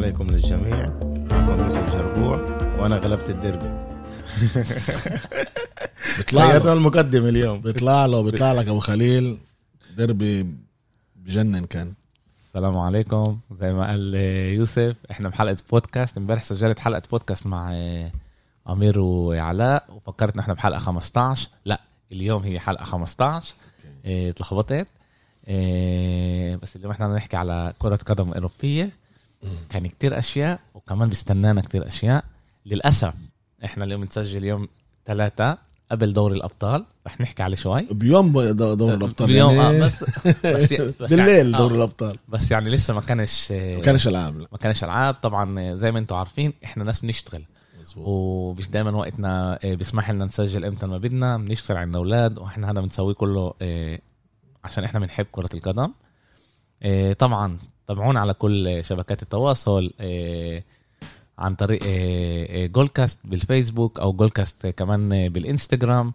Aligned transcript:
عليكم 0.00 0.26
للجميع. 0.26 0.86
معكم 1.30 1.62
يوسف 1.64 1.96
جربوع 1.96 2.36
وأنا 2.78 2.96
غلبت 2.96 3.30
الديربي 3.30 3.70
بيطلع 6.18 6.56
له. 6.56 6.72
المقدم 6.72 7.26
اليوم. 7.26 7.60
بيطلع 7.60 8.06
له 8.06 8.22
بيطلع 8.22 8.52
لك 8.52 8.68
أبو 8.68 8.78
خليل. 8.78 9.38
ديربي 9.96 10.46
بجنن 11.16 11.64
كان. 11.66 11.92
السلام 12.46 12.78
عليكم. 12.78 13.38
زي 13.60 13.72
ما 13.72 13.86
قال 13.86 14.14
يوسف 14.54 14.96
إحنا 15.10 15.28
بحلقة 15.28 15.56
بودكاست. 15.70 16.16
امبارح 16.16 16.42
سجلت 16.42 16.78
حلقة 16.78 17.02
بودكاست 17.10 17.46
مع 17.46 17.72
أمير 18.68 18.98
وعلاء. 18.98 19.84
وفكرت 19.94 20.34
ان 20.34 20.40
إحنا 20.40 20.54
بحلقة 20.54 20.78
15 20.78 21.48
لا 21.64 21.80
اليوم 22.12 22.42
هي 22.42 22.60
حلقة 22.60 22.84
15 22.84 23.54
آه، 24.06 24.30
اتلخبطت. 24.30 24.86
آه، 25.48 26.56
بس 26.56 26.76
اليوم 26.76 26.92
إحنا 26.92 27.06
بدنا 27.06 27.16
نحكي 27.18 27.36
على 27.36 27.72
كرة 27.78 27.96
قدم 27.96 28.32
أوروبية. 28.32 28.99
كان 29.68 29.86
كتير 29.86 30.18
أشياء 30.18 30.60
وكمان 30.74 31.08
بيستنانا 31.08 31.60
كتير 31.60 31.86
أشياء. 31.86 32.24
للأسف 32.66 33.14
إحنا 33.64 33.84
اليوم 33.84 34.00
بنسجل 34.00 34.44
يوم 34.44 34.68
ثلاثة 35.06 35.58
قبل 35.90 36.12
دوري 36.12 36.36
الأبطال. 36.36 36.84
رح 37.06 37.20
نحكي 37.20 37.42
عليه 37.42 37.56
شوي. 37.56 37.82
بيوم 37.90 38.32
دو- 38.32 38.74
دوري 38.74 38.94
الأبطال 38.94 39.26
بيوم 39.26 39.50
آه، 39.58 39.62
يعني. 39.72 39.80
بس 39.80 40.04
بس, 40.46 40.72
بس 41.00 41.10
بالليل 41.10 41.28
يعني- 41.46 41.52
دوري 41.52 41.74
آه، 41.74 41.76
الأبطال. 41.76 42.18
بس 42.28 42.50
يعني 42.50 42.70
لسه 42.70 42.94
ما 42.94 43.00
كانش 43.00 43.48
آه، 43.52 43.76
ما 43.76 43.82
كانش 43.82 44.08
ألعاب. 44.08 44.36
ما 44.52 44.58
كانش 44.60 44.84
ألعاب. 44.84 45.14
طبعا 45.14 45.74
زي 45.76 45.92
ما 45.92 45.98
أنتم 45.98 46.16
عارفين 46.16 46.52
إحنا 46.64 46.84
ناس 46.84 47.00
بنشتغل 47.00 47.44
ومش 47.96 48.68
دايما 48.68 48.90
وقتنا 48.96 49.58
آه، 49.64 49.74
بيسمح 49.74 50.10
لنا 50.10 50.24
نسجل 50.24 50.64
إمتى 50.64 50.86
ما 50.86 50.98
بدنا. 50.98 51.36
بنشتغل 51.38 51.76
عندنا 51.76 51.98
أولاد 51.98 52.38
وإحنا 52.38 52.70
هذا 52.70 52.80
بنسويه 52.80 53.14
كله 53.14 53.54
آه، 53.62 53.98
عشان 54.64 54.84
إحنا 54.84 55.00
بنحب 55.00 55.26
كرة 55.32 55.48
القدم. 55.54 55.92
آه، 56.82 57.12
طبعا 57.12 57.58
تابعونا 57.90 58.20
على 58.20 58.34
كل 58.34 58.84
شبكات 58.84 59.22
التواصل 59.22 59.90
آه، 60.00 60.62
عن 61.38 61.54
طريق 61.54 61.80
آه، 61.84 62.64
آه، 62.64 62.66
جولكاست 62.66 63.20
بالفيسبوك 63.24 64.00
أو 64.00 64.12
جولكاست 64.12 64.66
كمان 64.66 65.12
آه، 65.12 65.28
بالانستغرام 65.28 66.12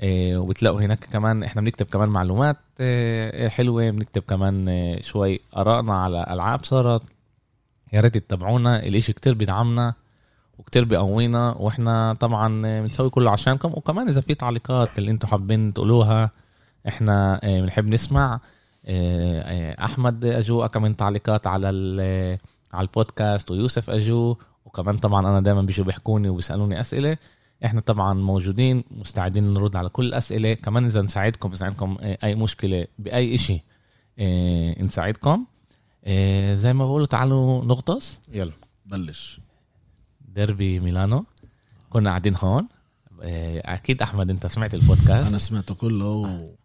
آه، 0.00 0.36
وبتلاقوا 0.36 0.80
هناك 0.80 1.04
كمان 1.12 1.42
إحنا 1.42 1.62
بنكتب 1.62 1.86
كمان 1.86 2.08
معلومات 2.08 2.56
آه، 2.80 3.46
آه، 3.46 3.48
حلوة 3.48 3.90
بنكتب 3.90 4.22
كمان 4.22 4.68
آه، 4.68 5.00
شوي 5.00 5.40
آرائنا 5.56 5.94
على 5.94 6.26
ألعاب 6.30 6.64
صارت. 6.64 7.02
يا 7.92 8.00
ريت 8.00 8.18
تتابعونا 8.18 8.86
الإشي 8.86 9.12
كتير 9.12 9.34
بيدعمنا 9.34 9.94
وكتير 10.58 10.84
بيقوينا 10.84 11.54
وإحنا 11.58 12.16
طبعا 12.20 12.62
بنسوي 12.80 13.10
كله 13.10 13.30
عشانكم. 13.30 13.72
وكمان 13.74 14.08
إذا 14.08 14.20
في 14.20 14.34
تعليقات 14.34 14.98
اللي 14.98 15.10
أنتم 15.10 15.28
حابين 15.28 15.72
تقولوها 15.74 16.30
إحنا 16.88 17.40
آه، 17.44 17.60
بنحب 17.60 17.86
نسمع. 17.86 18.34
آه، 18.34 18.36
آه، 18.36 18.40
أحمد 19.84 20.24
أجو 20.24 20.68
كمان 20.68 20.96
تعليقات 20.96 21.46
على 21.46 21.70
ال- 21.70 22.38
على 22.72 22.82
البودكاست 22.86 23.50
ويوسف 23.50 23.90
أجو 23.90 24.36
وكمان 24.64 24.96
طبعا 24.96 25.28
أنا 25.28 25.40
دائما 25.40 25.62
بيجوا 25.62 25.84
بيحكوني 25.86 26.28
وبيسألوني 26.28 26.80
أسئلة. 26.80 27.16
إحنا 27.64 27.80
طبعا 27.80 28.14
موجودين 28.14 28.84
مستعدين 28.90 29.54
نرد 29.54 29.76
على 29.76 29.88
كل 29.88 30.04
الاسئله 30.06 30.54
كمان 30.54 30.84
إذا 30.84 31.02
نساعدكم 31.02 31.52
إذا 31.52 31.66
عندكم 31.66 31.96
آه، 32.00 32.18
أي 32.24 32.34
مشكلة 32.34 32.86
بأي 32.98 33.38
آه، 34.18 34.82
نساعدكم. 34.82 35.46
آه، 36.04 36.54
زي 36.54 36.72
ما 36.72 36.86
بقولوا 36.86 37.06
تعالوا 37.06 37.64
نغطس. 37.64 38.20
يلا 38.34 38.52
بلش. 38.86 39.40
ديربي 40.34 40.80
ميلانو. 40.80 41.24
كنا 41.90 42.08
قاعدين 42.10 42.34
هون. 42.42 42.62
آه، 42.62 42.68
أكيد 43.22 44.02
أحمد 44.02 44.30
أنت 44.30 44.46
سمعت 44.46 44.74
البودكاست. 44.74 45.28
أنا 45.28 45.38
سمعته 45.38 45.74
كله 45.74 46.06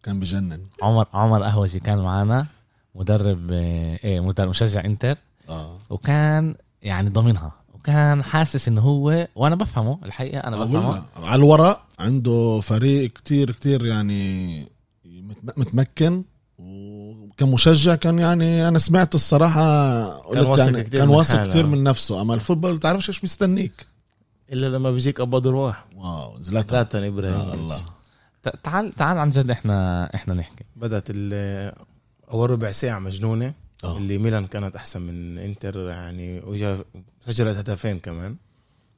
وكان 0.02 0.20
بجنن. 0.20 0.60
عمر 0.82 1.08
عمر 1.14 1.44
قهوجي 1.44 1.80
كان 1.80 1.98
معنا 1.98 2.46
مدرب 2.96 3.52
آه، 3.52 4.00
إيه 4.04 4.20
مدرب 4.20 4.50
مشجع 4.50 4.86
إنتر. 4.86 5.18
آه. 5.50 5.78
وكان 5.90 6.56
يعني 6.82 7.10
ضامنها. 7.10 7.52
وكان 7.74 8.24
حاسس 8.24 8.68
إنه 8.68 8.82
هو 8.82 9.28
وأنا 9.36 9.56
بفهمه 9.56 10.00
الحقيقة 10.06 10.40
أنا 10.40 10.64
بفهمه. 10.66 11.04
على 11.16 11.36
الورق 11.36 11.82
عنده 12.00 12.60
فريق 12.64 13.14
كتير 13.14 13.52
كتير 13.52 13.86
يعني 13.86 14.62
مت- 15.06 15.58
متمكن. 15.60 16.24
وكمشجع 16.60 17.96
كان 17.96 18.20
يعني 18.20 18.68
أنا 18.68 18.80
سمعته 18.80 19.16
الصراحة 19.16 20.04
قلت 20.18 20.46
واثق 20.48 20.64
يعني 20.66 20.84
كتير 20.84 21.00
كان 21.00 21.08
من 21.10 21.16
واثق 21.16 21.38
حاله. 21.38 21.50
كتير 21.50 21.66
من 21.66 21.84
نفسه. 21.84 22.22
أما 22.22 22.34
الفوتبول 22.34 22.76
بتعرفش 22.76 23.10
إيش 23.10 23.24
مستنيك؟ 23.24 23.86
إلا 24.52 24.68
لما 24.78 24.92
بيجيك 24.92 25.20
ابو 25.22 25.40
درواح 25.40 25.86
واو 25.96 26.40
زلاتان 26.40 26.70
زلاتان 26.72 27.04
يا 27.04 27.08
إبراهيم. 27.08 27.60
الله. 27.60 27.86
ت- 28.44 28.56
تعال 28.64 28.92
تعال 28.94 29.18
عن 29.18 29.30
جد 29.30 29.50
إحنا 29.52 30.06
إحنا 30.16 30.34
نحكي. 30.34 30.64
بدأت 30.76 31.04
ال- 31.10 31.74
أول 32.32 32.50
ربع 32.50 32.72
ساعة 32.72 33.00
مجنونة. 33.00 33.54
آه. 33.84 33.98
اللي 33.98 34.18
ميلان 34.18 34.48
كانت 34.48 34.76
أحسن 34.76 35.02
من 35.02 35.38
إنتر 35.38 35.90
يعني 35.90 36.40
وجا 36.40 36.84
سجلت 37.22 37.58
هدفين 37.58 38.00
كمان. 38.00 38.36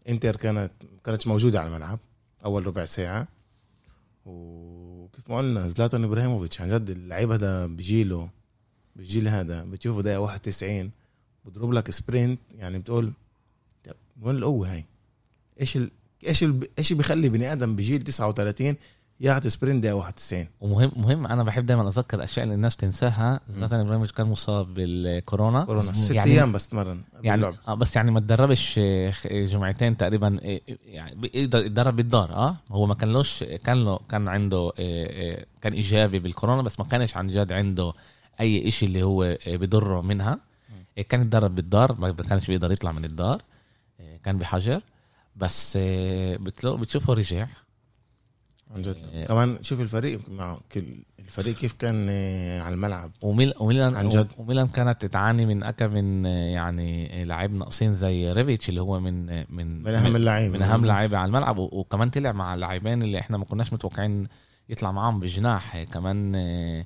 إنتر 0.10 0.36
كانت 0.36 0.72
كانت 1.04 1.28
موجودة 1.28 1.60
على 1.60 1.68
الملعب 1.68 2.00
أول 2.46 2.68
ربع 2.68 2.86
ساعة. 2.86 3.28
وكيف 4.26 5.30
ما 5.30 5.38
قلنا 5.38 5.68
زلاتان 5.68 6.04
إبراهيموفيتش 6.04 6.62
عن 6.62 6.70
جد 6.70 6.90
اللعيب 6.90 7.32
هذا 7.32 7.66
بجيله 7.66 8.30
بالجيل 8.96 9.28
هذا 9.28 9.64
بتشوفه 9.64 10.02
دقيقة 10.02 10.20
91 10.20 10.92
بضرب 11.46 11.72
لك 11.74 11.92
sprint 11.92 12.40
يعني 12.58 12.80
بتقول 12.80 13.12
طب 13.86 13.94
وين 14.22 14.36
القوة 14.36 14.72
هاي؟ 14.74 14.86
إيش 15.62 15.78
ال... 15.78 15.92
إيش 16.28 16.44
ال... 16.44 16.68
إيش 16.80 16.94
بيخلي 16.94 17.30
بني 17.30 17.52
آدم 17.52 17.76
بجيل 17.76 18.02
39 18.04 18.76
يعطي 19.20 19.50
sprint 19.50 19.84
دقيقة 19.84 19.96
91 19.96 20.48
ومهم 20.62 20.92
مهم 20.96 21.28
أنا 21.28 21.44
بحب 21.44 21.66
دايما 21.66 21.88
أذكر 21.88 22.18
الاشياء 22.18 22.44
اللي 22.44 22.56
الناس 22.56 22.76
تنساها. 22.76 23.40
زلاتان 23.50 23.80
ابراهيموفيتش 23.80 24.18
كان 24.18 24.28
مصاب 24.28 24.74
بالكورونا. 24.74 25.66
كورونا. 25.66 25.82
ست 25.82 26.12
يعني- 26.12 26.32
أيام 26.32 26.52
بس 26.52 26.70
تمرن 26.70 27.02
يعني. 27.24 27.46
آه 27.68 27.74
بس 27.76 27.96
يعني 27.96 28.12
ما 28.12 28.20
تدربش 28.20 28.76
آه، 28.80 29.12
خ- 29.12 29.28
جمعتين 29.28 29.98
تقريبا 29.98 30.40
آه، 30.44 30.60
يعني 30.86 31.30
يتدرب 31.34 31.96
بالدار 31.96 32.32
آه. 32.34 32.56
هو 32.72 32.86
ما 32.86 32.94
كان 32.96 33.10
لوش 33.10 33.44
كان 33.44 33.84
له 33.86 34.00
كان 34.10 34.28
عنده 34.28 34.58
آه، 34.58 34.72
آه، 34.80 35.46
كان 35.62 35.74
إيجابي 35.74 36.20
بالكورونا 36.20 36.62
بس 36.62 36.80
ما 36.80 36.86
كانش 36.86 37.18
عن 37.18 37.28
جد 37.28 37.52
عنده 37.52 37.94
أي 38.40 38.68
إشي 38.68 38.86
اللي 38.86 39.04
هو 39.04 39.24
آه، 39.24 39.56
بضره 39.56 40.02
منها. 40.02 40.40
آه، 40.98 41.02
كان 41.02 41.22
يتدرب 41.22 41.56
بالدار 41.56 41.96
ما 42.00 42.12
كانش 42.12 42.48
بيقدر 42.48 42.72
يطلع 42.72 42.92
من 42.92 43.06
الدار. 43.06 43.42
آه، 44.00 44.18
كان 44.24 44.38
بحجر. 44.38 44.82
بس 45.36 45.78
آه، 45.82 46.36
بتلو 46.38 46.78
بتشوفه 46.78 47.14
رجع. 47.14 47.48
عن 48.76 48.82
جد. 48.82 48.98
إيه. 49.14 49.26
كمان 49.26 49.58
شوف 49.62 49.82
الفريق 49.82 50.20
مع 50.30 50.58
كل 50.72 50.84
الفريق 51.20 51.56
كيف 51.56 51.74
كان 51.74 52.08
آه، 52.10 52.62
على 52.62 52.76
الملعب. 52.76 53.12
وميل 53.24 53.54
وميلان 53.60 53.96
عن 53.96 54.10
جد. 54.10 54.28
وميلان 54.38 54.68
كانت 54.68 55.06
تعاني 55.06 55.46
من 55.46 55.64
أكا 55.64 55.88
من 55.88 56.26
آه، 56.26 56.30
يعني 56.30 57.22
آه، 57.22 57.24
لعيب 57.24 57.54
ناقصين 57.54 57.94
زي 57.94 58.32
ريفيتش 58.32 58.70
اللي 58.70 58.82
هو 58.82 59.00
من 59.00 59.30
آه، 59.30 59.46
من 59.50 59.84
من 59.84 59.96
أهم 59.96 60.16
اللعيبه 60.16 60.58
من 60.58 60.62
أهم 60.64 60.86
لعيبه 60.86 61.18
على 61.18 61.28
الملعب. 61.28 61.58
وكمان 61.58 62.10
طلع 62.10 62.32
مع 62.32 62.54
اللاعبين 62.54 63.02
اللي 63.02 63.20
إحنا 63.20 63.38
ما 63.38 63.46
كناش 63.46 63.74
متوقعين 63.74 64.28
يطلع 64.70 64.92
معاهم 64.92 65.20
بجناح. 65.20 65.84
كمان 65.84 66.36
آه، 66.36 66.40
آه، 66.82 66.86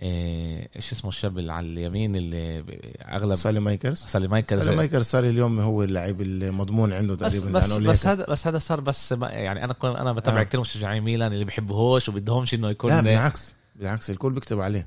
إيش 0.00 0.92
اسمه 0.92 1.08
الشاب 1.08 1.38
اللي 1.38 1.52
على 1.52 1.66
اليمين 1.66 2.16
اللي 2.16 2.64
اغلب 3.08 3.34
سالي 3.34 3.60
مايكرز 3.60 3.98
سالي 3.98 4.28
مايكل 4.28 4.62
سالي 4.64 4.76
مايكرز 4.76 5.04
صار 5.04 5.24
اليوم 5.24 5.60
هو 5.60 5.82
اللعيب 5.82 6.20
المضمون 6.20 6.92
عنده 6.92 7.14
بس 7.14 7.40
تقريبا 7.40 7.58
بس 7.58 7.72
بس 7.72 8.06
هيك. 8.06 8.18
هذا 8.18 8.26
بس 8.28 8.46
هذا 8.46 8.58
صار 8.58 8.80
بس 8.80 9.12
ما- 9.12 9.28
يعني 9.28 9.64
أنا 9.64 9.74
أنا 9.84 10.12
بتابع 10.12 10.38
آه. 10.38 10.40
آه. 10.40 10.44
كثير 10.44 10.60
مشجعين 10.60 11.02
ميلان 11.02 11.32
اللي 11.32 11.44
بيحبوهوش 11.44 12.08
وبدهمش 12.08 12.54
إنه 12.54 12.70
يكون 12.70 12.90
لا 12.90 13.00
بالعكس 13.00 13.54
بالعكس 13.76 14.10
الكل 14.10 14.32
بيكتب 14.32 14.60
عليه 14.60 14.86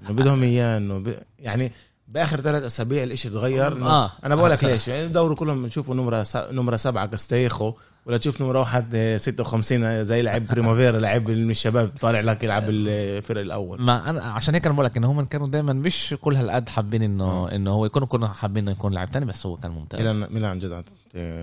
إنه 0.00 0.12
بدهم 0.12 0.42
إياه 0.42 0.76
إنه 0.76 0.98
ب... 0.98 1.14
يعني 1.38 1.72
بآخر 2.08 2.40
ثلاث 2.40 2.62
أسابيع 2.62 3.02
الإشي 3.02 3.30
تغير 3.30 3.86
آه. 3.86 4.12
أنا 4.24 4.36
بقول 4.36 4.50
لك 4.50 4.64
آه. 4.64 4.68
ليش 4.68 4.88
يعني 4.88 5.04
الدوري 5.04 5.34
كلهم 5.34 5.62
بنشوفوا 5.62 5.94
نمرة 5.94 6.22
س... 6.22 6.36
نمرة 6.36 6.76
سبعة 6.76 7.06
كاستيخو 7.06 7.74
ولا 8.06 8.16
تشوف 8.18 8.40
نمرة 8.40 8.58
واحد 8.58 8.94
آه، 8.94 9.16
56 9.16 10.04
زي 10.04 10.22
لعيب 10.22 10.46
بريمافيرا 10.46 10.98
لعيب 10.98 11.30
من 11.30 11.50
الشباب 11.50 11.92
طالع 12.00 12.20
لك 12.20 12.44
يلعب 12.44 12.64
الفرق 12.68 13.40
الأول. 13.40 13.80
ما 13.82 14.10
أنا 14.10 14.22
عشان 14.22 14.54
هيك 14.54 14.66
أنا 14.66 14.74
بقول 14.74 14.86
لك 14.86 14.96
انه 14.96 15.10
هم 15.10 15.24
كانوا 15.24 15.48
دائما 15.48 15.72
مش 15.72 16.14
كل 16.20 16.34
هالقد 16.36 16.68
حابين 16.68 17.02
إنه 17.02 17.24
آه. 17.24 17.54
إنه 17.54 17.70
هو 17.70 17.86
يكونوا 17.86 18.08
كنا 18.08 18.28
حابين 18.28 18.62
إنه 18.62 18.70
يكون 18.72 18.92
لاعب 18.92 19.10
تاني 19.10 19.24
بس 19.26 19.46
هو 19.46 19.56
كان 19.56 19.70
ممتاز. 19.70 20.00
ميلان 20.00 20.16
ميلان 20.30 20.44
عن 20.50 20.58
جد 20.58 20.84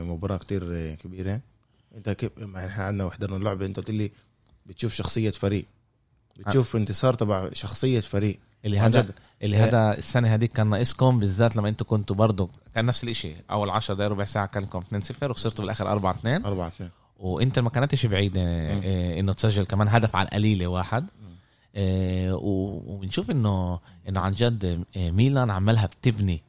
مباراة 0.01 0.37
كتير 0.37 0.95
كبيرة. 0.95 1.39
أنت 1.97 2.09
كيف 2.09 2.31
ما 2.37 2.65
إحنا 2.65 2.83
عندنا 2.83 3.03
وحضرنا 3.05 3.37
اللعبه 3.37 3.65
أنت 3.65 3.77
قلت 3.77 3.91
لي 3.91 4.11
بتشوف 4.65 4.93
شخصية 4.93 5.29
فريق. 5.31 5.65
بتشوف 6.37 6.75
انتصار 6.75 7.13
تبع 7.13 7.49
شخصية 7.53 7.99
فريق. 7.99 8.39
اللي 8.65 8.79
هذا. 8.79 9.13
اللي 9.43 9.57
آه. 9.57 9.65
هذا 9.67 9.97
السنة 9.97 10.33
هذيك 10.33 10.53
كان 10.53 10.67
ناقصكم 10.69 11.19
بالذات 11.19 11.55
لما 11.55 11.69
أنتم 11.69 11.85
كنتوا 11.89 12.15
برضه 12.15 12.49
كان 12.75 12.85
نفس 12.85 13.03
الشيء 13.03 13.35
أول 13.51 13.69
10 13.69 13.93
دقائق 13.95 14.11
ربع 14.11 14.23
ساعة 14.23 14.45
كان 14.45 14.63
لكم 14.63 14.79
2-0 14.81 15.23
وخسرتوا 15.29 15.61
بالآخر 15.63 15.91
4 15.91 16.11
2 16.15 16.45
4 16.45 16.67
2 16.67 16.89
وإنتر 17.19 17.61
ما 17.61 17.69
كانتش 17.69 18.05
بعيده 18.05 18.41
آه، 18.41 19.19
إنه 19.19 19.33
تسجل 19.33 19.65
كمان 19.65 19.87
هدف 19.87 20.15
على 20.15 20.25
القليله 20.27 20.67
واحد. 20.67 21.05
و- 21.77 22.93
وبنشوف 22.93 23.31
انه 23.31 23.79
إنه 24.09 24.19
عن 24.19 24.31
جد 24.33 24.85
آه، 24.97 25.11
ميلان 25.11 25.49
عمالها 25.51 25.85
بتبني 25.85 26.41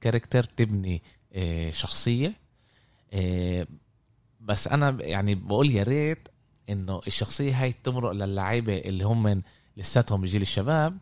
كاركتر 0.00 0.40
بتبني 0.40 1.02
آه، 1.34 1.70
شخصية. 1.70 2.32
بس 4.40 4.68
أنا 4.68 4.96
يعني 5.00 5.34
بقول 5.34 5.70
يا 5.70 5.82
ريت 5.82 6.28
إنه 6.70 7.00
الشخصية 7.06 7.62
هاي 7.62 7.74
تمرق 7.84 8.10
للعيبة 8.12 8.78
اللي 8.78 9.04
هم 9.04 9.42
لساتهم 9.76 10.20
بجيل 10.20 10.42
الشباب. 10.42 10.98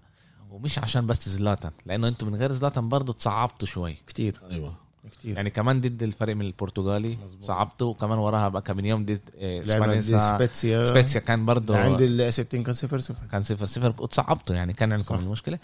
ومش 0.51 0.79
عشان 0.79 1.07
بس 1.07 1.29
زلاتان 1.29 1.71
لأنه 1.87 2.09
أنتم 2.09 2.27
من 2.27 2.35
غير 2.35 2.53
زلاتان 2.53 2.89
برضه 2.89 3.13
تصعبتوا 3.13 3.69
شوي. 3.69 3.97
كتير. 4.07 4.41
أيوه. 4.51 4.75
كتير. 5.13 5.37
يعني 5.37 5.51
كمان 5.51 5.81
ضد 5.81 6.03
الفريق 6.03 6.37
من 6.37 6.47
البرتغالي 6.47 7.17
مظبوط. 7.25 7.45
صعبته 7.45 7.85
وكمان 7.87 8.19
وراها 8.19 8.49
بقى 8.49 8.75
من 8.75 8.85
يوم 8.85 9.05
ضد 9.05 9.21
آه، 9.39 10.03
سبيتسيا. 10.19 10.87
سبيتسيا 10.87 11.21
كان 11.21 11.47
برضه 11.47 11.77
عند 11.79 12.01
ال 12.01 12.33
60 12.33 12.63
كان 12.63 12.75
0 12.75 12.99
0 12.99 13.27
كان 13.33 13.43
صفر 13.43 13.65
صفر. 13.65 13.95
وتصعبته 13.99 14.55
يعني 14.55 14.73
كان 14.73 14.93
عندكم 14.93 15.17
صح. 15.17 15.21
المشكلة. 15.23 15.59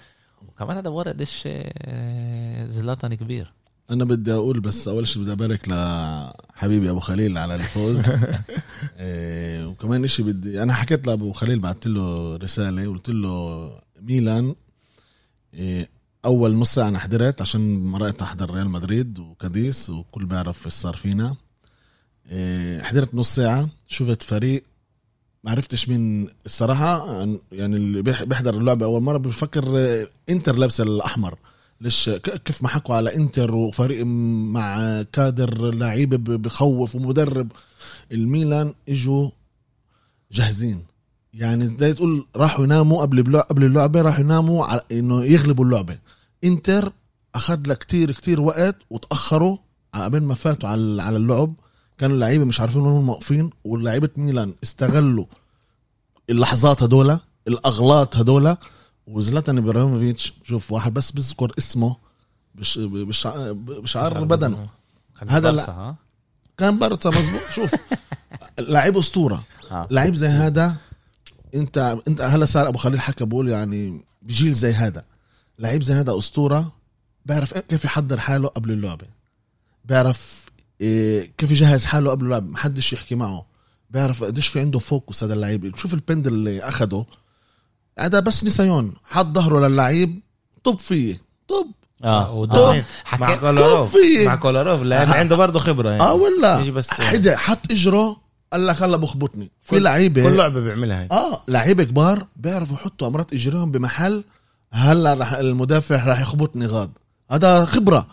وكمان 0.49 0.77
هذا 0.77 0.89
ورا 0.91 1.09
قديش 1.09 1.43
آه، 1.47 2.67
زلاتان 2.67 3.15
كبير. 3.15 3.53
أنا 3.91 4.05
بدي 4.05 4.33
أقول 4.33 4.61
بس 4.61 4.89
أول 4.89 5.07
شيء 5.09 5.23
بدي 5.23 5.33
أبارك 5.33 5.69
لحبيبي 5.69 6.91
أبو 6.91 7.01
خليل 7.01 7.39
على 7.39 7.55
الفوز. 7.55 8.03
إيه 8.99 9.67
وكمان 9.67 10.07
شيء 10.07 10.25
بدي 10.25 10.63
أنا 10.63 10.73
حكيت 10.73 11.07
لأبو 11.07 11.33
خليل 11.33 11.59
بعثت 11.59 11.87
له 11.87 12.37
رسالة 12.37 12.89
قلت 12.89 13.09
له 13.11 13.71
ميلان 14.03 14.55
أول 16.25 16.55
نص 16.57 16.75
ساعة 16.75 16.89
أنا 16.89 16.99
حضرت 16.99 17.41
عشان 17.43 17.85
مرقت 17.85 18.23
احضر 18.23 18.55
ريال 18.55 18.69
مدريد 18.71 19.19
وكاديس 19.19 19.91
وكل 19.91 20.27
بيعرف 20.27 20.67
إيش 20.67 20.75
صار 20.75 20.97
فينا. 20.97 21.37
إيه 22.31 22.83
حضرت 22.83 23.15
نص 23.15 23.35
ساعة 23.35 23.69
شفت 23.87 24.23
فريق 24.23 24.65
ما 25.45 25.51
عرفتش 25.51 25.89
مين. 25.89 26.29
الصراحة 26.47 27.09
يعني 27.53 27.77
اللي 27.77 28.03
بيح- 28.03 28.23
بيحضر 28.25 28.55
اللعبه 28.59 28.87
أول 28.87 29.03
مرة 29.03 29.19
بفكر 29.19 29.65
آه، 29.79 30.09
إنتر 30.31 30.57
لابسه 30.57 30.85
الأحمر. 30.85 31.39
ليش؟ 31.81 32.11
كيف 32.45 32.63
ما 32.63 32.69
حكوا 32.69 32.95
على 32.95 33.17
إنتر 33.17 33.55
وفريق 33.55 34.05
مع 34.07 35.03
كادر 35.13 35.75
لعيبه 35.75 36.17
بخوف 36.37 36.95
ومدرب. 36.95 37.53
الميلان 38.13 38.75
إجوا 38.89 39.31
جاهزين. 40.33 40.85
يعني 41.35 41.77
زي 41.79 41.93
تقول 41.95 42.27
راحوا 42.37 42.65
يناموا 42.65 43.03
قبل 43.03 43.41
قبل 43.41 43.65
اللعبة 43.65 44.03
راحوا 44.03 44.21
يناموا 44.21 44.65
على 44.65 44.81
إنه 44.93 45.25
يغلبوا 45.25 45.65
اللعبة. 45.65 45.99
انتر 46.45 46.93
أخذ 47.35 47.61
لها 47.67 47.77
كتير 47.77 48.13
كتير 48.13 48.41
وقت 48.41 48.77
وتأخروا 48.91 49.57
قبل 49.95 50.23
ما 50.23 50.35
فاتوا 50.35 50.69
على 50.69 51.03
على 51.03 51.17
اللعب. 51.17 51.55
كانوا 51.99 52.15
اللعيبة 52.15 52.45
مش 52.45 52.61
عارفين 52.61 52.81
وين 52.83 52.93
هم 52.93 53.09
واقفين 53.09 53.51
ولاعيبه 53.65 54.09
ميلان 54.17 54.55
استغلوا 54.63 55.25
اللحظات 56.31 56.83
هدول 56.83 57.19
الأغلاط 57.49 58.17
هدول. 58.17 58.57
وزلاتان 59.07 59.59
إبراهيموفيتش 59.59 60.33
شوف 60.45 60.73
واحد 60.73 60.95
بس 60.95 61.11
بذكر 61.11 61.53
اسمه 61.59 61.97
بش 62.55 62.79
بش 62.79 63.27
بشعار 63.57 64.25
بدنه. 64.25 64.69
هذا 65.29 65.51
لا. 65.51 65.95
كان 66.59 66.79
بارتسا 66.79 67.11
مزبوط 67.11 67.41
شوف 67.55 67.75
لعيب 68.59 68.97
أسطورة. 68.97 69.45
آه. 69.71 69.89
لعيب 69.91 70.15
زي 70.15 70.27
هذا 70.27 70.77
انت 71.55 71.99
انت 72.09 72.21
هلا 72.21 72.45
صار 72.47 72.69
ابو 72.69 72.79
خليل 72.79 73.01
حكى 73.01 73.25
بقول 73.25 73.49
يعني 73.49 74.05
بجيل 74.23 74.53
زي 74.53 74.73
هذا. 74.73 75.05
لعيب 75.59 75.83
زي 75.83 75.95
هذا 75.95 76.19
اسطورة 76.19 76.73
بيعرف 77.27 77.59
كيف 77.59 77.85
يحضر 77.85 78.21
حاله 78.21 78.49
قبل 78.49 78.71
اللعبة. 78.71 79.07
بيعرف 79.85 80.45
إيه 80.81 81.33
كيف 81.39 81.51
يجهز 81.51 81.85
حاله 81.85 82.11
قبل 82.11 82.25
اللعبة. 82.25 82.47
محدش 82.47 82.93
يحكي 82.93 83.15
معه. 83.15 83.47
بيعرف 83.91 84.25
قديش 84.25 84.49
في 84.49 84.61
عنده 84.61 84.79
فوكس 84.79 85.25
هذا 85.25 85.35
اللعيب. 85.35 85.77
شوف 85.77 85.95
البند 85.95 86.27
اللي 86.27 86.61
أخده. 86.61 87.07
هذا 87.99 88.21
بس 88.21 88.45
نسيون 88.45 88.95
حط 89.05 89.27
ظهره 89.27 89.69
للعيب 89.69 90.21
طب 90.65 90.79
فيه. 90.79 91.21
طب. 91.49 91.67
آه. 92.05 92.49
آه. 92.53 92.85
مع 93.19 93.37
كولاروف 93.37 93.93
طب 93.93 94.27
مع 94.27 94.37
كولاروف 94.37 94.83
لأن. 94.83 95.09
عنده 95.09 95.37
برضه 95.37 95.59
خبرة 95.59 95.91
يعني. 95.91 96.03
آه 96.03 96.15
ولا 96.15 96.71
بس 96.71 96.91
حدا 96.91 97.37
حط 97.37 97.71
إجره. 97.71 98.24
قال 98.55 98.67
لك 98.67 98.83
هلا 98.83 98.97
بخبطني. 98.97 99.51
في 99.63 99.79
لعيبه 99.81 100.23
كل 100.23 100.37
لعبة 100.37 100.61
بيعملها 100.61 101.03
هيك. 101.03 101.13
آه 101.13 101.41
لعيبة 101.49 101.85
كبار 101.85 102.27
بيعرفوا 102.37 102.77
يحطوا 102.77 103.09
أمرات 103.09 103.33
اجريهم 103.33 103.71
بمحل 103.71 104.25
هلا 104.73 105.15
رح 105.15 105.33
المدافع 105.33 106.05
راح 106.05 106.21
يخبطني 106.21 106.67
غاد. 106.67 106.91
هذا 107.31 107.65
خبرة. 107.65 108.07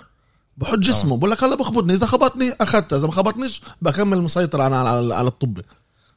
بحط 0.58 0.78
جسمه 0.78 1.18
بقول 1.18 1.32
لك 1.32 1.44
هلا 1.44 1.56
بخبطني. 1.56 1.94
إذا 1.94 2.06
خبطني 2.06 2.52
أخذتها. 2.62 2.98
إذا 2.98 3.06
ما 3.08 3.14
خبطنيش 3.14 3.62
بكمل 3.82 4.22
مسيطر 4.22 4.62
على 4.62 4.76
على, 4.76 5.16
على 5.16 5.28
الطبه 5.28 5.64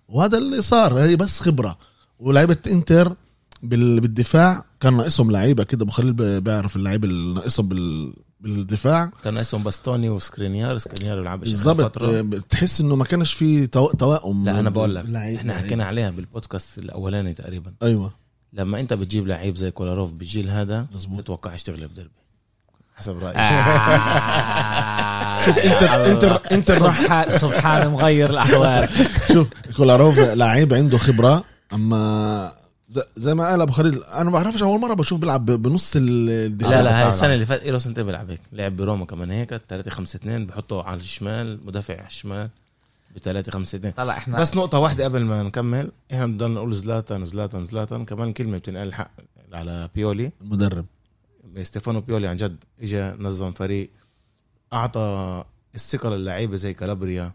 وهذا 0.08 0.38
اللي 0.38 0.62
صار. 0.62 0.98
هي 0.98 1.16
بس 1.16 1.40
خبرة. 1.40 1.78
ولعيبة 2.20 2.56
إنتر 2.66 3.16
بال- 3.62 4.00
بالدفاع 4.00 4.64
كان 4.80 4.96
ناقصهم 4.96 5.30
لعيبة 5.30 5.64
كده. 5.64 5.82
ابو 5.82 5.92
خليل 5.92 6.12
بي- 6.12 6.40
بيعرف 6.40 6.76
اللعيبه 6.76 7.08
اللي 7.08 7.34
ناقصهم 7.34 7.68
بال 7.68 8.12
بالدفاع. 8.44 9.10
كان 9.24 9.38
اسمه 9.38 9.60
باستوني 9.64 10.08
وسكرينيار 10.08 10.78
سكرينيار 10.78 11.18
يلعب 11.18 11.40
بالضبط. 11.40 11.80
فترة. 11.80 12.20
بتحس 12.20 12.80
إنه 12.80 12.96
ما 12.96 13.04
كانش 13.04 13.32
في 13.34 13.66
تو- 13.66 13.90
توائم 13.92 14.44
لا 14.44 14.60
أنا 14.60 14.70
بقول 14.70 14.94
لك 14.94 15.04
إحنا. 15.36 15.54
حكينا 15.54 15.84
عليها 15.84 16.10
بالبودكاست 16.10 16.78
الأولاني 16.78 17.34
تقريبا. 17.34 17.72
أيوه. 17.82 18.12
لما 18.52 18.80
أنت 18.80 18.92
بتجيب 18.92 19.26
لعيب 19.26 19.56
زي 19.56 19.70
كولاروف 19.70 20.12
بالجيل 20.12 20.50
هذا 20.50 20.86
مظبوط. 20.94 21.20
تتوقعش 21.20 21.62
تغلب 21.62 21.94
ديربي 21.94 22.10
حسب 22.96 23.18
رأيي. 23.24 23.36
آه. 23.36 25.40
شوف 25.46 25.58
إنتر 25.58 26.12
إنتر 26.12 26.40
إنتر 26.52 26.82
راح 26.82 27.00
سبحان 27.00 27.38
سبحان 27.38 27.88
مغير 27.88 28.30
الأحوال. 28.30 28.88
شوف 29.32 29.48
كولاروف 29.76 30.18
لعيب 30.18 30.74
عنده 30.74 30.98
خبرة 30.98 31.44
أما 31.72 32.52
زي 33.16 33.34
ما 33.34 33.48
قال 33.50 33.60
أبو 33.60 33.72
خليل 33.72 34.04
أنا 34.04 34.24
ما 34.24 34.30
بعرفش 34.30 34.62
أول 34.62 34.80
مرة 34.80 34.94
بشوف 34.94 35.20
بيلعب 35.20 35.46
بنص 35.46 35.96
ال- 35.96 36.30
الدفاع. 36.30 36.70
لا 36.70 36.82
لا 36.82 37.02
هاي. 37.02 37.08
السنة 37.08 37.34
اللي 37.34 37.46
فاتت 37.46 37.66
له 37.66 37.78
سنتين 37.78 38.04
بيلعب 38.06 38.30
هيك 38.30 38.40
لعب 38.52 38.76
بروما 38.76 39.04
كمان 39.06 39.30
هيك 39.30 39.56
3 39.68 39.90
5 39.90 40.16
2 40.16 40.46
بحطه 40.46 40.82
على 40.82 40.96
الشمال 41.00 41.60
مدافع 41.66 41.96
على 41.98 42.06
الشمال 42.06 42.48
ب 43.14 43.18
3 43.18 43.52
5 43.52 43.76
2 43.76 43.92
طلع 43.94 44.16
إحنا 44.16 44.38
بس 44.40 44.56
نقطة 44.56 44.78
واحدة 44.78 45.04
قبل 45.04 45.24
ما 45.24 45.42
نكمل 45.42 45.90
إحنا 46.12 46.26
بنضل 46.26 46.50
نقول 46.50 46.74
زلاتان 46.74 47.24
زلاتان 47.24 47.64
زلاتان. 47.64 48.04
كمان 48.04 48.32
كلمة 48.32 48.58
بتنقال 48.58 48.94
حق 48.94 49.10
على 49.52 49.88
بيولي. 49.94 50.32
المدرب. 50.42 50.86
ستيفانو 51.62 52.00
بيولي 52.00 52.26
عن 52.26 52.36
جد 52.36 52.56
اجى 52.82 53.12
نظم 53.18 53.52
فريق 53.52 53.90
أعطى 54.72 55.44
الثقة 55.74 56.10
للعيبة 56.16 56.56
زي 56.56 56.74
كالابريا 56.74 57.32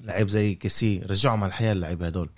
لعيب 0.00 0.28
زي 0.28 0.54
كيسي 0.54 1.02
رجعهم 1.10 1.42
على 1.44 1.48
الحياة 1.50 1.72
اللعيبة 1.72 2.06
هدول. 2.06 2.28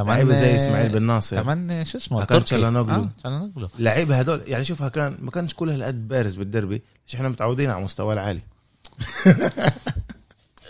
لعيبة 0.00 0.34
زي 0.34 0.56
إسماعيل 0.56 0.92
بن 0.92 1.02
ناصر. 1.02 1.42
كمان 1.42 1.84
شو 1.84 1.98
اسمه؟ 1.98 2.18
هاكان 2.22 2.28
تركي. 2.38 2.44
تشالهانوغلو. 2.44 3.08
آه،. 3.24 3.50
اللعيبة 3.78 4.18
هدول 4.18 4.42
يعني 4.46 4.64
شوفها 4.64 4.88
كان 4.88 5.16
ما 5.20 5.30
كانش 5.30 5.54
كل 5.54 5.70
هالقد 5.70 6.08
بارز 6.08 6.34
بالدربي 6.34 6.82
مش 7.08 7.14
إحنا 7.14 7.28
متعودين 7.28 7.70
على 7.70 7.84
مستواه 7.84 8.12
العالي. 8.14 8.40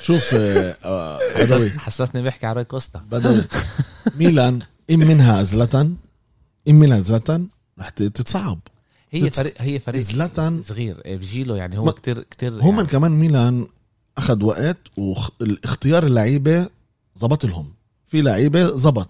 شوف 0.02 0.34
آه، 0.34 0.76
آه، 0.84 1.18
بدوي. 1.44 1.70
حسسني 1.70 2.22
بيحكي 2.22 2.46
على 2.46 2.64
كوستا. 2.64 2.98
بدوي. 3.10 3.44
ميلان 4.18 4.62
إن 4.90 4.98
منها 4.98 5.42
زلاتان 5.42 5.96
إن 6.68 6.74
منها 6.74 7.00
زلاتان 7.00 7.48
رح 7.78 7.88
تتصعب. 7.88 8.58
هي 9.10 9.30
فريق 9.30 9.54
هي 9.58 9.78
فريق 9.78 10.00
زلاتان 10.00 10.62
صغير 10.62 11.00
إيه، 11.04 11.16
بجيله 11.16 11.56
يعني 11.56 11.78
هو 11.78 11.84
ما- 11.84 11.92
كتير 11.92 12.22
كتير 12.22 12.52
هم 12.62 12.76
يعني. 12.76 12.88
كمان 12.88 13.12
ميلان 13.12 13.68
أخذ 14.18 14.44
وقت 14.44 14.76
واختيار 14.96 16.06
اللعيبة 16.06 16.68
زبط 17.16 17.44
لهم. 17.46 17.72
في 18.06 18.22
لعيبة 18.22 18.76
زبط 18.76 19.08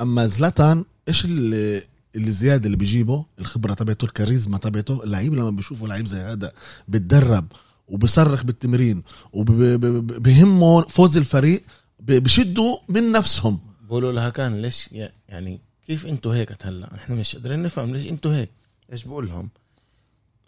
أما 0.00 0.26
زلاتان 0.26 0.84
إيش 1.08 1.24
اللي 1.24 1.82
الزيادة 2.16 2.66
اللي 2.66 2.76
بيجيبه؟ 2.76 3.24
الخبرة 3.38 3.74
تبعته 3.74 4.04
الكاريزما 4.04 4.58
تبعته. 4.58 5.04
اللعيب 5.04 5.34
لما 5.34 5.50
بيشوفوا 5.50 5.88
لعيب 5.88 6.06
زي 6.06 6.18
هذا 6.18 6.52
بتدرب 6.88 7.46
وبصرخ 7.88 8.44
بالتمرين 8.44 9.02
وبهمه 9.32 10.82
فوز 10.82 11.16
الفريق 11.16 11.64
بشدوا 12.00 12.78
من 12.88 13.12
نفسهم. 13.12 13.60
بقولوا 13.88 14.12
لها 14.12 14.30
كان 14.30 14.62
ليش 14.62 14.88
يعني 15.28 15.60
كيف 15.86 16.06
أنتوا 16.06 16.34
هيك؟ 16.34 16.66
هلا 16.66 16.94
إحنا 16.94 17.16
مش 17.16 17.36
قادرين 17.36 17.62
نفهم 17.62 17.94
ليش 17.94 18.06
أنتوا 18.06 18.34
هيك. 18.34 18.50
إيش 18.92 19.04
بقول 19.04 19.28
لهم؟ 19.28 19.48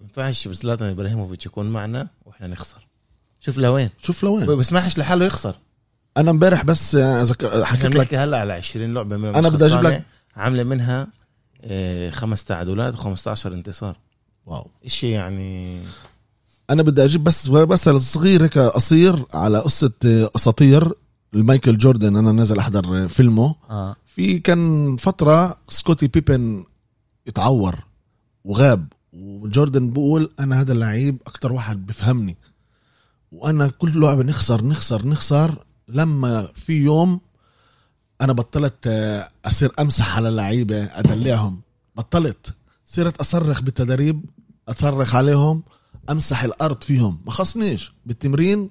ما 0.01 0.07
ينفعش 0.07 0.49
زلاتان 0.49 0.89
إبراهيموفيتش 0.89 1.47
يكون 1.47 1.71
معنا 1.71 2.09
وإحنا 2.25 2.47
نخسر. 2.47 2.87
شوف 3.41 3.59
لوين. 3.59 3.91
شوف 4.03 4.25
لوين. 4.25 4.47
ما 4.47 4.55
بيسمحش 4.55 4.99
لحاله 4.99 5.25
يخسر. 5.25 5.55
أنا 6.17 6.31
امبارح 6.31 6.65
بس 6.65 6.95
أذكر 6.95 7.63
إحنا 7.63 7.65
حكيت 7.65 7.95
لك. 7.95 8.15
هلا 8.15 8.39
على 8.39 8.53
20 8.53 8.95
لعبة 8.95 9.17
من 9.17 9.35
أنا 9.35 9.49
بدي 9.49 9.67
أجيب 9.67 9.81
لك- 9.83 10.05
عاملة 10.37 10.63
منها 10.65 11.09
آه، 11.65 12.11
خمس 12.11 12.45
تعادلات 12.45 12.95
و15 12.97 13.47
انتصار. 13.47 13.97
واو. 14.47 14.67
إشي 14.87 15.11
يعني 15.11 15.81
أنا 16.71 16.83
بدي 16.83 17.05
أجيب 17.05 17.25
بس 17.25 17.49
مثل 17.49 18.01
صغير 18.01 18.45
هيك 18.45 18.59
قصير 18.59 19.25
على 19.35 19.59
قصة 19.59 19.93
أساطير. 20.37 20.93
المايكل 21.35 21.79
جوردن 21.79 22.17
أنا 22.17 22.33
نازل 22.33 22.59
أحضر 22.59 23.09
فيلمه. 23.09 23.55
آه. 23.71 23.97
في 24.07 24.39
كان 24.39 24.97
فترة 24.97 25.57
سكوتي 25.69 26.07
بيبن 26.07 26.65
اتعور 27.29 27.85
وغاب 28.45 28.87
وجوردن 29.13 29.91
بقول 29.91 30.31
أنا 30.41 30.61
هذا 30.61 30.73
اللعيب 30.73 31.17
أكتر 31.27 31.53
واحد 31.53 31.87
بفهمني. 31.87 32.37
وأنا 33.33 33.69
كل 33.69 34.01
لعبة 34.01 34.23
نخسر 34.23 34.65
نخسر 34.65 35.07
نخسر. 35.07 35.65
لما 35.93 36.49
في 36.55 36.73
يوم 36.73 37.21
أنا 38.21 38.33
بطلت 38.33 38.75
آه، 38.87 39.29
أصير 39.45 39.73
أمسح 39.81 40.17
على 40.17 40.29
اللعيبة 40.29 40.85
أدلعهم. 40.85 41.61
بطلت. 41.97 42.55
صرت 42.87 43.17
أصرخ 43.21 43.61
بالتدريب 43.63 44.25
أصرخ 44.69 45.15
عليهم 45.15 45.63
أمسح 46.11 46.45
الأرض 46.45 46.83
فيهم. 46.85 47.19
ما 47.27 47.31
خصنيش. 47.33 47.93
بالتمرين 48.07 48.71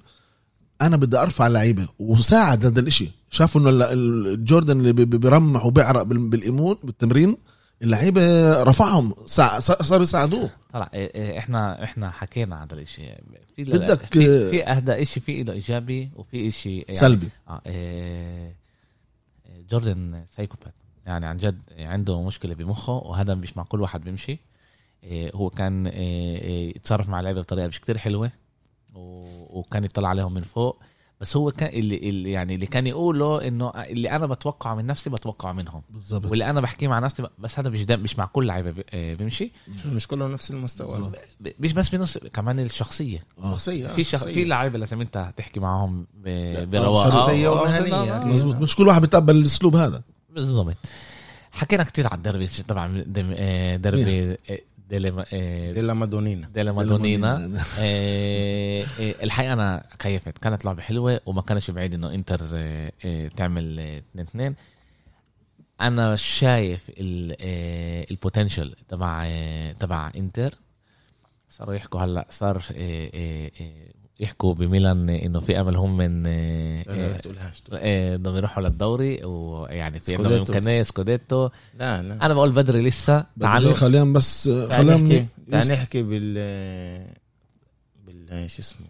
أنا 0.81 0.97
بدي 0.97 1.17
أرفع 1.17 1.47
اللعيبة. 1.47 1.87
وساعد 1.99 2.65
هذا 2.65 2.79
الإشي. 2.79 3.11
شافوا 3.29 3.61
إنه 3.61 4.35
جوردن 4.35 4.79
اللي 4.79 4.93
بي- 4.93 5.05
بي- 5.05 5.17
بيرمح 5.17 5.65
وبيعرق 5.65 6.01
بال- 6.03 6.29
بال 6.29 6.42
אימון 6.42 6.75
بالتمرين 6.83 7.37
اللعيبة 7.83 8.21
رفعهم. 8.63 9.15
سع- 9.25 9.59
صاروا 9.59 10.03
يساعدوه. 10.03 10.49
طلع 10.73 10.89
إيه، 10.93 11.11
إيه، 11.15 11.37
إحنا 11.39 11.83
إحنا 11.83 12.09
حكينا 12.11 12.55
عن 12.55 12.67
هذا 12.71 12.81
الشيء 12.81 13.15
في 13.55 13.63
بدك- 13.63 14.05
في, 14.05 14.49
في 14.49 14.67
اهدى 14.67 15.05
شيء 15.05 15.23
في 15.23 15.43
له 15.43 15.53
إيجابي 15.53 16.09
وفي 16.15 16.51
شيء 16.51 16.81
يعني 16.87 16.93
سلبي. 16.93 17.29
آه 17.49 17.61
إيه، 17.65 18.55
جوردن 19.71 20.23
psychopath. 20.29 20.73
يعني 21.05 21.25
عن 21.27 21.37
جد 21.37 21.61
عنده 21.79 22.21
مشكلة 22.21 22.55
بمخه 22.55 22.93
وهذا 22.93 23.35
مش 23.35 23.57
مع 23.57 23.63
كل 23.63 23.81
واحد 23.81 24.03
بيمشي. 24.03 24.39
إيه، 25.03 25.31
هو 25.35 25.49
كان 25.49 25.87
إيه، 25.87 26.75
يتصرف 26.75 27.09
مع 27.09 27.19
اللعيبة 27.19 27.41
بطريقة 27.41 27.67
مش 27.67 27.81
كتير 27.81 27.97
حلوة 27.97 28.31
وكان 28.95 29.83
يطلع 29.83 30.09
عليهم 30.09 30.33
من 30.33 30.41
فوق. 30.41 30.81
بس 31.21 31.37
هو 31.37 31.51
كان 31.51 31.69
اللي, 31.79 31.97
اللي 32.09 32.31
يعني 32.31 32.55
اللي 32.55 32.65
كان 32.65 32.87
يقوله 32.87 33.47
إنه 33.47 33.69
اللي 33.69 34.11
أنا 34.11 34.25
بتوقعه 34.25 34.75
من 34.75 34.85
نفسي 34.85 35.09
بتوقعه 35.09 35.51
منهم. 35.51 35.81
بالضبط 35.89 36.25
واللي 36.25 36.49
أنا 36.49 36.61
بحكيه 36.61 36.87
مع 36.87 36.99
نفسي 36.99 37.23
بس 37.39 37.59
هذا 37.59 37.69
مش 37.69 37.81
مش 37.89 38.19
مع 38.19 38.25
كل 38.25 38.47
لعيبة 38.47 38.83
إيه، 38.93 39.15
بيمشي. 39.15 39.51
مش 39.85 40.07
كلهم 40.07 40.31
نفس 40.31 40.51
المستوى. 40.51 40.87
بالظبط. 40.87 41.15
مش 41.59 41.73
بس 41.73 41.89
في 41.89 41.97
نص 41.97 42.17
كمان 42.17 42.59
الشخصية. 42.59 43.23
آه. 43.43 43.51
شخصية 43.51 43.87
في 43.87 44.03
شخ... 44.03 44.23
في 44.23 44.43
لعيبة 44.43 44.77
لازم 44.79 45.01
أنت 45.01 45.33
تحكي 45.37 45.59
معهم 45.59 46.07
برواقه 46.65 47.09
شخصية 47.09 47.47
آه، 47.47 47.61
ومهنية. 47.61 47.93
آه، 47.93 48.21
آه، 48.21 48.25
مزبوط 48.25 48.55
مش 48.55 48.75
كل 48.75 48.87
واحد 48.87 49.01
بيتقبل 49.01 49.35
الأسلوب 49.35 49.75
هذا. 49.75 50.01
بالضبط. 50.29 50.75
حكينا 51.51 51.83
كتير 51.83 52.07
على 52.07 52.17
الدربي 52.17 52.47
طبعا 52.67 53.03
دم- 53.07 53.33
آه، 53.37 53.75
دربي 53.75 54.37
آه، 54.91 54.97
ديلي 54.97 55.25
آه، 55.33 55.71
ديلا 55.71 55.93
مادونينا 55.93 56.47
ديلا 56.47 56.71
مادونينا 56.71 57.51
آه، 57.79 58.81
آه، 58.99 59.15
الحقيقة 59.23 59.53
أنا 59.53 59.83
كيفت 59.99 60.37
كانت 60.37 60.65
لعبة 60.65 60.81
حلوة 60.81 61.21
وما 61.25 61.41
كانش 61.41 61.71
بعيد 61.71 61.93
إنه 61.93 62.13
إنتر 62.13 62.47
آه، 62.53 62.91
آه، 63.05 63.27
تعمل 63.27 63.79
2 63.79 64.25
2 64.27 64.55
أنا 65.81 66.15
شايف 66.15 66.89
ال- 66.89 67.35
آه، 67.41 68.05
ال 68.11 68.18
potential 68.18 68.75
تبع 68.89 69.23
آه، 69.25 69.71
تبع 69.71 70.11
إنتر. 70.15 70.55
صاروا 71.49 71.75
يحكوا 71.75 71.99
هلأ 72.01 72.25
صار 72.29 72.57
آه، 72.75 73.09
آه، 73.13 73.51
آه، 73.61 73.71
يحكوا 74.21 74.53
بميلان 74.53 75.09
إنه 75.09 75.39
في 75.39 75.59
أمل 75.59 75.75
هم 75.75 75.97
من 75.97 76.23
آه، 76.27 76.83
لا 76.83 76.93
لا 76.93 77.15
آه، 77.15 77.17
تقولهاش 77.17 77.63
آه، 77.73 78.15
بدهم 78.15 78.37
يروحوا 78.37 78.63
للدوري 78.63 79.23
ويعني 79.25 79.99
في 79.99 80.15
عندهم. 80.15 80.33
إمكانية 80.33 80.83
سكوديتو. 80.83 81.49
لا 81.79 82.01
لا. 82.01 82.25
أنا 82.25 82.33
بقول 82.33 82.51
بدري 82.51 82.81
لسه. 82.81 83.25
تعالوا 83.39 83.73
خلينا 83.73 84.13
بس 84.13 84.49
خلينا 84.49 84.97
نحكي. 84.97 85.25
تعال 85.51 85.67
نحكي 85.67 86.03
بال 86.03 86.33
بال 88.07 88.49
شو 88.49 88.61
اسمه؟ 88.61 88.87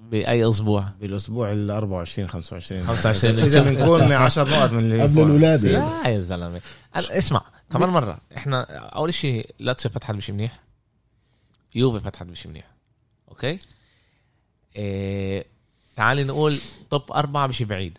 بأي 0.00 0.50
أسبوع؟ 0.50 0.88
بالأسبوع 1.00 1.52
ال 1.52 1.70
24 1.70 2.28
25 2.28 2.82
25. 2.82 3.38
إذا 3.38 3.62
بنكون 3.62 4.12
10 4.12 4.48
نقط 4.48 4.72
من 4.72 4.78
اللي 4.78 5.02
قبل 5.02 5.14
فوق. 5.14 5.24
الولادة. 5.24 6.02
لا 6.02 6.08
يا 6.08 6.20
زلمة. 6.20 6.60
اسمع 6.94 7.42
كمان 7.72 7.88
مرة. 7.88 8.18
إحنا 8.36 8.62
أول 8.76 9.14
شيء 9.14 9.50
لاتسيو 9.58 9.90
فتحت 9.90 10.14
مش 10.14 10.30
منيح. 10.30 10.69
يوفي 11.74 12.00
فتحت 12.00 12.26
مش 12.26 12.46
منيح. 12.46 12.70
أوكي؟ 13.28 13.58
إيه... 14.76 15.46
تعالي 15.96 16.24
نقول 16.24 16.58
توب 16.90 17.12
أربعة 17.12 17.46
مش 17.46 17.62
بعيد. 17.62 17.98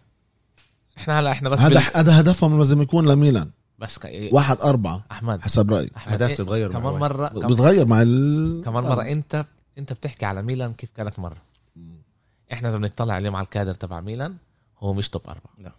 إحنا 0.97 1.19
هلا 1.19 1.31
إحنا 1.31 1.49
بس 1.49 1.59
هذا 1.59 1.69
بال... 1.69 1.97
هذا 1.97 2.19
هدفهم 2.19 2.57
لازم 2.57 2.81
يكون 2.81 3.07
لميلان. 3.07 3.49
بس 3.79 3.99
ك... 3.99 4.05
إيه... 4.05 4.33
واحد 4.33 4.61
أربعة. 4.61 5.05
أحمد. 5.11 5.41
حسب 5.41 5.73
رأيي. 5.73 5.91
أحمد 5.97 6.13
أهداف 6.13 6.29
إيه... 6.29 6.35
تتغير 6.35 6.71
مع 6.71 6.79
كمان. 6.79 6.93
مره 6.93 7.27
كم... 7.27 7.47
بتغير 7.47 7.85
مع 7.85 8.01
ال... 8.01 8.61
كمان 8.65 8.83
مرة. 8.83 9.01
انت 9.01 9.45
إنت 9.77 9.93
بتحكي 9.93 10.25
على 10.25 10.41
ميلان 10.41 10.73
كيف 10.73 10.91
كانت 10.91 11.19
مرة. 11.19 11.41
إحنا 12.53 12.69
اذا 12.69 12.77
بنطلع 12.77 13.17
اليوم 13.17 13.35
على 13.35 13.43
الكادر 13.43 13.73
تبع 13.73 14.01
ميلان. 14.01 14.35
هو 14.79 14.93
مش 14.93 15.09
توب 15.09 15.21
أربعة. 15.27 15.53
لا. 15.57 15.71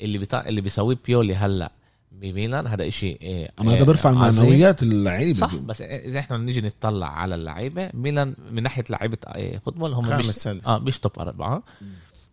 اللي 0.00 0.18
بتا... 0.18 0.48
اللي 0.48 0.60
بيسويه 0.60 0.96
بيولي 1.06 1.34
هلا 1.34 1.72
بميلان 2.22 2.66
هذا 2.66 2.88
إشي 2.88 3.06
إيه 3.06 3.50
أما 3.60 3.72
هذا 3.74 3.84
بيرفع 3.84 4.08
عظيم. 4.10 4.44
معنويات 4.44 4.82
اللعيبة. 4.82 5.40
صح 5.40 5.54
بس 5.54 5.82
إذا 5.82 6.18
إحنا 6.18 6.38
نيجي 6.38 6.60
نطلع 6.60 7.06
على 7.06 7.34
اللعيبة 7.34 7.90
ميلان 7.94 8.34
من 8.50 8.62
ناحية 8.62 8.84
لعيبة 8.90 9.18
فوتبول 9.64 9.92
هم 9.92 10.18
مش 10.18 10.24
سادس. 10.24 10.66
آه 10.66 10.78
مش 10.78 10.98
توب 10.98 11.12
أربعة. 11.18 11.62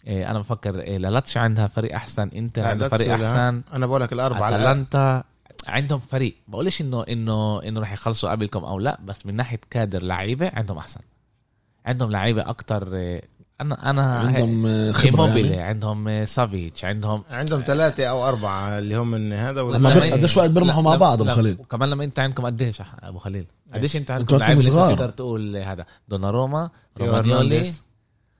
إيه 0.07 0.31
أنا 0.31 0.39
بفكر 0.39 0.79
إيه 0.79 0.97
لالاتش 0.97 1.37
عندها 1.37 1.67
فريق 1.67 1.95
أحسن 1.95 2.27
إنتر 2.35 2.61
لا، 2.61 2.67
عندها 2.67 2.87
فريق. 2.89 3.11
أحسن. 3.11 3.61
أنا 3.73 3.85
بقول 3.85 4.01
لك 4.01 4.13
الأربعة 4.13 4.49
لا. 4.49 4.55
أتلانتا 4.55 5.23
عندهم 5.67 5.99
فريق. 5.99 6.35
بقولش 6.47 6.81
إنه 6.81 7.03
إنه 7.03 7.63
إنه 7.63 7.79
رح 7.79 7.93
يخلصوا 7.93 8.31
قبلكم 8.31 8.63
أو 8.63 8.79
لا 8.79 8.99
بس 9.05 9.25
من 9.25 9.35
ناحية 9.35 9.59
كادر 9.69 10.03
لعيبة 10.03 10.51
عندهم 10.53 10.77
أحسن. 10.77 11.01
عندهم 11.85 12.11
لعيبة 12.11 12.49
أكتر 12.49 12.89
أنا 13.61 13.89
أنا 13.89 14.19
عندهم 14.19 14.63
خبرة 14.91 15.05
ايموبيلي 15.05 15.49
يعني. 15.49 15.61
عندهم 15.61 16.25
سافيتش 16.25 16.85
عندهم 16.85 17.23
عندهم 17.29 17.63
ثلاثة 17.67 18.05
أو 18.05 18.27
أربعة 18.27 18.79
اللي 18.79 18.95
هم 18.95 19.11
من 19.11 19.33
هذا 19.33 19.61
لما 19.61 19.89
قديش 19.89 20.37
وقت 20.37 20.49
بيرمحوا 20.49 20.83
مع 20.83 20.95
بعض 20.95 21.21
أبو 21.21 21.29
لا، 21.29 21.35
خليل؟ 21.35 21.57
وكمان 21.59 21.89
لما 21.89 22.03
أنت 22.03 22.19
عندكم 22.19 22.45
قديش 22.45 22.81
أبو 23.03 23.19
خليل؟ 23.19 23.45
قديش 23.73 23.95
أنت 23.95 24.11
عندكم 24.11 24.37
لعيبه 24.37 24.61
صغار. 24.61 24.93
تقدر 24.93 25.09
تقول 25.09 25.57
هذا 25.57 25.85
دوناروما 26.07 26.69
رومانيولي. 26.99 27.71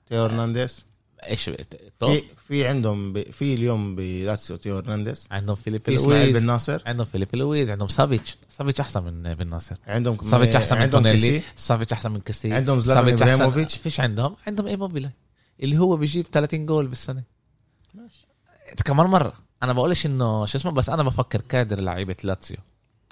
تيو 0.08 0.24
هرنانديز. 0.24 0.86
إيش 1.28 1.50
في 1.98 2.22
في 2.48 2.66
عندهم 2.66 3.12
ب... 3.12 3.20
في 3.30 3.54
اليوم 3.54 3.96
بلاتسيو 3.96 4.56
تيو 4.56 4.76
هرنانديز. 4.76 5.28
عندهم 5.30 5.56
فيليب 5.56 5.82
في 5.82 5.94
إسماعيل 5.94 6.32
بن 6.32 6.46
ناصر. 6.46 6.82
عندهم 6.86 7.06
فيليب 7.06 7.28
لويز. 7.34 7.70
عندهم 7.70 7.88
سافيتش. 7.88 8.36
سافيتش 8.50 8.80
أحسن 8.80 9.02
من 9.02 9.34
بن 9.34 9.46
ناصر. 9.46 9.76
عندهم 9.86 10.18
سافيتش 10.24 10.56
أحسن 10.56 10.80
من 10.80 10.90
تونيلي. 10.90 11.42
سافيتش 11.56 11.92
أحسن 11.92 12.10
من 12.10 12.20
كيسي. 12.20 12.52
عندهم 12.52 12.78
زلاتان 12.78 13.12
إبراهيموفيتش. 13.12 13.76
فيش 13.76 14.00
عندهم؟ 14.00 14.36
عندهم 14.46 14.66
إيموبيلي. 14.66 15.10
اللي 15.62 15.78
هو 15.78 15.96
بيجيب 15.96 16.26
30 16.32 16.66
جول 16.66 16.86
بالسنة. 16.86 17.22
كمان 18.84 19.06
مرة. 19.06 19.32
أنا 19.62 19.72
بقولش 19.72 20.06
إنه 20.06 20.46
شو 20.46 20.58
اسمه؟ 20.58 20.72
بس 20.72 20.88
أنا 20.88 21.02
بفكر 21.02 21.40
كادر 21.40 21.80
لعيبة 21.80 22.16
لاتسيو 22.24 22.56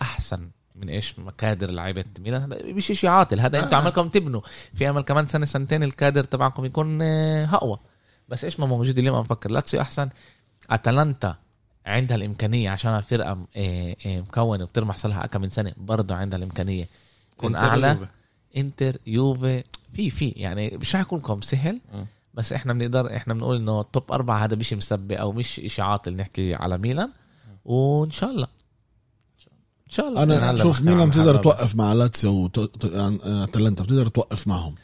أحسن 0.03 0.49
من 0.75 0.89
إيش؟ 0.89 1.15
كادر 1.39 1.71
لعيبة 1.71 2.05
ميلان. 2.19 2.43
هذا 2.43 2.63
مش 2.63 2.87
شيء 2.87 3.11
عاطل. 3.11 3.41
هذا 3.41 3.59
آه. 3.59 3.65
أنتوا 3.65 3.79
عمالكم 3.79 4.09
تبنوا. 4.09 4.41
في 4.75 4.91
امل 4.91 5.03
كمان 5.03 5.27
سنة 5.27 5.47
سنتين 5.47 5.83
الكادر 5.83 6.25
تبعكم 6.25 6.65
يكون 6.65 7.03
آه، 7.03 7.45
اقوى 7.45 7.79
بس 8.29 8.45
إيش 8.45 8.61
ما 8.61 8.67
موجود 8.67 8.99
اليوم؟ 8.99 9.15
أنا 9.15 9.25
بفكر. 9.25 9.51
لاتسيو 9.51 9.81
أحسن. 9.81 10.09
أتلانتا 10.71 11.37
عندها 11.87 12.17
الإمكانية 12.17 12.71
عشان 12.71 13.01
فرقه 13.01 13.47
آه، 13.57 13.97
آه، 14.07 14.21
مكونة 14.21 14.65
وبترمح 14.65 14.97
صالحها 14.97 15.27
كم 15.27 15.41
من 15.41 15.51
سنة 15.51 15.73
برضه 15.77 16.15
عندها 16.15 16.39
الإمكانية. 16.39 16.89
تكون 17.39 17.57
إنتر 17.57 17.69
أعلى 17.69 17.89
ويوفي. 17.89 18.07
إنتر 18.57 18.97
يوفي. 19.07 19.65
في 19.93 20.11
في 20.11 20.29
يعني 20.29 20.77
مش 20.77 20.95
رح 20.95 21.01
يكون 21.01 21.19
لكم 21.19 21.41
سهل. 21.41 21.81
بس 22.35 22.53
إحنا 22.53 22.73
بنقدر 22.73 23.17
إحنا 23.17 23.35
بنقول 23.35 23.57
إنه 23.57 23.83
top 23.83 24.13
أربعة 24.13 24.45
هذا 24.45 24.57
مش 24.57 24.73
مسبي 24.73 25.15
أو 25.15 25.33
مش 25.33 25.61
إشي 25.61 25.83
عاطل 25.83 26.17
نحكي 26.17 26.55
على 26.55 26.79
ميلان. 26.79 27.11
وإن 27.65 28.11
شاء 28.11 28.31
الله. 28.31 28.49
إن 29.87 29.93
شاء 29.93 30.09
الله. 30.09 30.23
أنا 30.23 30.57
شوف 30.57 30.83
ميلان 30.83 31.09
بتقدر 31.09 31.37
توقف 31.37 31.77
مع 31.77 31.93
لاتسيو 31.93 32.51
واتلانتا 32.57 33.85
بتقدر 33.85 34.07
توقف 34.07 34.49
معهم. 34.49 34.75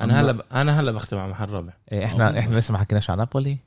أنا 0.00 0.20
هلا 0.20 0.32
ب... 0.32 0.40
أنا 0.52 0.80
هلا 0.80 0.92
بختم 0.92 1.16
على 1.16 1.26
المحل 1.26 1.44
الرابع 1.44 1.72
إيه، 1.92 2.04
إحنا 2.04 2.38
إحنا 2.38 2.56
لسه 2.56 2.72
ما 2.72 2.78
حكيناش 2.78 3.10
عن 3.10 3.18
نابولي. 3.18 3.58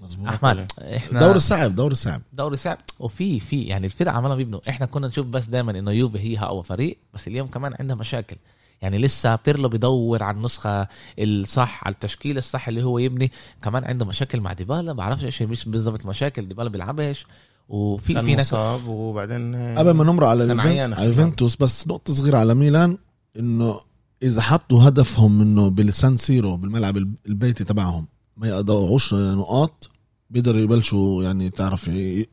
مظبوط. 0.00 0.28
أحمد 0.28 0.72
إحنا 0.80 1.20
دوري 1.20 1.38
صعب 1.38 1.74
دوري 1.74 1.94
صعب. 1.94 2.22
دوري 2.32 2.56
صعب. 2.56 2.78
وفي 2.98 3.40
في 3.40 3.62
يعني 3.62 3.86
الفرق 3.86 4.12
عمالهم 4.12 4.36
بيبنوا. 4.36 4.60
إحنا 4.68 4.86
كنا 4.86 5.06
نشوف 5.06 5.26
بس 5.26 5.46
دائما 5.46 5.78
إنه 5.78 5.90
يوفي 5.90 6.18
هي 6.18 6.38
أقوى 6.38 6.62
فريق 6.62 6.98
بس 7.14 7.28
اليوم 7.28 7.46
كمان 7.46 7.72
عندها 7.80 7.96
مشاكل. 7.96 8.36
يعني 8.82 8.98
لسه 8.98 9.38
بيرلو 9.46 9.68
بدور 9.68 10.22
على 10.22 10.36
النسخة 10.36 10.88
الصح 11.18 11.84
على 11.84 11.92
التشكيله 11.92 12.38
الصح 12.38 12.68
اللي 12.68 12.82
هو 12.82 12.98
يبني. 12.98 13.32
كمان 13.62 13.84
عنده 13.84 14.04
مشاكل 14.04 14.40
مع 14.40 14.52
ديبالا. 14.52 14.82
ما 14.82 14.92
بعرفش 14.92 15.24
إيش 15.24 15.42
مش 15.42 15.68
بالضبط 15.68 16.06
مشاكل. 16.06 16.48
ديبالا 16.48 16.70
بيلعبش 16.70 17.26
وفي 17.68 18.22
في 18.22 18.34
ناس 18.34 18.54
وبعدين 18.86 19.74
قبل 19.78 19.90
ما 19.90 20.04
نمر 20.04 20.24
على 20.24 20.62
عيان 20.62 20.92
على 20.92 21.06
يوفنتوس 21.06 21.56
بس 21.56 21.88
نقطة 21.88 22.12
صغيرة 22.12 22.38
على 22.38 22.54
ميلان 22.54 22.98
إنه 23.38 23.80
إذا 24.22 24.40
حطوا 24.42 24.88
هدفهم 24.88 25.40
إنه 25.40 25.70
بالسان 25.70 26.16
سيرو 26.16 26.56
بالملعب 26.56 26.96
الب- 26.96 27.14
البيتي 27.26 27.64
تبعهم 27.64 28.06
ما 28.36 28.48
يقطعوش 28.48 29.14
نقاط 29.14 29.90
بيقدروا 30.30 30.60
يبلشوا 30.60 31.22
يعني 31.24 31.50
تعرف 31.50 31.88
ي- 31.88 32.26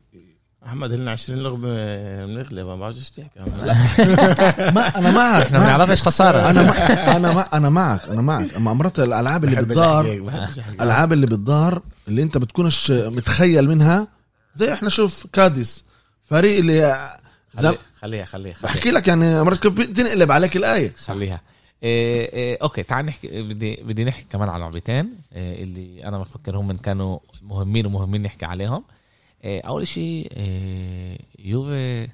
أحمد 0.65 0.91
لنا 0.93 1.11
20 1.11 1.39
لغمه 1.39 1.67
بنغلب. 2.25 2.65
ما 2.65 2.75
بعرفش 2.75 2.97
إيش 2.99 3.09
تحكي. 3.09 3.39
ما 4.75 4.87
أنا 4.97 5.11
معك 5.11 5.43
إحنا 5.45 5.59
ما. 5.59 5.65
بنعرفش 5.65 6.01
خسارة. 6.01 6.49
أنا 6.49 6.61
مع 6.63 6.73
أنا 7.15 7.31
مع 7.33 7.49
أنا 7.53 7.69
معك 7.69 8.03
أنا 8.09 8.21
معك. 8.21 8.53
أما 8.55 8.73
مرات 8.73 8.99
الألعاب 8.99 9.43
اللي 9.43 9.55
بالدار 9.55 10.29
أحكي. 10.29 10.61
الألعاب 10.69 11.13
اللي 11.13 11.25
بالدار 11.27 11.81
اللي 12.07 12.21
أنت 12.23 12.37
بتكونش 12.37 12.91
متخيل 12.91 13.67
منها 13.67 14.07
زي 14.55 14.73
إحنا 14.73 14.89
شوف 14.89 15.27
كاديس 15.33 15.83
فريق 16.23 16.57
اللي 16.57 17.09
خليها 17.57 17.77
خليها 18.01 18.25
خليها 18.25 18.55
بحكي 18.63 18.91
لك 18.91 19.07
يعني 19.07 19.43
مرات 19.43 19.59
كيف 19.59 19.79
تنقلب 19.81 20.31
عليك 20.31 20.57
الآية. 20.57 20.93
خليها. 21.05 21.41
أوكي 21.83 22.83
تعال 22.83 23.05
نحكي 23.05 23.41
بدي 23.43 23.75
بدي 23.83 24.03
نحكي 24.05 24.25
كمان 24.29 24.49
على 24.49 24.61
لعبتين 24.63 25.13
إيه 25.35 25.63
اللي 25.63 26.05
أنا 26.07 26.19
بفكر 26.19 26.57
هم 26.57 26.77
كانوا 26.77 27.19
مهمين 27.41 27.85
ومهمين 27.85 28.21
نحكي 28.23 28.45
عليهم. 28.45 28.83
إيه 29.43 29.61
أول 29.61 29.87
شيء 29.87 30.31
إيه 30.37 31.17
يوفي 31.39 32.09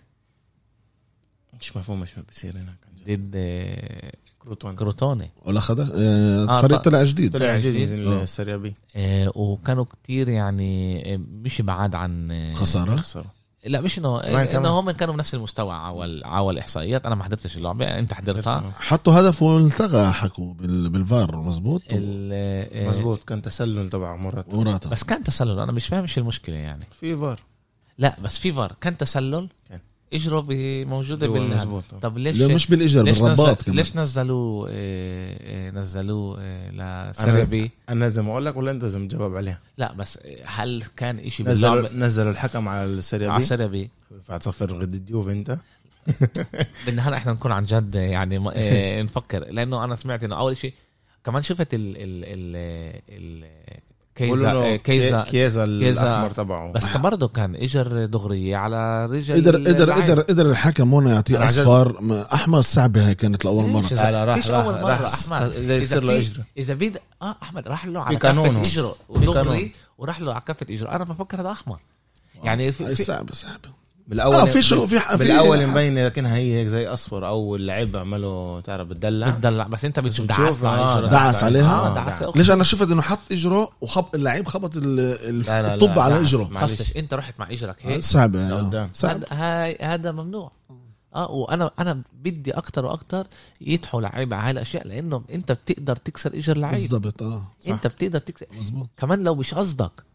مش 1.62 1.78
مفهوم 1.78 2.02
إيش 2.02 2.12
بصير 2.32 2.52
هناك 2.58 2.78
عن 2.88 2.96
جد. 3.16 3.20
ضد 3.30 3.36
إيه 3.36 4.12
كروتون. 4.40 4.76
كروتوني 4.76 5.30
ولا 5.46 5.60
خدا 5.60 5.90
آه 5.96 6.46
آه، 6.50 6.62
فريق 6.62 6.78
طلع 6.82 7.04
جديد. 7.04 7.34
طلع 7.38 7.58
جديد 7.58 7.76
جديد. 7.76 8.00
من 8.00 8.08
آه. 8.08 8.24
السريا 8.24 8.58
بي. 8.58 8.74
إيه 8.96 9.32
وكانوا 9.36 9.84
كتير 9.86 10.30
يعني 10.30 11.06
إيه 11.06 11.18
مش 11.18 11.62
بعاد 11.62 11.96
عن 11.96 12.32
إيه 12.32 12.54
خسارة. 12.54 12.96
خسروا 12.96 13.26
لا 13.66 13.82
مش 13.82 14.00
انه. 14.00 14.20
إنه 14.20 14.70
هم 14.80 14.92
كانوا 14.92 15.14
بنفس 15.14 15.34
المستوى 15.36 15.74
عوال 15.74 16.24
عوال 16.26 16.56
الاحصائيات 16.56 17.06
أنا 17.06 17.16
ما 17.16 17.24
حضرتش 17.24 17.58
اللعبة 17.58 17.86
أنت 18.00 18.14
حضرتها. 18.14 18.72
حطوا 18.76 19.14
هدف 19.14 19.42
والتغى 19.44 20.12
حكوا 20.12 20.54
بال- 20.54 20.90
بالفار 20.90 21.36
مظبوط؟ 21.36 21.82
ال- 21.92 22.88
مزبوط 22.88 23.24
كان 23.24 23.42
تسلل 23.42 23.90
تبع 23.90 24.16
مرات. 24.16 24.54
وراته 24.54 24.90
بس 24.90 25.04
كان 25.04 25.24
تسلل 25.24 25.60
أنا 25.60 25.72
مش 25.72 25.88
فاهم 25.88 26.02
إيش 26.02 26.18
المشكلة 26.18 26.56
يعني. 26.56 26.86
في 26.92 27.18
فار. 27.18 27.40
لا 27.98 28.18
بس 28.24 28.38
في 28.40 28.54
فار. 28.54 28.76
كان 28.82 28.98
تسلل؟ 28.98 29.50
كان. 29.70 29.80
اجروا 30.14 30.42
ب- 30.42 30.88
موجودة 30.88 31.28
بال 31.28 31.50
مزبوط 31.50 31.84
طب 32.02 32.18
ليش 32.18 32.40
لا 32.40 32.48
مش 32.56 32.68
بالاجر 32.68 33.04
ليش 33.04 33.20
بالرباط 33.20 33.40
نزل... 33.50 33.56
كمان. 33.66 33.76
ليش 33.76 33.96
نزلوه 33.96 34.68
آه، 34.72 35.68
آه، 35.68 35.72
نزلوه 35.72 36.38
آه، 36.42 37.12
لسيريا 37.12 37.44
بي؟ 37.44 37.72
أنا 37.90 38.00
لازم 38.00 38.30
أقول 38.30 38.46
لك 38.46 38.58
ولا 38.58 38.72
أنت 38.72 38.82
لازم 38.84 39.08
تجاوب 39.08 39.36
عليها؟ 39.36 39.60
لا 39.78 39.94
بس 39.94 40.20
هل 40.46 40.84
كان 40.98 41.20
إشي 41.20 41.44
نزلوا 41.44 41.76
باللعبة؟ 41.76 41.96
نزلوا 42.06 42.32
الحكم 42.32 42.68
على 42.68 42.86
السيريا 42.86 43.30
على 43.30 43.40
بي 43.40 43.46
سيريا 43.46 43.68
بي. 43.68 43.90
فتصفر 44.24 44.66
ضد 44.66 44.94
الديوف 44.96 45.30
أنت. 45.30 45.58
بالنهار 46.86 47.14
إحنا 47.14 47.32
نكون 47.32 47.52
عن 47.52 47.64
جد 47.64 47.96
يعني 47.96 48.40
م- 48.40 48.52
آه، 48.54 49.02
نفكر. 49.02 49.40
لأنه 49.40 49.84
أنا 49.84 49.96
سمعت 49.96 50.24
إنه 50.24 50.36
أول 50.40 50.58
شيء 50.58 50.74
كمان 51.26 51.42
شفت 51.42 51.74
ال 51.74 51.80
ال 51.98 52.26
ال 52.26 52.56
ال 53.10 53.46
بقولوا 53.50 53.89
كيزا 54.20 54.52
آه، 54.52 54.76
كيزا 54.76 55.22
كي- 55.24 55.32
كيزا. 55.32 55.64
الأحمر 55.64 56.30
تبعه 56.32 56.72
بس 56.72 56.86
كان 56.94 57.02
برضه 57.02 57.28
كان 57.28 57.56
اجر 57.56 58.06
دغريه 58.06 58.56
على 58.58 59.06
رجل 59.06 59.36
قدر 59.36 59.56
قدر. 59.56 59.92
قدر 59.92 60.22
قدر 60.22 60.50
الحكم 60.52 60.94
هون 60.94 61.08
يعطيه 61.08 61.46
أصفار 61.46 61.96
أحمر 62.34 62.62
صعبه 62.62 63.08
هي 63.10 63.16
كانت 63.16 63.46
لأول 63.46 63.66
مرة 63.66 63.94
لا 63.94 64.26
راح 64.26 64.48
راح 64.48 64.66
أول 64.66 64.74
مرة 64.74 64.90
راح 64.90 65.02
أحمد. 65.14 65.42
اللي 65.42 65.76
اذا 65.76 65.84
يصير 65.84 66.04
له 66.04 66.18
إجرة 66.18 66.44
إذا 66.58 66.74
بيد 66.74 66.98
آه 67.22 67.36
أحمد 67.44 67.68
راح 67.68 67.86
له 67.86 68.02
على 68.02 68.18
كفة. 68.18 68.62
إجرة. 68.62 68.96
ودغري 69.10 69.72
وراح 69.98 70.22
له 70.22 70.32
على 70.34 70.42
كفة 70.48 70.66
إجرة 70.70 70.90
أنا 70.92 71.04
بفكر 71.04 71.42
هذا 71.42 71.52
أحمر 71.52 71.80
يعني 72.44 72.66
هاي 72.66 72.72
في 72.72 72.96
صعبه 72.96 73.34
صعبه 73.34 73.79
بالأول 74.10 74.36
آه 74.36 74.46
في 74.46 74.62
شو 74.62 74.88
في 74.88 75.00
في 75.00 75.18
بالأول 75.18 75.68
مبينه 75.68 76.06
لكنها 76.06 76.36
هي 76.36 76.54
هيك 76.56 76.68
زي 76.68 76.88
أصفر. 76.88 77.28
أو 77.28 77.56
اللعيب 77.56 77.98
عمله 77.98 78.62
تعرف 78.62 78.88
بتدلع. 78.88 79.30
بتدلع. 79.30 79.68
بس 79.68 79.86
أنت 79.86 80.00
بتشوف 80.00 80.26
دعس 80.26 80.64
آه، 80.64 81.10
دعس 81.10 81.44
عليها؟ 81.44 81.88
آه، 81.88 81.96
دعس 81.96 82.24
دعس. 82.24 82.38
ليش؟ 82.38 82.50
أنا 82.52 82.64
شفت 82.64 82.92
إنه 82.92 83.02
حط 83.02 83.20
اجره 83.32 83.70
وخب 83.82 84.06
اللعيب 84.16 84.48
خبط 84.48 84.72
الطب 84.76 86.00
على. 86.00 86.22
اجره 86.22 86.48
معلش. 86.52 86.72
خصش 86.72 86.98
أنت 86.98 87.14
رحت 87.14 87.40
مع 87.40 87.52
اجرك 87.52 87.76
هيك؟ 87.82 88.04
صعبه 88.04 88.48
آه. 88.48 88.62
لقدام. 88.62 88.90
صعب 88.94 89.24
هذا 89.24 89.26
هاي 89.32 89.78
هذا 89.82 90.12
ممنوع. 90.12 90.52
آه 91.16 91.32
وأنا 91.32 91.72
أنا 91.80 92.02
بدي 92.24 92.52
أكتر 92.52 92.86
وأكتر 92.86 93.28
يدحوا 93.62 94.02
لعيبة 94.02 94.36
على 94.36 94.46
هاي 94.46 94.52
الأشياء 94.52 94.88
لأنه 94.88 95.24
أنت 95.34 95.52
بتقدر 95.52 95.96
تكسر 95.96 96.38
إجر 96.38 96.58
لعيب. 96.58 96.76
بالضبط 96.76 97.24
آه 97.24 97.42
صح. 97.62 97.72
أنت 97.72 97.88
بتقدر 97.88 98.20
تكسر. 98.20 98.46
مظبوط. 98.60 98.90
كمان 98.98 99.24
لو 99.24 99.36
مش 99.36 99.54
قصدك. 99.54 100.09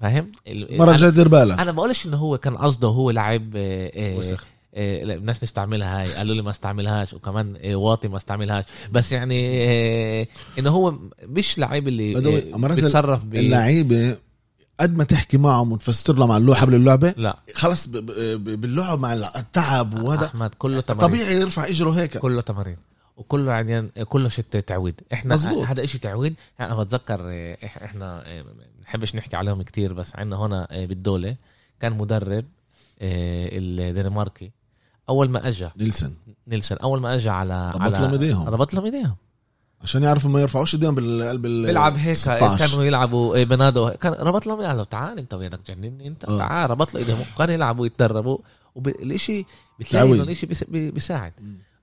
فاهم؟ 0.00 0.32
مرة 0.48 0.92
أنا- 0.96 1.00
جاي 1.00 1.10
دير 1.10 1.28
بالك 1.28 1.58
أنا 1.58 1.72
بقولش 1.72 2.06
إنه 2.06 2.16
هو 2.16 2.38
كان 2.38 2.56
قصده 2.56 2.88
هو 2.88 3.10
لعيب 3.10 3.52
آه، 3.56 3.90
آه، 3.94 4.18
وسخ 4.18 4.44
آه، 4.74 5.04
لا، 5.04 5.16
بدناش 5.16 5.42
نستعملها 5.44 6.00
هاي. 6.02 6.12
قالوا 6.14 6.34
لي 6.34 6.42
ما 6.42 6.50
استعملهاش 6.50 7.12
وكمان 7.12 7.56
واطي 7.74 8.08
ما 8.08 8.16
استعملهاش. 8.16 8.64
بس 8.92 9.12
يعني 9.12 10.28
إنه 10.58 10.70
هو 10.70 10.94
مش 11.22 11.58
لعيب 11.58 11.88
اللي 11.88 12.14
بيتصرف 12.74 13.24
ب 13.24 13.34
اللعيبة 13.34 14.16
قد 14.80 14.96
ما 14.96 15.04
تحكي 15.04 15.38
معهم 15.38 15.72
وتفسر 15.72 16.14
لهم 16.18 16.32
على 16.32 16.40
اللوحة 16.40 16.60
قبل 16.60 16.74
اللعبة 16.74 17.14
لا. 17.16 17.38
خلص 17.54 17.86
باللعب 18.36 19.00
مع 19.00 19.12
التعب 19.12 20.02
وهذا. 20.02 20.26
أحمد 20.26 20.50
كله 20.58 20.80
تمارين. 20.80 21.08
طبيعي 21.08 21.40
يرفع 21.40 21.68
إجره 21.68 21.90
هيك. 21.90 22.18
كله 22.18 22.40
تمارين. 22.40 22.76
وكله 23.16 23.52
يعني 23.52 23.82
كله 24.04 24.28
شت 24.28 24.56
تعويد 24.56 25.00
إحنا 25.12 25.34
مزبوط. 25.34 25.66
هذا 25.66 25.84
إشي 25.84 25.98
تعويد 25.98 26.34
يعني 26.58 26.72
أنا 26.72 26.82
بتذكر 26.82 27.20
إحنا 27.64 28.24
ما 28.42 28.52
بنحبش 28.80 29.14
نحكي 29.16 29.36
عليهم 29.36 29.62
كتير 29.62 29.92
بس 29.92 30.16
عندنا 30.16 30.36
هنا 30.36 30.68
آه، 30.70 30.86
بالدولة 30.86 31.36
كان 31.80 31.92
مدرب 31.98 32.44
آه، 33.00 33.48
الدنماركي. 33.52 34.50
أول 35.08 35.28
ما 35.30 35.48
اجى 35.48 35.70
نيلسون 35.76 36.16
نيلسون 36.48 36.78
أول 36.78 37.00
ما 37.00 37.14
اجى 37.14 37.28
على 37.28 37.70
ربط 37.70 37.98
لهم 37.98 38.12
إيديهم. 38.12 38.48
ربط 38.48 38.74
لهم 38.74 38.84
إيديهم. 38.84 39.16
عشان 39.82 40.02
يعرفوا 40.02 40.30
ما 40.30 40.40
يرفعوش 40.40 40.74
إيديهم 40.74 40.94
بالقلب 40.94 41.46
ال 41.46 41.66
بيلعب 41.66 41.96
هيك 41.96 42.16
16. 42.16 42.66
كانوا 42.66 42.84
يلعبوا 42.84 43.34
إيه، 43.34 43.44
بنادو 43.44 43.88
كان 43.90 44.12
ربط 44.12 44.46
لهم 44.46 44.60
له 44.62 44.84
تعال 44.84 45.18
أنت 45.18 45.34
وينك 45.34 45.70
جنني 45.70 46.08
أنت. 46.08 46.24
آه. 46.24 46.38
تعال. 46.38 46.70
ربط 46.70 46.94
له 46.94 47.00
إيديهم. 47.00 47.24
كانوا 47.38 47.54
يلعبوا 47.54 47.86
يتدربوا. 47.86 48.38
والشيء 48.74 49.46
بتلاقي. 49.80 50.12
إنه 50.12 50.22
الشيء 50.22 50.48
بيس- 50.48 50.64
بي- 50.64 50.90
بيساعد. 50.90 51.32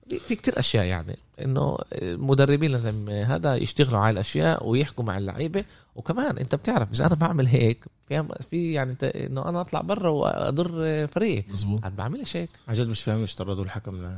في- 0.08 0.34
كتير 0.36 0.58
أشياء 0.58 0.84
يعني 0.84 1.18
إنه 1.40 1.78
المدربين 1.92 2.70
لازم 2.72 3.08
هذا 3.10 3.54
يشتغلوا 3.56 3.98
على 4.00 4.10
الأشياء 4.10 4.68
ويحكوا 4.68 5.04
مع 5.04 5.18
اللعيبة. 5.18 5.64
وكمان 5.96 6.38
أنت 6.38 6.54
بتعرف 6.54 6.92
إذا 6.92 7.06
أنا 7.06 7.14
بعمل 7.14 7.46
هيك 7.46 7.84
في 8.08 8.28
في 8.50 8.72
يعني 8.72 8.96
إنه 9.02 9.48
أنا 9.48 9.60
أطلع 9.60 9.80
برا 9.80 10.08
وأضر 10.10 11.06
فريقي 11.06 11.44
مزبوط 11.52 11.84
أنا 11.84 11.94
بعملش 11.94 12.36
هيك. 12.36 12.48
عن 12.68 12.74
جد 12.74 12.86
مش 12.88 13.02
فاهم 13.02 13.20
ليش 13.20 13.34
طردوا 13.34 13.64
الحكم 13.64 14.16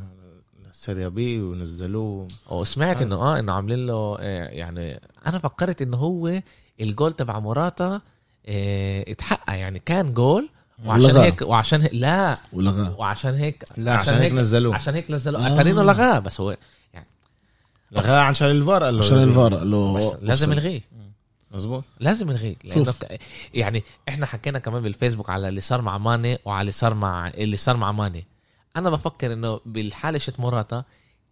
للسيريا 0.66 1.08
بي 1.08 1.42
ونزلوه. 1.42 2.28
وسمعت 2.50 3.02
إنه 3.02 3.16
آه 3.16 3.38
إنه 3.38 3.52
عاملين 3.52 3.86
له 3.86 4.16
آه، 4.20 4.48
يعني 4.48 5.00
أنا 5.26 5.38
فكرت 5.38 5.82
إنه 5.82 5.96
هو 5.96 6.42
الجول 6.80 7.12
تبع 7.12 7.38
موراتا 7.40 8.00
آه، 8.46 9.04
اتحقق 9.10 9.54
يعني 9.58 9.78
كان 9.78 10.14
جول 10.14 10.48
وعشان 10.84 11.04
ولغاه. 11.04 11.24
هيك 11.24 11.42
وعشان 11.42 11.80
هيك 11.82 11.94
لا. 11.94 12.36
ولغاه 12.52 13.00
وعشان 13.00 13.34
هيك 13.34 13.64
لا 13.76 13.94
عشان 13.94 14.14
هيك 14.14 14.32
نزلوه. 14.32 14.74
عشان 14.74 14.94
هيك 14.94 15.10
نزلوه. 15.10 15.46
آه. 15.46 15.54
اتارينه 15.54 15.82
لغاه 15.82 16.18
بس 16.18 16.40
هو 16.40 16.56
لغاه 17.92 18.20
عشان 18.20 18.50
الفار 18.50 18.84
قال 18.84 18.94
له 18.98 19.04
عشان 19.04 19.22
الفار 19.22 19.54
قال 19.54 19.70
له 19.70 20.18
لازم. 20.22 20.52
يلغيه 20.52 20.80
مزبوط 21.54 21.84
لازم 22.00 22.30
يلغيه 22.30 22.56
لأنه 22.64 22.84
شوف. 22.84 23.04
ك- 23.04 23.18
يعني 23.54 23.82
إحنا 24.08 24.26
حكينا 24.26 24.58
كمان 24.58 24.82
بالفيسبوك 24.82 25.30
على 25.30 25.48
اللي 25.48 25.60
صار 25.60 25.82
مع 25.82 25.98
ماني 25.98 26.38
وعلى 26.44 26.60
اللي 26.60 26.72
صار 26.72 26.94
مع 26.94 27.28
اللي 27.28 27.56
صار 27.56 27.76
مع 27.76 27.92
ماني. 27.92 28.26
أنا 28.76 28.90
بفكر 28.90 29.32
إنه 29.32 29.60
بالحالة 29.66 30.18
شت 30.18 30.40
موراتا 30.40 30.84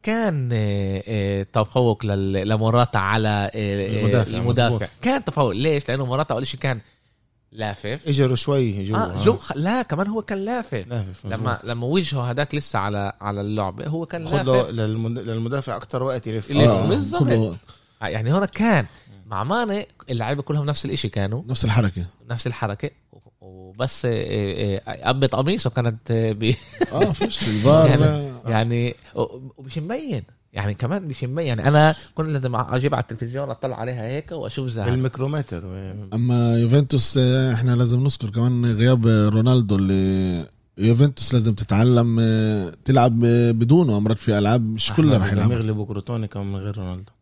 كان 0.02 0.50
آه، 0.52 1.02
آه، 1.06 1.42
تفوق 1.42 2.06
لل- 2.06 2.48
لموراتا 2.48 2.98
على 2.98 3.50
آه، 3.54 4.00
المدافع، 4.00 4.30
المدافع. 4.36 4.74
مزبوط. 4.74 4.88
كان 5.02 5.24
تفوق. 5.24 5.50
ليش؟ 5.50 5.88
لأنه 5.88 6.06
موراتا 6.06 6.34
أول 6.34 6.46
شيء 6.46 6.60
كان 6.60 6.80
لافف. 7.52 8.08
إجروا 8.08 8.36
شوي 8.36 8.84
جوا 8.84 8.98
آه 8.98 9.22
جو 9.24 9.36
خ- 9.36 9.52
لا 9.56 9.82
كمان 9.82 10.06
هو 10.06 10.22
كان 10.22 10.38
لافف. 10.38 10.84
لافف 10.88 11.26
لما 11.26 11.60
لما 11.64 11.86
وجهه 11.86 12.30
هذاك 12.30 12.54
لسه 12.54 12.78
على 12.78 13.12
على 13.20 13.40
اللعبة 13.40 13.86
هو 13.86 14.06
كان 14.06 14.24
لافف. 14.24 14.48
للمد- 14.70 15.18
للمدافع 15.18 15.76
أكثر 15.76 16.02
وقت 16.02 16.26
يلف. 16.26 16.52
آه، 16.52 16.88
بالضبط. 16.88 17.22
كله 17.22 17.56
آه، 18.02 18.06
يعني 18.06 18.32
هون 18.34 18.44
كان. 18.44 18.86
مع 19.26 19.44
ماني 19.44 19.86
اللعيبة 20.10 20.42
كلهم 20.42 20.66
نفس 20.66 20.84
الإشي 20.84 21.08
كانوا. 21.08 21.42
نفس 21.48 21.64
الحركة. 21.64 22.06
نفس 22.30 22.46
الحركة. 22.46 22.90
وبس 23.40 24.02
آه، 24.04 24.10
آه، 24.86 25.08
قبة 25.08 25.26
قميصه 25.26 25.70
كانت 25.70 26.10
آه، 26.10 26.32
ب- 26.32 26.54
آه 26.92 27.12
فيش 27.12 27.42
الفار. 27.48 27.88
يعني- 27.88 28.32
يعني 28.46 28.94
ومش 29.58 29.78
مبين. 29.78 30.22
يعني 30.52 30.74
كمان 30.74 31.02
مش 31.02 31.24
مبين 31.24 31.46
يعني 31.46 31.68
أنا 31.68 31.94
كنت 32.14 32.28
لازم 32.28 32.56
أجيب 32.56 32.94
على 32.94 33.02
التلفزيون 33.02 33.50
أطلع 33.50 33.76
عليها 33.76 34.02
هيك 34.02 34.32
وأشوف 34.32 34.68
زهق. 34.68 34.86
بالميكرومتر 34.86 35.62
أما 36.12 36.58
يوفنتوس 36.58 37.18
آه، 37.18 37.54
إحنا 37.54 37.72
لازم 37.72 38.00
نذكر 38.00 38.30
كمان 38.30 38.72
غياب 38.72 39.06
آه، 39.06 39.28
رونالدو 39.28 39.76
اللي 39.76 40.46
يوفنتوس 40.78 41.34
لازم 41.34 41.54
تتعلم 41.54 42.16
آه، 42.20 42.72
تلعب 42.84 43.20
بدونه 43.50 43.96
امرات 43.96 44.18
في 44.18 44.38
ألعاب 44.38 44.62
مش 44.62 44.92
كلها 44.92 45.18
رح 45.18 45.24
لازم 45.24 45.36
يلعبوا 45.36 45.54
يغلبوا 45.54 45.86
كروتوني 45.86 46.28
كمان 46.28 46.46
من 46.46 46.58
غير 46.58 46.78
رونالدو. 46.78 47.12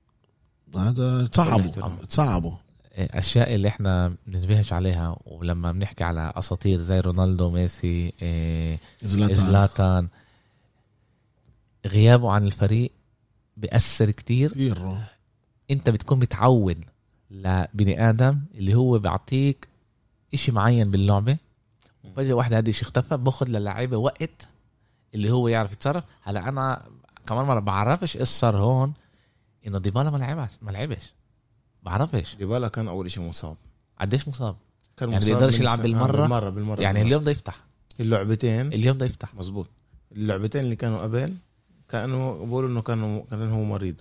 هذا 0.77 1.27
تصعبوا. 1.27 2.05
تصعبوا 2.09 2.53
أشياء 2.95 3.55
اللي 3.55 3.69
إحنا 3.69 4.15
بننتبهش 4.27 4.73
عليها 4.73 5.17
ولما 5.27 5.73
بنحكي 5.73 6.05
على 6.05 6.33
أساطير 6.37 6.83
زي 6.83 7.01
رونالدو 7.01 7.51
ميسي 7.51 8.13
زلاتان. 9.03 9.35
زلاتان. 9.35 10.09
غيابه 11.87 12.31
عن 12.33 12.47
الفريق 12.47 12.93
بيأثر 13.61 14.11
كتير. 14.11 14.51
كثير 14.51 14.99
انت 15.71 15.91
بتكون 15.91 16.19
متعود 16.19 16.85
لبني 17.31 18.09
آدم 18.11 18.41
اللي 18.55 18.75
هو 18.75 18.99
بيعطيك 18.99 19.69
إشي 20.35 20.53
معين 20.53 20.91
باللعبة. 20.91 21.37
وفجاه 22.05 22.35
واحدة 22.35 22.59
هذه 22.59 22.71
شيء 22.71 22.83
اختفى 22.83 23.17
باخذ 23.17 23.49
للعيبة 23.49 23.97
وقت 23.97 24.49
اللي 25.15 25.31
هو 25.31 25.49
يعرف 25.49 25.73
يتصرف. 25.73 26.05
هلا 26.23 26.49
أنا 26.49 26.83
كمان 27.27 27.45
مرة 27.45 27.61
بعرفش 27.61 28.17
إيش 28.17 28.29
صار 28.29 28.57
هون 28.57 28.93
إنه 29.67 29.79
ديبالا 29.79 30.11
ما 30.11 30.19
لعبش 30.19 30.51
ما 30.63 30.71
لعبش. 30.71 31.13
بعرفش. 31.83 32.35
ديبالا 32.35 32.69
كان 32.69 32.89
أول 32.89 33.11
شيء 33.11 33.23
مصاب. 33.23 33.57
قديش 34.01 34.29
مصاب؟ 34.29 34.57
كان 34.97 35.11
يعني 35.11 35.25
مصاب 35.25 35.39
بيقدرش 35.39 35.61
يلعب 35.61 35.83
بالمرة؟ 35.83 36.19
آه، 36.19 36.23
بالمرة 36.23 36.51
بالمرة 36.51 36.81
يعني. 36.81 37.03
اليوم 37.03 37.23
بده 37.23 37.31
يفتح. 37.31 37.61
اللعبتين. 38.01 38.73
اليوم 38.73 38.97
بده 38.97 39.07
يفتح. 39.07 39.35
مزبوط 39.35 39.67
اللعبتين 40.13 40.61
اللي 40.61 40.77
كانوا 40.77 41.03
قبل 41.03 41.35
كانوا 41.91 42.47
بقولوا 42.47 42.69
إنه 42.71 42.83
كانوا 42.83 43.23
كان 43.31 43.51
هو 43.51 43.65
مريض. 43.65 43.95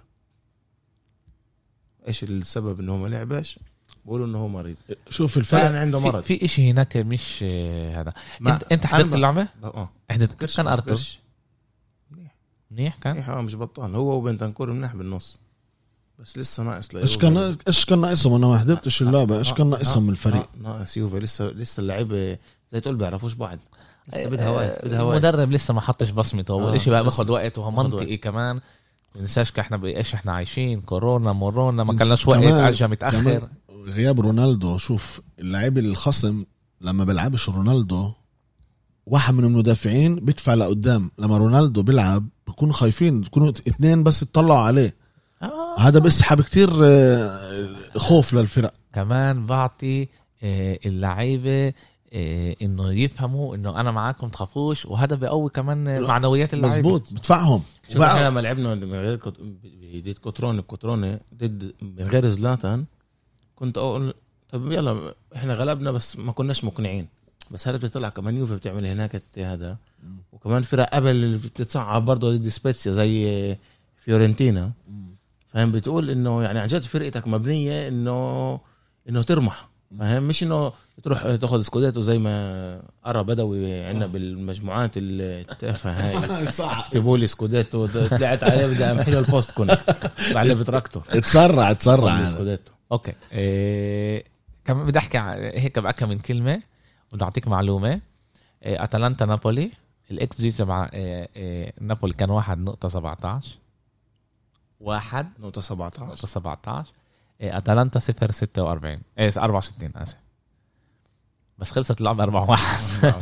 إيش 2.08 2.24
السبب 2.24 2.80
إنه 2.80 2.94
هو 2.94 2.98
ما 2.98 3.08
لعبش؟ 3.08 3.60
بقولوا 4.06 4.28
إنه 4.28 4.38
هو 4.38 4.48
مريض. 4.48 4.76
شوف 5.10 5.38
الفرق 5.38 5.62
كان 5.62 5.76
عنده 5.76 6.00
مرض. 6.00 6.24
في, 6.24 6.38
في 6.40 6.46
إشي 6.46 6.72
هناك 6.72 6.98
مش 6.98 7.40
آه، 7.44 8.02
هذا 8.02 8.14
انت 8.48 8.64
أنت 8.72 8.86
حضرت 8.86 9.14
اللعبة؟ 9.14 9.48
آه 9.64 9.90
حضرت 10.12 10.30
كيف 10.30 10.40
كرش- 10.40 10.58
كان 10.58 10.68
ارتر؟ 10.68 10.90
كرش. 10.90 11.20
منيح. 12.72 12.98
كان؟ 12.98 13.14
منيح 13.14 13.30
آه 13.30 13.42
مش 13.42 13.56
بطال. 13.56 13.96
هو 13.96 14.18
وبنتنكور 14.18 14.72
منيح 14.72 14.96
بالنص. 14.96 15.40
بس 16.20 16.38
لسه 16.38 16.64
ناقص 16.64 16.96
إيش 16.96 17.18
كان 17.18 17.38
إيش 17.68 17.86
كان 17.86 18.02
ناقصهم؟ 18.02 18.34
أنا 18.34 18.48
ما 18.48 18.58
حضرتش 18.58 19.02
اللعبة. 19.02 19.38
إيش 19.40 19.54
كان 19.54 19.68
آه، 19.68 19.70
ناقصهم 19.70 20.08
آه، 20.08 20.12
الفريق؟ 20.12 20.42
آه، 20.42 20.62
ناقص 20.62 20.98
يوفي. 20.98 21.20
لسه 21.20 21.46
لسه 21.46 21.82
اللعيبه 21.82 22.38
زي 22.72 22.80
تقول 22.82 22.96
بيعرفوش 22.96 23.34
بعض. 23.34 23.60
لسه 24.14 24.30
بدها 24.30 24.50
وقت 24.50 24.86
بدها 24.86 25.02
وقت. 25.02 25.24
المدرب 25.24 25.52
لسه 25.52 25.74
ما 25.74 25.82
حطش 25.82 26.10
بصمته. 26.10 26.52
آه، 26.52 26.70
اول 26.70 26.82
شيء 26.82 26.94
بقى 26.94 27.04
باخد 27.04 27.30
وقت 27.30 27.58
وهو 27.58 27.72
منطقي. 27.72 28.18
كمان. 28.18 28.56
ما 29.16 29.22
ننساش 29.22 29.60
إحنا 29.60 29.78
بايش 29.78 30.14
إحنا 30.14 30.32
عايشين؟ 30.32 30.82
كورونا 30.82 31.34
مورونا 31.34 31.84
ما 31.84 31.94
كناش 31.94 32.28
وقت 32.28 32.44
اجى 32.44 32.88
متأخر. 32.88 33.50
غياب 33.88 34.20
رونالدو 34.20 34.78
شوف 34.78 35.22
اللعيب 35.40 35.78
الخصم 35.78 36.46
لما 36.82 37.04
بيلعبش 37.04 37.50
رونالدو 37.50 38.12
واحد 39.06 39.34
من 39.34 39.44
المدافعين 39.44 40.16
بيدفع 40.16 40.54
لقدام. 40.54 41.12
لما 41.18 41.38
رونالدو 41.38 41.84
بيلعب 41.84 42.28
بيكونوا 42.48 42.74
خايفين 42.74 43.22
بيكونوا 43.22 43.50
اثنين 43.50 44.04
بس 44.04 44.22
يطلعوا 44.22 44.60
عليه. 44.60 44.96
آه. 45.42 45.80
هذا 45.80 46.00
بيسحب 46.00 46.42
كتير 46.42 46.70
آه، 46.84 47.40
خوف 47.96 48.34
للفرق. 48.34 48.74
كمان 48.94 49.46
بعطي 49.46 50.08
آه، 50.44 50.80
اللعيبة 50.86 51.74
آه، 52.14 52.56
إنه 52.62 52.94
يفهموا 52.94 53.56
إنه 53.56 53.80
أنا 53.80 53.92
معاكم 53.92 54.28
تخافوش 54.28 54.86
وهذا 54.86 55.16
بيقوي 55.16 55.50
كمان 55.50 56.02
معنويات 56.02 56.54
اللعيبة. 56.54 56.78
مزبوط 56.78 57.14
بدفعهم. 57.14 57.64
شوف 57.90 58.02
إحنا 58.02 58.28
لما 58.28 58.40
لعبنا 58.40 58.76
من 58.76 58.94
غير 58.94 59.16
كوت... 59.16 59.38
ضد 59.96 60.18
كوتروني 60.22 60.62
بكوتروني 60.62 61.20
ضد 61.36 61.74
من 61.82 62.08
غير 62.08 62.30
زلاتان. 62.30 62.86
كنت 63.56 63.78
أقول 63.78 64.14
طب 64.50 64.72
يلا 64.72 65.14
إحنا 65.36 65.54
غلبنا 65.54 65.92
بس 65.92 66.18
ما 66.18 66.32
كناش 66.32 66.64
مقنعين. 66.64 67.08
بس 67.52 67.68
هذا 67.68 67.78
بتطلع 67.78 68.10
كمان 68.10 68.38
يوفي 68.38 68.56
بتعمل 68.56 68.86
هناك 68.86 69.22
هذا 69.38 69.78
وكمان 70.32 70.62
فرق 70.62 70.90
قبل 70.96 71.10
اللي 71.10 71.38
بتتصعب 71.38 72.06
برضه 72.06 72.38
ضد 72.38 72.48
سبيتسيا 72.48 72.92
زي 72.92 73.58
فيورنتينا. 73.98 74.72
فاهم؟ 75.48 75.72
بتقول 75.72 76.10
إنه 76.10 76.44
يعني 76.44 76.60
عن 76.60 76.68
جد 76.68 76.84
فرقتك 76.84 77.28
مبنية 77.28 77.88
انه 77.88 78.60
إنه 79.10 79.22
ترمح. 79.22 79.70
فاهم 80.00 80.24
مش 80.24 80.44
إنه 80.44 80.74
تروح 81.04 81.36
تاخذ 81.36 81.62
سكوديتو 81.62 82.02
زي 82.02 82.18
ما 82.18 82.82
ارى 83.06 83.24
بدوي 83.24 83.84
عندنا 83.84 84.08
بالمجموعات 84.08 84.92
التافهه 84.96 85.92
هاي. 85.92 86.52
صح 86.62 86.80
اكتبوا 86.80 87.18
لي 87.18 87.28
سكوديتو 87.28 87.86
طلعت 87.86 88.44
عليه 88.44 88.68
بدي 88.68 88.84
امحي 88.84 89.12
له 89.12 89.20
البوست 89.20 89.52
كنت 89.52 89.72
طلع 90.32 90.44
لي 90.44 90.56
بتراكتور. 90.56 91.04
اتسرع 91.10 91.72
اتسرع. 91.72 92.24
سكوديتو 92.24 92.72
أوكي. 92.92 93.14
إيه 93.32 94.24
كمان 94.66 94.86
بدي 94.86 95.00
أحكي 95.00 95.18
هيك 95.60 95.80
بأكا 95.80 96.06
من 96.06 96.20
كلمة 96.20 96.62
بدي 97.14 97.24
اعطيك 97.24 97.48
معلومة. 97.48 98.02
إيه 98.66 98.84
أتلانتا 98.84 99.26
نابولي 99.26 99.72
الإكس 100.12 100.42
جي 100.42 100.52
تبع 100.52 100.90
إيه 100.94 101.30
إيه 101.36 101.74
نابولي 101.82 102.14
كان 102.14 102.30
واحد 102.30 102.58
نقطة 102.58 102.88
17 102.88 103.58
واحد 104.80 105.30
نقطة 105.40 105.62
17 105.62 106.06
نقطة 106.06 106.28
17 106.28 106.92
إيه 106.94 106.99
أتلانتا 107.42 108.00
0 108.00 108.32
46 108.32 108.98
إيه 109.20 109.32
64 109.38 109.92
آسف. 109.96 110.18
بس 111.58 111.72
خلصت 111.72 112.00
اللعبة 112.00 112.24
4 112.24 112.50
1 112.50 113.14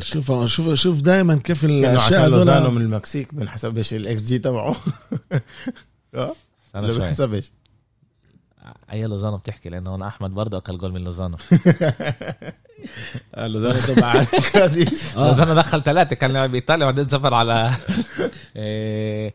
شوف 0.00 0.32
شوف 0.46 0.74
شوف 0.74 1.00
دائما 1.00 1.34
كيف 1.36 1.64
الأشياء 1.64 2.20
عشان 2.20 2.30
لوزانو 2.30 2.70
من 2.70 2.80
المكسيك 2.82 3.34
بنحسبش 3.34 3.94
الاكس 3.94 4.22
جي 4.22 4.38
تبعه. 4.38 4.76
آه؟ 6.14 6.34
شوي 6.72 6.98
بنحسبش 6.98 7.52
أي 8.92 9.06
لوزانو 9.06 9.36
بتحكي؟ 9.36 9.68
لأنه 9.68 9.94
أنا 9.94 10.08
أحمد 10.08 10.30
برضه 10.30 10.58
أكل 10.58 10.78
جول 10.78 10.92
من 10.92 11.04
لوزانو. 11.04 11.36
آه، 13.34 13.46
لوزانو 13.46 13.94
تبع. 13.94 14.24
لوزانو 15.16 15.54
دخل 15.54 15.82
ثلاثة 15.82 16.16
كان 16.16 16.30
لاعب 16.30 16.54
ايطاليا 16.54 16.86
وبعدين 16.86 17.08
سافر 17.08 17.34
على 17.34 17.70
إيه 18.20 18.30
إيه 18.56 19.34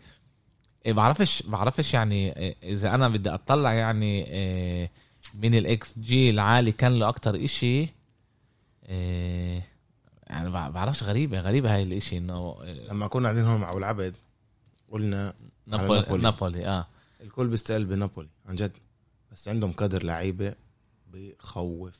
بعرفش 0.88 1.42
بعرفش 1.44 1.94
يعني 1.94 2.38
إيه 2.38 2.56
إذا 2.64 2.96
أنا 2.96 3.10
بدي 3.10 3.30
أطلع 3.30 3.74
يعني 3.74 4.28
إيه 4.28 4.92
من 5.34 5.56
الاكس 5.56 6.00
جي 6.00 6.30
العالي 6.30 6.72
كان 6.72 7.00
له 7.00 7.10
أكتر 7.10 7.44
إشي 7.46 7.88
إيه 8.86 9.68
يعني 10.28 10.50
بع- 10.50 10.70
بعرفش 10.72 11.04
غريبة 11.04 11.40
غريبة 11.40 11.76
هاي 11.76 11.84
الإشي 11.84 12.18
إنه 12.18 12.58
إيه، 12.64 12.88
لما 12.88 13.08
كنا 13.08 13.24
قاعدين 13.30 13.46
هون 13.46 13.62
مع 13.62 13.70
أبو 13.70 13.78
العبد 13.78 14.16
قلنا 14.92 15.34
نابولي 15.68 16.00
نابولي. 16.02 16.24
نابولي 16.24 16.68
آه. 16.68 16.88
الكل 17.22 17.48
بيستقل 17.48 17.86
بنابولي 17.86 18.30
عن 18.46 18.56
جد. 18.56 18.72
بس 19.32 19.48
عندهم 19.48 19.72
كادر 19.72 20.04
لعيبة 20.04 20.54
بخوف. 21.14 22.00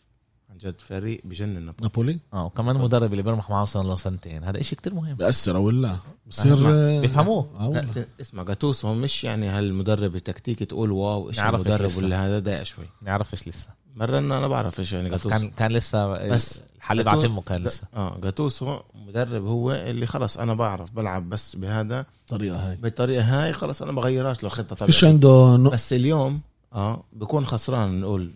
عن 0.54 0.58
جد 0.58 0.82
فريق 0.82 1.22
بجنن 1.24 1.54
نابولي. 1.66 1.82
نابولي؟ 1.82 2.20
آه 2.34 2.46
وكمان 2.46 2.76
المدرب 2.76 3.12
اللي 3.12 3.24
بيرمح 3.24 3.50
معه 3.50 3.66
صار 3.66 3.84
له 3.84 3.96
سنتين. 3.96 4.44
هذا 4.44 4.60
إشي 4.60 4.76
كتير 4.76 4.94
مهم. 4.94 5.16
بأثر 5.16 5.58
ولا 5.58 5.96
بصير 6.28 6.54
أسمع، 6.54 6.70
آه، 6.74 7.00
بيفهموه. 7.02 7.50
آه. 7.60 7.70
لا 7.70 8.06
اسمع 8.22 8.44
جاتوسو 8.44 8.94
مش 8.94 9.24
يعني 9.24 9.48
هالمدرب 9.48 10.16
التكتيكي 10.16 10.66
تقول 10.66 10.92
واو 10.92 11.30
إيش 11.30 11.40
المدرب 11.40 11.86
لسه. 11.86 11.98
ولا 11.98 12.26
هذا 12.28 12.40
ضايق 12.40 12.64
شوي. 12.64 12.86
نعرفش 13.02 13.48
لسه. 13.48 13.68
مرنا 13.96 14.38
أنا 14.38 14.48
بعرف 14.48 14.80
إيش 14.80 14.94
يعني 14.94 15.10
بس 15.10 15.28
جاتوسو 15.28 15.30
كان 15.30 15.50
كان 15.50 15.72
لسه 15.72 16.08
بس 16.08 16.32
بس 16.34 16.62
الحليب 16.76 17.06
جاتو- 17.06 17.10
على 17.14 17.22
تمه 17.28 17.42
كان 17.42 17.64
لسه. 17.64 17.84
آه 17.96 18.18
جاتوسو 18.24 18.80
مدرب 19.08 19.46
هو 19.46 19.72
اللي 19.72 20.06
خلص 20.06 20.38
أنا 20.38 20.54
بعرف 20.54 20.92
بلعب 20.92 21.30
بس 21.30 21.56
بهذا 21.56 22.06
الطريقة 22.22 22.70
هاي. 22.70 22.76
بالطريقة 22.76 23.24
هاي 23.24 23.54
خلص 23.54 23.82
أنا 23.82 23.92
بغيرهاش 23.92 24.44
لو 24.44 24.50
خطة 24.50 24.76
فيش 24.86 25.04
عنده 25.04 25.58
بس 25.58 25.94
اليوم 25.94 26.42
آه 26.74 27.04
بكون 27.14 27.46
خسران 27.46 28.00
نقول 28.02 28.32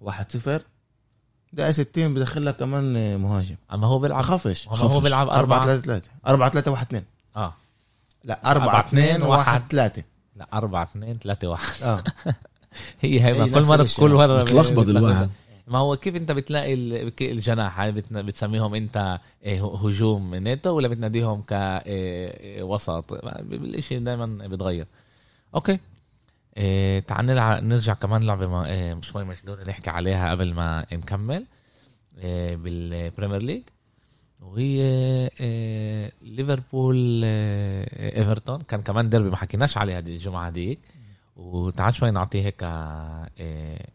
1-0 0.00 0.60
دقيقة 1.56 1.72
60 1.72 2.14
بدخل 2.14 2.46
لك 2.46 2.56
كمان 2.56 3.16
مهاجم. 3.20 3.56
أما 3.72 3.86
هو 3.86 3.98
بيلعب 3.98 4.18
بخافش 4.18 4.68
هو 4.68 4.74
هو 4.74 5.00
بيلعب 5.00 5.28
4 5.28 5.40
4 5.58 5.60
3 5.76 5.80
3 5.82 6.10
4 6.26 6.48
3 6.50 6.70
1 6.70 6.86
2 6.86 7.02
آه. 7.36 7.54
لا 8.24 8.50
4 8.50 8.80
2 8.80 9.22
1 9.22 9.62
3 9.70 10.02
لا 10.36 10.48
4 10.52 10.82
2 10.82 11.18
3 11.18 11.48
1 11.48 11.62
آه. 11.82 12.04
هي 13.00 13.20
هي 13.24 13.50
كل 13.50 13.80
الشيء. 13.80 14.04
كل 14.04 14.10
مرة 14.14 14.42
بتلخبط 14.42 14.88
الواحد. 14.88 15.30
ما 15.68 15.78
هو 15.78 15.96
كيف 15.96 16.16
أنت 16.16 16.32
بتلاقي 16.32 16.74
الجناح؟ 17.20 17.80
هاي 17.80 17.92
بت- 17.92 18.12
بتسميهم 18.12 18.74
أنت 18.74 19.18
إيه، 19.44 19.74
هجوم 19.76 20.34
نيتو 20.34 20.70
ولا 20.70 20.88
بتناديهم 20.88 21.42
كوسط 21.48 23.12
الاشي 23.12 23.98
دائما 23.98 24.26
بيتغير 24.26 24.86
okay. 25.54 25.78
إيه 26.56 27.00
تعال 27.00 27.26
نلع- 27.26 27.60
نرجع 27.60 27.94
كمان 27.94 28.22
لعبة 28.22 28.64
إيه 28.66 29.00
شوي 29.00 29.24
مجنونه 29.24 29.62
نحكي 29.68 29.90
عليها 29.90 30.30
قبل 30.30 30.54
ما 30.54 30.86
نكمل 30.92 31.46
إيه 32.18 32.56
بال 32.56 32.75
Premier 32.75 33.42
League 33.42 33.62
وهي 34.40 34.80
إيه 35.40 36.12
ليفربول 36.22 37.20
إيه 37.24 38.18
إيفرتون. 38.18 38.62
كان 38.62 38.82
كمان 38.82 39.08
ديربي 39.08 39.30
ما 39.30 39.36
حكيناش 39.36 39.78
عليه 39.78 39.98
هذه 39.98 40.08
الجمعة 40.08 40.50
ديك 40.50 40.80
وتعال 41.36 41.94
شوي 41.94 42.10
نعطيه 42.10 42.42
هيك 42.42 42.62
إيه 42.62 43.86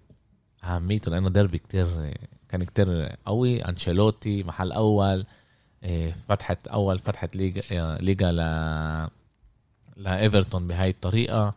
أهميته 0.64 1.12
لأنه 1.12 1.30
ديربي 1.30 1.58
كتير 1.58 2.14
كان 2.50 2.64
كتير 2.64 3.16
قوي. 3.26 3.62
أنشيلوتي 3.62 4.44
محل 4.44 4.72
أول 4.72 5.26
إيه، 5.84 6.16
فتحة 6.28 6.58
أول 6.74 7.00
فتحة 7.00 7.30
ليجا 7.36 7.62
آه، 7.72 7.98
ليجا 7.98 8.32
ل 8.32 8.36
لإيفرتون 9.98 10.68
بهاي 10.68 10.90
الطريقة. 10.90 11.54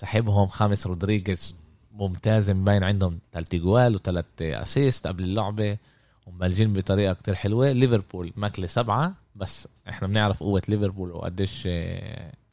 سحبهم 0.00 0.46
خامس 0.46 0.86
رودريغيز 0.86 1.56
ممتاز 1.92 2.50
مبين 2.50 2.84
عندهم 2.84 3.18
ثلاث 3.32 3.54
جوال 3.54 3.94
وثلاث 3.94 4.26
assist 4.40 5.06
قبل 5.06 5.24
اللعبة 5.24 5.78
ومبلجين 6.26 6.72
بطريقة 6.72 7.14
كتير 7.14 7.34
حلوة. 7.34 7.72
ليفربول 7.72 8.32
ماكلة 8.36 8.66
سبعة 8.66 9.14
بس 9.36 9.68
إحنا 9.88 10.08
بنعرف 10.08 10.42
قوة 10.42 10.62
ليفربول 10.68 11.10
وقديش 11.10 11.68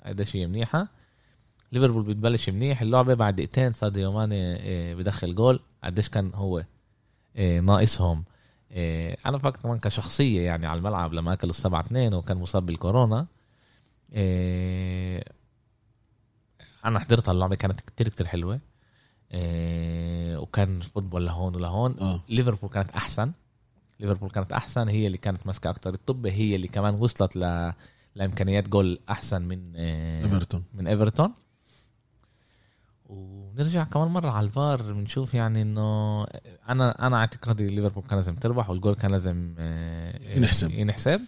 قديش 0.05 0.36
هي 0.36 0.47
منيحة. 0.47 0.88
ليفربول 1.71 2.03
بتبلش 2.03 2.49
منيح 2.49 2.81
اللعبة 2.81 3.13
بعد 3.13 3.36
دقيقتين 3.36 3.73
ساديو 3.73 4.12
ماني 4.12 4.55
آه، 4.60 4.93
بدخل 4.95 5.36
جول. 5.36 5.60
قديش 5.83 6.10
كان 6.10 6.31
هو 6.33 6.63
آه، 7.36 7.60
ناقصهم. 7.60 8.23
آه، 8.71 9.17
أنا 9.25 9.38
فكرت 9.38 9.63
كمان 9.63 9.79
كشخصية 9.79 10.41
يعني 10.41 10.65
على 10.65 10.77
الملعب 10.77 11.13
لما 11.13 11.33
أكلوا 11.33 11.51
السبعة 11.51 11.79
اثنين 11.81 12.13
وكان 12.13 12.38
مصاب 12.38 12.65
بالكورونا 12.65 13.27
أنا 16.88 17.00
حضرت 17.00 17.30
اللعبة 17.30 17.56
كانت 17.56 17.82
كتير 17.82 18.10
كتير 18.10 18.28
حلوة. 18.28 18.60
آه، 19.32 20.39
وكان 20.39 20.82
football 20.82 21.25
لهون 21.26 21.56
ولهون. 21.56 21.95
آه. 22.00 22.19
ليفربول 22.30 22.69
كانت 22.69 22.89
أحسن. 22.91 23.32
ليفربول 24.00 24.30
كانت 24.30 24.52
أحسن 24.52 24.88
هي 24.88 25.08
اللي 25.08 25.17
كانت 25.17 25.47
ماسكة 25.47 25.69
أكتر. 25.69 25.93
الطب 25.93 26.26
هي 26.28 26.56
اللي 26.56 26.67
كمان 26.67 26.93
وصلت 26.95 27.36
ل... 27.36 27.73
لإمكانيات 28.15 28.69
جول 28.69 29.00
أحسن 29.10 29.41
من 29.41 29.73
آه، 29.76 30.23
إيفرتون. 30.23 30.63
من 30.73 30.88
إيفرتون. 30.88 31.34
ونرجع 33.06 33.84
كمان 33.84 34.08
مرة 34.08 34.32
على 34.32 34.45
الفار 34.45 34.82
بنشوف 34.82 35.34
يعني 35.34 35.62
إنه 35.62 36.23
أنا 36.69 37.08
أنا 37.08 37.17
أعتقادي 37.17 37.67
ليفربول 37.67 38.04
كان 38.04 38.15
لازم 38.17 38.36
تربح 38.36 38.69
والجول 38.69 38.95
كان 38.95 39.12
لازم 39.12 39.56
آه، 39.60 40.38
ينحسب. 40.38 40.71
ينحسب. 40.71 41.21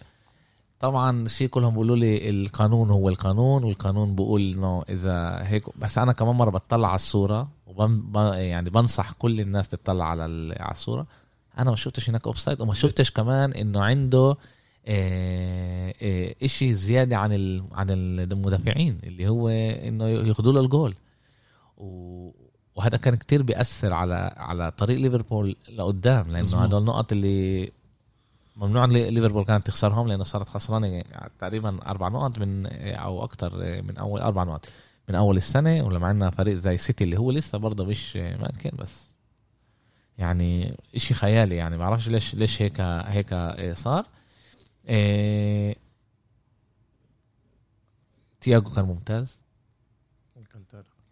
طبعا 0.80 1.28
شيء 1.28 1.48
كلهم 1.48 1.70
بيقولوا 1.70 1.96
لي 1.96 2.30
القانون 2.30 2.90
هو 2.90 3.08
القانون 3.08 3.64
والقانون 3.64 4.14
بيقول 4.14 4.52
إنه 4.52 4.82
إذا 4.88 5.38
هيك. 5.42 5.78
بس 5.78 5.98
أنا 5.98 6.12
كمان 6.12 6.34
مرة 6.36 6.50
بطلع 6.50 6.88
على 6.88 6.94
الصورة 6.94 7.48
وبن 7.66 8.02
يعني 8.34 8.70
بنصح 8.70 9.12
كل 9.12 9.40
الناس 9.40 9.68
تطلع 9.68 10.04
على 10.04 10.22
على 10.60 10.72
الصورة. 10.72 11.06
أنا 11.58 11.70
ما 11.70 11.76
شفتش 11.76 12.08
هناك 12.10 12.26
offside 12.26 12.60
وما 12.60 12.74
شفتش 12.74 13.10
كمان 13.10 13.52
إنه 13.52 13.80
عنده 13.84 14.36
آه، 14.86 15.94
آه، 16.02 16.34
إشي 16.42 16.74
زيادة 16.74 17.16
عن 17.16 17.32
ال- 17.32 17.62
عن 17.72 17.86
المدافعين 17.90 18.98
اللي 19.04 19.28
هو 19.28 19.48
إنه 19.48 20.08
ياخذوا 20.08 20.52
له 20.52 20.60
الجول 20.60 20.94
و- 21.78 22.30
وهذا 22.76 22.96
كان 22.96 23.14
كتير 23.14 23.42
بيأثر 23.42 23.92
على 23.92 24.34
على 24.36 24.70
طريق 24.70 24.98
ليفربول 24.98 25.56
لقدام 25.76 26.30
لأنه. 26.30 26.46
هدول 26.64 26.80
النقط 26.80 27.12
اللي 27.12 27.70
ممنوع 28.60 28.84
لي- 28.84 29.10
ليفربول 29.10 29.44
كانت 29.44 29.66
تخسرهم 29.66 30.08
لأنه 30.08 30.24
صارت 30.24 30.48
خسرانة 30.48 31.02
تقريبا 31.38 31.78
أربع 31.86 32.08
نقط 32.08 32.38
من 32.38 32.66
أو 32.96 33.24
أكثر 33.24 33.82
من 33.82 33.96
أول 33.98 34.20
أربع 34.20 34.44
نقط 34.44 34.66
من 35.08 35.14
أول 35.14 35.36
السنة 35.36 35.84
ولما 35.86 36.06
عندنا 36.06 36.30
فريق 36.30 36.56
زي 36.56 36.76
سيتي 36.78 37.04
اللي 37.04 37.16
هو 37.18 37.30
لسه 37.30 37.58
برضه 37.58 37.84
مش 37.84 38.16
ممكن 38.16 38.70
بس 38.78 39.10
يعني 40.18 40.76
إشي 40.96 41.14
خيالي 41.14 41.56
يعني. 41.56 41.76
ما 41.76 41.84
بعرفش 41.88 42.08
ليش 42.08 42.34
ليش 42.34 42.62
هيك 42.62 42.80
هيك 42.80 43.34
صار. 43.76 44.06
إيه 44.88 45.76
تياجو 48.40 48.70
كان 48.70 48.84
ممتاز. 48.84 49.39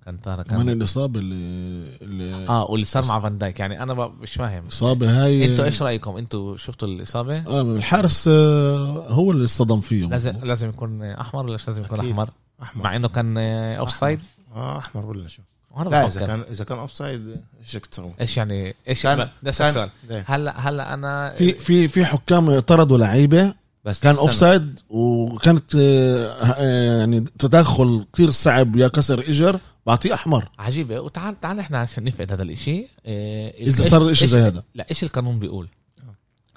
كان 0.09 0.21
تارا 0.21 0.43
كمان 0.43 0.67
كان 0.67 0.69
الاصابه 0.77 1.21
اللي, 1.21 1.97
اللي 2.03 2.49
آه 2.49 2.71
واللي 2.71 2.87
صار 2.87 3.05
مع 3.05 3.21
فان 3.21 3.39
دايك 3.39 3.61
يعني 3.61 3.83
أنا 3.83 3.95
ب- 3.95 4.13
مش 4.23 4.33
فاهم. 4.33 4.63
الاصابه 4.63 5.25
هاي 5.25 5.45
أنتوا 5.45 5.65
إيش 5.65 5.83
رأيكم؟ 5.83 6.17
أنتوا 6.17 6.57
شفتوا 6.57 6.89
الإصابة؟ 6.89 7.39
آه 7.47 7.63
الحارس 7.63 8.29
آه، 8.29 9.07
هو 9.09 9.31
اللي 9.31 9.45
اصطدم 9.45 9.81
فيه 9.81 10.07
لازم 10.07 10.31
لازم 10.43 10.69
يكون 10.69 11.03
أحمر 11.03 11.47
ولا 11.47 11.59
لازم 11.67 11.83
يكون 11.83 11.99
أكيد. 11.99 12.11
أحمر؟ 12.11 12.31
أحمر. 12.63 12.85
مع 12.85 12.97
إنه 12.97 13.09
كان 13.09 13.39
offside 13.39 14.21
آه 14.55 14.79
أحمر 14.79 15.07
ولا 15.07 15.29
شو. 15.29 15.43
وأنا 15.71 15.89
لا 15.89 16.07
إذا 16.07 16.27
كان 16.27 16.41
إذا 16.51 16.65
كان 16.65 16.79
offside 16.79 17.37
إيش 17.61 17.77
بدك 17.77 17.87
تسوي؟ 17.87 18.11
إيش 18.21 18.37
يعني 18.37 18.75
إيش 18.89 19.03
كان- 19.03 19.19
ده 19.19 19.25
كان- 19.53 19.69
السؤال 19.69 19.91
ليه؟ 20.09 20.25
هلا 20.29 20.69
هلأ 20.69 20.95
أنا 20.95 21.31
في 21.31 21.53
في 21.55 21.89
في 21.89 22.05
حكام 22.05 22.51
اعترضوا 22.51 22.99
لعيبة 22.99 23.55
بس 23.85 24.01
كان. 24.01 24.15
offside 24.17 24.81
وكانت 24.91 25.75
آه، 25.75 26.27
آه، 26.43 26.99
يعني 26.99 27.21
تدخل 27.39 28.05
كتير 28.13 28.31
صعب 28.31 28.77
يا 28.77 28.89
كسر 28.89 29.21
اجر 29.21 29.61
بعطيه 29.89 30.15
أحمر. 30.15 30.49
عجيبة. 30.59 31.01
وتعال 31.01 31.41
تعال 31.41 31.59
إحنا 31.59 31.79
عشان 31.79 32.05
نفقد 32.05 32.33
هذا 32.33 32.43
الإشي. 32.43 32.89
إيه 33.07 33.67
إذا 33.67 33.83
صار 33.83 34.11
إشي 34.11 34.27
إيش- 34.27 34.31
زي 34.31 34.41
هذا. 34.41 34.63
لا 34.75 34.87
إيش 34.91 35.05
القانون 35.05 35.39
بيقول؟ 35.39 35.69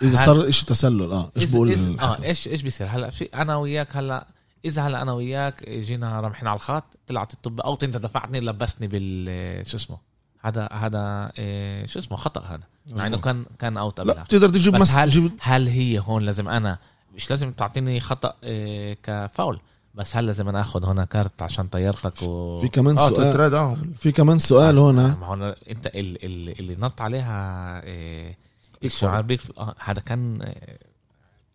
إذا 0.01 0.25
صار 0.25 0.49
إشي 0.49 0.65
تسلل. 0.65 1.11
آه 1.11 1.31
إيش 1.37 1.45
بقول 1.45 1.99
آه؟ 1.99 2.23
إيش 2.23 2.47
إيش 2.47 2.61
بيصير؟ 2.61 2.87
هلا 2.87 3.09
في 3.09 3.23
أنا 3.23 3.55
وياك 3.55 3.97
هلا 3.97 4.27
إذا 4.65 4.81
هلا 4.81 5.01
أنا 5.01 5.13
وياك 5.13 5.69
جينا 5.69 6.19
رمحنا 6.19 6.49
على 6.49 6.57
الخط 6.57 6.97
طلعت 7.07 7.33
الطب 7.33 7.61
أو 7.61 7.77
أنت 7.83 7.97
دفعتني 7.97 8.39
لبستني 8.39 8.87
بال 8.87 9.67
شو 9.67 9.77
اسمه؟ 9.77 9.97
هذا 10.41 10.69
هذا 10.71 11.31
إيه، 11.37 11.85
شو 11.85 11.99
اسمه؟ 11.99 12.17
خطأ 12.17 12.41
هذا. 12.41 12.63
مع 12.87 13.07
إنه 13.07 13.17
كان 13.17 13.45
كان 13.59 13.77
اوت 13.77 13.99
لا 13.99 14.03
قبلها 14.03 14.23
بتقدر 14.23 14.49
تجيب 14.49 14.73
بس 14.73 14.91
هل 14.91 15.31
هل 15.41 15.67
هي 15.67 15.99
هون 15.99 16.23
لازم 16.23 16.47
أنا 16.47 16.77
مش 17.15 17.29
لازم 17.29 17.51
تعطيني 17.51 17.99
خطأ 17.99 18.33
إيه، 18.43 18.97
كفاول. 19.03 19.59
بس 19.95 20.17
هل 20.17 20.25
لازم 20.25 20.47
أنا 20.47 20.61
اخذ 20.61 20.85
هنا 20.85 21.05
كارت 21.05 21.41
عشان 21.41 21.67
طيرتك 21.67 22.21
و 22.23 22.57
في 22.61 22.67
كمان 22.67 22.97
آه 22.97 23.09
سؤال. 23.09 23.31
تتراد 23.33 23.53
آه. 23.53 23.77
في 23.95 24.11
كمان 24.11 24.37
سؤال 24.37 24.77
هنا. 24.77 25.15
ما 25.15 25.25
هو 25.27 25.35
أنا- 25.35 25.69
أنت 25.69 25.87
ال- 25.87 26.25
ال- 26.25 26.59
اللي 26.59 26.75
نط 26.79 27.01
عليها 27.01 27.83
إيه، 27.83 28.37
الشعار 28.83 29.21
بيك 29.21 29.41
آه، 29.57 29.75
هذا 29.79 30.01
كان 30.01 30.39
آه، 30.41 30.77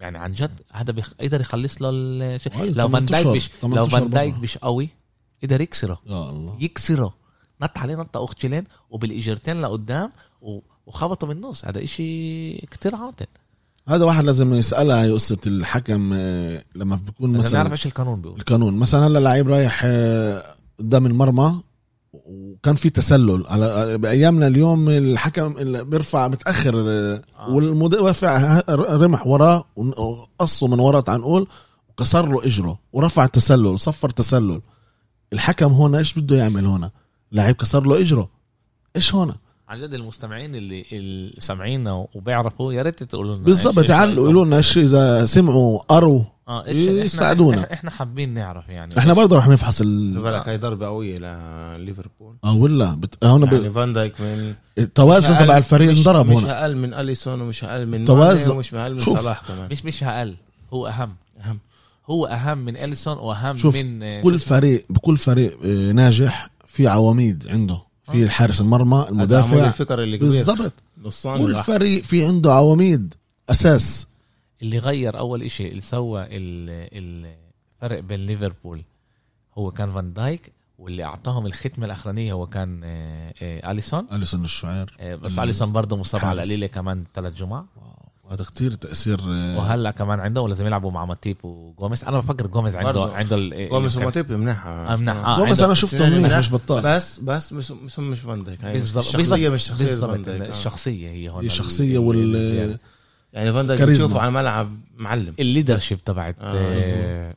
يعني 0.00 0.18
عن 0.18 0.32
جد 0.32 0.60
هذا 0.72 0.92
بيخ... 0.92 1.12
قدر 1.20 1.40
يخلص 1.40 1.82
له. 1.82 1.88
أيوة، 1.88 2.64
لو 2.74 2.88
فان 2.88 3.06
18 3.06 3.22
دايك 3.22 3.26
مش 3.36 3.50
لو 3.62 3.68
18 3.68 3.90
فان 3.90 4.10
دايك. 4.10 4.34
مش 4.38 4.58
قوي 4.58 4.88
قدر 5.42 5.60
يكسره. 5.60 6.00
يا 6.06 6.30
الله. 6.30 6.56
يكسره. 6.60 7.14
نط 7.62 7.78
عليه 7.78 7.94
نطة 7.96 8.24
اختشلين 8.24 8.64
وبالاجرتين 8.90 9.62
لقدام 9.62 10.12
و... 10.42 10.58
وخبطه 10.86 11.26
من 11.26 11.36
النص. 11.36 11.64
هذا 11.64 11.82
إشي 11.82 12.56
كتير 12.66 12.96
عاطل. 12.96 13.26
هذا 13.88 14.04
واحد 14.04 14.24
لازم 14.24 14.54
يسألها 14.54 15.02
هي 15.04 15.10
قصة 15.10 15.38
الحكم 15.46 16.10
آه، 16.14 16.62
لما 16.74 16.96
بيكون 16.96 17.36
لازم 17.36 17.56
نعرف 17.56 17.64
مثلا 17.66 17.72
إيش 17.72 17.86
القانون 17.86 18.20
بيقول. 18.20 18.38
القانون. 18.38 18.76
مثلا 18.76 19.06
هلا 19.06 19.18
لعيب 19.18 19.48
رايح 19.48 19.82
آه، 19.84 20.42
قدام 20.78 21.06
المرمى 21.06 21.60
وكان 22.12 22.74
في 22.74 22.90
تسلل. 22.90 23.44
على 23.46 23.98
بأيامنا 23.98 24.46
اليوم 24.46 24.88
الحكم 24.88 25.54
بيرفع 25.82 26.28
متاخر 26.28 26.74
آه، 26.88 27.22
آه. 27.38 27.50
والمدافع 27.50 28.60
رمح 28.70 29.26
وراه 29.26 29.64
وقصه 29.76 30.66
من 30.68 30.80
وراه 30.80 31.00
تعال 31.00 31.20
نقول 31.20 31.46
وكسر 31.88 32.26
له 32.28 32.46
إجره 32.46 32.78
ورفع 32.92 33.24
التسلل 33.24 33.66
وصفر 33.66 34.10
تسلل. 34.10 34.60
الحكم 35.32 35.72
هنا 35.72 35.98
إيش 35.98 36.18
بده 36.18 36.36
يعمل 36.36 36.66
هنا؟ 36.66 36.90
لعيب 37.32 37.56
كسر 37.56 37.86
له 37.86 38.00
إجره. 38.00 38.28
إيش 38.96 39.14
هنا؟ 39.14 39.34
عن 39.68 39.80
جد 39.80 39.94
المستمعين 39.94 40.54
اللي, 40.54 40.84
اللي 40.92 41.34
سامعينا 41.38 42.06
وبيعرفوا 42.14 42.72
يا 42.72 42.82
ريت 42.82 43.02
تقولوا 43.02 43.34
لنا 43.36 43.44
بالضبط 43.44 43.84
تعالوا. 43.84 44.14
يقولوا 44.24 44.44
لنا 44.44 44.56
إيش 44.56 44.78
إذا 44.78 45.24
سمعوا 45.24 45.78
قروا 45.78 46.22
آه 46.48 46.68
يساعدونا. 46.68 47.56
إحنا, 47.60 47.72
إحنا 47.72 47.90
حابين 47.90 48.34
نعرف 48.34 48.68
يعني 48.68 48.98
إحنا 48.98 49.12
برضه 49.14 49.36
رح 49.38 49.48
نفحص 49.48 49.80
ال 49.80 50.20
بالك 50.22 50.48
هاي 50.48 50.56
ضربة 50.58 50.86
قوية 50.86 51.18
لليفربول 51.18 52.36
آه 52.44 52.56
ولا 52.56 52.94
بت... 52.94 53.24
هون 53.24 53.42
يعني 53.44 53.68
ب... 53.68 53.72
فان 53.72 53.92
دايك 53.92 54.20
من 54.20 54.54
التوازن 54.78 55.32
مش 55.32 55.38
أقل- 55.38 55.42
تبع 55.42 55.56
الفريق 55.56 55.90
مش- 55.90 55.98
انضرب 55.98 56.26
مش 56.26 56.36
هنا 56.44 56.60
أقل 56.62 56.76
من 56.76 56.94
أليسون 56.94 57.40
ومش 57.40 57.64
أقل 57.64 57.86
من 57.86 58.04
توازن. 58.04 58.52
ومش 58.52 58.74
أقل 58.74 58.92
من 58.94 59.00
شوف. 59.00 59.20
صلاح 59.20 59.42
كمان 59.48 59.68
مش 59.70 59.84
مش 59.84 60.02
أقل 60.04 60.34
هو 60.72 60.86
أهم 60.86 61.14
أهم 61.44 61.58
هو 62.10 62.26
أهم 62.26 62.58
من 62.58 62.76
أليسون 62.76 63.18
وأهم 63.18 63.56
شوف، 63.56 63.76
من 63.76 64.02
آه، 64.02 64.20
كل؟ 64.20 64.38
فريق 64.38 64.86
بكل 64.90 65.16
فريق 65.16 65.58
آه، 65.64 65.92
ناجح 65.92 66.48
في 66.66 66.86
عواميد 66.88 67.46
عنده 67.48 67.85
في. 68.12 68.22
الحارس 68.22 68.60
المرمى 68.60 69.06
المدافع. 69.08 69.66
الفكر 69.66 70.02
اللي 70.02 70.16
بالضبط. 70.18 70.72
نصان 71.02 71.38
كل. 71.38 71.56
فريق 71.56 72.02
في 72.02 72.26
عنده 72.26 72.52
عواميد. 72.52 73.14
أساس. 73.50 74.06
اللي 74.62 74.78
غير 74.78 75.18
أول 75.18 75.42
إشي 75.42 75.68
اللي 75.68 75.80
سوى 75.80 76.22
ال- 76.22 77.26
الفرق 77.82 78.00
بين 78.00 78.26
ليفربول 78.26 78.82
هو 79.58 79.70
كان 79.70 79.92
فان 79.92 80.12
دايك 80.12 80.52
واللي 80.78 81.04
أعطاهم 81.04 81.46
الختمة 81.46 81.86
الأخرانية 81.86 82.32
هو 82.32 82.46
كان 82.46 82.80
آه، 82.84 83.34
آه، 83.42 83.70
أليسون. 83.72 84.06
أليسون 84.12 84.44
الشعير. 84.44 84.96
آه، 85.00 85.14
بس 85.14 85.38
ال- 85.38 85.44
أليسون 85.44 85.72
برضه 85.72 85.96
مصاب 85.96 86.20
على 86.20 86.28
حارس. 86.28 86.38
القليله 86.48 86.66
كمان 86.66 87.04
ثلاث 87.14 87.32
جمع 87.34 87.64
واو، 87.76 88.05
هذا 88.30 88.44
كتير 88.44 88.74
تأثير 88.74 89.20
آه، 89.20 89.58
وهلأ 89.58 89.90
كمان 89.90 90.20
عنده 90.20 90.48
لازم 90.48 90.66
يلعبوا 90.66 90.90
مع 90.90 91.04
ماتيب 91.04 91.36
وجوميز 91.44 92.04
أنا 92.04 92.18
بفكر 92.18 92.46
جوميز 92.46 92.76
عنده 92.76 92.92
برضه. 92.92 93.14
عنده 93.16 93.36
ال- 93.36 93.68
جوميز 93.68 93.98
وماتيب 93.98 94.32
منيح 94.32 94.66
آه، 94.66 94.96
منيح. 94.96 95.16
آه، 95.16 95.36
جوميز 95.38 95.62
أنا 95.62 95.74
شفته 95.74 96.02
يعني 96.02 96.18
منيح. 96.18 96.38
مش 96.38 96.52
بطال 96.52 96.82
بس 96.82 97.18
بس 97.20 97.52
مش 97.52 97.70
مش 97.70 97.98
مش 97.98 98.20
فان 98.20 98.44
دايك 98.44 98.64
بالضبط 98.64 99.04
الشخصيه 99.04 99.48
مش 99.48 99.62
شخصية 99.66 99.84
بالضبط 99.86 100.10
فان 100.10 100.22
دايك 100.22 100.42
آه. 100.42 100.50
الشخصية 100.50 101.10
هي 101.10 101.28
هون 101.28 101.44
الشخصيه 101.44 101.92
ال- 101.98 102.04
وال. 102.04 102.78
يعني 103.32 103.52
فان 103.52 103.66
دايك. 103.66 103.82
بتشوفه 103.82 104.18
على 104.20 104.28
الملعب 104.28 104.76
معلم 104.96 105.34
ال 105.40 105.46
leadership 105.46 106.04
تبعت 106.04 106.36
آه، 106.40 106.82
آه، 106.94 107.34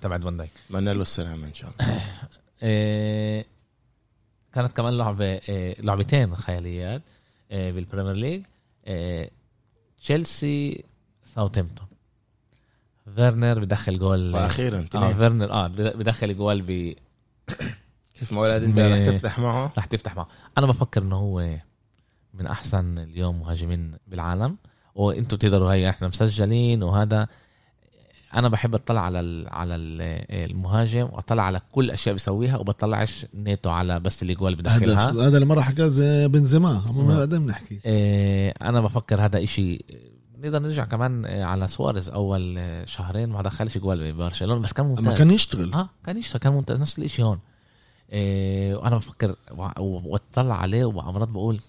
تبعت 0.00 0.22
فان 0.22 0.36
دايك 0.36 0.50
بتمنى 0.68 0.92
له 0.94 1.02
السلامه 1.02 1.46
إن 1.46 1.54
شاء 1.54 1.70
الله 1.80 2.00
آه، 2.62 3.44
كانت 4.54 4.72
كمان 4.76 4.98
لعبة 4.98 5.40
آه، 5.48 5.76
لعبتين 5.80 6.36
خياليات 6.36 7.02
آه، 7.50 7.70
بال 7.70 7.79
Premier 7.79 8.12
League 8.12 8.42
آه، 8.86 9.30
تشيلسي 10.00 10.84
ساوثهامبتون. 11.34 11.86
فيرنر 13.16 13.58
بدخل 13.60 13.98
جول 13.98 14.34
وأخيرا 14.34 14.86
آه. 14.94 15.12
فيرنر 15.12 15.52
آه 15.52 15.66
بدخل 15.68 16.36
جول 16.36 16.62
ب 16.62 16.94
كيف 18.14 18.32
ما 18.32 18.40
ولد 18.40 18.62
أنت 18.62 18.76
ب- 18.76 18.82
رح 18.82 19.00
تفتح 19.00 19.38
معه؟ 19.38 19.72
راح 19.76 19.84
تفتح 19.84 20.16
معه. 20.16 20.28
أنا 20.58 20.66
بفكر 20.66 21.02
إنه 21.02 21.16
هو 21.16 21.56
من 22.34 22.46
أحسن 22.46 22.98
اليوم 22.98 23.40
مهاجمين 23.40 23.94
بالعالم. 24.06 24.56
وأنتم 24.94 25.36
بتقدروا 25.36 25.72
هي 25.72 25.90
إحنا 25.90 26.08
مسجلين 26.08 26.82
وهذا 26.82 27.28
أنا 28.34 28.48
بحب 28.48 28.74
أطلع 28.74 29.00
على 29.00 29.20
ال 29.20 29.48
على 29.48 29.74
ال 29.74 30.00
المهاجم 30.50 31.08
واطلع 31.12 31.42
على 31.42 31.60
كل 31.72 31.90
أشياء 31.90 32.12
بيسويها 32.12 32.56
وبطلعش 32.56 33.26
نيته 33.34 33.70
على 33.70 34.00
بس 34.00 34.22
الاجوال 34.22 34.52
هذا 34.52 34.62
بدخلها 34.62 35.10
هذا 35.10 35.36
اللي 35.36 35.46
مرة 35.46 35.60
حكاه 35.60 35.86
زي 35.86 36.28
بنزيما. 36.28 36.82
نعم. 36.96 37.16
بعدين 37.16 37.46
بنحكي 37.46 37.80
إيه 37.84 38.54
أنا 38.62 38.80
بفكر 38.80 39.24
هذا 39.24 39.42
إشي 39.42 39.84
نقدر 40.38 40.58
نرجع 40.58 40.84
كمان 40.84 41.24
إيه، 41.24 41.44
على 41.44 41.68
سواريز 41.68 42.08
أول 42.08 42.58
إيه، 42.58 42.84
شهرين 42.84 43.28
ما 43.28 43.42
دخلش 43.42 43.78
جوال 43.78 44.12
ببرشلونة 44.12 44.60
بس 44.60 44.72
كان 44.72 44.86
أما 44.86 44.94
ممتاز. 44.94 45.18
كان 45.18 45.30
يشتغل. 45.30 45.72
آه 45.72 45.88
كان 46.04 46.16
يشتغل 46.16 46.40
كان 46.40 46.52
ممتاز 46.52 46.80
نفس 46.80 46.98
الشيء 46.98 47.24
هون. 47.24 47.38
إيه 48.12 48.74
وأنا 48.74 48.96
بفكر 48.96 49.36
وأطلع 49.78 50.54
عليه 50.56 50.84
وامرات 50.84 51.28
بقول 51.28 51.60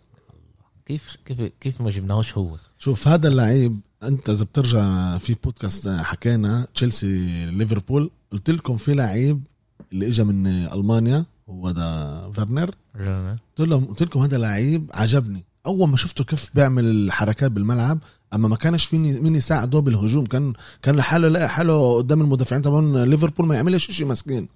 كيف 0.85 1.17
كيف 1.25 1.41
كيف 1.41 1.81
ما 1.81 1.89
جبناهوش 1.89 2.37
هو؟ 2.37 2.57
شوف 2.79 3.07
هذا 3.07 3.27
اللعيب 3.27 3.79
أنت 4.03 4.29
إذا 4.29 4.43
بترجع 4.43 5.17
في 5.17 5.35
بودكاست 5.43 5.89
حكينا 5.89 6.67
تشيلسي 6.75 7.45
ليفربول 7.45 8.11
قلت 8.31 8.49
لكم 8.49 8.77
في 8.77 8.93
لعيب 8.93 9.43
اللي 9.91 10.07
اجى 10.07 10.23
من 10.23 10.47
ألمانيا 10.47 11.25
هو 11.49 11.71
ده 11.71 12.31
فيرنر. 12.31 12.75
قلت 12.97 13.69
لهم 13.69 13.85
قلت 13.85 14.03
لكم 14.03 14.19
هذا 14.19 14.37
لعيب 14.37 14.89
عجبني. 14.93 15.43
أول 15.65 15.89
ما 15.89 15.97
شفته 15.97 16.23
كيف 16.23 16.51
بيعمل 16.55 16.85
الحركات 16.85 17.51
بالملعب 17.51 17.99
أما 18.33 18.47
ما 18.47 18.55
كانش 18.55 18.85
فيني 18.85 19.19
مين 19.19 19.35
يساعده 19.35 19.79
بالهجوم 19.79 20.25
كان 20.25 20.53
كان 20.81 20.95
لحاله 20.95 21.27
لاقي 21.27 21.49
حاله 21.49 21.97
قدام 21.97 22.21
المدافعين. 22.21 22.61
طبعا 22.61 23.05
ليفربول 23.05 23.45
ما 23.45 23.55
يعملش 23.55 23.91
شيء 23.91 24.05
مسكين. 24.05 24.47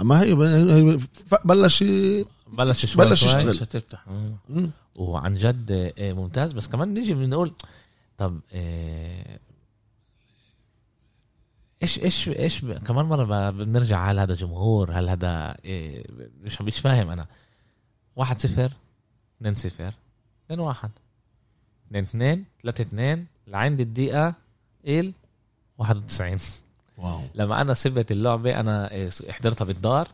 أما 0.00 0.20
هي 0.20 0.34
بلش 1.44 1.84
بلش 2.52 2.86
شوي 2.86 3.04
بلش 3.04 3.22
يشتغل. 3.22 3.66
وعن 4.96 5.34
جد 5.34 5.70
إيه، 5.70 6.12
ممتاز. 6.12 6.52
بس 6.52 6.66
كمان 6.66 6.94
نيجي 6.94 7.14
بنقول 7.14 7.52
طب 8.18 8.40
إيه، 8.52 9.40
إيش 11.82 11.98
إيش 11.98 12.28
إيش 12.28 12.64
كمان 12.64 13.04
مرة 13.06 13.50
بنرجع 13.50 14.10
هل 14.10 14.18
هذا 14.18 14.34
جمهور؟ 14.34 14.92
هل 14.92 15.08
هذا 15.08 15.56
إيه، 15.64 16.04
مش 16.42 16.60
مش 16.60 16.78
فاهم 16.78 17.10
أنا. 17.10 17.26
واحد 18.16 18.38
صفر 18.38 18.72
اثنين 19.38 19.54
صفر 19.54 19.94
اثنين 20.46 20.60
واحد. 20.60 20.90
اثنين 21.86 22.02
اثنين 22.02 22.44
ثلاثة 22.62 22.82
اثنين 22.82 23.26
لعند 23.46 23.80
الدقيقة 23.80 24.34
إل 24.86 25.12
91 25.78 26.38
wow. 26.98 27.22
لما 27.34 27.60
أنا 27.60 27.74
سبت 27.74 28.12
اللعبة 28.12 28.60
أنا 28.60 28.90
إيه، 28.90 29.10
حضرتها 29.28 29.64
بالدار 29.64 30.08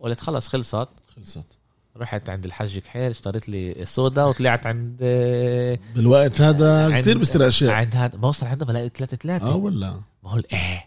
قلت 0.00 0.20
خلص 0.20 0.48
خلصت. 0.48 0.88
خلصت. 1.16 1.58
رحت 1.96 2.30
عند 2.30 2.44
الحاج 2.44 2.78
كحيل 2.78 3.10
اشتريت 3.10 3.48
لي 3.48 3.84
صودا 3.86 4.24
وطلعت 4.24 4.66
عند 4.66 4.96
آه، 5.02 5.78
بالوقت 5.94 6.40
هذا 6.40 7.00
كثير 7.00 7.18
بيصير 7.18 7.48
أشياء. 7.48 7.72
عند 7.72 7.96
هذا 7.96 8.16
بوصل 8.16 8.46
عنده 8.46 8.66
بلاقي 8.66 8.88
3 8.88 9.16
3 9.16 9.46
آه 9.46 9.56
ولا. 9.56 10.00
بقول 10.22 10.44
إيه. 10.52 10.84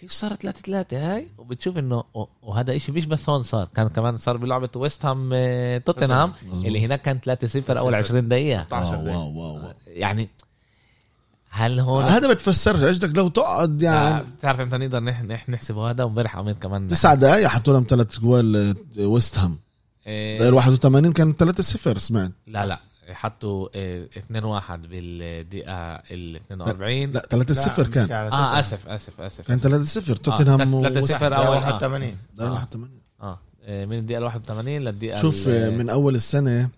كيف 0.00 0.12
صارت 0.12 0.42
3 0.42 0.60
3 0.60 1.14
هاي؟ 1.14 1.28
وبتشوف 1.38 1.78
إنه 1.78 2.04
وهذا 2.42 2.76
إشي 2.76 2.92
مش 2.92 3.06
بس 3.06 3.28
هون 3.28 3.42
صار 3.42 3.68
كان 3.74 3.88
كمان 3.88 4.16
صار 4.16 4.36
بلعبة 4.36 4.68
ويست 4.76 5.04
هام 5.06 5.30
آه، 5.34 5.78
توتنهام 5.78 6.32
مظبوط. 6.48 6.64
اللي 6.66 6.80
هناك 6.86 7.02
كان 7.02 7.18
3 7.18 7.46
0 7.46 7.78
أول 7.78 7.94
20 7.94 8.28
دقيقة. 8.28 8.64
16 8.64 8.94
wow 8.94 9.02
دقيقة. 9.04 9.18
wow 9.18 9.38
wow, 9.38 9.54
wow. 9.56 9.72
يعني 9.86 10.28
هل 11.50 11.80
هون 11.80 12.02
هذا 12.04 12.32
بتفسر 12.32 12.88
قصدك 12.88 13.16
لو 13.16 13.28
تقعد 13.28 13.84
آه، 13.84 13.86
يعني 13.86 14.24
بتعرف 14.38 14.60
إمتى 14.60 14.76
نقدر 14.78 15.00
نح- 15.12 15.22
نح- 15.22 15.48
نحسبه 15.50 15.90
هذا؟ 15.90 16.04
وامبارح 16.04 16.36
امير 16.36 16.54
كمان 16.54 16.88
تسع 16.88 17.14
دقائق 17.14 17.46
حطوا 17.48 17.72
لهم 17.72 17.86
ثلاث 17.88 18.18
جوال 18.20 18.74
آه، 19.00 19.06
ويست 19.06 19.38
هام 19.38 19.56
إيه، 20.06 20.48
ال 20.48 20.54
81 20.54 21.12
كان 21.12 21.36
3 21.36 21.62
0 21.62 21.98
سمعت. 21.98 22.32
لا 22.46 22.66
لا 22.66 22.80
حطوا 23.08 23.68
2 24.18 24.44
1 24.44 24.82
بالدقيقة 24.86 25.72
ال 25.94 26.36
42 26.36 27.12
لا 27.12 27.26
3 27.30 27.54
0 27.54 27.86
كان. 27.86 28.10
آه 28.12 28.60
آسف 28.60 28.88
آسف 28.88 29.20
آسف 29.20 29.46
كان 29.48 29.58
3 29.58 29.84
0 29.84 30.16
توتنهام 30.16 30.74
و- 30.74 30.82
3 30.82 31.00
0 31.06 31.36
أول. 31.36 31.46
اول 31.46 31.56
81 31.56 32.16
ده 32.36 32.46
آه. 32.46 32.52
81 32.52 32.90
آه 33.22 33.38
آه، 33.64 33.84
من 33.84 33.98
الدقيقة 33.98 34.18
ال 34.18 34.24
81 34.24 34.80
للدقيقة 34.84 35.20
شوف 35.20 35.48
آه، 35.48 35.70
من 35.70 35.90
أول 35.90 36.14
السنة 36.14 36.68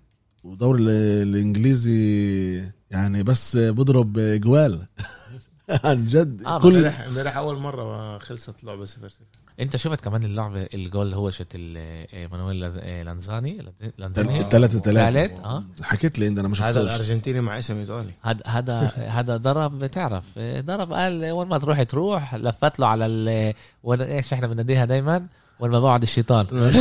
ودور 0.44 0.76
الإنجليزي 0.80 2.62
يعني 2.90 3.22
بس 3.22 3.56
بضرب 3.56 4.18
جوال. 4.18 4.86
عن 5.84 6.06
جد. 6.06 6.42
آه، 6.46 6.58
كل 6.60 6.76
امبارح 6.76 7.00
امبارح 7.00 7.36
أول 7.36 7.56
مرة 7.58 8.18
خلصت 8.18 8.64
لعبة 8.64 8.84
0 8.84 9.08
0 9.08 9.24
انت 9.60 9.76
شفت 9.76 10.00
كمان 10.00 10.22
اللعبة 10.22 10.68
الجول 10.74 11.14
هو 11.14 11.30
شت 11.30 11.46
ال- 11.54 12.06
آه، 12.14 12.26
مانويل 12.26 12.64
آه، 12.64 13.02
لانزاني 13.02 13.64
لانزاني. 13.98 14.46
ثلاثة 14.50 14.78
ثلاثة 14.78 15.44
آه. 15.44 15.64
حكيت 15.82 16.18
لي 16.18 16.26
انت 16.28 16.38
أنا 16.38 16.48
ما 16.48 16.54
هذا 16.54 16.66
شفتوش. 16.66 16.76
الأرجنتيني 16.82 17.40
مع 17.40 17.58
اسم 17.58 17.76
ايطالي 17.78 18.10
هذا 18.22 18.42
هذا 18.46 18.80
هذا 18.96 19.36
ضرب 19.36 19.86
تعرف 19.86 20.24
آه، 20.38 20.60
ضرب 20.60 20.92
قال 20.92 21.30
وين 21.30 21.48
ما 21.48 21.58
تروح 21.58 21.82
تروح 21.82 22.34
لفت 22.34 22.78
له 22.78 22.86
على 22.86 23.06
ال 23.06 23.54
إيش 24.02 24.32
إحنا 24.32 24.46
بنناديها 24.46 24.84
دايما؟ 24.84 25.26
وين 25.60 25.70
ما 25.72 25.80
بقعد 25.80 26.02
الشيطان. 26.08 26.46
وين 26.52 26.72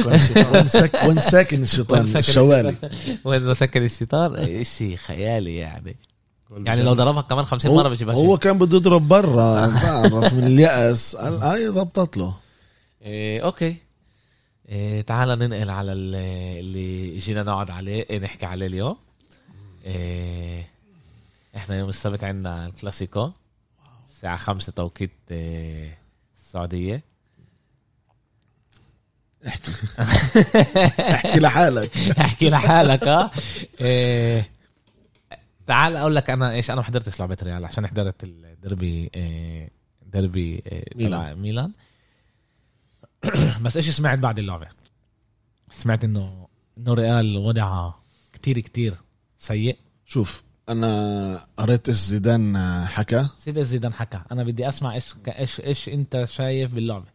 ساك- 0.67 1.03
وين 1.07 1.19
ساكن 1.19 1.61
الشيطان 1.61 2.01
الشوالي. 2.15 2.69
الشيطان. 2.69 2.91
وين 3.25 3.41
ما 3.43 3.53
سكن 3.53 3.83
الشيطان 3.83 4.63
شيء 4.63 4.95
خيالي 4.95 5.55
يعني. 5.55 5.95
يعني 6.65 6.83
لو 6.83 6.93
ضربها 6.93 7.21
كمان 7.21 7.45
50 7.45 7.71
هو, 7.71 7.77
مرة 7.77 7.89
بيجيبها 7.89 8.15
هو 8.15 8.37
كان 8.37 8.57
بده 8.57 8.77
يضرب 8.77 9.07
برا 9.07 9.67
بعرف 9.83 10.33
من 10.33 10.43
اليأس. 10.47 11.15
قال 11.15 11.43
هاي 11.43 11.71
زبطت 11.71 12.17
له. 12.17 12.33
okay. 13.43 13.75
إيه 14.69 15.01
تعال 15.01 15.29
ننقل 15.39 15.69
على 15.69 15.93
ال- 15.93 16.15
اللي 16.59 17.19
جينا 17.19 17.43
نقعد 17.43 17.71
عليه 17.71 18.05
إيه 18.09 18.19
نحكي 18.19 18.45
عليه 18.45 18.67
اليوم. 18.67 18.97
إيه 19.85 20.69
إحنا 21.55 21.79
يوم 21.79 21.89
السبت 21.89 22.23
عندنا 22.23 22.65
الكلاسيكو. 22.67 23.31
الساعة 24.09 24.37
خمسة 24.37 24.71
توقيت 24.71 25.11
إيه 25.31 25.97
السعودية. 26.37 27.03
احكي. 29.47 29.71
لحالك. 31.39 31.97
احكي 32.21 32.49
لحالك 32.49 33.03
آه. 33.07 33.31
إيه 33.81 34.49
تعال 35.67 35.95
أقول 35.97 36.15
لك 36.15 36.29
أنا 36.29 36.51
إيش 36.53 36.69
أنا 36.71 36.77
ما 36.77 36.83
حضرتش 36.83 37.19
لعبة 37.19 37.37
ريال 37.43 37.65
عشان 37.65 37.87
حضرت 37.87 38.23
الدربي 38.23 39.09
إيه 39.15 39.69
دربي 40.05 40.63
إيه. 40.71 40.83
ميلان. 40.95 41.37
ميلان. 41.37 41.71
بس 43.63 43.75
إيش 43.75 43.89
سمعت 43.89 44.19
بعد 44.19 44.39
اللعبة؟ 44.39 44.67
سمعت 45.71 46.03
إنه 46.03 46.47
إنه 46.77 46.93
ريال 46.93 47.37
وضعها 47.37 47.99
كتير 48.33 48.59
كتير 48.59 48.95
سيء. 49.39 49.77
شوف 50.05 50.43
أنا 50.69 51.47
قريت 51.57 51.89
إيش 51.89 51.97
زيدان 51.97 52.57
حكى. 52.87 53.27
سيب 53.43 53.59
زيدان 53.59 53.93
حكى. 53.93 54.21
أنا 54.31 54.43
بدي 54.43 54.67
أسمع 54.67 54.95
إيش 54.95 55.15
إيش 55.27 55.59
إيش 55.59 55.89
أنت 55.89 56.25
شايف 56.29 56.73
باللعبة. 56.73 57.05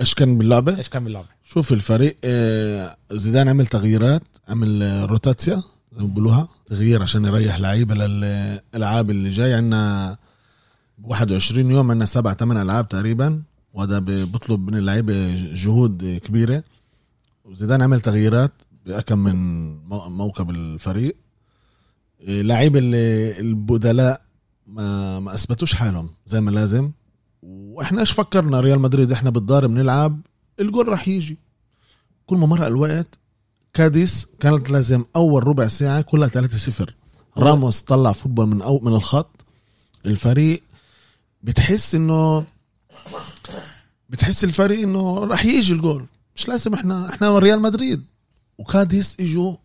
إيش 0.00 0.14
كان 0.14 0.38
باللعبة؟ 0.38 0.78
إيش 0.78 0.88
كان 0.88 1.04
باللعبة؟ 1.04 1.28
شوف 1.44 1.72
الفريق 1.72 2.16
آه، 2.24 2.96
زيدان 3.12 3.48
عمل 3.48 3.66
تغييرات 3.66 4.22
عمل 4.48 4.82
روتاتسيا 5.10 5.62
زي 5.92 6.02
ما 6.02 6.06
بيقولوها 6.06 6.48
تغيير 6.66 7.02
عشان 7.02 7.24
يريح 7.24 7.58
لعيبة 7.60 7.94
للالعاب 7.94 9.10
اللي 9.10 9.30
جاي. 9.30 9.54
عندنا 9.54 10.16
21 11.04 11.70
يوم 11.70 11.90
عندنا 11.90 12.06
سبع 12.06 12.34
ثمان 12.34 12.56
ألعاب 12.56 12.88
تقريبا. 12.88 13.42
وهذا 13.74 13.98
ب- 13.98 14.32
بطلب 14.32 14.70
من 14.70 14.76
اللعيبة 14.78 15.34
جهود 15.54 16.20
كبيرة. 16.24 16.64
وزيدان 17.44 17.82
عمل 17.82 18.00
تغييرات 18.00 18.52
بأكم 18.86 19.18
من 19.18 19.34
مو- 19.88 20.08
موكب 20.08 20.50
الفريق. 20.50 21.16
لعيبه 22.28 22.78
اللي 22.78 23.40
البدلاء 23.40 24.22
ما 24.66 25.20
ما 25.20 25.34
أثبتوش 25.34 25.74
حالهم 25.74 26.10
زي 26.26 26.40
ما 26.40 26.50
لازم. 26.50 26.90
وإحنا 27.42 28.00
إيش 28.00 28.12
فكرنا؟ 28.12 28.60
ريال 28.60 28.78
مدريد 28.80 29.12
إحنا 29.12 29.30
بالدار 29.30 29.66
بنلعب 29.66 30.20
الجول 30.60 30.88
راح 30.88 31.08
يجي. 31.08 31.38
كل 32.26 32.36
ما 32.36 32.46
مرق 32.46 32.66
الوقت 32.66 33.06
كاديس 33.74 34.26
كانت 34.40 34.70
لازم 34.70 35.04
أول 35.16 35.46
ربع 35.46 35.68
ساعة 35.68 36.02
كلها 36.02 36.28
3 36.28 36.56
0 36.56 36.94
راموس 37.38 37.80
طلع 37.82 38.12
football 38.12 38.46
من 38.46 38.62
أو 38.62 38.80
من 38.82 38.92
الخط. 38.92 39.30
الفريق 40.06 40.62
بتحس 41.42 41.94
إنه 41.94 42.44
بتحس 44.14 44.44
الفريق 44.44 44.82
إنه 44.82 45.18
راح 45.24 45.44
يجي 45.44 45.72
الجول. 45.72 46.06
مش 46.36 46.48
لازم 46.48 46.74
إحنا 46.74 47.10
إحنا 47.14 47.38
ريال 47.38 47.60
مدريد. 47.62 48.04
وكاديس 48.58 49.16
اجوا 49.20 49.56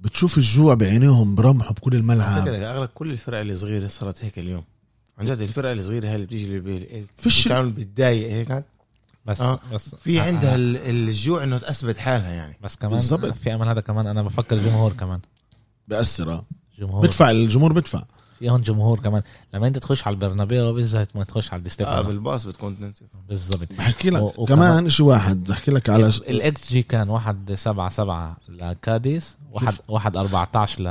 بتشوف 0.00 0.38
الجوع 0.38 0.74
بعينيهم 0.74 1.34
برمحوا 1.34 1.72
بكل 1.72 1.94
الملعب. 1.94 2.48
أغلب 2.48 2.88
كل 2.94 3.10
الفرق 3.10 3.38
الصغيره 3.40 3.86
صارت 3.86 4.24
هيك 4.24 4.38
اليوم. 4.38 4.64
عن 5.18 5.24
جد 5.24 5.40
الفرق 5.40 5.70
الصغيره 5.70 6.08
هي 6.08 6.14
اللي 6.14 6.26
بتيجي 6.26 6.56
اللي 6.58 7.04
فيش- 7.16 7.48
بتضايق 7.48 8.30
هيك 8.32 8.64
بس 9.26 9.40
آه. 9.40 9.60
بس 9.72 9.94
في 9.94 10.20
آه، 10.20 10.22
عندها 10.22 10.52
آه. 10.52 10.56
ال- 10.56 10.76
الجوع 10.76 11.42
إنه 11.44 11.58
تثبت 11.58 11.96
حالها 11.98 12.30
يعني. 12.32 12.56
بس 12.62 12.76
كمان 12.76 12.92
بالظبط. 12.92 13.34
في 13.34 13.54
أمل 13.54 13.68
هذا 13.68 13.80
كمان 13.80 14.06
أنا 14.06 14.22
بفكر 14.22 14.56
جمهور 14.58 14.92
كمان. 14.92 15.20
بأثر. 15.88 16.44
جمهور 16.78 17.06
بدفع 17.06 17.30
الجمهور 17.30 17.72
بدفع. 17.72 18.04
في 18.38 18.50
هون 18.50 18.62
جمهور 18.62 19.00
كمان. 19.00 19.22
لما 19.54 19.66
انت 19.66 19.78
تخش 19.78 20.06
على 20.06 20.14
البرنابيو 20.14 20.72
بالذات 20.74 21.16
ما 21.16 21.24
تخش 21.24 21.52
على 21.52 21.62
دي 21.62 21.84
آه 21.84 22.00
بالباص 22.00 22.46
بتكون 22.46 22.72
2 22.72 22.92
0 22.92 23.06
بالظبط 23.28 23.68
بحكي 23.78 24.10
لك 24.10 24.22
و- 24.22 24.32
وكمان- 24.36 24.46
كمان 24.58 24.88
شيء 24.90 25.06
واحد 25.06 25.50
احكي 25.50 25.70
لك 25.70 25.90
على 25.90 26.06
الاكس 26.08 26.70
جي 26.72 26.82
كان 26.82 27.08
واحد 27.08 27.54
سبعة 27.54 27.88
سبعة 27.90 28.36
لكاديس 28.48 29.36
واحد 29.52 29.74
واحد 29.88 30.16
14 30.16 30.82
ل 30.82 30.86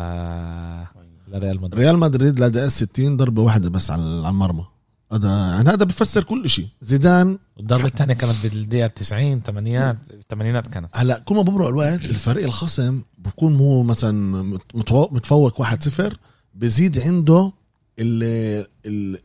لريال 1.27 1.61
مدريد. 1.61 1.83
ريال 1.83 1.97
مدريد 1.97 2.39
لدقيقة 2.39 2.67
60 2.67 3.17
ضربة 3.17 3.41
واحدة 3.41 3.69
بس 3.69 3.91
على 3.91 4.01
على 4.03 4.29
المرمى. 4.29 4.65
هذا 5.13 5.29
يعني 5.29 5.69
هذا 5.69 5.83
بفسر 5.85 6.23
كل 6.23 6.49
شيء. 6.49 6.67
زيدان 6.81 7.37
والضربة 7.57 7.85
الثانية 7.85 8.13
كانت 8.13 8.35
بالدقيقة 8.43 8.87
90 8.87 9.41
80 9.41 9.97
الثمانينات 10.13 10.67
كانت. 10.67 10.89
هلا 10.93 11.19
كل 11.19 11.35
ما 11.35 11.41
بمرق 11.41 11.67
الوقت 11.67 12.05
الفريق 12.05 12.43
الخصم 12.45 13.01
بكون 13.17 13.55
هو 13.55 13.83
مثلا 13.83 14.43
متفوق 14.75 15.61
1-0 15.61 16.13
بزيد 16.55 16.99
عنده 16.99 17.51
ال 17.99 18.23
ال 18.85 19.19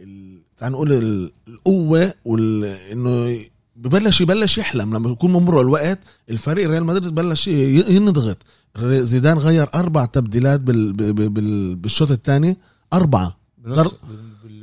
ال 0.00 0.38
تعال 0.58 0.72
نقول 0.72 0.92
ال- 0.92 1.32
القوة 1.48 2.14
وال 2.24 2.64
إنه 2.64 3.38
ببلش 3.76 4.20
يبلش 4.20 4.58
يحلم. 4.58 4.94
لما 4.96 5.08
بيكون 5.08 5.32
ممر 5.32 5.60
الوقت 5.60 5.98
الفريق 6.30 6.68
ريال 6.70 6.84
مدريد 6.84 7.14
بلش 7.14 7.48
ينضغط. 7.48 8.36
زيدان 8.82 9.38
غير 9.38 9.68
أربع 9.74 10.04
تبديلات 10.04 10.60
بال 10.60 10.92
بال 10.92 11.28
بال 11.28 11.76
بالشوط 11.76 12.10
الثاني. 12.10 12.56
أربعة. 12.92 13.36
بال- 13.58 13.90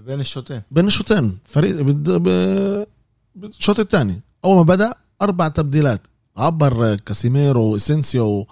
بين 0.07 0.19
الشوطين. 0.19 0.61
بين 0.71 0.87
الشوطين. 0.87 1.37
فريق 1.45 1.81
بالشوط 3.35 3.79
الثاني. 3.79 4.21
أول 4.45 4.55
ما 4.55 4.61
بدأ 4.63 4.93
أربع 5.21 5.47
تبديلات. 5.47 6.01
عبر 6.37 6.95
كاسيميرو 6.95 7.63
وإسينسيو 7.63 8.47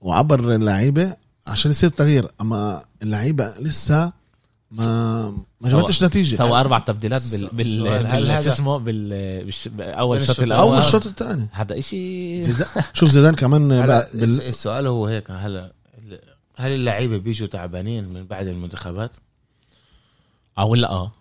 وعبر 0.00 0.54
اللعيبة. 0.54 1.16
عشان 1.46 1.70
يصير 1.70 1.90
تغيير. 1.90 2.28
أما 2.40 2.84
اللعيبة 3.02 3.54
لسه 3.58 4.12
ما 4.70 5.30
ما 5.60 5.70
جابتش 5.70 6.04
نتيجة. 6.04 6.36
سوى 6.36 6.60
أربع 6.60 6.78
تبديلات 6.78 7.22
بال 7.32 7.48
بال, 7.52 8.06
هل 8.06 8.44
شو 8.44 8.50
اسمه؟ 8.50 8.78
بال. 8.78 9.12
أول 9.80 10.18
الشوط 10.18 10.40
الأول. 10.40 10.60
أول 10.60 10.78
الشوط 10.78 11.06
الثاني. 11.06 11.48
هذا 11.52 11.80
زيدان 11.80 12.66
شوف 12.92 13.10
زيدان 13.10 13.34
كمان 13.34 13.68
بال... 13.68 14.40
السؤال 14.40 14.86
هو 14.86 15.06
هيك 15.06 15.30
هلا 15.30 15.72
هل 16.56 16.72
اللعيبة 16.72 17.18
بيجوا 17.18 17.48
تعبانين 17.48 18.08
من 18.08 18.26
بعد 18.26 18.46
المنتخبات؟ 18.46 19.10
أو 20.58 20.74
لا. 20.74 20.90
آه 20.90 21.12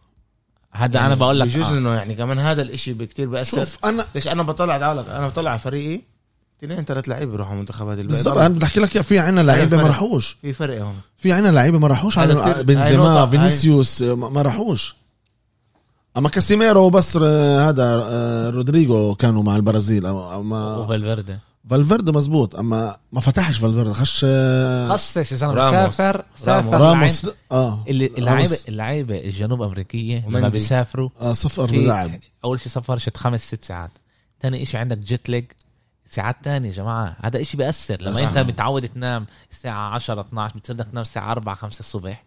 هذا 0.71 0.99
أنا 0.99 1.15
بقول 1.15 1.39
لك 1.39 1.47
بجوز 1.47 1.65
آه. 1.65 1.77
إنه 1.77 1.93
يعني 1.93 2.15
كمان 2.15 2.39
هذا 2.39 2.61
الإشي 2.61 2.93
كتير 2.93 3.29
بأثر. 3.29 3.65
شوف 3.65 3.85
أنا 3.85 4.05
ليش 4.15 4.27
أنا 4.27 4.43
بطلع 4.43 4.77
تعال 4.77 4.99
أنا 4.99 5.27
بطلع 5.27 5.51
على 5.51 5.59
فريقي 5.59 6.01
اثنين 6.63 6.83
ثلاث 6.85 7.09
لعيبة 7.09 7.31
بيروحوا 7.31 7.55
منتخبات 7.55 7.97
الباقي 7.99 8.07
بالضبط 8.17 8.35
ضل. 8.35 8.41
أنا 8.41 8.53
بدي 8.55 8.65
أحكي 8.65 8.79
لك 8.79 9.01
في 9.01 9.19
عنا 9.19 9.41
لعيبة 9.41 9.77
ما. 9.77 9.87
راحوش 9.87 10.37
في 10.41 10.53
فرق 10.53 10.81
هون 10.81 10.95
في 11.17 11.31
عنا 11.31 11.47
لعيبة 11.47 11.79
ما 11.79 11.87
راحوش 11.87 12.17
على 12.17 12.63
بنزيما. 12.63 13.25
فينيسيوس 13.27 14.01
ما 14.01 14.41
راحوش 14.41 14.95
أما 16.17 16.29
كاسيميرو 16.29 16.89
بس 16.89 17.17
آه، 17.21 17.69
هذا 17.69 17.83
آه، 18.03 18.49
رودريجو 18.49 19.15
كانوا 19.15 19.43
مع 19.43 19.55
البرازيل 19.55 20.05
اما 20.05 20.75
وفالفيردي 20.77 21.37
فالفيردي 21.69 22.11
مزبوط 22.11 22.55
أما 22.55 22.97
ما 23.11 23.21
فتحش 23.21 23.57
فالفيردي 23.57 23.93
خش 23.93 24.21
آه، 24.27 24.87
خصش 24.87 25.31
يا 25.31 25.37
زلمه. 25.37 25.71
سافر 25.71 26.23
سافر 26.35 26.81
راموس 26.81 27.25
آه 27.51 27.83
اللي 27.87 28.05
اللعيبه. 28.17 28.57
اللعيبة 28.67 29.19
الجنوب 29.19 29.61
أمريكية 29.61 30.25
لما. 30.29 30.49
بيسافروا 30.49 31.09
آه 31.21 31.33
صفر 31.33 31.65
بلاعب 31.65 32.11
أول 32.45 32.59
شيء 32.59 32.67
سفر 32.71 32.97
شت 32.97 33.17
خمس 33.17 33.47
ست 33.47 33.63
ساعات 33.63 33.91
تاني 34.39 34.63
إشي 34.63 34.77
عندك 34.77 34.97
jet 34.97 35.29
lag 35.29 35.45
ساعات 36.09 36.35
تانية 36.43 36.69
يا 36.69 36.73
جماعة. 36.73 37.17
هذا 37.21 37.41
إشي 37.41 37.57
بيأثر. 37.57 38.01
لما 38.01 38.11
بس- 38.11 38.19
أنت 38.19 38.37
متعود 38.37 38.87
تنام 38.87 39.25
الساعة 39.51 39.89
10 39.93 40.21
12 40.21 40.57
بتصير 40.57 40.75
بدك 40.75 40.85
تنام 40.85 41.01
الساعة 41.01 41.31
4 41.31 41.55
5 41.55 41.79
الصبح 41.79 42.23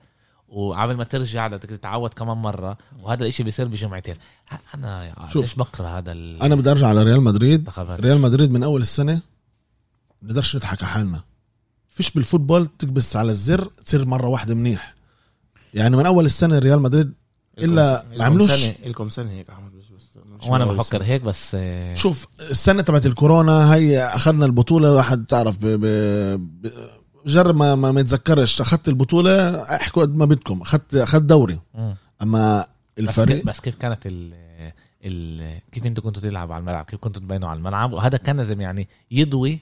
وعبل 0.49 0.97
ما 0.97 1.05
ترجع 1.05 1.47
بدك 1.47 1.69
تتعود 1.69 2.15
كمان 2.15 2.37
مرة 2.37 2.79
وهذا 3.03 3.23
الإشي 3.23 3.43
بيصير 3.43 3.69
بجمعتين. 3.69 4.17
أنا 4.75 5.15
شوف. 5.33 5.43
ليش 5.43 5.55
بكره 5.55 5.99
هذا 5.99 6.13
ال- 6.13 6.43
أنا 6.43 6.55
بدي 6.55 6.71
أرجع 6.71 6.87
على 6.89 7.03
ريال 7.03 7.21
مدريد. 7.23 7.69
ريال 7.79 8.21
مدريد 8.21 8.51
من 8.51 8.63
أول 8.63 8.81
السنة 8.81 9.21
نقدرش 10.23 10.57
نضحك 10.57 10.83
على 10.83 10.93
حالنا. 10.93 11.21
فيش 11.91 12.11
بالفوتبول 12.11 12.67
تكبس 12.67 13.17
على 13.17 13.31
الزر 13.31 13.65
تصير 13.65 14.07
مرة 14.07 14.27
واحدة 14.27 14.55
منيح. 14.55 14.95
يعني 15.75 15.97
من 15.97 16.07
أول 16.07 16.25
السنة 16.25 16.59
ريال 16.59 16.81
مدريد 16.83 17.13
إلا 17.59 18.05
ما 18.17 18.25
عملوش- 18.25 18.81
لكم 18.87 19.09
سنة 19.09 19.31
هيك 19.31 19.51
أحمد. 19.51 19.73
وأنا 20.49 20.65
بفكر. 20.65 21.03
هيك 21.03 21.23
بس 21.23 21.53
آه، 21.55 21.95
شوف 21.95 22.27
السنة 22.41 22.83
تبعت 22.83 23.07
الكورونا 23.07 23.75
هي 23.75 24.03
أخذنا 24.05 24.47
البطولة 24.47 24.93
واحد 24.93 25.25
تعرف 25.27 25.59
ب... 25.59 25.67
ب... 25.67 25.87
ب... 26.63 26.71
جرب 27.27 27.57
ما 27.57 27.75
ما 27.75 27.93
ما 27.93 28.01
يتذكرش 28.01 28.61
أخذت 28.61 28.89
البطولة 28.89 29.63
أحكوا 29.63 30.03
قد 30.03 30.17
ما 30.17 30.25
بدكم 30.25 30.61
اخذت 30.63 30.95
أخذت 30.95 31.23
دوري 31.23 31.59
مم. 31.75 31.97
أما 32.23 32.61
بس, 32.61 32.69
الفريق 32.99 33.37
كيف 33.37 33.47
بس 33.47 33.61
كيف 33.61 33.77
كانت 33.77 34.07
ال 34.07 34.35
ال 35.05 35.61
كيف 35.73 35.87
أنتوا 35.87 36.05
كنتوا 36.05 36.23
تلعبوا 36.23 36.55
على 36.55 36.61
الملعب 36.61 36.85
كيف 36.85 37.01
كنتوا 37.01 37.23
تبينوا 37.23 37.49
على 37.49 37.57
الملعب 37.57 37.93
وهذا 37.93 38.19
كان 38.19 38.37
لازم 38.37 38.61
يعني 38.61 38.89
يضوي 39.11 39.59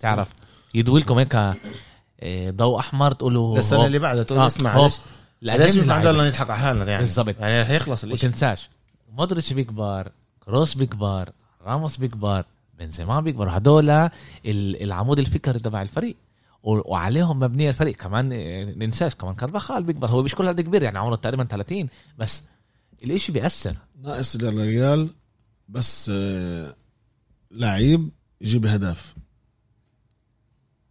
تعرف 0.00 0.28
يضوي 0.74 1.00
لكم 1.00 1.18
هيك 1.18 1.34
آه، 2.20 2.50
ضوء 2.50 2.78
أحمر 2.78 3.12
تقولوا 3.12 3.58
السنة. 3.58 3.86
اللي 3.86 3.98
بعدها 3.98 4.22
تقول 4.22 4.38
آه، 4.38 4.46
اسمع. 4.46 4.76
ليش 4.76 4.98
لا 5.42 5.52
ليش 5.52 5.60
لازم 5.60 5.78
ما 5.78 5.84
اللعيبة. 5.84 6.10
ضلنا 6.10 6.26
نضحك 6.28 6.50
على 6.50 6.58
حالنا 6.58 6.84
يعني 6.84 7.02
بالضبط. 7.02 7.34
يعني 7.40 7.70
هيخلص 7.70 8.04
الإشي 8.04 8.26
وتنساش 8.26 8.70
مودريتش 9.18 9.52
بيكبر 9.52 10.12
كروس 10.44 10.74
بيكبر 10.74 11.32
راموس 11.62 11.96
بيكبر 11.96 12.44
بنزيما 12.78 13.20
بيكبر 13.20 13.56
هدول 13.56 13.90
ال- 13.90 14.10
العمود 14.82 15.18
الفكري 15.18 15.58
تبع 15.58 15.82
الفريق. 15.82 16.16
وعليهم 16.62 17.38
مبنيه 17.38 17.68
الفريق. 17.68 17.96
كمان 17.96 18.32
آه، 18.32 18.64
ننساش 18.64 19.14
كمان 19.14 19.34
كارفاخال 19.34 19.82
بيكبر. 19.84 20.08
هو 20.08 20.22
مش 20.22 20.34
كل 20.34 20.48
هذا 20.48 20.62
كبير 20.62 20.82
يعني 20.82 20.98
عمره 20.98 21.16
تقريبا 21.16 21.44
30 21.44 21.88
بس 22.18 22.42
الإشي 23.04 23.32
بيأثر. 23.32 23.76
ناقص 24.02 24.36
للريال 24.36 25.08
بس 25.68 26.10
آه، 26.14 26.74
لعيب 27.50 28.10
يجيب 28.40 28.66
اهداف 28.66 29.14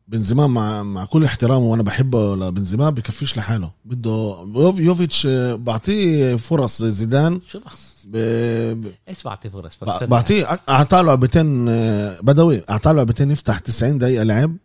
بنزيما 0.08 0.48
مع 0.48 0.84
مع 0.84 1.06
كل 1.06 1.24
احترامه 1.26 1.66
وأنا 1.66 1.84
بحبه 1.84 2.36
لبنزيما 2.36 2.90
بكفيش 2.90 3.38
لحاله. 3.38 3.72
بده 3.86 4.46
يوف- 4.56 4.80
يوفيتش 4.80 5.26
آه، 5.26 5.56
بعطيه 5.56 6.36
فرص 6.36 6.82
زي 6.82 6.92
زيدان. 6.92 7.42
شو 7.48 7.60
ب- 8.06 8.82
ب... 8.82 8.92
إيش 9.10 9.24
بعطي 9.24 9.50
فرص؟ 9.50 9.80
بعطيه. 10.04 10.60
أعطاه 10.70 11.02
لعبتين 11.02 11.70
آه، 11.70 12.20
بدوي. 12.22 12.62
أعطاه 12.70 12.92
لعبتين 12.92 13.32
يفتح 13.32 13.60
90 13.60 13.98
دقيقة 13.98 14.24
لعب. 14.24 14.58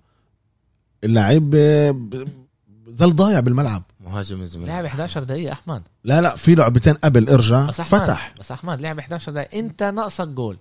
اللعيب 1.04 1.54
آه، 1.54 1.90
ب- 1.90 2.28
ظل 2.90 3.14
ضايع 3.16 3.40
بالملعب. 3.40 3.82
مهاجم 4.00 4.40
الزمالك 4.42 4.68
لعب 4.68 4.84
11 4.84 5.22
دقيقة 5.24 5.52
أحمد. 5.52 5.82
لا 6.04 6.20
لا 6.20 6.36
في 6.36 6.54
لعبتين 6.54 6.94
قبل 6.94 7.28
إرجع 7.28 7.66
بس 7.66 7.80
أحمد 7.80 8.00
فتح. 8.02 8.34
بس 8.40 8.52
أحمد 8.52 8.80
لعب 8.80 8.98
11 8.98 9.32
دقيقة. 9.32 9.58
أنت 9.58 9.82
ناقصك 9.82 10.28
جول. 10.28 10.58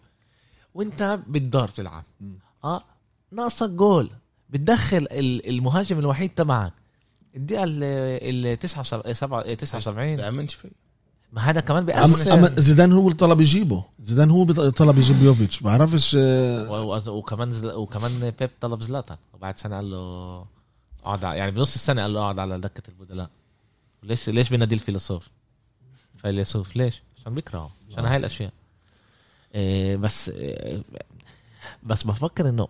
وأنت 0.74 1.20
بالدار 1.28 1.68
تلعب. 1.68 2.04
مم. 2.22 2.40
آه 2.64 2.84
ناقصك 3.32 3.70
جول. 3.70 4.10
بتدخل 4.50 4.98
ال- 5.12 5.50
المهاجم 5.50 6.00
الوحيد 6.00 6.30
تبعك. 6.30 6.74
الدقيقة 7.36 7.64
ال 7.68 8.60
79 8.60 10.16
بأمنش 10.16 10.54
فيه. 10.56 10.87
ما 11.32 11.42
هذا 11.42 11.62
كمان 11.62 11.86
بيأثر. 11.86 12.34
اما 12.34 12.52
زيدان 12.56 12.94
هو 12.94 13.08
اللي 13.08 13.18
طلب 13.18 13.42
يجيبه. 13.42 13.84
زيدان 14.00 14.32
هو 14.32 14.44
اللي 14.44 14.72
طلب 14.72 14.98
يجيب 14.98 15.24
يوفيتش. 15.24 15.60
بعرفش 15.60 16.16
آه، 16.20 17.10
وكمان 17.10 17.52
زل... 17.52 17.72
وكمان 17.72 18.34
بيب 18.40 18.50
طلب 18.62 18.82
زلاتان. 18.82 19.18
وبعد 19.34 19.58
سنة 19.58 19.76
قال 19.76 19.92
له 19.92 20.46
اقعد 21.04 21.24
يعني 21.24 21.52
بنص 21.52 21.74
السنة 21.74 22.02
قال 22.02 22.14
له 22.14 22.20
اقعد 22.20 22.40
على 22.40 22.60
دكة 22.60 22.90
البدلاء 22.90 23.30
ليش 24.04 24.30
ليش 24.30 24.50
بينادي 24.50 24.76
الفيلسوف؟ 24.76 25.30
فيلسوف. 26.18 26.76
ليش؟ 26.76 27.02
عشان 27.20 27.36
بيكرهه. 27.36 27.72
عشان 27.92 28.06
هاي 28.06 28.18
الأشياء. 28.18 28.52
إيه 29.56 29.98
بس 29.98 30.30
إيه 30.30 30.82
بس 31.84 32.04
بفكر 32.04 32.50
إنه 32.50 32.68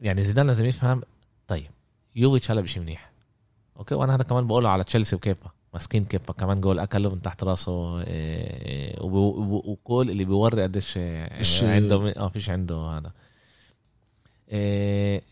يعني 0.00 0.24
زيدان 0.24 0.46
لازم 0.46 0.64
يفهم 0.64 1.02
طيب 1.48 1.70
يوفيتش 2.16 2.50
هلا 2.50 2.62
مش 2.62 2.78
منيح. 2.78 3.10
okay؟ 3.76 3.94
وأنا 3.94 4.14
هذا 4.14 4.22
كمان 4.22 4.46
بقوله 4.46 4.68
على 4.68 4.84
تشيلسي 4.84 5.16
وكيبا. 5.16 5.50
مسكين 5.74 6.04
كيبا 6.04 6.32
كمان 6.32 6.60
جول 6.60 6.78
أكله 6.78 7.10
من 7.10 7.22
تحت 7.22 7.44
راسه 7.44 8.00
إيه 8.02 9.00
وب- 9.02 9.66
وكول 9.66 10.10
اللي 10.10 10.24
بيوري 10.24 10.62
قديش 10.62 10.96
إيه، 10.96 11.28
عنده 11.62 12.12
آه 12.16 12.28
فيش 12.28 12.50
عنده 12.50 12.76
هذا. 12.76 13.12
إيه 14.48 15.22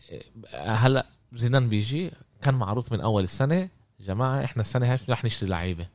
هلا 0.53 1.05
زيدان 1.33 1.69
بيجي 1.69 2.11
كان 2.41 2.53
معروف 2.53 2.93
من 2.93 3.01
أول 3.01 3.23
السنة 3.23 3.69
جماعة 3.99 4.43
إحنا 4.43 4.61
السنة 4.61 4.91
هاي 4.91 4.97
رح 5.09 5.25
نشتري 5.25 5.49
لعيبة. 5.49 5.87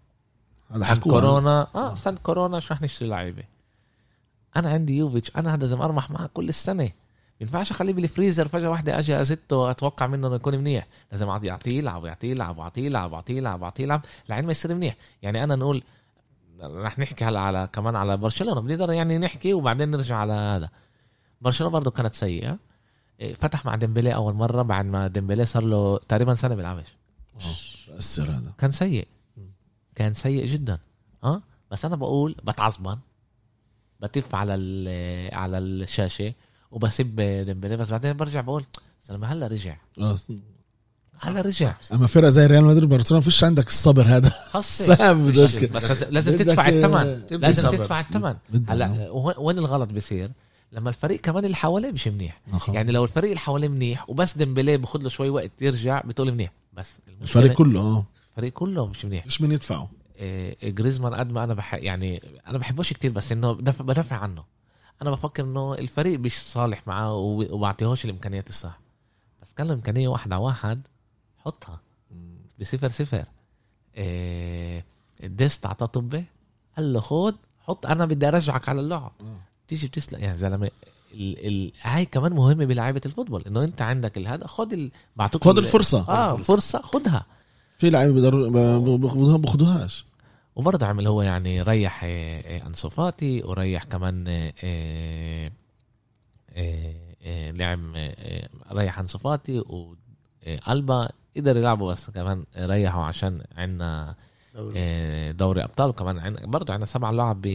هذا 0.71 0.85
سنة 0.85 0.95
حكوها 0.95 1.21
كورونا 1.21 1.67
آه 1.75 1.95
سنة 1.95 2.19
كورونا 2.23 2.57
مش 2.57 2.73
رح 2.73 2.83
نشتري 2.83 3.09
لعيبة. 3.09 3.43
أنا 4.57 4.71
عندي 4.71 4.97
يوفيتش 4.97 5.37
أنا 5.37 5.55
هذا 5.55 5.61
لازم 5.63 5.81
ارمح 5.83 6.11
معه 6.11 6.27
كل 6.35 6.49
السنة. 6.49 6.91
ينفعش 7.41 7.71
أخليه 7.71 7.93
بالفريزر 7.93 8.49
فجأة 8.49 8.71
واحدة 8.71 8.99
أجي 8.99 9.21
أزته 9.21 9.71
أتوقع 9.71 10.07
منه 10.07 10.27
إنه 10.27 10.37
يكون 10.37 10.59
منيح. 10.59 10.87
لازم 11.13 11.39
أعطيه- 11.39 11.45
يعطيه 11.45 11.79
يلعب 11.79 12.05
يعطيه 12.05 12.31
يلعب 12.31 12.59
يعطيه 12.59 12.83
يلعب 12.87 13.13
يعطيه 13.13 13.37
يلعب 13.37 13.63
يعطيه 13.63 13.85
يلعب 13.85 14.05
لعين 14.29 14.45
ما 14.45 14.51
يصير 14.51 14.75
منيح. 14.75 14.97
يعني 15.23 15.45
أنا 15.45 15.57
نقول 15.57 15.83
رح 16.63 16.99
نحكي 16.99 17.25
هلا 17.25 17.41
على 17.41 17.69
كمان 17.73 17.97
على 17.97 18.17
برشلونة. 18.17 18.61
بنقدر 18.61 18.93
يعني 18.93 19.19
نحكي 19.19 19.55
وبعدين 19.55 19.91
نرجع 19.91 20.17
على 20.17 20.33
هذا. 20.33 20.71
برشلونة 21.41 21.73
برضه 21.73 21.91
كانت 21.91 22.15
سيئة. 22.15 22.59
إيه، 23.21 23.35
فتح 23.35 23.67
مع 23.67 23.75
ديمبلي 23.75 24.15
أول 24.15 24.35
مرة 24.35 24.63
بعد 24.63 24.85
ما 24.85 25.07
ديمبلي 25.07 25.47
صار 25.47 25.63
له 25.63 25.99
تقريبا 25.99 26.35
سنة 26.35 26.55
بيلعبش. 26.55 26.87
بأثر 27.89 28.31
هذا. 28.31 28.53
كان 28.59 28.71
سيء. 28.71 29.09
كان 29.95 30.15
سيء 30.15 30.47
جدا. 30.47 30.79
أه؟ 31.25 31.43
بس 31.71 31.85
أنا 31.85 31.97
بقول 31.97 32.37
بتعصبن. 32.45 32.99
بتف 34.01 34.35
على 34.35 34.55
ال- 34.55 35.35
على 35.35 35.59
الشاشة. 35.59 36.33
وبسب 36.71 37.21
ديمبلي 37.21 37.77
بس 37.77 37.91
بعدين 37.91 38.13
برجع 38.13 38.41
بقول 38.41 38.65
زلمه 39.05 39.27
هلا 39.27 39.47
رجع. 39.47 39.77
آه. 40.01 40.17
هلا 41.21 41.41
رجع. 41.41 41.75
أما 41.93 42.07
فرقة 42.07 42.29
زي 42.29 42.47
ريال 42.47 42.65
مدريد 42.65 42.89
برشلونه 42.89 43.21
فيش 43.25 43.45
عندك 43.45 43.67
الصبر 43.69 44.03
هذا. 44.03 44.33
صعب 44.61 45.17
بس 45.75 46.03
لازم- 46.03 46.37
تدفع 46.37 46.69
الثمن. 46.69 47.23
لازم. 47.31 47.71
تدفع 47.71 48.01
الثمن. 48.01 48.37
هلا 48.69 49.11
وين- 49.39 49.59
الغلط 49.59 49.89
بيصير؟ 49.93 50.31
لما 50.73 50.89
الفريق 50.89 51.21
كمان 51.21 51.45
اللي 51.45 51.57
حواليه 51.57 51.91
مش 51.91 52.09
منيح. 52.09 52.41
آه. 52.69 52.73
يعني 52.73 52.93
لو 52.93 53.05
الفريق 53.05 53.31
اللي 53.31 53.41
حواليه 53.41 53.69
منيح 53.69 54.11
وبس 54.11 54.37
ديمبلي 54.39 54.77
باخذ 54.77 55.03
له 55.03 55.09
شوي 55.09 55.31
وقت 55.31 55.51
يرجع 55.61 56.01
بتقول 56.01 56.33
منيح. 56.33 56.51
بس 56.73 56.93
الفريق 57.23 57.53
كله 57.53 57.81
آه. 57.81 58.07
الفريق 58.31 58.53
كله 58.53 58.87
مش 58.87 59.05
منيح. 59.05 59.25
فيش 59.25 59.41
مين 59.41 59.53
يدفعه. 59.53 59.91
إيه، 60.17 60.71
جريزمان 60.71 61.15
قد 61.15 61.31
ما 61.33 61.45
أنا 61.45 61.55
بح 61.55 61.75
يعني 61.75 62.23
أنا 62.47 62.59
بحبوش 62.59 62.93
كتير 62.93 63.11
بس 63.11 63.33
إنه 63.33 63.53
بدافع 63.53 64.17
عنه. 64.17 64.45
أنا 65.03 65.11
بفكر 65.11 65.45
إنه 65.45 65.75
الفريق 65.75 66.19
مش 66.21 66.39
صالح 66.39 66.87
معاه 66.87 67.15
وب- 67.15 67.51
وبعطيهوش 67.51 68.05
الإمكانيات 68.05 68.49
الصح. 68.49 68.79
بس 69.43 69.53
كان 69.57 69.67
له 69.67 69.75
امكانيه 69.75 70.09
واحد 70.09 70.33
على 70.33 70.43
واحد 70.43 70.81
حطها 71.39 71.81
بصفر 72.61 72.89
صفر. 72.89 73.25
إيه 73.97 74.85
الديست 75.25 75.67
اعطاه 75.67 75.87
طبة 75.87 76.25
قال 76.77 76.93
له 76.93 77.01
خد 77.01 77.35
حط 77.61 77.87
أنا 77.87 78.07
بدي 78.07 78.29
أرجعك 78.29 78.69
على 78.69 78.81
اللعب. 78.81 79.13
تيجي 79.69 79.87
بتسلق. 79.87 80.21
يا 80.23 80.37
زلمة 80.37 80.71
ال 81.15 81.47
ال 81.47 81.73
هاي 81.83 82.07
كمان 82.07 82.33
مهمة 82.33 82.65
بلعيبة 82.65 83.01
ال 83.07 83.11
football 83.11 83.43
إنه 83.47 83.65
أنت 83.65 83.83
عندك 83.83 84.19
الهذا 84.19 84.47
خد 84.47 84.73
ال... 84.73 84.91
بعطوك 85.17 85.45
خد 85.45 85.59
ال- 85.59 85.65
الفرصة. 85.65 86.09
آه 86.09 86.37
فرصة 86.37 86.83
خدها. 86.83 87.27
في 87.79 87.91
لعيبة 87.91 88.13
بيقدروا 88.15 88.49
بياخدوها 88.99 89.37
بياخدوهاش. 89.37 90.05
وبرضه 90.59 90.87
عمل 90.87 91.07
هو 91.07 91.23
يعني 91.23 91.63
ريح 91.63 92.05
آه، 92.05 92.41
آه، 92.41 92.67
انسو 92.67 92.89
فاتي 92.89 93.43
وريح 93.45 93.85
كمان 93.85 94.25
آه، 94.65 95.51
لعب 97.51 97.81
ريح 98.73 98.99
انسو 98.99 99.19
فاتي 99.19 99.65
والبا 99.69 101.09
قدر 101.37 101.57
يلعبوا 101.57 101.93
بس 101.93 102.11
كمان 102.11 102.45
ريحوا 102.57 103.05
عشان 103.05 103.43
عندنا 103.57 104.15
دوري. 105.33 105.65
أبطال 105.65 105.89
وكمان 105.89 106.19
عندنا 106.19 106.47
برضه 106.47 106.73
عندنا 106.73 106.87
سبع 106.87 107.11
لعب 107.11 107.41
ب 107.43 107.47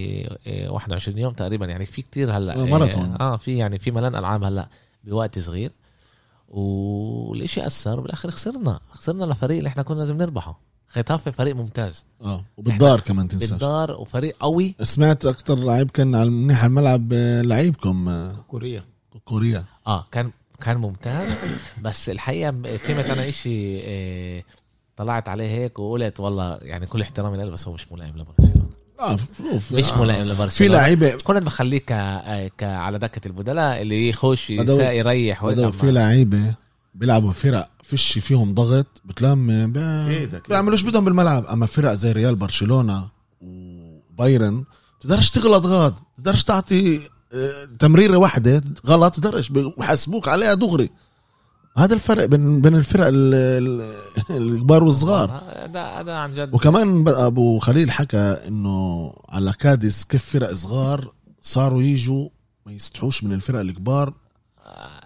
آه، 0.47 0.69
21 0.69 1.17
يوم 1.17 1.33
تقريبا. 1.33 1.65
يعني 1.65 1.85
في 1.85 2.01
كتير 2.01 2.37
هلأ 2.37 2.65
ماراثون. 2.65 3.17
آه 3.21 3.37
في 3.37 3.57
يعني 3.57 3.79
في 3.79 3.91
ملان 3.91 4.15
ألعاب 4.15 4.43
هلأ 4.43 4.69
بوقت 5.03 5.39
صغير. 5.39 5.71
والإشي 6.47 7.65
أثر 7.65 7.99
وبالآخر 7.99 8.31
خسرنا 8.31 8.79
خسرنا 8.91 9.25
لفريق 9.25 9.57
اللي 9.57 9.67
إحنا 9.67 9.83
كنا 9.83 9.99
لازم 9.99 10.17
نربحه. 10.17 10.59
ختافي 10.93 11.31
فريق 11.31 11.55
ممتاز. 11.55 12.03
آه 12.21 12.43
وبالدار 12.57 12.99
كمان 12.99 13.27
تنساش. 13.27 13.49
بالدار 13.49 13.91
وفريق 13.91 14.35
قوي. 14.39 14.75
سمعت 14.81 15.25
أكتر 15.25 15.55
لعيب 15.59 15.91
كان 15.91 16.15
على 16.15 16.29
منيح 16.29 16.63
الملعب 16.63 17.09
آه، 17.13 17.41
لعيبكم 17.41 18.09
آه، 18.09 18.35
كوريا. 18.47 18.83
كوريا. 19.25 19.63
آه 19.87 20.05
كان 20.11 20.31
كان 20.61 20.77
ممتاز. 20.77 21.31
بس 21.81 22.09
الحقيقة 22.09 22.51
فهمت 22.51 23.05
أنا 23.05 23.29
اشي 23.29 23.79
آه، 23.85 24.43
طلعت 24.97 25.29
عليه 25.29 25.47
هيك 25.47 25.79
وقلت 25.79 26.19
والله 26.19 26.57
يعني 26.61 26.85
كل 26.85 27.01
احترامي 27.01 27.37
له 27.37 27.49
بس 27.49 27.67
هو 27.67 27.73
مش 27.73 27.91
ملائم 27.91 28.17
لبرشلونة. 28.17 28.69
آه 28.99 29.17
شوف 29.37 29.73
مش. 29.73 29.93
ملائم 29.93 30.21
لبرشلونة. 30.23 30.49
في 30.49 30.67
لعيبه 30.67 31.15
كنت 31.23 31.37
بخليه 31.43 31.77
ك... 31.77 31.93
ك 32.57 32.63
على 32.63 32.99
دكة 32.99 33.27
البدلاء 33.27 33.81
اللي 33.81 34.09
يخش 34.09 34.49
يريح 34.49 35.45
في. 35.71 35.91
لعيبة 35.91 36.55
بيلعبوا 36.95 37.31
فرق 37.31 37.69
فيش 37.83 38.19
فيهم 38.19 38.53
ضغط 38.53 39.01
بتلام. 39.05 39.71
بيعملوش 40.49 40.81
بدهم 40.81 41.05
بالملعب. 41.05 41.45
أما 41.45 41.65
فرق 41.65 41.93
زي 41.93 42.11
ريال 42.11 42.35
برشلونة 42.35 43.09
وبايرن 43.41 44.63
تقدرش 44.99 45.29
تغلط 45.29 45.65
غاد 45.65 45.93
تقدرش 46.17 46.43
تعطي 46.43 46.99
آه، 47.33 47.67
تمريرة 47.79 48.17
واحدة 48.17 48.61
غلط 48.87 49.13
تقدرش 49.13 49.49
بحاسبوك 49.49 50.27
عليها 50.27 50.53
دغري. 50.53 50.89
هذا 51.77 51.93
الفرق 51.93 52.25
بين 52.25 52.61
بين 52.61 52.75
الفرق 52.75 53.05
ال- 53.07 53.33
ال- 53.33 53.93
الكبار 54.29 54.83
والصغار. 54.83 55.41
هذا 55.55 55.81
هذا 55.81 56.13
عن 56.13 56.35
جد. 56.35 56.53
وكمان 56.53 57.07
أبو 57.07 57.59
خليل 57.59 57.91
حكى 57.91 58.17
إنه 58.47 59.13
على 59.29 59.53
كادس 59.59 60.03
كيف 60.03 60.25
فرق 60.25 60.53
صغار 60.53 61.13
صاروا 61.41 61.81
يجوا 61.83 62.29
ما 62.65 62.71
يستحوش 62.71 63.23
من 63.23 63.33
الفرق 63.33 63.59
الكبار. 63.59 64.13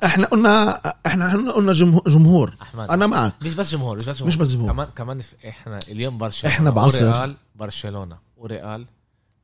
إحنا 0.05 0.27
قلنا 0.27 0.81
إحنا 1.05 1.51
قلنا 1.51 1.73
جمهور. 1.73 2.55
أحمد 2.61 2.89
أنا 2.89 3.07
معك. 3.07 3.33
مش 3.41 3.53
بس 3.53 3.71
جمهور 3.71 3.97
مش 3.97 4.03
بس 4.05 4.15
جمهور. 4.15 4.27
مش 4.27 4.35
بس 4.35 4.47
جمهور. 4.47 4.71
كمان 4.71 4.87
كمان 4.95 5.21
إحنا 5.47 5.79
اليوم 5.87 6.17
برشلونة 6.17 6.55
إحنا 6.55 6.69
بعصر. 6.69 7.05
وريال 7.05 7.37
برشلونة. 7.55 8.17
وريال 8.37 8.85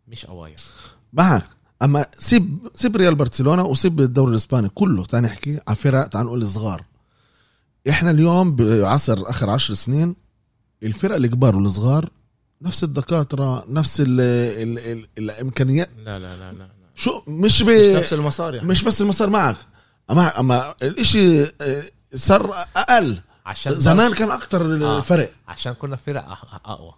مش 0.08 0.26
قوايا 0.26 0.56
معك. 1.14 1.46
أما 1.82 2.06
سيب 2.20 2.58
سيب 2.76 2.96
ريال 2.96 3.16
برشلونة 3.16 3.64
وسيب 3.64 4.00
الدوري 4.02 4.32
الإسباني 4.32 4.70
كله. 4.70 5.06
تعال 5.06 5.24
نحكي 5.24 5.60
على 5.68 5.76
فرق 5.76 6.08
تعال 6.08 6.26
نقول 6.26 6.42
الصغار. 6.42 6.84
إحنا 7.90 8.12
اليوم 8.12 8.56
بعصر 8.56 9.30
آخر 9.30 9.50
عشر 9.50 9.74
سنين 9.74 10.16
الفرق 10.84 11.16
الكبار 11.16 11.56
والصغار 11.56 12.10
نفس 12.62 12.84
الدكاترة 12.84 13.66
نفس 13.68 14.02
ال 14.02 14.22
ال 14.22 14.80
ال 14.80 15.08
الإمكانيات. 15.18 15.90
لا 15.98 16.20
لا 16.20 16.38
لا 16.38 16.52
لا. 16.52 16.68
شو 16.96 17.22
مش 17.28 17.64
ب 17.64 17.70
مش 17.70 17.96
نفس 17.96 18.14
المصاري 18.14 18.60
مش 18.60 18.84
بس 18.84 19.02
المسار 19.02 19.30
معك. 19.30 19.56
اما 20.12 20.40
أما 20.40 20.76
الإشي 20.84 21.44
آه، 21.44 21.84
صار 22.16 22.56
أقل. 22.76 23.22
عشان 23.46 23.74
زمان 23.74 24.14
كان 24.14 24.32
أكتر 24.32 24.62
آه. 24.62 24.98
الفرق. 24.98 25.32
عشان 25.48 25.74
كنا 25.74 25.96
فرق 25.96 26.26
أقوى. 26.66 26.94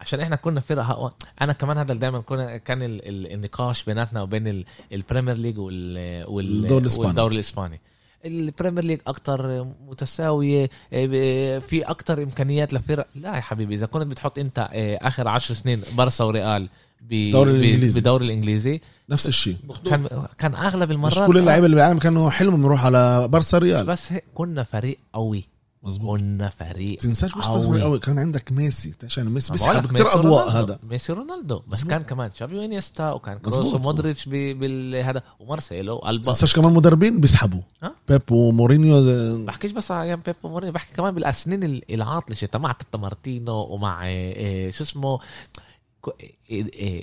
عشان 0.00 0.20
إحنا 0.20 0.36
كنا 0.36 0.60
فرق 0.60 0.84
أقوى. 0.84 1.10
أنا 1.40 1.52
كمان 1.52 1.78
هذا 1.78 1.94
دايما 1.94 2.20
كنا 2.20 2.56
كان 2.56 2.82
ال... 2.82 3.08
ال... 3.08 3.32
النقاش 3.32 3.84
بيناتنا 3.84 4.22
وبين 4.22 4.48
ال... 4.48 4.64
ال 4.92 4.97
Premier 4.97 5.36
League 5.36 5.58
وال... 5.58 6.24
والدوري 6.28 7.34
الإسباني. 7.34 7.80
ال 8.24 8.32
Premier 8.32 8.84
League 8.84 9.00
أكتر 9.06 9.64
متساوية 9.88 10.70
إيه، 10.92 11.58
في 11.58 11.82
أكتر 11.82 12.22
إمكانيات 12.22 12.72
لفرق. 12.74 13.06
لا 13.14 13.36
يا 13.36 13.40
حبيبي 13.40 13.74
إذا 13.74 13.86
كنت 13.86 14.06
بتحط 14.06 14.38
أنت 14.38 14.68
آخر 15.02 15.28
عشر 15.28 15.54
سنين 15.54 15.82
برسا 15.96 16.24
وريال 16.24 16.68
ب... 17.00 17.30
دوري 17.30 17.52
ب- 17.52 17.54
الإنجليزي. 17.54 18.00
بدوري 18.00 18.24
الإنجليزي. 18.26 18.80
نفس 19.10 19.28
الشيء. 19.28 19.56
كان 19.90 20.08
كان 20.38 20.54
أغلب 20.54 20.88
مش 20.88 20.94
المرات 20.94 21.26
كل 21.28 21.36
آه، 21.36 21.40
اللعيبة 21.40 21.66
اللي 21.66 21.76
بالعالم 21.76 21.98
كانوا 21.98 22.30
حلمهم 22.30 22.64
يروحوا 22.64 22.86
على 22.86 23.28
برسا 23.28 23.58
ريال. 23.58 23.86
بس 23.86 24.12
هيك 24.12 24.24
كنا 24.34 24.62
فريق 24.62 24.98
قوي. 25.12 25.44
مظبوط. 25.82 26.18
كنا 26.18 26.48
فريق 26.48 26.98
تنساش 26.98 27.36
مش 27.36 27.44
قوي. 27.44 27.66
قوي. 27.66 27.82
قوي. 27.82 27.98
كان 27.98 28.18
عندك 28.18 28.52
ميسي. 28.52 28.94
عشان 29.04 29.24
ميسي 29.26 29.52
ما 29.52 29.58
بقولك 29.58 29.74
بيسحب 29.76 29.92
كثير 29.94 30.04
ميسي 30.04 30.18
أضواء 30.18 30.42
رونالدو. 30.48 30.58
هذا. 30.72 30.78
ميسي 30.90 31.12
رونالدو. 31.12 31.58
بس 31.58 31.78
مظبوط. 31.78 31.90
كان 31.90 32.02
كمان 32.02 32.30
تشافي 32.30 32.54
وإنيستا 32.56 33.12
وكان 33.12 33.38
كروس. 33.38 33.74
ومودريتش 33.74 34.28
ب- 34.28 34.30
بالهذا 34.60 35.22
ومارسيلو 35.40 36.02
ألبا. 36.08 36.24
تنساش 36.24 36.54
كمان 36.56 36.72
مدربين 36.74 37.20
بيسحبوا؟ 37.20 37.60
بيب 38.08 38.22
ومورينيو. 38.32 39.02
زي- 39.02 39.44
بحكيش 39.44 39.72
بس 39.72 39.90
على 39.90 40.02
أيام 40.02 40.20
بيبو 40.26 40.48
مورينيو 40.48 40.72
بحكي 40.74 40.94
كمان 40.94 41.14
بالسنين 41.14 41.64
ال- 41.64 41.94
العاطلة 41.94 42.36
مع 42.54 42.72
تاتا 42.72 42.98
مارتينو 42.98 43.54
ومع 43.60 44.06
إيه، 44.06 44.70
شو 44.70 44.84
اسمه؟ 44.84 45.18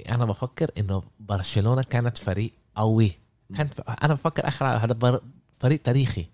أنا 0.09 0.25
بفكر 0.25 0.71
إنه 0.77 1.03
برشلونة 1.19 1.81
كانت 1.83 2.17
فريق 2.17 2.51
قوي. 2.75 3.11
كان 3.57 3.67
أنا 4.03 4.13
بفكر 4.13 4.47
آخر 4.47 4.65
هذا 4.65 5.19
فريق 5.59 5.81
تاريخي. 5.81 6.25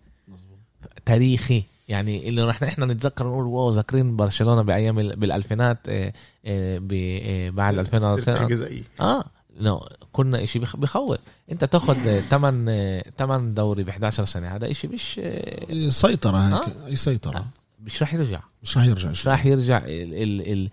تاريخي. 1.05 1.64
يعني 1.89 2.28
اللي 2.30 2.43
رح 2.43 2.64
إحنا 2.64 2.86
نتذكر 2.86 3.26
نقول 3.28 3.43
واو 3.45 3.72
ذاكرين 3.72 4.16
برشلونة 4.16 4.62
بأيام 4.62 4.99
ال- 4.99 5.16
بالألفينات 5.16 5.89
إيه، 5.89 6.14
إيه، 6.45 6.80
ب- 6.80 6.91
إيه، 6.91 7.51
بعد 7.51 7.78
2000 7.78 8.16
صرت 8.16 8.30
حاجة 8.30 8.53
زي 8.53 8.84
آه 8.99 9.24
لا 9.59 9.80
كنا 10.12 10.45
بخ- 10.55 10.76
بخوف 10.76 11.18
أنت 11.51 11.66
تاخد 11.66 11.95
8 12.30 13.01
8 13.01 13.53
دوري 13.53 13.84
ب 13.84 13.89
11 13.89 14.26
سنة 14.26 14.47
هذا 14.55 14.72
إشي 14.72 14.88
مش 14.88 15.20
آه، 15.24 15.89
سيطرة 15.89 16.38
هيك 16.38 16.53
آه. 16.76 16.88
أي 16.88 16.95
سيطرة. 16.95 17.45
مش 17.84 18.01
راح 18.01 18.14
يرجع. 18.14 18.41
مش 18.64 18.78
راح 18.78 18.86
يرجع 18.86 19.09
مش 19.09 19.22
شيء 19.22 19.32
راح 19.32 19.45
يرجع. 19.45 19.78
ال 19.78 20.14
ال 20.24 20.51
ال 20.53 20.70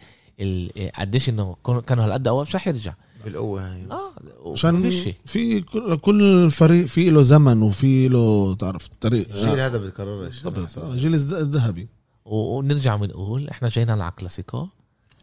قديش 0.98 1.28
إنه 1.28 1.56
كانوا 1.86 2.04
هالقد 2.04 2.28
قوي 2.28 2.42
مش 2.42 2.54
راح 2.54 2.68
يرجع. 2.68 2.94
بالقوة 3.24 3.72
هاي 3.74 3.86
آه 3.90 4.52
عشان 4.52 4.90
في 5.26 5.60
كل, 5.60 5.96
كل 5.96 6.50
فريق 6.50 6.86
في 6.86 7.10
له 7.10 7.22
زمن 7.22 7.62
وفي 7.62 8.08
له 8.08 8.54
تعرف 8.54 8.86
طريق. 8.88 9.28
الجيل 9.34 9.60
هذا 9.60 9.78
بتكررش 9.78 10.42
بالضبط. 10.42 10.78
آه، 10.78 10.96
جيل 10.96 11.14
الز- 11.14 11.32
الذهبي. 11.32 11.88
ونرجع 12.24 12.96
بنقول 12.96 13.48
إحنا 13.48 13.68
جايين 13.68 13.90
على 13.90 14.12
كلاسيكو 14.18 14.66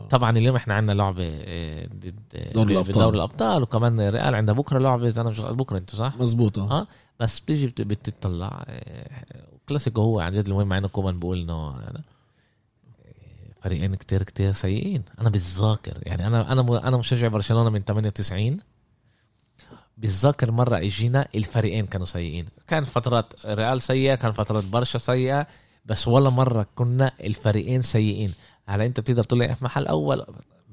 طبعا 0.09 0.37
اليوم 0.37 0.55
إحنا 0.55 0.73
عندنا 0.73 0.93
لعبة 0.97 1.23
آه، 1.29 1.87
ضد 1.87 2.15
آه، 2.35 2.53
دوري 2.53 2.73
الأبطال. 2.73 2.93
بدوري 2.93 3.15
الأبطال 3.17 3.61
وكمان 3.63 3.99
ريال 4.09 4.35
عندها 4.35 4.55
بكرة 4.55 4.79
لعبة 4.79 5.07
إذا 5.07 5.21
أنا 5.21 5.29
مش 5.29 5.39
بكرة 5.39 5.77
انت 5.77 5.95
صح؟ 5.95 6.13
مزبوطة 6.19 6.71
آه. 6.71 6.87
بس 7.19 7.39
بتيجي 7.39 7.67
بت- 7.67 7.81
بتطلع 7.81 8.65
آه، 8.67 9.09
كلاسيكو 9.69 10.01
هو 10.01 10.19
عن 10.19 10.33
جد 10.33 10.47
المهم 10.47 10.67
مع 10.67 10.77
إنه 10.77 10.87
كومان 10.87 11.19
بقول 11.19 11.39
إنه 11.41 11.75
فريقين 13.65 13.95
كتير 13.95 14.23
كتير 14.23 14.53
سيئين. 14.53 15.03
أنا 15.21 15.29
بتذاكر. 15.29 15.97
يعني 16.01 16.27
أنا 16.27 16.51
أنا 16.51 16.87
أنا 16.87 16.97
مشجع 16.97 17.27
برشلونة 17.27 17.69
من 17.69 17.81
98 17.81 18.59
بتذاكر 19.97 20.51
مرة 20.51 20.77
إجينا 20.77 21.27
الفريقين 21.35 21.85
كانوا 21.85 22.05
سيئين. 22.05 22.45
كان 22.67 22.83
فترات 22.83 23.33
ريال 23.45 23.81
سيئة 23.81 24.15
كان 24.15 24.31
فترات 24.31 24.63
برشا 24.63 24.99
سيئة 24.99 25.47
بس 25.85 26.07
ولا 26.07 26.29
مرة 26.29 26.67
كنا 26.75 27.11
الفريقين 27.23 27.81
سيئين. 27.81 28.33
هلا 28.67 28.85
أنت 28.85 28.99
بتقدر 28.99 29.23
تقول 29.23 29.39
لي 29.39 29.55
محل 29.61 29.87
أول؟ 29.87 30.25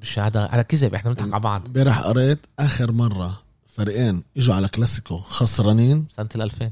مش 0.03 0.19
هذا 0.19 0.47
هذا 0.47 0.63
كذب. 0.63 0.95
إحنا 0.95 1.11
بنضحك 1.11 1.33
على 1.35 1.43
بعض. 1.43 1.67
امبارح 1.67 2.01
قريت 2.01 2.47
آخر 2.59 2.93
مرة 2.93 3.43
فريقين 3.67 4.23
إجوا 4.37 4.55
على 4.55 4.69
كلاسيكو 4.69 5.17
خسرانين. 5.19 6.07
سنة 6.17 6.29
ال 6.35 6.43
2000 6.43 6.71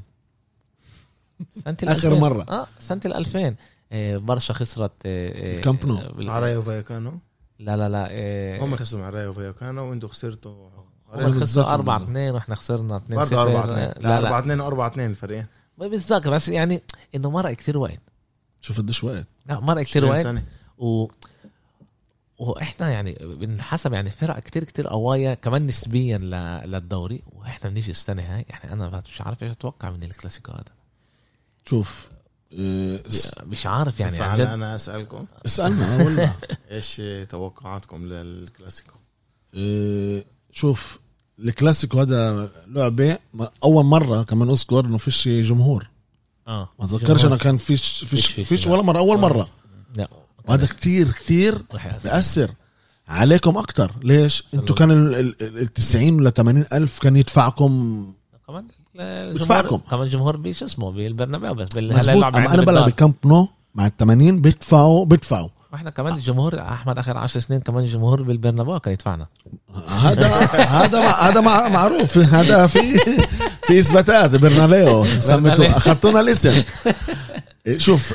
سنة 1.64 1.76
ال 1.82 1.88
آخر 1.88 2.08
2000. 2.08 2.20
مرة. 2.20 2.46
آه 2.50 2.66
سنة 2.78 3.00
ال 3.06 3.14
2000 3.14 3.38
آه، 3.48 3.54
برشا 4.18 4.54
خسرت 4.54 4.92
آه، 5.06 5.54
آه، 5.54 5.56
الكامب 5.56 5.86
نو. 5.86 5.98
آه، 5.98 6.12
بال- 6.12 6.26
مع 6.26 6.38
رايو 6.38 6.62
فايكانو 6.62 7.18
لا 7.58 7.76
لا 7.76 7.88
لا 7.88 8.08
آه، 8.10 8.58
هم 8.64 8.76
خسروا 8.76 9.02
مع 9.02 9.10
رايو 9.10 9.32
فايكانو 9.32 9.90
وانتوا 9.90 10.08
خسرتوا 10.08 10.68
هم 11.14 11.32
خسروا 11.32 11.74
4 11.74 11.98
بالظبط. 11.98 12.10
2 12.10 12.34
وإحنا 12.34 12.54
خسرنا 12.54 12.96
2 12.96 13.16
برضه 13.16 13.28
0 13.30 13.42
4 13.42 13.64
2 13.64 13.76
لا 13.76 13.94
لا 14.00 14.18
4 14.18 14.30
لا 14.30 14.38
2 14.38 14.60
4 14.60 14.86
2 14.86 15.10
الفريقين 15.10 15.46
ما 15.78 15.88
بتذكر 15.88 16.30
بس 16.30 16.48
يعني 16.48 16.82
إنه 17.14 17.30
مرق 17.30 17.50
كثير 17.52 17.78
وقت. 17.78 18.00
شوف 18.60 18.78
قديش 18.78 19.04
وقت. 19.04 19.26
لا 19.46 19.60
مرق 19.60 19.82
كثير 19.82 20.02
20 20.04 20.10
وقت. 20.16 20.20
سنه 20.22 20.44
و 20.78 21.08
وإحنا 22.38 22.90
يعني 22.90 23.18
بنحسب 23.20 23.92
يعني 23.92 24.10
فرق 24.10 24.38
كتير 24.38 24.64
كتير 24.64 24.86
قوايا 24.88 25.34
كمان 25.34 25.66
نسبيا 25.66 26.18
ل... 26.18 26.30
للدوري 26.70 27.22
وإحنا 27.32 27.70
بنيجي 27.70 27.90
السنة 27.90 28.22
هاي 28.22 28.46
يعني 28.50 28.72
أنا 28.72 29.02
مش 29.06 29.20
عارف 29.20 29.42
إيش 29.42 29.52
أتوقع 29.52 29.90
من 29.90 30.02
الكلاسيكو 30.02 30.52
هذا. 30.52 30.64
شوف 31.64 32.10
آه، 32.12 32.19
مش 33.46 33.66
عارف 33.66 34.00
يعني 34.00 34.20
عن 34.20 34.38
جد. 34.38 34.46
أنا 34.46 34.74
أسألكم؟ 34.74 35.24
اسألنا 35.46 35.96
آه، 35.96 35.98
والله. 36.04 36.34
إيش 36.70 37.02
توقعاتكم 37.28 38.04
للكلاسيكو؟ 38.06 38.94
آه، 39.54 40.24
شوف 40.52 40.98
الكلاسيكو 41.38 42.00
هذا 42.00 42.50
لعبة 42.66 43.18
ما- 43.34 43.50
أول 43.64 43.84
مرة 43.84 44.22
كمان 44.22 44.50
أذكر 44.50 44.84
إنه 44.84 44.98
فيش 44.98 45.28
جمهور. 45.28 45.90
آه 46.48 46.68
ما 46.78 46.86
تذكرش 46.86 47.24
أنا 47.24 47.36
كان 47.36 47.56
فيش 47.56 47.98
فيش- 47.98 48.08
فيش 48.08 48.26
فيش، 48.26 48.48
فيش 48.48 48.66
لا. 48.66 48.72
ولا 48.72 48.82
مرة 48.82 48.98
أول 48.98 49.18
مرة. 49.18 49.48
لا. 49.96 50.08
وهذا 50.48 50.66
كتير 50.66 51.10
كتير. 51.12 51.62
بأثر 52.04 52.50
عليكم 53.08 53.56
أكتر. 53.56 53.92
ليش؟ 54.02 54.44
أنتوا 54.54 54.76
كان 54.76 54.90
ال- 54.90 55.14
ال 55.14 55.42
ال 55.58 55.68
90 55.72 56.14
ولا 56.14 56.30
80 56.30 56.64
ألف 56.72 56.98
كان 56.98 57.16
يدفعكم 57.16 58.04
بدفعكم. 58.94 59.76
كمان 59.90 60.08
جمهور 60.08 60.36
بشو 60.36 60.64
اسمه؟ 60.64 60.90
بالبرنابيو 60.90 61.54
بس 61.54 61.68
أما 61.76 62.26
عندنا 62.26 62.38
أنا 62.38 62.46
بلعب 62.46 62.64
بالدار. 62.66 62.88
بكامب 62.88 63.14
نو 63.24 63.48
مع 63.74 63.86
ال 63.86 63.96
80 63.96 64.40
بدفعوا 64.40 65.04
بدفعوا 65.04 65.48
وإحنا 65.72 65.90
كمان 65.90 66.14
الجمهور 66.14 66.60
أحمد 66.60 66.98
آخر 66.98 67.16
10 67.18 67.40
سنين 67.40 67.60
كمان 67.60 67.84
الجمهور 67.84 68.22
بالبرنابيو 68.22 68.80
كان 68.80 68.92
يدفعنا. 68.92 69.26
هذا 69.88 70.26
هذا 70.66 71.08
هذا 71.08 71.40
مع- 71.40 71.68
معروف. 71.68 72.18
هذا 72.18 72.66
في 72.66 72.98
في 73.66 73.78
إثباتات 73.80 74.30
برناليو 74.34 75.04
سميته 75.04 75.76
أخذتونا 75.76 76.20
الاسم 76.20 76.62
شوف 77.76 78.12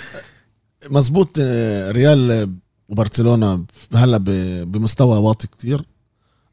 مزبوط 0.89 1.29
آه، 1.39 1.91
ريال 1.91 2.49
وبرشلونة 2.89 3.65
هلا 3.95 4.17
بمستوى 4.63 5.17
واطي 5.17 5.47
كتير. 5.47 5.85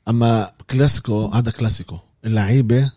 أما 0.08 0.50
كلاسيكو 0.70 1.26
هذا 1.26 1.50
كلاسيكو. 1.50 1.98
اللعيبة 2.24 2.90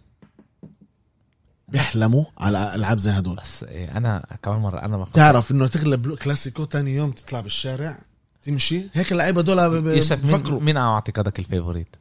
بيحلموا 1.68 2.24
على 2.38 2.76
ألعاب 2.76 3.00
زي 3.00 3.12
هدول. 3.12 3.36
بس 3.36 3.64
إيه، 3.64 3.98
أنا 3.98 4.26
كمان 4.44 4.60
مرة 4.60 4.80
أنا 4.80 4.98
بفكر 4.98 5.12
تعرف 5.14 5.52
إنه 5.52 5.68
تغلب 5.68 6.16
كلاسيكو 6.16 6.64
تاني 6.66 6.96
يوم 6.96 7.12
تطلع 7.12 7.42
بالشارع 7.42 7.98
تمشي؟ 8.42 8.88
هيك 8.94 9.12
اللعيبة 9.12 9.42
دول 9.42 9.82
بفكروا. 9.82 10.54
مين, 10.60 10.64
مين 10.64 10.78
على 10.78 10.94
اعتقادك 10.94 11.40
ال 11.40 11.45
favorite؟ 11.45 11.96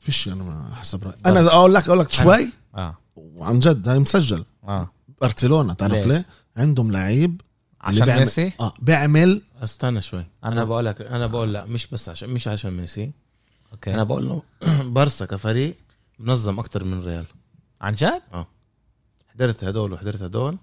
فيش 0.00 0.28
أنا 0.28 0.44
ما 0.44 0.74
حسب 0.74 1.04
رأيي. 1.04 1.16
أنا 1.26 1.40
أقول 1.46 1.74
لك 1.74 1.86
أقول 1.88 1.98
لك 1.98 2.12
شوي. 2.12 2.48
آه. 2.74 2.96
وعن 3.16 3.58
جد 3.60 3.88
هاي 3.88 3.98
مسجل. 3.98 4.44
آه. 4.64 4.90
برشلونة 5.20 5.72
تعرف 5.72 5.92
ليش؟ 5.94 6.06
ليه؟ 6.06 6.26
عندهم 6.56 6.92
لعيب 6.92 7.40
عشان 7.80 8.04
بيعمل- 8.04 8.20
ميسي؟ 8.20 8.52
آه 8.60 8.74
بيعمل 8.78 9.42
استنى 9.62 10.02
شوي. 10.02 10.22
أنا- 10.22 10.46
أنا 10.46 10.64
بقول 10.64 10.84
لك 10.84 11.00
أنا 11.00 11.26
بقول 11.26 11.52
لا 11.52 11.64
مش 11.64 11.86
بس 11.86 12.08
عشان 12.08 12.30
مش 12.30 12.48
عشان 12.48 12.70
ميسي. 12.76 13.12
okay. 13.72 13.94
أنا 13.94 14.04
بقول 14.04 14.28
له 14.28 14.42
بارسا 14.94 15.24
كفريق 15.26 15.76
منظم 16.18 16.58
أكتر 16.58 16.84
من 16.84 17.04
ريال. 17.04 17.24
عن 17.80 17.94
جد؟ 17.94 18.22
حضرت 19.34 19.64
هدول 19.64 19.92
وحضرت 19.92 20.22
هدول 20.22 20.58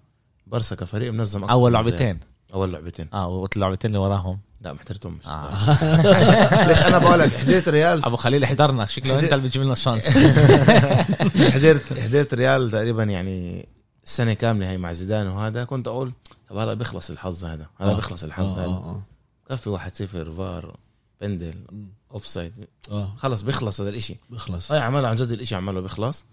بارسا 0.48 0.76
كفريق 0.76 1.12
منظم 1.12 1.44
أكتر 1.44 1.54
أول. 1.54 1.74
لعبتين. 1.74 2.20
أول 2.54 2.74
لعبتين. 2.74 3.08
آه 3.14 3.28
واللعبتين 3.28 3.90
اللي 3.90 4.00
وراهم. 4.00 4.40
لا 4.62 4.74
ما 4.74 4.80
حضرتهمش. 4.80 5.28
آه. 5.28 5.50
ليش 6.68 6.82
أنا 6.82 6.98
بقول 6.98 7.20
لك 7.20 7.34
حضرت 7.34 7.70
ريال؟ 7.70 8.06
أبو 8.06 8.16
خليل 8.16 8.44
احضرنا. 8.44 8.86
شكله 8.86 9.20
أنت 9.20 9.34
اللي 9.34 9.48
بتجيب 9.48 9.62
لنا 9.64 9.74
ال 9.74 9.78
chance. 9.78 10.06
حضرت 11.56 12.00
حضرت 12.00 12.34
ريال 12.34 12.72
تقريبا 12.72 13.04
يعني 13.04 13.68
السنة 14.04 14.34
كاملة 14.34 14.70
هي 14.70 14.78
مع 14.78 14.92
زيدان 14.92 15.28
وهذا. 15.28 15.64
كنت 15.64 15.88
أقول 15.88 16.12
طب 16.50 16.58
هذا 16.58 16.74
بيخلص 16.74 17.10
الحظ 17.10 17.46
هذا. 17.46 17.66
هذا 17.80 17.92
آه. 17.92 17.96
بيخلص 17.96 18.24
الحظ 18.24 18.58
آه 18.58 18.64
هذا. 18.64 18.72
آه 18.72 19.02
كفي 19.50 19.70
1 19.70 19.96
0 19.96 20.32
فار 20.32 20.76
بندل. 21.22 21.54
offside 22.14 22.54
خلص 23.18 23.42
بيخلص 23.42 23.82
هذا 23.82 23.90
الإشي. 23.90 24.16
بيخلص. 24.30 24.72
هاي 24.72 24.80
عمله 24.82 25.08
عن 25.08 25.16
جد 25.16 25.32
الإشي 25.32 25.56
عمله 25.56 25.82
بيخلص. 25.82 26.26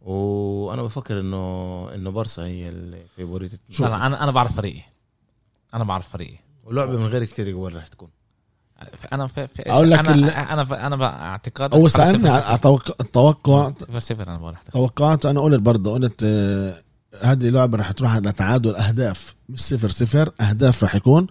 وأنا 0.00 0.82
بفكر 0.82 1.20
إنه 1.20 1.88
إنه 1.94 2.10
بارسا 2.10 2.42
هي 2.42 2.68
ال 2.68 2.77
favorite 2.77 3.52
لا 3.80 4.06
أنا 4.06 4.24
أنا 4.24 4.30
بعرف 4.32 4.56
فريقي. 4.56 4.82
أنا 5.74 5.84
بعرف 5.84 6.08
فريقي. 6.08 6.38
ولعبة 6.64 6.96
من 6.98 7.06
غير 7.06 7.24
كتير 7.24 7.50
جوال 7.50 7.76
رح 7.76 7.86
تكون. 7.86 8.08
أنا 9.12 9.26
في, 9.26 9.46
في 9.48 9.62
أقول 9.70 9.90
لك 9.90 9.98
أنا 9.98 10.14
ال- 10.14 10.30
أنا 10.30 10.64
ف- 10.64 10.72
أنا 10.72 10.96
باعتقاد 10.96 11.74
أول 11.74 11.90
سألني 11.90 12.28
توقع- 13.12 13.72
صفر 13.98 14.22
أنا 14.22 14.38
بقول. 14.38 14.54
توقعت 14.72 15.26
أنا 15.26 15.40
قلت 15.40 15.60
برضه 15.60 15.92
قلت 15.94 16.22
آه، 16.22 16.82
هذه 17.22 17.48
اللعبة 17.48 17.78
رح 17.78 17.90
تروح 17.90 18.14
على 18.14 18.32
تعادل 18.32 18.76
أهداف. 18.76 19.34
مش 19.48 19.60
صفر 19.60 19.88
صفر 19.90 20.32
أهداف 20.40 20.84
رح 20.84 20.94
يكون. 20.94 21.26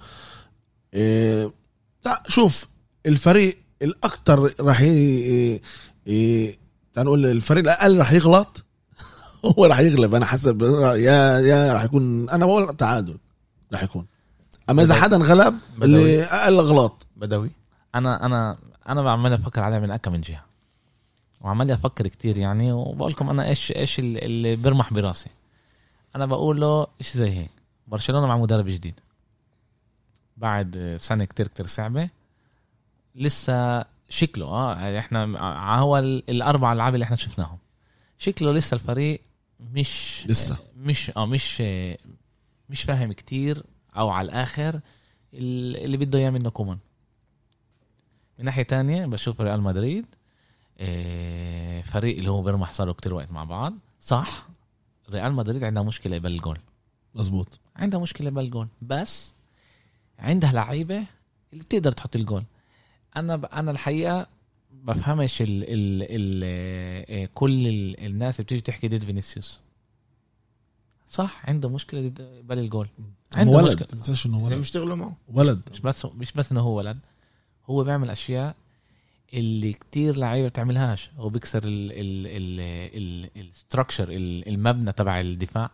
إيه 0.93 1.51
شوف 2.28 2.67
الفريق 3.05 3.57
الاكثر 3.82 4.53
رح 4.61 4.82
ي... 4.82 5.61
ي... 6.07 6.59
نقول 7.03 7.25
الفريق 7.25 7.63
الأقل 7.63 7.99
رح 7.99 8.11
يغلط؟ 8.11 8.65
هو 9.57 9.65
رح 9.65 9.79
يغلب 9.79 10.15
أنا 10.15 10.25
حسب 10.25 10.61
يا 10.95 11.39
يا 11.39 11.73
رح 11.73 11.83
يكون 11.83 12.29
أنا 12.29 12.45
بقول 12.45 12.75
تعادل 12.77 13.17
رح 13.73 13.83
يكون. 13.83 14.05
أما 14.69 14.83
إذا. 14.83 14.93
حدا 14.95 15.15
انغلب 15.15 15.59
اللي 15.83 16.23
أقل 16.23 16.59
غلط. 16.59 17.05
بدوي. 17.17 17.49
أنا 17.95 18.25
أنا 18.25 18.57
أنا 18.89 19.01
بعمل 19.01 19.33
أفكر 19.33 19.61
عليها 19.63 19.79
من 19.79 19.91
أكم 19.91 20.11
من 20.11 20.21
جهة. 20.21 20.45
وعمال 21.41 21.71
أفكر 21.71 22.07
كتير 22.07 22.37
يعني 22.37 22.71
وبقول 22.71 23.11
لكم 23.11 23.29
أنا 23.29 23.47
إيش 23.47 23.71
إيش 23.71 23.99
اللي- 23.99 24.55
بيرمح 24.55 24.93
براسي. 24.93 25.29
أنا 26.15 26.25
بقول 26.25 26.61
له 26.61 26.87
إيش 27.01 27.11
زي 27.17 27.29
هيك. 27.31 27.49
برشلونة 27.87 28.27
مع 28.27 28.37
مدرب 28.37 28.65
جديد. 28.65 28.93
بعد 30.37 30.97
سنة 30.99 31.25
كتير 31.25 31.47
كتير 31.47 31.67
صعبة. 31.67 32.09
لسه 33.15 33.85
شكله 34.10 34.45
آه 34.45 34.99
إحنا 34.99 35.39
ع- 35.39 35.78
هو 35.80 35.97
ال- 35.97 36.30
الأربع 36.30 36.74
ألعاب 36.74 36.93
اللي 36.93 37.03
إحنا 37.03 37.16
شفناهم. 37.16 37.57
شكله 38.18 38.51
لسه 38.53 38.76
الفريق 38.76 39.22
مش 39.60 40.24
لسه. 40.28 40.57
مش 40.78 41.12
آه 41.18 41.26
مش 41.26 41.62
مش 42.70 42.84
فاهم 42.84 43.12
كتير 43.14 43.64
أو 43.97 44.10
على 44.10 44.26
الآخر 44.26 44.80
ال- 45.34 45.78
اللي 45.86 45.97
بده 45.97 46.20
إياه 46.20 46.30
منه 46.30 46.49
كومان. 46.49 46.78
من 48.39 48.45
ناحية 48.45 48.64
تانية 48.64 49.05
بشوف 49.05 49.41
ريال 49.41 49.62
مدريد 49.62 50.05
آه، 50.82 51.82
فريق 51.82 52.18
اللي 52.18 52.32
هو 52.32 52.41
بيرمح 52.41 52.74
صاروا 52.74 52.93
كتير 52.93 53.14
وقت 53.14 53.32
مع 53.32 53.43
بعض. 53.43 53.74
صح 54.01 54.47
ريال 55.10 55.34
مدريد 55.34 55.64
عندها 55.64 55.84
مشكلة 55.84 56.16
يبل 56.16 56.32
الجول. 56.32 56.57
مزبوط 57.16 57.60
عندها 57.76 57.99
مشكلة 57.99 58.28
يبل 58.28 58.41
الجول 58.45 58.68
بس 58.82 59.34
عندها 60.20 60.51
لعيبة 60.51 61.03
اللي 61.53 61.64
بتقدر 61.64 61.91
تحط 61.91 62.16
الجول. 62.16 62.43
أنا 63.20 63.36
ب... 63.36 63.45
أنا 63.45 63.72
الحقيقة 63.72 64.28
بفهمش 64.72 65.41
ال... 65.41 65.47
ال... 65.63 66.03
ال... 66.09 66.41
آه، 67.09 67.30
كل 67.34 67.67
ال... 67.67 68.05
الناس 68.05 68.36
اللي 68.36 68.43
بتيجي 68.45 68.61
تحكي 68.61 68.88
ضد 68.88 69.05
فينيسيوس. 69.05 69.59
صح 71.09 71.49
عنده 71.49 71.70
مشكلة 71.70 72.07
ضد 72.07 72.20
يبل 72.39 72.59
الجول. 72.59 72.88
هو 72.99 73.39
عنده 73.39 73.57
ولد 73.57 73.67
مشكلة. 73.67 73.88
تنساش 73.88 74.26
إنه 74.26 74.43
ولد. 74.43 74.53
بيشتغلوا 74.53 74.95
معه. 74.95 75.17
ولد. 75.34 75.61
مش 75.72 75.82
بس 75.82 76.05
مش 76.05 76.32
بس 76.32 76.51
إنه 76.51 76.61
هو 76.61 76.78
ولد 76.78 76.97
هو 77.65 77.84
بيعمل 77.84 78.09
أشياء 78.09 78.55
اللي 79.34 79.72
كتير 79.72 80.17
لعيبة 80.17 80.47
بتعملهاش. 80.47 81.11
هو 81.17 81.30
بيكسر 81.30 81.61
ال 83.36 83.43
structure 83.43 84.07
المبنى 84.47 84.91
تبع 84.91 85.20
الدفاع. 85.20 85.72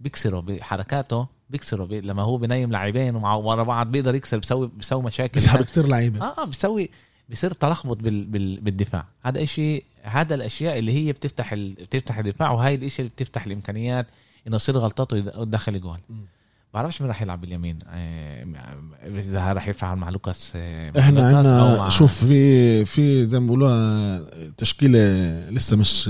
بيكسره 0.00 0.40
بحركاته 0.40 1.28
بيكسره 1.50 1.84
بي 1.84 2.00
لما 2.00 2.22
هو 2.22 2.36
بنيم 2.36 2.70
لاعبين 2.72 3.16
ومع 3.16 3.34
ورا 3.34 3.62
بعض 3.62 3.90
بيقدر 3.90 4.14
يكسر 4.14 4.38
بيسوي 4.38 4.70
بيسوي 4.76 5.02
مشاكل. 5.02 5.32
بيسحب 5.34 5.62
كتير 5.62 5.86
لعيبة. 5.86 6.24
آه 6.24 6.44
بيسوي 6.44 6.90
بيصير 7.28 7.50
تلخبط 7.52 7.96
بال 7.96 8.24
بال 8.24 8.60
بالدفاع. 8.60 9.04
هذا 9.22 9.42
إشي 9.42 9.82
هذا 10.02 10.34
الأشياء 10.34 10.78
اللي 10.78 10.92
هي 10.92 11.12
بتفتح 11.12 11.52
ال... 11.52 11.72
بتفتح 11.74 12.18
الدفاع 12.18 12.50
وهاي 12.50 12.74
الإشي 12.74 13.02
اللي 13.02 13.10
بتفتح 13.16 13.46
الإمكانيات 13.46 14.06
إنه 14.46 14.56
يصير 14.56 14.78
غلطات 14.78 15.12
ويدخل 15.12 15.80
جول. 15.80 15.98
بعرفش 16.74 17.00
مين 17.00 17.08
راح 17.08 17.22
يلعب 17.22 17.40
باليمين. 17.40 17.78
آه، 17.88 18.46
إذا 19.06 19.52
راح 19.52 19.68
يفعل 19.68 19.96
مع 19.96 20.10
لوكاس 20.10 20.52
آه، 20.56 20.92
إحنا 20.98 21.26
عندنا 21.26 21.76
مع- 21.78 21.88
شوف 21.88 22.24
في 22.24 22.84
في 22.84 23.26
زي 23.26 23.40
ما 23.40 23.44
بيقولوها 23.46 24.20
تشكيلة 24.58 24.98
لسه 25.50 25.76
مش 25.76 26.08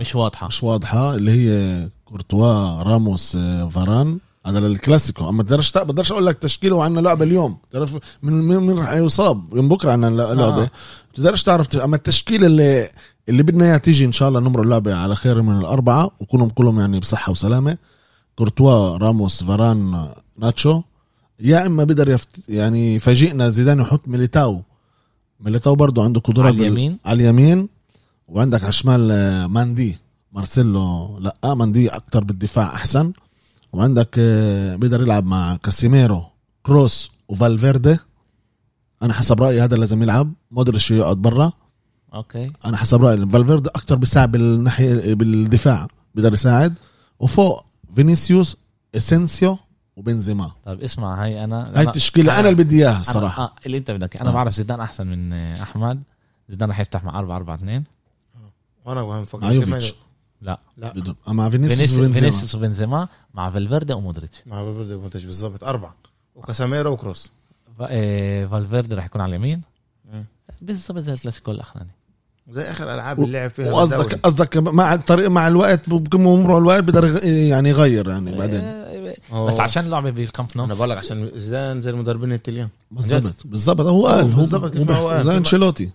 مش 0.00 0.14
واضحة. 0.14 0.46
مش 0.46 0.62
واضحة 0.62 1.14
اللي 1.14 1.30
هي 1.30 1.88
كورتوا 2.04 2.82
راموس 2.82 3.36
آه، 3.36 3.68
فاران. 3.68 4.18
هذا 4.48 4.58
الكلاسيكو 4.66 5.28
أما 5.28 5.42
بقدرش 5.42 5.72
بقدرش 5.78 6.12
أقول 6.12 6.26
لك 6.26 6.38
تشكيله 6.38 6.76
وعندنا 6.76 7.00
لعبه 7.00 7.24
اليوم. 7.24 7.56
تعرف 7.70 7.96
من 8.22 8.32
من 8.32 8.56
من 8.56 8.78
رح 8.78 8.92
يصاب 8.92 9.54
من 9.54 9.68
بكرة 9.68 9.92
عندنا 9.92 10.10
لعبه 10.10 10.62
آه. 10.62 10.70
بتقدرش 11.12 11.42
تعرف 11.42 11.76
أما 11.76 11.96
التشكيله 11.96 12.46
اللي 12.46 12.88
اللي 13.28 13.42
بدنا 13.42 13.64
اياها 13.64 13.78
تيجي 13.78 14.04
إن 14.04 14.12
شاء 14.12 14.28
الله 14.28 14.40
نمر 14.40 14.62
اللعبة 14.62 14.94
على 14.94 15.16
خير 15.16 15.42
من 15.42 15.58
الأربعة 15.58 16.10
وكلهم 16.20 16.48
كلهم 16.48 16.80
يعني 16.80 17.00
بصحة 17.00 17.32
وسلامة. 17.32 17.78
كورتوا 18.36 18.96
راموس 18.96 19.44
فاران 19.44 20.08
ناتشو. 20.38 20.82
يا 21.40 21.66
إما 21.66 21.84
بقدر 21.84 22.08
يفت 22.08 22.28
يعني 22.48 22.94
يفاجئنا 22.94 23.50
زيدان 23.50 23.80
يحط 23.80 24.08
ميليتاو. 24.08 24.62
ميليتاو 25.40 25.74
برضه 25.74 26.04
عنده 26.04 26.20
قدرات 26.20 26.46
على 26.46 26.56
بال- 26.56 26.62
اليمين. 26.66 26.98
على 27.04 27.22
اليمين. 27.22 27.68
وعندك 28.28 28.60
على 28.62 28.68
الشمال 28.68 29.10
آه، 29.12 29.46
ماندي. 29.46 29.98
مارسيلو 30.32 31.18
لا 31.18 31.54
ماندي 31.54 31.88
أكتر 31.88 32.24
بالدفاع 32.24 32.74
أحسن. 32.74 33.12
وعندك 33.72 34.16
آه، 34.18 34.76
بيقدر 34.76 35.02
يلعب 35.02 35.26
مع 35.26 35.56
كاسيميرو 35.56 36.24
كروس 36.62 37.12
وفالفيردي. 37.28 37.98
أنا 39.02 39.12
حسب 39.12 39.42
رأيي 39.42 39.60
هذا 39.60 39.76
لازم 39.76 40.02
يلعب. 40.02 40.32
مودريتش 40.50 40.90
يقعد 40.90 41.16
برا. 41.16 41.52
okay. 42.14 42.52
أنا 42.64 42.76
حسب 42.76 43.02
رأيي 43.04 43.26
فالفيردي 43.26 43.68
أكتر 43.70 43.96
بيساعد 43.96 44.32
بالناحية 44.32 45.14
بالدفاع 45.14 45.88
بيقدر 46.14 46.32
يساعد. 46.32 46.74
وفوق 47.20 47.64
فينيسيوس 47.94 48.56
إسينسيو 48.96 49.58
وبنزيما. 49.96 50.50
طيب 50.64 50.80
اسمع 50.82 51.22
هاي 51.24 51.44
أنا 51.44 51.68
هاي 51.78 51.84
أنا- 51.84 51.88
التشكيلة 51.88 52.40
أنا 52.40 52.48
اللي 52.48 52.64
بدي 52.64 52.76
إياها 52.78 52.92
أنا 52.92 53.00
الصراحه 53.00 53.42
آه 53.42 53.52
اللي 53.66 53.78
أنت 53.78 53.90
بدك 53.90 54.16
أنا 54.16 54.30
آه. 54.30 54.32
بعرف 54.32 54.52
زيدان 54.54 54.80
أحسن 54.80 55.06
من 55.06 55.32
آه، 55.32 55.62
أحمد. 55.62 56.02
زيدان 56.48 56.70
رح 56.70 56.80
يفتح 56.80 57.04
مع 57.04 57.18
4 57.18 57.36
4 57.36 57.54
2 57.54 57.84
وأنا 58.84 59.00
وهم 59.00 59.24
فكر 59.24 59.42
مع 59.42 59.50
يوفيتش. 59.50 59.94
لا. 60.42 60.58
لا. 60.76 60.92
بدون 60.92 61.14
اما 61.28 61.50
فينيسيوس 61.50 61.78
فينيسيوس 61.78 61.98
وبنزيما. 62.04 62.20
فينيسيوس 62.30 62.54
وبنزيما 62.54 63.08
مع 63.34 63.50
فالفيردي 63.50 63.92
ومودريتش 63.92 64.36
مع 64.46 64.64
فالفيردي 64.64 64.94
ومونتاج 64.94 65.26
بالضبط 65.26 65.64
أربعة. 65.64 65.94
وكاساميرو 66.36 66.92
وكروس. 66.92 67.32
آه، 67.80 68.46
فالفيردي 68.46 68.94
رح 68.94 69.04
يكون 69.04 69.20
على 69.20 69.30
اليمين. 69.30 69.62
مم. 70.12 70.24
بالضبط 70.62 70.98
زي 70.98 71.12
الكلاسيكو 71.12 71.50
الأخراني. 71.50 71.90
زي 72.50 72.62
آخر 72.62 72.94
ألعاب 72.94 73.20
اللي 73.20 73.38
لعب 73.38 73.50
فيها 73.50 73.72
وقصدك 73.72 73.96
بالدوري. 73.98 74.14
قصدك 74.22 74.56
مع 74.56 74.94
الطريق 74.94 75.28
مع 75.28 75.48
الوقت 75.48 75.90
بكم 75.90 76.22
مرور 76.22 76.58
الوقت 76.58 76.84
بقدر 76.84 77.04
يغ- 77.06 77.24
يعني 77.24 77.68
يغير 77.68 78.08
يعني 78.10 78.38
بعدين. 78.38 78.60
آه، 78.60 79.14
هو- 79.30 79.46
بس 79.46 79.60
عشان 79.60 79.90
لعبه 79.90 80.10
بالكامب 80.10 80.48
نو. 80.56 80.64
أنا 80.64 80.74
بقول 80.74 80.90
لك 80.90 80.96
عشان 80.96 81.30
زيدان 81.34 81.82
زي 81.82 81.90
المدربين 81.90 82.32
التاليين 82.32 82.68
بالضبط 82.90 83.46
بالضبط 83.46 83.80
هو 83.86 84.06
قال 84.06 84.32
هو 84.32 84.46
ما 84.84 84.94
هو 84.96 85.08
قال. 85.08 85.26
زي 85.26 85.36
أنشيلوتي. 85.36 85.90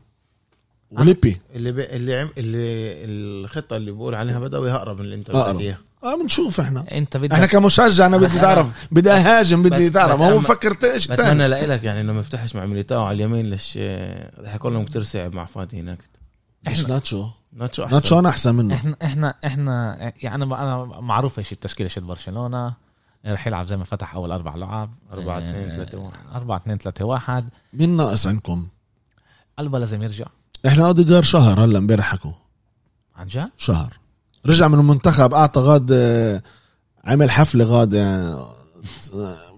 وليبي. 1.00 1.42
اللي 1.56 1.72
ب... 1.72 1.80
اللي 1.80 2.16
عم... 2.16 2.30
اللي 2.38 2.64
الخطة 3.46 3.78
اللي 3.78 3.92
بقول 3.92 4.16
عليها 4.16 4.40
بدوي 4.40 4.72
اقرب 4.72 4.98
من 4.98 5.04
اللي 5.06 5.16
انت. 5.16 5.32
قلت 5.32 5.60
اياها 5.60 5.78
آه 6.04 6.16
بنشوف 6.16 6.60
إحنا. 6.60 6.86
أنت 6.92 7.18
بدك 7.18 7.32
إحنا 7.32 7.46
كمشجع 7.46 8.06
أنا 8.06 8.18
بدي 8.18 8.40
تعرف 8.40 8.88
بدي 8.92 9.12
أهاجم 9.12 9.64
بدي 9.64 9.90
تعرف. 9.90 10.22
هو 10.22 10.40
مفكر 10.40 10.78
إيش 10.84 11.08
بتمنى 11.08 11.48
لك 11.48 11.84
يعني 11.84 12.02
إنه 12.02 12.14
ما 12.14 12.20
يفتحش 12.20 12.56
مع 12.56 12.66
ميليتاو 12.66 13.04
على 13.04 13.16
اليمين 13.16 13.46
ليش 13.50 13.78
رح 14.40 14.56
يكون 14.56 14.74
لهم 14.74 14.86
كتير 14.86 15.04
صعب 15.04 15.36
مع 15.36 15.46
فادي 15.46 15.80
هناك. 15.80 16.00
مش 16.68 16.86
ناتشو؟ 16.86 17.28
ناتشو 17.54 17.84
أحسن. 17.84 17.96
ناتشو 17.96 18.20
أنا 18.20 18.30
أحسن 18.30 18.56
منه. 18.56 18.76
إحنا 18.76 18.96
إحنا 19.04 19.36
إحنا 19.46 19.98
يعني 20.22 20.44
أنا 20.44 20.64
أنا 20.64 20.86
معروف 20.86 21.40
إيش 21.40 21.52
التشكيلة 21.52 21.90
شت 21.90 22.00
برشلونة. 22.00 22.74
رح 23.26 23.48
يلعب 23.48 23.68
زي 23.68 23.78
ما 23.78 23.84
فتح 23.84 24.16
أول 24.16 24.32
أربع 24.32 24.56
لعب. 24.56 24.94
4 25.14 25.38
2 25.38 25.72
3 25.72 25.98
1 25.98 26.14
4 26.36 26.58
2 26.58 26.78
3 26.78 27.06
1 27.06 27.50
مين 27.74 27.98
ناقص 27.98 28.28
عندكم؟ 28.28 28.68
قلبه 29.60 29.80
لازم 29.80 30.04
يرجع. 30.04 30.26
إحنا 30.68 30.88
اوديجار 30.88 31.24
شهر 31.24 31.64
هلا 31.64 31.78
امبارح 31.78 32.06
حكوا. 32.12 32.32
عن 33.16 33.28
جد؟ 33.28 33.50
شهر. 33.58 33.98
رجع 34.46 34.68
من 34.68 34.80
المنتخب 34.80 35.34
أعطى 35.34 35.62
غاد 35.62 35.90
آه، 35.92 36.42
عمل 37.06 37.32
حفلة 37.32 37.66
غاد 37.66 37.96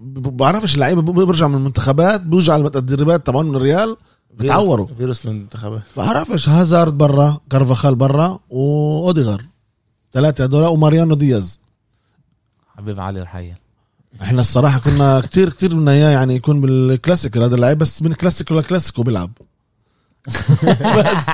ب- 0.01 0.38
بعرفش 0.38 0.76
اللعيبة 0.76 1.01
بيرجع 1.01 1.47
من 1.47 1.56
المنتخبات 1.56 2.22
بيوجع 2.22 2.53
على 2.53 2.66
التدريبات 2.68 3.28
تبعون 3.28 3.45
من 3.49 3.56
الريال 3.56 3.97
بتعوروا. 4.34 4.88
فيروس 4.97 5.26
للمنتخبات 5.26 5.82
بعرفش 5.97 6.49
هازارد 6.49 6.97
برا 6.97 7.39
كارفاخال 7.49 7.95
برا 7.95 8.39
واوديغار 8.49 9.45
ثلاثة 10.14 10.43
هدول 10.43 10.64
وماريانو 10.64 11.16
دياز. 11.16 11.60
حبيب 12.78 12.99
علي 12.99 13.22
رحيل 13.22 13.56
إحنا 14.22 14.41
الصراحة 14.41 14.80
كنا 14.80 15.22
كتير 15.22 15.49
كتير 15.49 15.74
بدنا 15.74 15.91
إياه 15.91 16.10
يعني 16.10 16.36
يكون 16.36 16.62
بالكلاسيكو 16.62 17.41
هذا 17.41 17.56
اللعيب 17.56 17.78
بس 17.78 18.01
من 18.01 18.14
كلاسيكو 18.14 18.56
لكلاسيكو 18.56 19.03
بيلعب. 19.03 19.32
بس. 20.98 21.26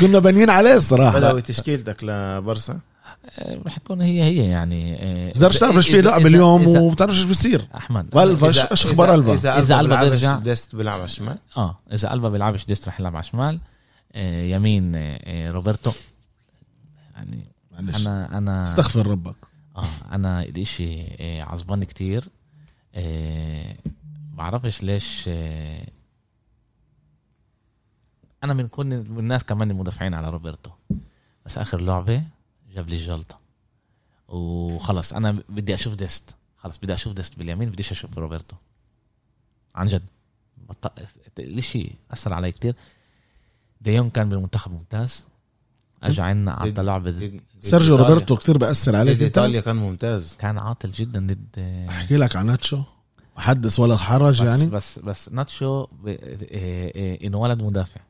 كنا 0.00 0.18
بانيين 0.18 0.50
عليه 0.50 0.74
الصراحة. 0.74 1.18
بدوي 1.18 1.42
تشكيلتك 1.42 1.96
لبرسا 2.04 2.78
آه، 3.38 3.60
رح 3.66 3.78
تكون 3.78 4.00
هي 4.00 4.22
هي 4.22 4.48
يعني 4.48 4.96
آه، 5.02 5.32
تقدرش 5.32 5.58
تعرف 5.58 5.76
إيش 5.76 5.88
في 5.90 6.00
لعب 6.02 6.26
اليوم 6.26 6.66
وبتعرفش 6.66 7.16
إيش 7.18 7.24
بيصير. 7.24 7.64
أحمد 7.76 8.16
وألبا 8.16 8.52
إذا- 8.52 8.70
إيش 8.70 8.86
أخبار 8.86 9.14
ألبا؟ 9.14 9.32
إذا 9.58 9.82
بيلعبش 9.82 10.08
بيرجع. 10.08 10.38
ديست 10.38 10.76
بيلعب 10.76 10.94
على 10.94 11.04
الشمال. 11.04 11.36
آه 11.56 11.78
إذا 11.92 12.08
ألبا 12.08 12.28
بيلعبش 12.28 12.64
ديست 12.66 12.88
رح 12.88 13.00
يلعب 13.00 13.16
على 13.16 13.22
الشمال 13.24 13.58
آه، 14.14 14.42
يمين 14.44 14.92
آه، 14.96 15.18
آه، 15.24 15.50
روبرتو. 15.50 15.92
يعني 17.14 17.44
معلش. 17.72 18.06
أنا 18.06 18.38
أنا 18.38 18.62
استغفر 18.62 19.06
ربك. 19.06 19.36
آه 19.76 19.84
أنا 20.12 20.42
الاشي 20.42 21.02
آه، 21.20 21.42
عصباني 21.42 21.86
كتير. 21.86 22.24
آه، 22.94 23.74
بعرفش 24.34 24.82
ليش 24.82 25.24
آه، 25.28 25.86
أنا 28.44 28.54
من 28.54 28.66
كل 28.66 28.92
الناس 28.92 29.44
كمان 29.44 29.70
المدافعين 29.70 30.14
على 30.14 30.30
روبرتو. 30.30 30.70
بس 31.46 31.58
آخر 31.58 31.80
لعبة 31.80 32.22
جاب 32.74 32.88
لي 32.88 32.96
الجلطه 32.96 33.38
وخلص 34.28 35.12
أنا 35.12 35.42
بدي 35.48 35.74
أشوف 35.74 35.94
ديست. 35.94 36.34
خلص 36.56 36.78
بدي 36.78 36.94
أشوف 36.94 37.12
ديست 37.12 37.38
باليمين 37.38 37.70
بديش 37.70 37.92
أشوف 37.92 38.18
روبرتو. 38.18 38.56
عن 39.74 39.86
جد. 39.86 40.02
بط... 40.68 40.92
الإشي 41.38 41.90
أثر 42.10 42.32
علي 42.32 42.52
كتير. 42.52 42.74
دي 43.80 43.90
يونغ 43.90 44.10
كان 44.10 44.28
بالمنتخب 44.28 44.72
ممتاز. 44.72 45.24
اجى 46.02 46.22
عنا 46.22 46.52
عطى 46.52 46.82
لعبة 46.82 47.10
ضد- 47.10 47.40
سيرجيو 47.58 47.96
روبرتو 47.96 48.36
كتير 48.36 48.58
بأثر. 48.58 48.96
عليك 48.96 49.22
إيطاليا 49.22 49.60
كان 49.60 49.76
ممتاز. 49.76 50.36
كان 50.36 50.58
عاطل 50.58 50.90
جدا 50.90 51.26
ضد 51.26 51.58
أحكي 51.88 52.16
لك 52.16 52.36
عن 52.36 52.46
ناتشو. 52.46 52.82
حدث 53.36 53.80
ولا 53.80 53.96
حرج 53.96 54.42
بس 54.42 54.48
يعني. 54.48 54.66
بس 54.66 54.98
بس 54.98 55.28
ناتشو 55.28 55.86
ب... 55.86 56.06
إيه 56.06 56.94
إيه 56.94 57.26
انولد 57.26 57.62
مدافع. 57.62 58.00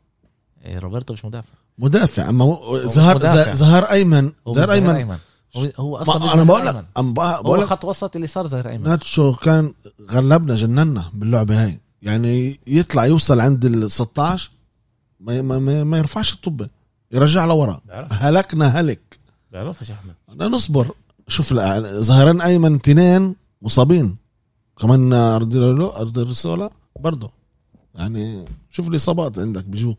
روبرتو 0.76 1.12
مش 1.12 1.24
مدافع. 1.24 1.54
مدافع. 1.78 2.28
أما 2.28 2.44
هو 2.44 2.78
ظهر. 2.78 3.18
ظهر 3.54 3.84
أيمن. 3.84 4.32
هو 4.48 4.52
ظهر 4.52 4.72
أيمن. 4.72 5.18
هو, 5.56 5.96
أصلا 5.96 6.34
أنا 6.34 6.42
بقول 6.42 6.66
لك. 6.66 6.84
أم 6.98 7.14
بقول 7.14 7.60
لك 7.60 7.66
خط 7.66 7.84
وسط 7.84 8.16
اللي 8.16 8.26
صار 8.26 8.46
ظهير 8.46 8.68
أيمن. 8.68 8.84
ناتشو 8.84 9.34
كان 9.34 9.74
غلبنا 10.10 10.54
جننا 10.54 11.04
باللعبة 11.14 11.64
هاي. 11.64 11.80
يعني 12.02 12.60
يطلع 12.66 13.06
يوصل 13.06 13.40
عند 13.40 13.64
ال 13.64 13.92
16 13.92 14.50
ما 15.20 15.42
ما, 15.42 15.84
ما, 15.84 15.98
يرفعش 15.98 16.34
الطبة. 16.34 16.68
يرجع 17.12 17.44
لورا. 17.44 17.80
هلكنا 18.10 18.66
هلك. 18.66 19.18
بعرفش 19.52 19.90
يا 19.90 19.94
أحمد. 19.94 20.14
بدنا 20.28 20.48
نصبر. 20.48 20.94
شوف 21.28 21.54
ظهران 22.00 22.40
أيمن 22.40 22.74
اثنين 22.74 23.34
مصابين. 23.62 24.16
كمان 24.80 25.12
أودريوزولا 25.12 26.70
برضه. 27.00 27.30
يعني 27.94 28.44
شوف 28.70 28.88
الإصابات 28.88 29.38
عندك 29.38 29.64
بيجوك 29.64 29.98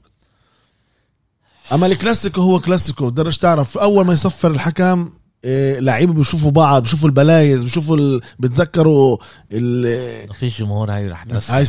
أما 1.74 1.86
الكلاسيكو 1.88 2.41
هو 2.41 2.59
كلاسيكو 2.59 3.09
بدرش 3.09 3.38
تعرف 3.38 3.78
أول 3.78 4.05
ما 4.05 4.13
يصفر 4.13 4.51
الحكم 4.51 5.09
إيه، 5.43 5.80
لعيبة 5.80 6.13
بيشوفوا 6.13 6.51
بعض 6.51 6.82
بيشوفوا 6.84 7.09
البلايز 7.09 7.63
بيشوفوا 7.63 7.97
ال... 7.97 8.22
بيتذكروا 8.39 9.17
ال... 9.51 10.28
ما 10.28 10.34
فيش 10.34 10.59
جمهور 10.59 10.91
هاي 10.91 11.09
رح 11.09 11.24
تأثر. 11.24 11.53
هاي 11.53 11.65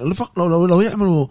لو 0.00 0.14
فق- 0.14 0.38
لو 0.38 0.46
لو, 0.46 0.66
لو 0.66 0.80
يعملوا 0.80 1.26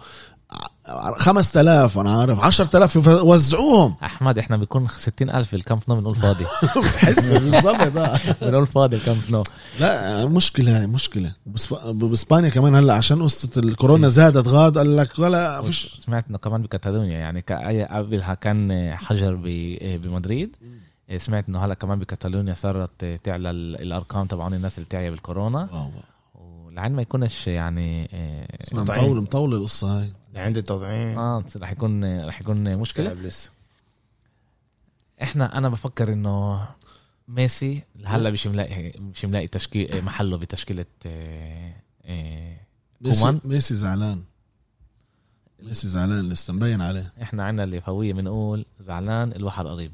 5000 1.17 1.97
أنا 1.97 2.19
عارف. 2.21 2.39
10000 2.39 2.95
يوزعوهم. 2.95 3.95
أحمد 4.03 4.37
إحنا 4.37 4.57
بيكون 4.57 4.87
60 4.87 5.29
ألف 5.29 5.53
الكامب 5.53 5.81
نو 5.89 5.95
بنقول 5.95 6.15
فاضي. 6.15 6.45
بتحس 6.77 7.29
بالضبط 7.29 7.97
آه. 7.97 8.19
بنقول 8.41 8.67
فاضي 8.67 8.95
الكامب 8.95 9.21
نو. 9.29 9.43
لا 9.79 10.25
مشكلة 10.25 10.79
هاي 10.79 10.87
مشكلة. 10.87 11.33
بسب- 11.45 11.95
بإسبانيا 11.95 12.49
كمان 12.49 12.75
هلأ 12.75 12.93
عشان 12.93 13.23
قصة 13.23 13.49
الكورونا 13.57 14.07
زادت 14.07 14.47
غاد 14.47 14.77
قال 14.77 14.97
لك 14.97 15.19
ولا 15.19 15.61
فيش. 15.61 16.01
سمعت 16.05 16.25
إنه 16.29 16.37
كمان 16.37 16.61
بكتالونيا 16.61 17.17
يعني 17.19 17.41
كأي 17.41 17.83
قبلها 17.85 18.33
كان 18.33 18.91
حجر 18.95 19.35
ب- 19.35 20.01
بمدريد. 20.01 20.55
سمعت 21.17 21.45
إنه 21.49 21.59
هلأ 21.65 21.73
كمان 21.73 21.99
بكتالونيا 21.99 22.53
صارت 22.53 23.05
تعلى 23.23 23.49
ال- 23.49 23.81
الأرقام 23.81 24.25
تبعون 24.27 24.53
الناس 24.53 24.77
اللي 24.77 24.87
تعيا 24.89 25.09
بالكورونا. 25.09 25.69
wow 25.73 25.91
ولعل 26.65 26.91
ما 26.91 27.01
يكونش 27.01 27.47
يعني 27.47 28.09
اسمع. 28.61 28.81
مطول 28.83 29.21
مطول 29.21 29.53
القصة 29.53 29.99
هاي. 29.99 30.13
عندي 30.35 30.61
تضعين 30.61 31.17
آه 31.17 31.43
رح 31.55 31.71
يكون 31.71 32.25
رح 32.25 32.41
يكون 32.41 32.77
مشكلة. 32.77 33.07
لعب 33.07 33.17
لسه. 33.17 33.51
إحنا 35.21 35.57
أنا 35.57 35.69
بفكر 35.69 36.13
إنه 36.13 36.67
ميسي 37.27 37.83
هلأ 38.05 38.31
مش 38.31 38.47
ملاقي 38.47 38.99
مش 38.99 39.25
ملاقي 39.25 39.47
تشكيل 39.47 40.01
محله 40.01 40.37
بتشكيلة 40.37 40.85
آه، 41.05 41.73
آه، 42.05 42.57
ميسي, 43.01 43.21
كومان؟ 43.21 43.41
ميسي 43.43 43.75
زعلان. 43.75 44.23
ميسي 45.63 45.87
زعلان 45.87 46.29
لسه 46.29 46.53
مبين 46.53 46.81
عليه. 46.81 47.13
إحنا 47.21 47.43
عندنا 47.43 47.63
اللي 47.63 47.81
فوية 47.81 48.13
بنقول 48.13 48.65
زعلان 48.79 49.31
البحر 49.31 49.67
قريب. 49.67 49.91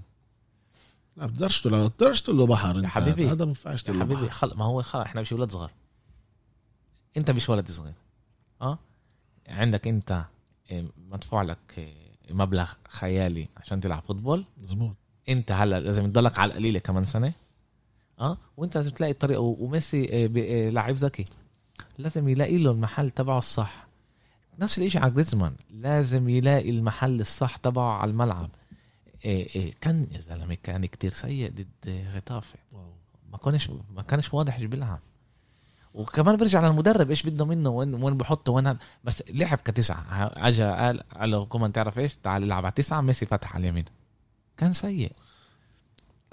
لا 1.17 1.25
بتقدرش 1.25 1.61
تقول 1.61 1.89
بتقدرش 1.89 2.21
تقول 2.21 2.37
له 2.37 2.45
بحر 2.47 2.77
أنت. 2.77 2.85
حبيبي. 2.85 3.27
هذا 3.27 3.35
ما 3.35 3.45
بينفعش 3.45 3.81
يا 3.81 3.85
تقول 3.85 3.99
له 3.99 4.05
حبيبي 4.05 4.21
بحر. 4.21 4.31
خل... 4.31 4.57
ما 4.57 4.65
هو 4.65 4.81
خل... 4.81 4.99
إحنا 4.99 5.21
مش 5.21 5.31
ولاد 5.31 5.51
صغار 5.51 5.71
إنت 7.17 7.31
مش 7.31 7.49
ولد 7.49 7.71
صغير. 7.71 7.93
آه؟ 8.61 8.79
عندك 9.51 9.87
انت 9.87 10.25
آه، 10.71 10.85
مدفوع 11.11 11.41
لك 11.41 11.57
آه، 11.79 12.33
مبلغ 12.33 12.71
خيالي 12.87 13.47
عشان 13.57 13.79
تلعب 13.81 14.01
فوتبول؟ 14.01 14.45
مزبوط 14.57 14.95
انت 15.29 15.51
هلا 15.51 15.79
لازم 15.79 16.11
تضلك 16.11 16.39
على 16.39 16.49
القليلة 16.51 16.79
كمان 16.79 17.05
سنة. 17.05 17.33
آه 18.19 18.37
وانت 18.57 18.77
لازم 18.77 18.89
تلاقي 18.91 19.11
الطريقة. 19.11 19.41
وميسي 19.41 20.23
آه، 20.23 20.27
ب- 20.27 20.37
لاعب 20.73 20.95
ذكي. 20.95 21.25
لازم 21.97 22.27
يلاقي 22.29 22.57
له 22.57 22.71
المحل 22.71 23.11
تبعه 23.11 23.37
الصح. 23.37 23.87
نفس 24.59 24.77
الإشي 24.77 24.97
على 24.97 25.11
جريزمان. 25.11 25.55
لازم 25.69 26.29
يلاقي 26.29 26.69
المحل 26.69 27.19
الصح 27.21 27.55
تبعه 27.57 27.93
على 27.97 28.11
الملعب. 28.11 28.49
إيه 29.25 29.55
إيه 29.55 29.73
كان 29.81 30.07
يا 30.11 30.19
زلمة 30.21 30.57
كان 30.63 30.85
كتير 30.85 31.11
سيء 31.11 31.51
ضد 31.51 32.05
غطافة. 32.15 32.59
ما 33.31 33.37
كانش 33.37 33.69
ما 33.95 34.01
كانش 34.01 34.33
واضح 34.33 34.55
إيش 34.55 34.63
بيلعب. 34.63 34.99
وكمان 35.93 36.35
بيرجع 36.35 36.67
للمدرب 36.67 37.09
إيش 37.09 37.23
بده 37.23 37.45
منه 37.45 37.69
وين 37.69 38.03
وين 38.03 38.17
بحطه 38.17 38.51
وين. 38.51 38.77
بس 39.03 39.23
لعب 39.29 39.57
كتسعة 39.57 40.31
اجى 40.37 40.63
قال 40.63 41.03
قال 41.19 41.31
له 41.31 41.45
كمان 41.45 41.71
تعرف 41.71 41.99
إيش 41.99 42.15
تعال 42.23 42.43
العب 42.43 42.65
على 42.65 42.73
تسعة 42.75 43.01
ميسي 43.01 43.25
فتح 43.25 43.55
على 43.55 43.61
اليمين 43.63 43.85
كان 44.57 44.73
سيء 44.73 45.11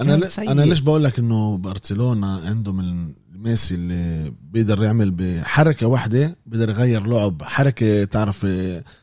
أنا 0.01 0.19
كان. 0.19 0.29
سيء. 0.29 0.51
أنا 0.51 0.63
ليش 0.63 0.81
بقول 0.81 1.05
لك 1.05 1.19
إنه 1.19 1.57
برشلونه 1.57 2.49
عندهم 2.49 3.15
ميسي 3.33 3.75
اللي 3.75 4.33
بيقدر 4.43 4.83
يعمل 4.83 5.11
بحركة 5.11 5.87
واحدة 5.87 6.37
بيقدر 6.47 6.71
يغير 6.71 7.07
لعب 7.07 7.43
حركة 7.43 8.05
تعرف 8.05 8.47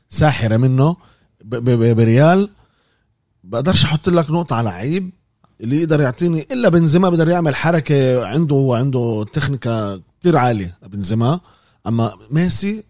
ساحرة 0.10 0.58
منه. 0.58 0.95
بريال 1.41 2.49
بقدرش 3.43 3.84
أحط 3.84 4.10
لك 4.10 4.32
نقطة 4.32 4.56
على 4.56 4.70
لعيب 4.70 5.12
اللي 5.62 5.82
يقدر 5.82 6.01
يعطيني 6.01 6.47
إلا 6.51 6.70
بنزيما 6.70 7.10
بيقدر 7.10 7.30
يعمل 7.30 7.56
حركة 7.56 8.26
عنده 8.26 8.70
عنده 8.72 9.26
تكنيكا 9.34 9.99
كتير 10.26 10.38
عالية 10.38 10.78
بنزيما 10.84 11.40
أما 11.88 12.18
ميسي 12.32 12.84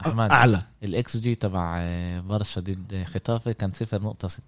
أحمد 0.00 0.30
أعلى. 0.30 0.62
الاكس 0.82 1.16
جي 1.16 1.34
تبع 1.34 1.76
آه، 1.78 2.20
برشا 2.20 2.60
ضد 2.60 3.04
خيتافي 3.14 3.52
كان 3.52 3.72
0.6 3.72 4.40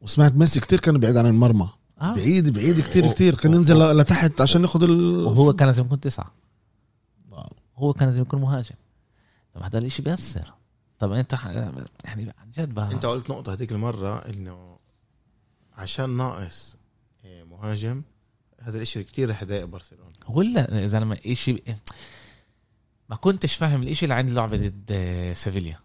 وسمعت 0.00 0.32
ميسي 0.32 0.60
كتير 0.60 0.80
كان 0.80 0.98
بعيد 0.98 1.16
عن 1.16 1.26
المرمى. 1.26 1.68
آه. 2.00 2.14
بعيد 2.14 2.52
بعيد 2.54 2.80
كتير 2.80 3.12
كتير. 3.12 3.34
كان 3.34 3.54
ينزل 3.54 3.78
ل- 3.78 3.98
لتحت 3.98 4.40
عشان 4.40 4.62
ياخد 4.62 4.82
ال 4.82 5.26
وهو 5.26 5.52
كان 5.52 5.68
لازم 5.68 5.84
يكون 5.84 6.00
تسعة. 6.00 6.32
wow. 7.30 7.52
هو 7.76 7.92
كان 7.92 8.08
لازم 8.08 8.22
يكون 8.22 8.40
مهاجم. 8.40 8.74
طب 9.54 9.62
هذا 9.62 9.78
الإشي 9.78 10.02
بيأثر. 10.02 10.54
طب 10.98 11.12
أنت 11.12 11.34
ح- 11.34 11.46
يعني 12.04 12.32
عن 12.38 12.50
جد 12.58 12.74
بقى. 12.74 12.92
أنت 12.92 13.06
قلت 13.06 13.30
نقطة 13.30 13.52
هذيك 13.52 13.72
المرة 13.72 14.16
إنه 14.18 14.76
عشان 15.76 16.16
ناقص 16.16 16.76
آه، 17.24 17.44
مهاجم 17.44 18.02
هذا 18.62 18.76
الإشي 18.76 19.04
كتير 19.04 19.30
رح 19.30 19.42
يضايق 19.42 19.64
برشلونة. 19.64 20.12
ولا 20.28 20.80
يا 20.80 20.86
زلمه 20.86 21.18
شيء 21.32 21.62
ما 23.10 23.16
كنتش 23.16 23.54
فاهم 23.54 23.82
الإشي 23.82 24.04
اللي 24.04 24.14
عند 24.14 24.30
لعبة 24.30 24.56
ضد 24.56 24.84
آه، 24.90 25.32
سيفيليا. 25.32 25.78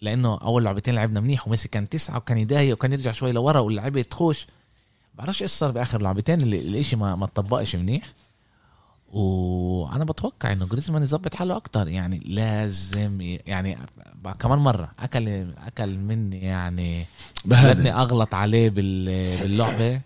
لأنه 0.00 0.38
أول 0.38 0.64
لعبتين 0.64 0.94
لعبنا 0.94 1.20
منيح 1.20 1.46
وميسي 1.48 1.68
كان 1.68 1.88
تسعة 1.88 2.16
وكان 2.16 2.38
يضايق 2.38 2.72
وكان 2.72 2.92
يرجع 2.92 3.12
شوي 3.12 3.32
لورا 3.32 3.60
واللعيبة 3.60 4.02
تخش 4.02 4.46
بعرفش 5.14 5.42
إيش 5.42 5.50
صار 5.50 5.70
بآخر 5.70 6.02
لعبتين 6.02 6.40
اللي 6.40 6.58
الاشي 6.58 6.96
ما 6.96 7.16
ما 7.16 7.26
تطبقش 7.26 7.76
منيح. 7.76 8.12
وأنا 9.12 10.04
بتوقع 10.04 10.52
إنه 10.52 10.66
جريزمان 10.66 11.02
يظبط 11.02 11.34
حاله 11.34 11.56
أكتر. 11.56 11.88
يعني 11.88 12.18
لازم 12.24 13.20
يعني 13.46 13.78
كمان 14.40 14.58
مرة 14.58 14.90
اكل 14.98 15.46
أكل 15.66 15.96
مني 15.98 16.38
يعني 16.40 17.06
بهذا 17.44 17.92
أغلط 17.94 18.34
عليه 18.34 18.70
بال- 18.70 19.38
باللعبة. 19.42 20.00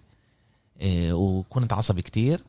وكنت 1.12 1.72
عصبي 1.72 2.02
كتير 2.02 2.40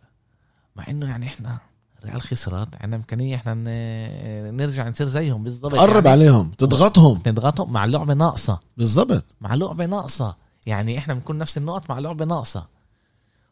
مع 0.76 0.88
إنه 0.90 1.10
يعني 1.10 1.26
إحنا 1.26 1.58
ريال 2.06 2.22
خسرت 2.22 2.68
عندنا 2.82 2.96
إمكانية 2.96 3.36
إحنا 3.36 3.54
ن- 3.54 4.56
نرجع 4.58 4.88
نصير 4.90 5.08
زيهم 5.08 5.44
بالضبط. 5.44 5.72
تقرب 5.72 6.06
يعني 6.06 6.10
عليهم 6.10 6.52
تضغطهم. 6.58 7.20
نضغطهم 7.28 7.74
مع 7.74 7.86
لعبة 7.86 8.14
ناقصة. 8.14 8.60
بالضبط. 8.78 9.26
مع 9.42 9.56
لعبة 9.56 9.86
ناقصة. 9.86 10.36
يعني 10.66 10.98
إحنا 10.98 11.14
بنكون 11.14 11.38
نفس 11.38 11.58
النقط 11.58 11.90
مع 11.90 12.00
لعبة 12.00 12.26
ناقصة. 12.26 12.68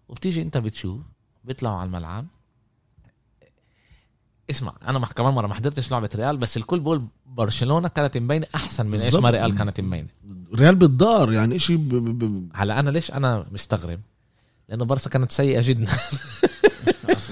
وبتيجي 0.09 0.41
أنت 0.41 0.57
بتشوف 0.57 1.01
بيطلعوا 1.43 1.75
على 1.77 1.87
الملعب. 1.87 2.25
اسمع 4.49 4.73
أنا 4.87 4.99
كمان 4.99 5.33
مرة 5.33 5.47
ما 5.47 5.53
حضرتش 5.53 5.91
لعبة 5.91 6.09
ريال 6.15 6.37
بس 6.37 6.57
الكل 6.57 6.79
بقول 6.79 7.05
برشلونة 7.25 7.87
كانت 7.87 8.17
مبينة 8.17 8.47
أحسن 8.55 8.85
من 8.85 8.99
إيش. 8.99 9.15
ما 9.15 9.29
ريال 9.29 9.55
كانت 9.55 9.81
مبينة. 9.81 10.07
ريال 10.55 10.75
بالدار 10.75 11.33
يعني 11.33 11.55
إشي 11.55 11.77
ب... 11.77 11.89
ب... 11.89 12.19
ب... 12.19 12.49
هلا 12.55 12.79
أنا 12.79 12.89
ليش 12.89 13.11
أنا 13.11 13.45
مستغرب؟ 13.51 13.99
لأنه 14.69 14.85
برسا 14.85 15.09
كانت 15.09 15.31
سيئة 15.31 15.61
جدا. 15.61 15.91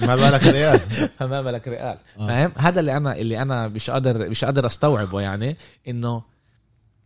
ما 0.02 0.16
بالك 0.16 0.42
ريال. 0.42 0.80
فما 1.18 1.42
بالك 1.42 1.68
ريال. 1.68 1.98
آه. 2.18 2.26
فاهم؟ 2.26 2.52
هذا 2.56 2.80
اللي 2.80 2.96
أنا 2.96 3.16
اللي 3.16 3.42
أنا 3.42 3.68
مش 3.68 3.90
قادر 3.90 4.28
مش 4.30 4.44
قادر 4.44 4.66
أستوعبه 4.66 5.20
يعني 5.20 5.56
إنه 5.88 6.22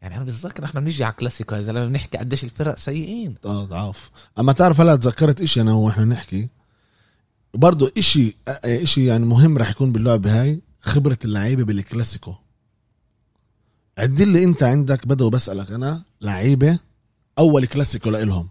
يعني 0.03 0.17
أنا 0.17 0.25
بتذكر 0.25 0.65
إحنا 0.65 0.81
بنيجي 0.81 1.05
على 1.05 1.13
كلاسيكو 1.13 1.55
يا 1.55 1.63
زلمة 1.63 1.87
بنحكي 1.87 2.19
قديش 2.19 2.45
الفرق 2.45 2.79
سيئين. 2.79 3.35
آه 3.45 3.65
ضعاف. 3.65 4.11
أما 4.39 4.53
تعرف 4.53 4.81
هلا 4.81 4.97
تذكرت 4.97 5.41
إشي 5.41 5.61
أنا 5.61 5.73
وإحنا 5.73 6.05
نحكي؟ 6.05 6.49
برضه 7.55 7.93
إشي 7.99 8.37
إشي 8.49 9.07
يعني 9.07 9.27
مهم 9.27 9.59
راح 9.59 9.71
يكون 9.71 9.93
باللعبة 9.93 10.43
هاي 10.43 10.61
خبرة 10.81 11.19
اللعيبة 11.25 11.65
بالكلاسيكو. 11.65 12.35
عدل 13.99 14.29
لي 14.29 14.45
أنت 14.45 14.63
عندك 14.63 15.07
بدو 15.07 15.31
بسألك 15.31 15.71
أنا 15.71 16.03
لعيبة 16.21 16.79
أول 17.39 17.67
كلاسيكو 17.67 18.11
لإلهم. 18.11 18.49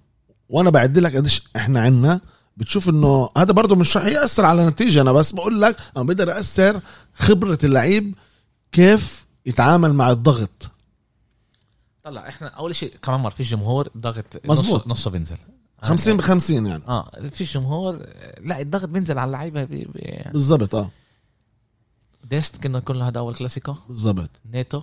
وأنا 0.51 0.69
بعد 0.69 0.97
لك 0.99 1.15
قديش 1.15 1.43
إحنا 1.55 1.81
عنا 1.81 2.21
بتشوف 2.57 2.89
انه 2.89 3.29
هذا 3.37 3.51
برضه 3.51 3.75
مش 3.75 3.97
رح 3.97 4.05
يأثر 4.05 4.45
على 4.45 4.61
النتيجه 4.61 5.01
أنا 5.01 5.11
بس 5.11 5.31
بقول 5.31 5.61
لك 5.61 5.77
أنا 5.97 6.03
بقدر 6.03 6.39
اثر 6.39 6.81
خبرة 7.13 7.59
اللعيب 7.63 8.15
كيف 8.71 9.25
يتعامل 9.45 9.93
مع 9.93 10.11
الضغط. 10.11 10.71
طلع 12.03 12.27
إحنا 12.27 12.47
أول 12.47 12.75
شيء 12.75 12.93
كمان 13.01 13.19
مره 13.19 13.29
في 13.29 13.43
جمهور 13.43 13.89
ضغط 13.97 14.25
مزبوط. 14.45 14.81
نص 14.81 14.87
نصه 14.87 15.11
بينزل. 15.11 15.37
50 15.81 16.17
ب 16.17 16.21
50 16.21 16.65
يعني. 16.65 16.83
آه 16.87 17.11
في 17.31 17.43
جمهور 17.43 17.95
لا 18.41 18.61
الضغط 18.61 18.89
بينزل 18.89 19.19
على 19.19 19.27
اللعيبة 19.27 19.63
بي 19.63 19.85
بي 19.85 20.23
بالضبط 20.31 20.75
آه. 20.75 20.89
ديست 22.23 22.67
كنا 22.67 22.83
له 22.89 23.07
هذا 23.07 23.19
أول 23.19 23.35
كلاسيكو. 23.35 23.75
بالضبط. 23.87 24.29
نيتو 24.45 24.81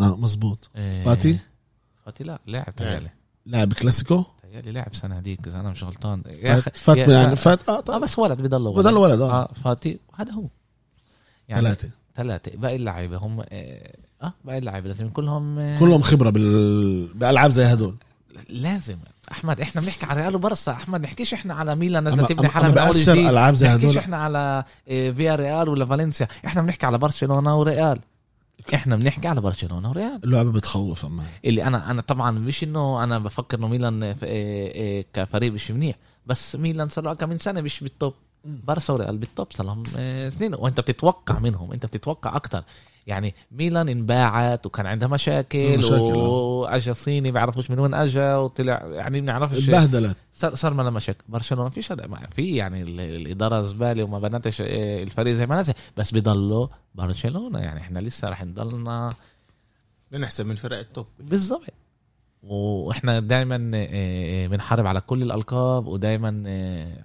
آه 0.00 0.16
مزبوط 0.16 0.70
إيه، 0.76 1.04
فاتي؟ 1.04 1.38
فاتي 2.04 2.24
لا 2.24 2.40
لاعب 2.46 2.74
تهيألي 2.76 3.10
لاعب 3.46 3.72
كلاسيكو؟ 3.72 4.24
تهيألي 4.56 4.72
لاعب 4.72 4.94
سنة 4.94 5.18
هذيك 5.18 5.46
إذا 5.46 5.60
أنا 5.60 5.70
مش 5.70 5.84
غلطان. 5.84 6.22
يا 6.42 6.54
فات, 6.60 6.74
أخي- 6.74 6.78
فات 6.78 6.96
يعني 6.96 7.36
فات 7.36 7.68
آه 7.68 7.76
آه 7.78 7.80
طيب 7.80 8.00
بس 8.02 8.18
ولد 8.18 8.42
بضل 8.42 8.62
ولد. 8.66 8.78
بضل 8.86 8.96
ولد 8.96 9.20
آه. 9.20 9.32
آه 9.42 9.48
فاتي 9.64 9.98
هذا 10.14 10.32
هو. 10.32 10.44
يعني 11.48 11.62
ثلاثة. 11.66 11.90
ثلاثة. 12.16 12.56
باقي 12.56 12.76
اللعيبة 12.76 13.16
هم 13.16 13.40
آه 13.40 13.92
آه، 14.22 14.32
باقي 14.44 14.58
اللعيبة. 14.58 14.88
لازم 14.88 15.08
كلهم 15.08 15.58
آه 15.58 15.78
كلهم 15.78 16.02
خبرة 16.02 16.30
بال... 16.30 17.06
بألعاب 17.14 17.50
زي 17.50 17.64
هدول. 17.64 17.94
لازم. 18.48 18.96
أحمد 19.32 19.60
إحنا 19.60 19.80
بنحكي 19.80 20.06
على 20.06 20.20
ريال 20.20 20.34
وبرصا 20.34 20.72
أحمد 20.72 21.00
نحكيش 21.00 21.34
إحنا 21.34 21.54
على 21.54 21.74
ميلان 21.76 22.04
نازله 22.04 22.26
تبني 22.26 22.48
حالها 22.48 22.70
من 22.70 22.78
اول 22.78 22.92
جديد 22.96 23.26
ألعاب 23.26 23.54
زي 23.54 23.66
نحكيش 23.66 23.84
هدول. 23.84 23.98
إحنا 23.98 24.16
على 24.16 24.64
آه، 24.88 25.10
فيا 25.10 25.34
ريال 25.34 25.68
ولا 25.68 25.86
فالنسيا. 25.86 26.28
إحنا 26.46 26.62
بنحكي 26.62 26.86
على 26.86 26.98
برشلونة 26.98 27.56
وريال. 27.58 27.98
إحنا 28.74 28.96
بنحكي 28.96 29.28
على 29.28 29.40
برشلونة 29.40 29.90
وريال. 29.90 30.20
اللعبة 30.24 30.52
بتخوف 30.52 31.04
أما. 31.04 31.24
اللي 31.44 31.64
أنا 31.64 31.90
أنا 31.90 32.02
طبعا 32.02 32.30
مش 32.30 32.64
إنه 32.64 33.04
أنا 33.04 33.18
بفكر 33.18 33.58
إنه 33.58 33.68
ميلان 33.68 34.02
آه، 34.02 34.16
آه، 34.22 34.98
آه، 35.02 35.04
كفريق 35.12 35.52
مش 35.52 35.70
منيح 35.70 35.96
بس 36.26 36.56
ميلان 36.56 36.88
صار 36.88 37.14
كم 37.14 37.28
من 37.28 37.38
سنة 37.38 37.60
مش 37.60 37.80
بالتوب. 37.80 38.14
برشا 38.44 38.92
وريال 38.92 39.18
بالتوب 39.18 39.46
صار 39.52 39.66
لهم 39.66 39.82
سنين. 40.30 40.54
وأنت 40.54 40.80
بتتوقع 40.80 41.38
منهم 41.38 41.72
أنت 41.72 41.86
بتتوقع 41.86 42.36
أكتر. 42.36 42.64
يعني 43.06 43.34
ميلان 43.50 43.88
انباعت 43.88 44.66
وكان 44.66 44.86
عندها 44.86 45.08
مشاكل, 45.08 45.78
مشاكل، 45.78 45.94
آه. 45.94 46.28
وأجا 46.28 46.92
صيني 46.92 47.30
بيعرفوش 47.32 47.70
من 47.70 47.78
وين 47.78 47.94
أجا 47.94 48.36
وطلع 48.36 48.82
يعني 48.86 49.20
بنعرفش 49.20 49.56
اتبهدلت 49.68 50.16
صار 50.34 50.54
صار 50.54 50.72
لنا 50.72 50.90
مشاكل. 50.90 51.24
برشلونة 51.28 51.68
فيش 51.68 51.92
هذا 51.92 52.06
ما 52.06 52.26
في 52.36 52.56
يعني 52.56 52.82
ال- 52.82 53.00
الإدارة 53.00 53.62
زباله 53.62 54.02
وما 54.04 54.18
بنتش 54.18 54.60
آه، 54.60 55.02
الفريق 55.02 55.34
زي 55.34 55.46
ما 55.46 55.60
نزل 55.60 55.74
بس 55.96 56.14
بضلوا 56.14 56.66
برشلونة 56.94 57.58
يعني 57.58 57.80
إحنا 57.80 57.98
لسه 57.98 58.28
رح 58.28 58.44
نضلنا 58.44 59.08
بنحسب 60.12 60.46
من 60.46 60.54
فرق 60.54 60.78
التوب. 60.78 61.06
بالضبط. 61.20 61.62
وإحنا 62.42 63.20
دائما 63.20 63.56
بنحارب 64.46 64.86
على 64.86 65.00
كل 65.00 65.22
الألقاب 65.22 65.86
ودائما 65.86 66.28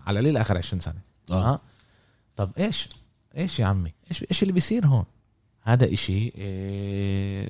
على 0.08 0.20
قليل 0.20 0.38
آخر 0.38 0.58
20 0.58 0.80
سنة. 0.80 0.99
آه. 1.32 1.54
آه. 1.54 1.60
طب 2.36 2.49
إيش؟ 2.58 2.89
إيش 3.38 3.60
يا 3.60 3.66
عمي؟ 3.66 3.93
إيش 4.12 4.26
إيش 4.32 4.41
اللي 4.43 4.54
بيصير 4.54 4.86
هون؟ 4.86 5.06
هذا 5.62 5.93
إشي 5.93 6.14
إيه 6.36 7.49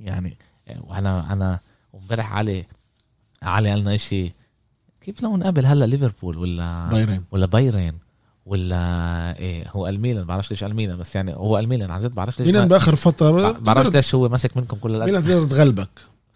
يعني 0.00 0.36
وأنا 0.80 1.32
أنا 1.32 1.60
امبارح 1.94 2.32
علي 2.32 2.64
علي 3.42 3.70
قالنا 3.70 3.94
إشي 3.94 4.32
كيف 5.00 5.22
لو 5.22 5.36
نقابل 5.36 5.66
هلا 5.66 5.84
ليفربول 5.84 6.38
ولا 6.38 6.88
بايرن؟ 6.90 7.22
ولا 7.30 7.46
بايرن 7.46 7.98
ولا 8.46 9.38
إيه 9.38 9.68
هو 9.68 9.88
الميلان 9.88 10.24
بعرفش 10.24 10.50
ليش 10.50 10.64
الميلان 10.64 10.98
بس 10.98 11.14
يعني 11.14 11.34
هو 11.34 11.58
الميلان 11.58 11.90
عن 11.90 12.02
جد 12.02 12.14
بعرفش 12.14 12.38
ليش 12.38 12.46
ميلان 12.46 12.68
بآخر 12.68 12.96
فترة 12.96 13.52
بعرفش 13.52 13.94
ليش 13.94 14.14
هو 14.14 14.28
ماسك 14.28 14.56
منكم 14.56 14.76
كل 14.76 14.90
الألعاب. 14.90 15.08
ميلان 15.08 15.24
تقدر 15.24 15.56
تغلبك. 15.56 15.90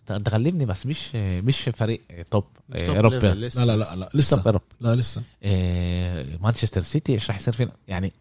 تغلبني 0.07 0.67
بس 0.67 0.87
مش 0.87 1.15
مش 1.15 1.61
فريق 1.61 2.01
top 2.31 2.45
مش 2.69 2.81
إيه، 2.81 2.87
top 2.87 2.97
أوروبي. 2.97 3.29
لا 3.29 3.35
لا 3.35 3.77
لا 3.77 3.77
لا 3.77 3.95
top 3.95 4.17
لسه 4.17 4.43
اوروبي 4.47 4.65
لا 4.81 4.97
لسه. 4.97 5.23
إيه، 5.43 6.39
مانشستر 6.43 6.83
سيتي 6.83 7.13
إيش 7.13 7.29
راح 7.29 7.37
يصير 7.37 7.55
فينا؟ 7.55 7.73
يعني 7.89 8.13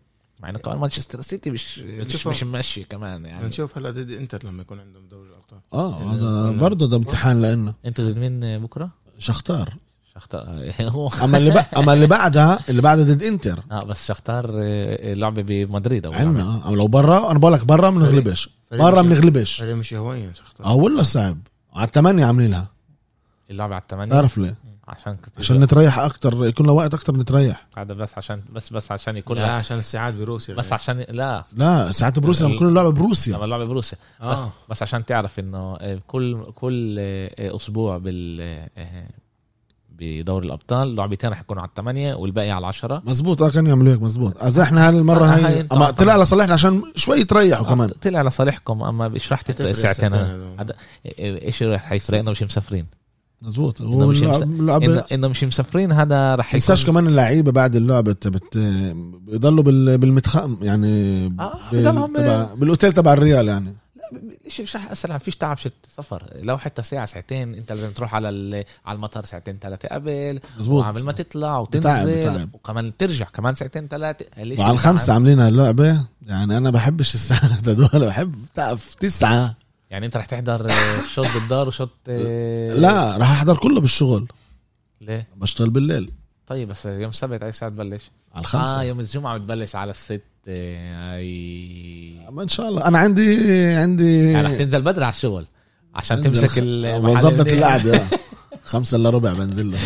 مع 0.43 0.49
إنه 0.49 0.59
كمان 0.59 0.77
مانشستر 0.77 1.21
سيتي 1.21 1.49
مش 1.49 1.79
مش. 1.79 2.27
مش 2.27 2.43
ممشي 2.43 2.83
كمان 2.83 3.25
يعني. 3.25 3.43
بنشوف 3.43 3.77
هلا 3.77 3.91
ضد 3.91 4.11
انتر 4.11 4.47
لما 4.47 4.61
يكون 4.61 4.79
عندهم 4.79 5.07
دوري 5.07 5.29
الأبطال. 5.29 5.59
آه 5.73 5.99
يعني 5.99 6.11
هذا 6.11 6.51
برضه 6.51 6.87
ده 6.87 6.97
امتحان 6.97 7.41
لنا 7.41 7.73
أنتوا 7.85 8.05
ضد 8.05 8.17
مين 8.17 8.59
بكرة؟ 8.59 8.89
شختار. 9.17 9.73
شختار. 10.15 10.73
هو. 10.81 11.09
أما 11.23 11.37
اللي 11.37 11.51
بق... 11.51 11.77
أما 11.77 11.93
اللي 11.93 12.07
بعدها 12.07 12.59
اللي 12.69 12.81
بعدها 12.81 13.03
ضد 13.03 13.23
إنتر. 13.23 13.63
آه 13.71 13.85
بس 13.85 14.05
شختار 14.05 14.51
آه، 14.63 15.13
لعبه 15.13 15.41
بمدريد 15.41 16.07
لعبة. 16.07 16.23
آه 16.23 16.67
اما 16.67 16.75
لو 16.75 16.87
برا 16.87 17.31
أنا 17.31 17.39
بقول 17.39 17.53
لك 17.53 17.65
برا 17.65 17.89
ما 17.89 17.99
بنغلبش 17.99 18.49
برا 18.71 19.01
بنغلبش 19.01 19.57
فريق 19.57 19.75
مش 19.75 19.93
هوايين 19.93 20.33
شختار. 20.33 20.67
آه 20.67 20.75
والله 20.75 21.03
صعب. 21.03 21.37
على 21.73 21.87
الثمانية 21.87 22.25
عاملين 22.25 22.51
لها 22.51 22.67
اللعبة 23.49 23.73
على 23.73 23.81
الثمانية؟ 23.81 24.11
تعرف 24.11 24.37
ليه؟ 24.37 24.55
عشان 24.88 25.15
كنت 25.15 25.39
عشان 25.39 25.59
نتريح 25.59 25.99
أكتر 25.99 26.45
يكون 26.45 26.65
لنا 26.65 26.73
وقت 26.73 26.93
أكتر 26.93 27.17
نتريح. 27.17 27.67
هذا 27.77 27.93
بس 27.93 28.09
عشان 28.17 28.41
بس 28.53 28.73
بس 28.73 28.91
عشان 28.91 29.17
يكون 29.17 29.38
لا 29.38 29.43
لك 29.43 29.49
عشان 29.49 29.77
الساعات 29.77 30.13
بروسيا 30.13 30.55
بس 30.55 30.73
عشان 30.73 31.05
لا. 31.09 31.43
لا 31.55 31.91
ساعات 31.91 32.19
بروسيا 32.19 32.45
لما 32.45 32.55
يكون 32.55 32.67
اللعبة 32.67 32.89
بروسيا. 32.91 33.36
لما 33.36 33.45
اللعبة 33.45 33.65
بروسيا. 33.65 33.97
بس 34.21 34.38
آه. 34.38 34.51
بس 34.69 34.84
عشان 34.84 35.05
تعرف 35.05 35.39
إنه 35.39 35.75
آه، 35.75 35.99
كل 36.07 36.43
كل 36.55 36.95
آه، 36.99 37.55
أسبوع 37.55 37.97
بال 37.97 38.41
آه، 38.77 39.07
بدوري 39.89 40.47
الأبطال 40.47 40.95
لعبتين 40.95 41.29
رح 41.29 41.39
يكونوا 41.41 41.61
على 41.61 41.69
الثمانية 41.69 42.13
والباقي 42.15 42.49
على 42.49 42.59
العشرة. 42.59 43.01
مزبوط 43.05 43.41
آه 43.41 43.49
كانوا 43.49 43.69
يعملوا 43.69 43.93
هيك 43.93 44.01
مزبوط 44.01 44.43
إذا 44.43 44.63
إحنا 44.63 44.88
هاي 44.88 44.89
المرة 44.89 45.25
آه، 45.25 45.36
هاي 45.36 45.43
هاي 45.43 45.67
أما 45.71 45.91
طلع 45.91 46.17
لصالحنا 46.17 46.53
عشان 46.53 46.84
شوي 46.95 47.23
تريحوا 47.23 47.65
كمان. 47.65 47.89
آه، 47.89 47.93
طلع 48.01 48.21
لصالحكم 48.21 48.84
أما 48.84 49.07
مش 49.07 49.31
رح 49.31 49.41
تفرق 49.41 49.71
ساعتين. 49.71 50.13
هذا 50.13 50.75
إيش 51.19 51.63
رح 51.63 51.91
يفرقنا 51.91 52.31
مش 52.31 52.43
مسافرين؟ 52.43 53.03
واللعب- 54.21 54.41
إنه 54.43 54.59
اللعبة 54.59 54.99
انه 55.11 55.27
مش 55.27 55.43
مسافرين 55.43 55.91
هذا 55.91 56.35
رح 56.35 56.51
تنساش 56.51 56.81
يكون 56.83 56.93
كمان 56.93 57.07
اللعيبة 57.07 57.51
بعد 57.51 57.75
اللعبة. 57.75 58.11
بت... 58.11 58.57
بيضلوا 59.27 59.63
بال... 59.63 59.97
بالمتخم 59.97 60.57
يعني 60.61 61.25
آه، 61.39 61.53
بال... 61.71 62.13
تبع... 62.13 62.53
بالأوتيل 62.53 62.93
تبع 62.93 63.13
الريال 63.13 63.47
يعني. 63.47 63.73
إيش 64.45 64.61
مش 64.61 64.75
رح 64.75 64.89
ياثر 64.89 65.19
فيش 65.19 65.35
تعب 65.35 65.57
شت 65.57 65.73
سفر. 65.97 66.23
لو 66.41 66.57
حتى 66.57 66.83
ساعة 66.83 67.05
ساعتين 67.05 67.55
انت 67.55 67.71
لازم 67.71 67.91
تروح 67.91 68.15
على 68.15 68.29
ال- 68.29 68.63
على 68.85 68.95
المطار 68.95 69.25
ساعتين 69.25 69.57
ثلاثة 69.61 69.87
قبل 69.89 70.39
مزبوط 70.59 70.83
وقبل 70.85 71.03
ما 71.03 71.11
تطلع 71.11 71.61
بتعب- 71.63 72.01
وتنزل 72.07 72.19
بتعب. 72.19 72.49
وكمان 72.53 72.91
ترجع 72.97 73.25
كمان 73.25 73.55
ساعتين 73.55 73.87
ثلاثة. 73.87 74.25
وعلى 74.37 74.71
الخمسة 74.73 75.13
عاملين 75.13 75.39
اللعبة 75.39 75.99
يعني 76.27 76.57
أنا 76.57 76.69
بحبش 76.69 77.15
الساعة 77.15 77.39
هدول 77.67 78.05
بحب 78.07 78.35
تعرف 78.55 78.93
تسعة. 78.93 79.55
يعني 79.93 80.05
انت 80.05 80.17
رح 80.17 80.25
تحضر 80.25 80.69
آه، 80.71 80.73
شوط 81.15 81.27
بالدار 81.33 81.67
وشوط 81.67 81.89
آه، 82.07 82.73
لا 82.73 83.17
راح 83.17 83.31
أحضر 83.31 83.57
كله 83.57 83.81
بالشغل. 83.81 84.27
ليه؟ 85.01 85.27
بشتغل 85.35 85.69
بالليل. 85.69 86.11
طيب 86.47 86.67
بس 86.67 86.85
يوم 86.85 87.09
السبت 87.09 87.43
اي 87.43 87.51
ساعة 87.51 87.71
تبلش. 87.71 88.01
على 88.33 88.41
الخمسة. 88.41 88.79
آه 88.79 88.83
يوم 88.83 88.99
الجمعة 88.99 89.37
بتبلش 89.37 89.75
على 89.75 89.89
الست 89.89 90.21
آه، 90.47 91.15
أي. 91.15 92.19
ما 92.31 92.43
إن 92.43 92.47
شاء 92.47 92.69
الله. 92.69 92.85
أنا 92.87 92.97
عندي 92.97 93.37
عندي 93.75 94.31
يعني 94.31 94.47
رح 94.47 94.57
تنزل 94.57 94.81
بدري 94.81 95.05
على 95.05 95.13
الشغل 95.13 95.45
عشان 95.95 96.21
تمسك 96.21 96.47
خ- 96.47 96.57
المحل 96.57 97.15
بظبط. 97.15 97.47
القعدة. 97.47 98.03
خمسة 98.65 98.97
إلا 98.97 99.09
ربع 99.09 99.33
بنزل 99.33 99.71
له. 99.71 99.77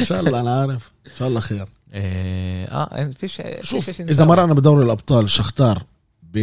إن 0.00 0.04
شاء 0.04 0.20
الله 0.20 0.40
أنا 0.40 0.60
عارف. 0.60 0.90
إن 1.06 1.12
شاء 1.18 1.28
الله 1.28 1.40
خير. 1.40 1.68
آه 1.92 2.64
آه 2.66 3.10
فيش 3.18 3.42
شوف 3.60 4.00
إذا 4.00 4.24
مرقنا 4.24 4.54
بدوري 4.54 4.84
الأبطال 4.84 5.30
شختار 5.30 5.82
ب... 6.22 6.38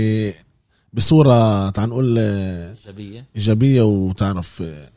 بصورة 0.93 1.69
تعال 1.69 1.89
نقول 1.89 2.17
إيجابية. 2.17 3.25
إيجابية 3.35 3.81
وتعرف 3.81 4.61
آه، 4.61 4.89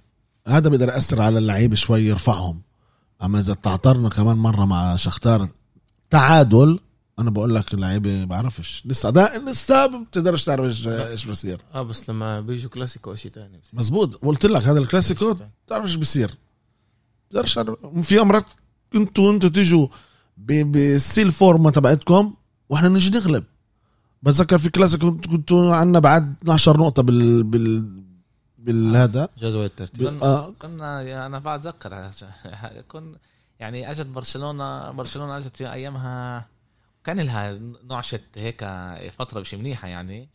هذا 0.49 0.68
بيقدر 0.68 0.88
يأثر 0.88 1.22
على 1.22 1.38
اللعيبة 1.38 1.76
شوي 1.76 2.01
يرفعهم. 2.01 2.61
أما 3.22 3.38
إذا 3.40 3.55
تعطرنا 3.55 4.09
كمان 4.09 4.36
مرة 4.36 4.64
مع 4.64 4.97
شختار 4.97 5.49
تعادل 6.11 6.80
أنا 7.18 7.30
بقول 7.30 7.55
لك 7.55 7.74
اللعيبة 7.74 8.24
بعرفش. 8.24 8.82
لسه 8.86 9.11
ده 9.11 9.38
لسه 9.38 9.86
ما 9.86 9.99
بتقدرش 9.99 10.44
تعرف 10.44 10.64
إيش 10.64 10.88
إيش 10.88 11.24
بصير. 11.26 11.61
آه 11.74 11.82
بس 11.82 12.11
لما 12.11 12.40
بيجوا 12.40 12.70
كلاسيكو 12.70 13.14
شيء 13.14 13.32
ثاني 13.32 13.61
مزبوط 13.72 14.14
قلت 14.14 14.47
لك 14.47 14.62
هذا 14.62 14.78
الكلاسيكو 14.78 15.36
بتعرف 15.66 15.84
إيش 15.84 15.94
بصير. 15.94 16.34
بتقدرش 17.30 17.55
تعرف. 17.55 17.76
في 18.03 18.20
أمرات 18.20 18.44
كنتوا 18.92 19.32
أنتوا 19.32 19.49
تيجوا 19.49 19.88
بالسيل 20.36 21.32
فورما 21.32 21.70
تبعتكم 21.70 22.34
وإحنا 22.68 22.88
نجي 22.88 23.11
نغلب. 23.11 23.44
بتذكر 24.27 24.59
في 24.59 24.70
كلاسيكو 24.70 25.16
كنتوا 25.16 25.74
عندنا 25.77 25.99
بعد 25.99 26.35
12 26.43 26.77
نقطة 26.79 27.03
بال 27.03 27.43
بال 27.43 28.03
بالهذا. 28.59 29.29
جدول 29.39 29.64
الترتيب. 29.64 30.05
بال- 30.05 30.22
آه. 30.22 30.51
كنا 30.62 31.27
أنا 31.27 31.57
بتذكر 31.57 32.11
كن 32.91 33.14
يعني 33.61 33.91
أجت 33.91 34.07
برشلونه 34.07 34.91
برشلونة 34.91 35.37
أجت 35.39 35.61
أيامها 35.62 36.45
كان 37.05 37.20
لها 37.20 37.59
نعشة 37.91 38.20
هيك 38.37 38.64
فترة 39.18 39.41
مش 39.41 39.55
منيحة 39.55 39.89
يعني. 39.89 40.29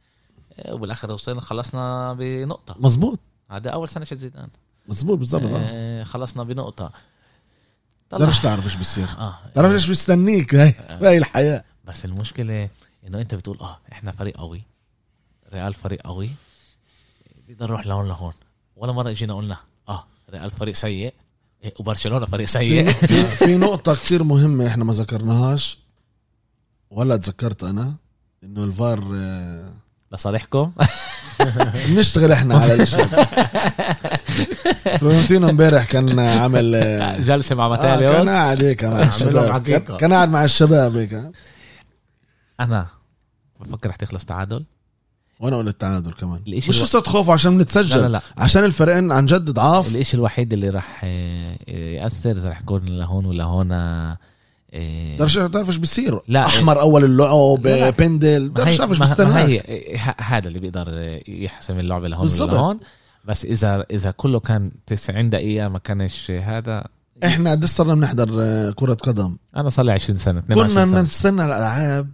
وبالآخر 0.69 1.11
وصلنا 1.11 1.41
خلصنا 1.41 2.13
بنقطة. 2.13 2.75
مزبوط 2.79 3.19
هذا 3.51 3.69
أول 3.69 3.89
سنة 3.89 4.05
شت 4.05 4.17
زيدان. 4.17 4.47
مزبوط 4.87 5.17
بالضبط 5.17 5.43
آه. 5.43 5.57
آه، 5.61 6.03
خلصنا 6.03 6.43
بنقطة. 6.43 6.91
تقدرش 8.09 8.39
تعرف 8.39 8.65
إيش 8.65 8.75
بصير 8.75 9.07
آه. 9.17 9.35
تعرف 9.55 9.71
إيش 9.71 9.87
بيستنيك؟ 9.87 10.55
هاي 10.55 10.73
هاي 10.89 11.17
الحياة. 11.17 11.63
بس 11.85 12.05
المشكلة 12.05 12.69
إنه 13.07 13.19
أنت 13.19 13.35
بتقول 13.35 13.57
آه 13.61 13.79
إحنا 13.91 14.11
فريق 14.11 14.37
قوي. 14.37 14.61
ريال 15.53 15.73
فريق 15.73 16.01
قوي. 16.01 16.29
بيقدر 17.47 17.67
نروح 17.67 17.87
لهون 17.87 18.07
لهون. 18.07 18.33
ولا 18.75 18.91
مرة 18.91 19.09
إجينا 19.09 19.33
قلنا 19.33 19.57
آه 19.89 20.03
ريال 20.33 20.51
فريق 20.51 20.75
سيء. 20.75 21.13
إيه، 21.63 21.73
وبرشلونة 21.79 22.25
فريق 22.25 22.47
سيء. 22.47 22.89
في, 22.91 23.23
في 23.23 23.57
نقطة 23.65 23.95
كتير 23.95 24.23
مهمة 24.23 24.67
إحنا 24.67 24.83
ما 24.83 24.93
ذكرناهاش 24.93 25.77
ولا 26.91 27.17
تذكرت 27.17 27.63
أنا 27.63 27.95
إنه 28.43 28.63
الفار 28.63 29.03
آه، 29.15 29.73
لصالحكم؟ 30.11 30.71
بنشتغل 31.87 32.31
إحنا 32.31 32.55
على 32.55 32.73
الاشي 32.73 32.97
فلورنتينو 34.99 35.49
امبارح 35.49 35.85
كان 35.85 36.19
عامل 36.19 36.75
آه، 36.75 37.19
جلسة 37.19 37.55
مع 37.55 37.65
آه 37.65 37.69
ماتاليوس 37.69 38.15
كان 38.15 38.29
قاعد 38.29 38.63
هيك 38.63 38.83
مع 38.83 39.03
الشباب. 39.03 39.97
كان 39.97 40.13
قاعد 40.13 40.29
مع 40.29 40.43
الشباب 40.43 40.97
هيك. 40.97 41.21
أنا 42.63 42.87
بفكر 43.59 43.89
رح 43.89 43.95
تخلص 43.95 44.25
تعادل. 44.25 44.65
وأنا 45.39 45.57
قلت 45.57 45.67
التعادل 45.67 46.11
كمان. 46.13 46.41
مش 46.47 46.69
الو- 46.69 46.83
قصة 46.85 47.01
خوف 47.01 47.29
عشان 47.29 47.51
لا 47.51 47.57
بنتسجل. 47.57 48.01
لا 48.01 48.07
لا 48.07 48.21
عشان 48.37 48.63
الفريقين 48.63 49.11
عن 49.11 49.25
جد 49.25 49.49
ضعاف. 49.51 49.95
الإشي 49.95 50.17
الوحيد 50.17 50.53
اللي 50.53 50.69
رح 50.69 51.01
آه، 51.03 51.71
يأثر 51.71 52.49
رح 52.49 52.61
يكون 52.61 52.85
لهون 52.85 53.25
ولهون 53.25 53.69
تعرفش 55.17 55.33
تعرف 55.33 55.67
إيش 55.67 55.77
بصير 55.77 56.19
لا. 56.27 56.45
أحمر 56.45 56.81
أول 56.81 57.03
اللعب 57.05 57.67
لا، 57.67 57.79
لا. 57.79 57.89
بندل 57.89 58.47
ما 58.47 58.53
تعرفش 58.53 58.81
ه- 59.97 60.15
هذا 60.21 60.47
اللي 60.47 60.59
بيقدر 60.59 61.19
يحسم 61.27 61.79
اللعبه 61.79 62.07
لهون 62.07 62.21
بالضبط. 62.21 62.49
ولهون 62.53 62.79
بس 63.25 63.45
إذا 63.45 63.85
إذا 63.91 64.11
كله 64.11 64.39
كان 64.39 64.71
90 64.87 65.29
دقيقة 65.29 65.67
ما 65.69 65.79
كانش 65.79 66.31
هذا 66.31 66.83
إحنا 67.23 67.51
قد 67.51 67.65
صرنا 67.65 67.95
بنحضر 67.95 68.29
آه، 68.41 68.71
كرة 68.71 68.93
قدم؟ 68.93 69.37
أنا 69.57 69.69
صار 69.69 69.85
لي 69.85 69.91
20 69.91 70.17
سنة 70.19 70.39
22 70.39 70.73
كنا 70.75 70.85
سنة. 70.85 71.01
نستنى 71.01 71.45
الألعاب. 71.45 72.09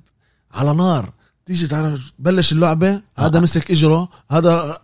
على 0.57 0.73
نار 0.73 1.13
تيجي 1.45 1.67
تعرف 1.67 2.13
بلش 2.19 2.51
اللعبة 2.51 3.01
هذا. 3.17 3.39
مسك 3.39 3.71
إجره 3.71 4.09
هذا 4.31 4.77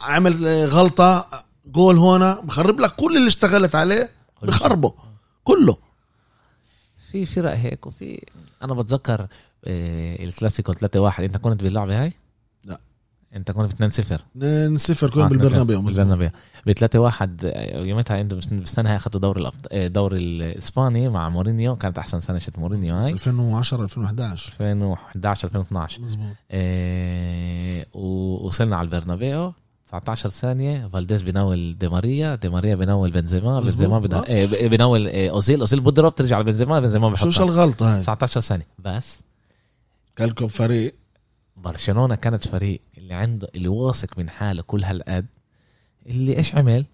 عمل 0.00 0.66
غلطة 0.66 1.26
جول 1.66 1.98
هون 1.98 2.34
بخرب 2.34 2.80
لك 2.80 2.94
كل 2.94 3.16
اللي 3.16 3.28
اشتغلت 3.28 3.74
عليه 3.74 4.10
بخربه 4.42 4.94
كله 5.44 5.76
في 7.12 7.26
فرق 7.26 7.54
هيك 7.54 7.86
وفي 7.86 8.24
أنا 8.62 8.74
بتذكر 8.74 9.26
آه، 9.64 10.24
الكلاسيكو 10.24 10.72
3-1 10.72 11.20
أنت 11.20 11.36
كنت 11.36 11.62
باللعبة 11.62 12.02
هاي؟ 12.02 12.12
انت 13.36 13.50
كنت 13.50 13.82
ب 13.82 13.90
2-0 13.90 14.20
نصفر 14.70 15.10
كنا 15.10 15.28
بالبرنابيو. 15.28 15.80
بالبرنابيو. 15.80 16.30
ب 16.66 16.72
3-1 16.72 17.28
آه، 17.44 17.80
يومتها 17.84 18.20
أنتم 18.20 18.38
بالسنه 18.52 18.90
هاي 18.90 18.96
اخذتوا 18.96 19.20
دوري 19.20 19.40
الأبط... 19.40 19.66
آه، 19.72 19.86
دوري 19.86 20.16
الإسباني 20.18 21.08
مع 21.08 21.28
مورينيو. 21.28 21.76
كانت 21.76 21.98
أحسن 21.98 22.20
سنة 22.20 22.38
شت 22.38 22.58
مورينيو 22.58 22.94
هاي. 22.94 23.12
2010 23.12 23.82
2011 23.84 24.52
2011 24.52 25.44
2012 25.48 26.00
مزبوط 26.02 26.26
آه، 26.50 27.86
ووصلنا 27.94 28.76
على 28.76 28.84
البرنابيو. 28.84 29.52
19 29.86 30.28
ثانية 30.30 30.88
فالديز 30.88 31.22
بيناول 31.22 31.78
دي 31.78 31.88
ماريا. 31.88 32.34
دي 32.34 32.48
ماريا 32.48 32.74
بيناول 32.76 33.10
بنزيما. 33.10 33.56
مظبوط. 33.60 33.72
بنزيما 33.72 33.98
بدا... 33.98 34.18
آه. 34.28 34.46
ب- 34.46 34.64
بيناول 34.70 35.08
آه، 35.08 35.28
أوزيل. 35.30 35.60
أوزيل 35.60 35.80
بضرب 35.80 36.14
ترجع 36.14 36.36
على 36.36 36.44
بنزيما 36.44 36.80
بنزيما 36.80 37.14
شو 37.14 37.28
بحطها 37.28 37.44
الغلطة 37.44 37.94
هاي؟ 37.94 38.00
19 38.02 38.40
ثانية. 38.40 38.66
بس 38.78 39.22
كلكم 40.18 40.48
فريق. 40.48 40.94
برشلونة 41.56 42.14
كانت 42.14 42.48
فريق. 42.48 42.80
اللي 43.10 43.22
عنده 43.22 43.48
اللي 43.54 43.68
واثق 43.68 44.18
من 44.18 44.30
حاله 44.30 44.62
كل 44.62 44.84
هالقد 44.84 45.26
اللي 46.06 46.36
إيش 46.36 46.54
عمل؟ 46.54 46.84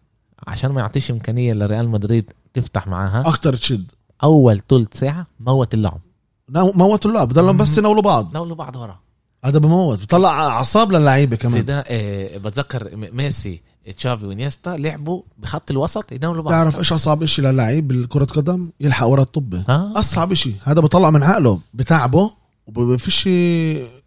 عشان 0.47 0.71
ما 0.71 0.81
يعطيش 0.81 1.11
إمكانية 1.11 1.53
لريال 1.53 1.89
مدريد 1.89 2.31
تفتح 2.55 2.87
معاها. 2.87 3.29
أكتر 3.29 3.57
تشد. 3.57 3.93
أول 4.23 4.61
ثلث 4.69 4.99
ساعة 4.99 5.27
موت 5.41 5.75
اللعب. 5.75 6.01
موتوا 6.49 7.11
اللعب. 7.11 7.33
ضلهم 7.33 7.57
بس 7.57 7.79
يناولوا 7.79 8.03
بعض. 8.03 8.35
ناولوا 8.35 8.57
بعض 8.57 8.77
ورا. 8.77 8.99
هذا 9.45 9.59
بموت. 9.59 10.03
بطلع 10.03 10.47
أعصاب 10.47 10.93
للعيبة 10.93 11.37
كمان. 11.37 11.55
زيدان 11.55 11.85
آه 11.87 12.39
بتذكر 12.39 12.97
ميسي 12.97 13.61
تشافي 13.97 14.27
وإنيستا 14.27 14.71
لعبوا 14.71 15.23
بخط 15.39 15.71
الوسط 15.71 16.13
يناولوا 16.13 16.43
بعض. 16.43 16.55
تعرف 16.55 16.79
إيش 16.79 16.93
أصعب 16.93 17.23
إشي 17.23 17.43
للعيب 17.43 17.89
بالكرة 17.89 18.25
قدم؟ 18.25 18.71
يلحق 18.81 19.07
ورا 19.07 19.23
الطبة. 19.23 19.65
أصعب 19.69 20.33
إشي. 20.33 20.53
هذا 20.63 20.81
بطلع 20.81 21.11
من 21.11 21.23
عقله 21.23 21.61
بتعبه 21.75 22.31
وفيش 22.77 23.29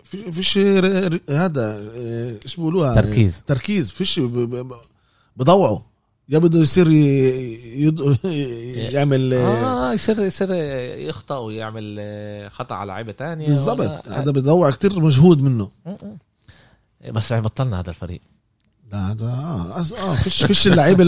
في 0.10 0.32
فيش 0.32 0.58
هذا 1.30 1.92
إيه، 1.94 2.40
إيش 2.46 2.56
بيقولوها؟ 2.56 3.02
تركيز. 3.02 3.44
تركيز. 3.48 3.92
فيش 3.92 4.20
بضوعه. 5.38 5.86
يا 6.30 6.38
بده 6.38 6.60
يصير 6.60 6.88
يعمل 8.96 9.34
آه 9.34 9.94
يصير 9.94 10.22
يصير 10.22 10.54
يخطأ 11.10 11.38
ويعمل 11.38 11.96
آه، 12.00 12.50
خطأ 12.50 12.76
على 12.76 12.88
لعيبة 12.88 13.12
تانية 13.12 13.48
بالضبط. 13.48 14.08
هذا 14.08 14.32
بضوع 14.32 14.72
كتير 14.72 15.00
مجهود 15.00 15.42
منه. 15.42 15.72
م. 15.86 15.92
بس 17.12 17.34
بطلنا 17.34 17.80
هذا 17.80 17.90
الفريق. 17.90 18.22
لا 18.92 19.12
هذا 19.12 19.26
آه 19.26 19.80
آه 19.80 20.16
فيش 20.16 20.44
فيش 20.44 20.68
اللعيبة 20.68 21.04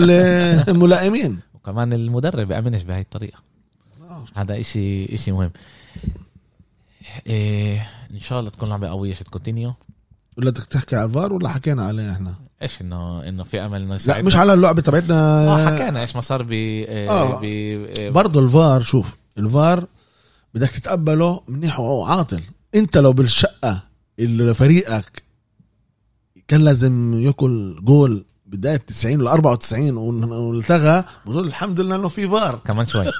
الملائمين 0.67 1.39
وكمان 1.55 1.93
المدرب 1.93 2.47
بأمنش 2.47 2.83
بهاي 2.83 3.01
الطريقة. 3.01 3.39
آه. 4.01 4.25
هذا 4.35 4.59
إشي 4.59 5.15
إشي 5.15 5.31
مهم. 5.31 5.51
إيه 7.27 7.89
إن 8.11 8.19
شاء 8.19 8.39
الله 8.39 8.49
تكون 8.51 8.69
لعبة 8.69 8.87
قوية 8.89 9.13
شت 9.13 9.27
كوتينيو 9.27 9.73
ولا 10.37 10.49
بدك 10.51 10.63
تحكي 10.65 10.95
على 10.95 11.05
الفار 11.05 11.33
ولا 11.33 11.49
حكينا 11.49 11.83
عليه 11.85 12.11
إحنا 12.11 12.35
إيش 12.61 12.81
انه 12.81 13.29
إنه 13.29 13.43
في 13.43 13.59
أمل 13.65 13.81
إنه 13.81 13.99
لا؟ 14.07 14.21
مش 14.21 14.35
على 14.35 14.53
اللعبة 14.53 14.81
تبعتنا 14.81 15.47
آه 15.47 15.65
حكينا 15.75 16.01
إيش 16.01 16.15
ما 16.15 16.21
صار 16.21 16.43
ب 16.43 16.51
آه. 16.51 17.09
آه. 17.09 17.41
آه، 17.43 18.09
برضه 18.09 18.39
الفار 18.39 18.81
شوف 18.81 19.15
الفار 19.37 19.85
بدك 20.53 20.69
تتقبله 20.69 21.41
منيح 21.47 21.79
وعاطل 21.79 22.41
أنت 22.75 22.97
لو 22.97 23.13
بالشقة 23.13 23.83
اللي 24.19 24.53
فريقك 24.53 25.23
كان 26.47 26.61
لازم 26.61 27.13
ياكل 27.13 27.79
جول 27.83 28.25
بداية 28.45 28.77
90 28.77 29.21
ل 29.21 29.27
94 29.27 29.97
ون- 29.97 30.23
والتغى 30.31 31.03
بقول 31.25 31.47
الحمد 31.47 31.79
لله 31.79 31.95
إنه 31.95 32.07
في 32.07 32.27
فار 32.29 32.55
كمان 32.65 32.85
شوي 32.85 33.05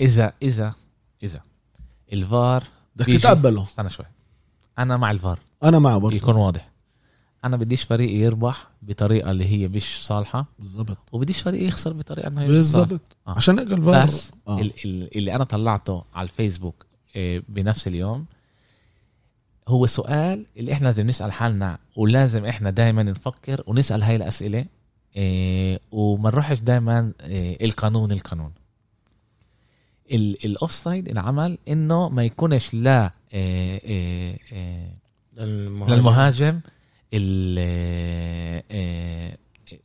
اذا 0.00 0.32
اذا 0.42 0.72
إذا 1.22 1.40
الفار 2.12 2.64
بدك 2.96 3.06
تتقبله. 3.06 3.62
استنى 3.64 3.90
شوي. 3.90 4.06
أنا 4.78 4.96
مع 4.96 5.10
الفار. 5.10 5.38
أنا 5.64 5.78
معه 5.78 5.98
برضه. 5.98 6.16
يكون 6.16 6.36
واضح. 6.36 6.70
أنا 7.44 7.56
بديش 7.56 7.82
فريق 7.82 8.10
يربح 8.10 8.66
بطريقة 8.82 9.30
اللي 9.30 9.44
هي 9.44 9.68
مش 9.68 10.06
صالحة. 10.06 10.46
بالضبط. 10.58 10.98
وبديش 11.12 11.40
فريق 11.42 11.62
يخسر 11.68 11.92
بطريقة 11.92 12.28
انها 12.28 12.42
هي. 12.42 12.48
بالضبط. 12.48 13.00
آه. 13.28 13.30
عشان 13.36 13.58
هيك 13.58 13.72
الفار 13.72 14.04
بس 14.04 14.32
آه. 14.48 14.60
ال- 14.60 14.72
ال- 14.84 15.16
اللي 15.16 15.34
أنا 15.34 15.44
طلعته 15.44 16.04
على 16.14 16.24
الفيسبوك 16.24 16.86
آه، 17.16 17.42
بنفس 17.48 17.86
اليوم 17.86 18.24
هو 19.68 19.86
سؤال 19.86 20.46
اللي 20.56 20.72
إحنا 20.72 20.86
لازم 20.86 21.06
نسأل 21.06 21.32
حالنا 21.32 21.78
ولازم 21.96 22.44
إحنا 22.44 22.70
دائما 22.70 23.02
نفكر 23.02 23.62
ونسأل 23.66 24.02
هاي 24.02 24.16
الأسئلة 24.16 24.64
آه، 25.16 25.80
وما 25.92 26.30
نروحش 26.30 26.58
دائما 26.58 27.12
القانون 27.62 28.12
القانون. 28.12 28.52
ال 30.10 30.72
offside 30.72 31.08
انعمل 31.08 31.58
إنه 31.68 32.08
ما 32.08 32.24
يكونش 32.24 32.74
لا 32.74 33.12
آه، 33.32 33.80
آه، 33.84 34.38
آه، 34.52 34.90
للمهاجم. 35.36 35.94
للمهاجم 35.94 36.60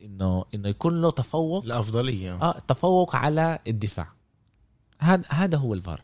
إنه 0.02 0.44
إنه 0.54 0.68
يكون 0.68 1.02
له 1.02 1.10
تفوق. 1.10 1.64
الأفضلية. 1.64 2.34
آه 2.42 2.58
تفوق 2.68 3.16
على 3.16 3.58
الدفاع. 3.68 4.08
هذا 4.98 5.22
هذا 5.28 5.56
هو 5.58 5.74
الفار. 5.74 6.02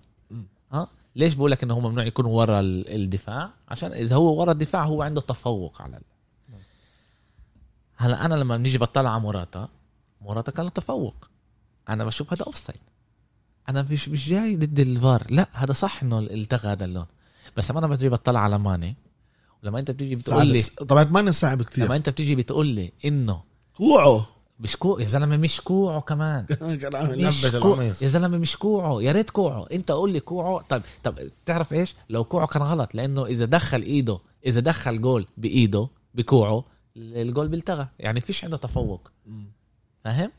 آه 0.73 0.89
ليش 1.16 1.35
بقول 1.35 1.51
لك 1.51 1.62
إنه 1.62 1.75
هو 1.75 1.81
ممنوع 1.81 2.05
يكون 2.05 2.27
ورا 2.27 2.61
ال- 2.61 2.89
الدفاع؟ 3.03 3.51
عشان 3.69 3.93
إذا 3.93 4.16
هو 4.16 4.41
ورا 4.41 4.53
الدفاع 4.53 4.85
هو 4.85 5.03
عنده 5.03 5.21
تفوق 5.21 5.83
على 5.83 5.97
ال... 5.97 6.03
هلأ 7.97 8.25
أنا 8.25 8.35
لما 8.35 8.57
بنيجي 8.57 8.79
بطلع 8.79 9.11
على 9.11 9.21
موراتا 9.21 9.69
موراتا 10.21 10.53
كان 10.53 10.64
له 10.64 10.71
تفوق. 10.71 11.29
أنا 11.89 12.05
بشوف 12.05 12.33
هذا 12.33 12.45
offside 12.45 12.81
أنا 13.69 13.87
مش 13.91 14.09
مش 14.09 14.29
جاي 14.29 14.57
ضد 14.57 14.81
الفار. 14.81 15.27
لا 15.31 15.49
هذا 15.53 15.73
صح 15.73 16.03
إنه 16.03 16.19
التغى 16.19 16.73
هذا 16.73 16.85
الجول. 16.85 17.07
بس 17.57 17.71
لما 17.71 17.79
أنا 17.79 17.87
بجي 17.87 18.09
بطلع 18.09 18.41
على 18.41 18.59
ماني 18.59 18.97
ولما 19.62 19.79
أنت 19.79 19.91
بتيجي 19.91 20.16
بتقول 20.16 20.47
لي 20.47 20.62
طبعا 20.62 21.05
ما 21.05 21.31
صعب 21.31 21.62
كتير. 21.62 21.85
لما 21.85 21.97
أنت 21.97 22.09
بتيجي 22.09 22.35
بتقول 22.35 22.66
لي 22.66 22.93
إنه 23.05 23.43
كوعه. 23.77 24.27
مش 24.61 24.77
كوع 24.77 25.01
يا 25.01 25.07
زلمة 25.07 25.37
مش 25.37 25.61
كوعه 25.61 26.01
كمان. 26.01 26.47
مش 26.62 27.47
كوع. 27.47 27.83
يا 27.85 28.09
زلمة 28.09 28.39
مش 28.39 28.57
كوعه. 28.57 29.03
يا 29.03 29.12
ريت 29.12 29.31
كوعه. 29.31 29.66
أنت 29.73 29.91
قول 29.91 30.12
لي 30.12 30.21
كوعه. 30.21 30.64
طب 30.69 30.83
طب 31.05 31.19
تعرف 31.47 31.73
إيش؟ 31.73 31.95
لو 32.11 32.25
كوعه 32.25 32.47
كان 32.47 32.62
غلط 32.62 32.95
لأنه 32.95 33.27
إذا 33.27 33.45
دخل 33.45 33.83
إيده 33.83 34.19
إذا 34.47 34.61
دخل 34.61 35.01
جول 35.01 35.27
بإيده 35.37 35.89
بكوعه 36.14 36.64
الجول 36.97 37.49
بيلتغى. 37.49 37.89
يعني 37.99 38.21
فيش 38.21 38.45
عنده 38.45 38.57
تفوق. 38.57 39.11
فاهم؟ 40.05 40.31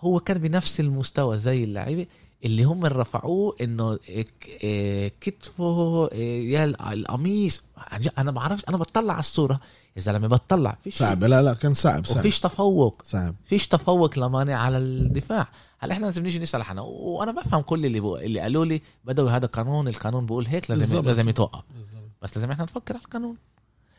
هو 0.00 0.20
كان 0.20 0.38
بنفس 0.38 0.80
المستوى 0.80 1.38
زي 1.38 1.64
اللعيبة. 1.64 2.06
اللي 2.44 2.64
هم 2.64 2.86
رفعوه 2.86 3.56
إنه 3.60 3.98
إيه 4.08 5.12
كتفه 5.20 6.08
إيه 6.12 6.52
يا 6.52 6.64
القميص. 6.64 7.62
عن 7.76 8.00
جد 8.00 8.12
أنا 8.18 8.30
بعرفش 8.30 8.64
أنا 8.68 8.76
بطلع 8.76 9.12
على 9.12 9.20
الصورة. 9.20 9.60
يا 9.96 10.00
زلمة 10.00 10.28
بطلع. 10.28 10.78
فيش 10.84 10.96
صعب. 10.96 11.24
لا 11.24 11.42
لا 11.42 11.54
كان 11.54 11.74
صعب 11.74 12.06
صعب. 12.06 12.18
وفيش 12.18 12.40
تفوق. 12.40 13.02
صعب. 13.04 13.34
فيش 13.44 13.68
تفوق 13.68 14.18
لمانع 14.18 14.58
على 14.58 14.78
الدفاع. 14.78 15.48
هلأ 15.78 15.92
إحنا 15.92 16.04
لازم 16.04 16.22
نيجي 16.22 16.38
نسأل 16.38 16.62
حنا. 16.62 16.80
وأنا 16.82 17.32
بفهم 17.32 17.60
كل 17.60 17.86
اللي 17.86 18.00
بقول 18.00 18.20
اللي 18.20 18.40
قالوا 18.40 18.64
لي 18.64 18.82
بدوي 19.04 19.30
هذا 19.30 19.46
قانون. 19.46 19.88
القانون 19.88 20.26
بيقول 20.26 20.46
هيك 20.46 20.70
لازم 20.70 20.82
بالظبط. 20.82 21.06
لازم 21.06 21.28
يتوقف. 21.28 21.62
بس 22.22 22.36
لازم 22.36 22.50
إحنا 22.50 22.64
نفكر 22.64 22.94
على 22.94 23.04
القانون. 23.04 23.36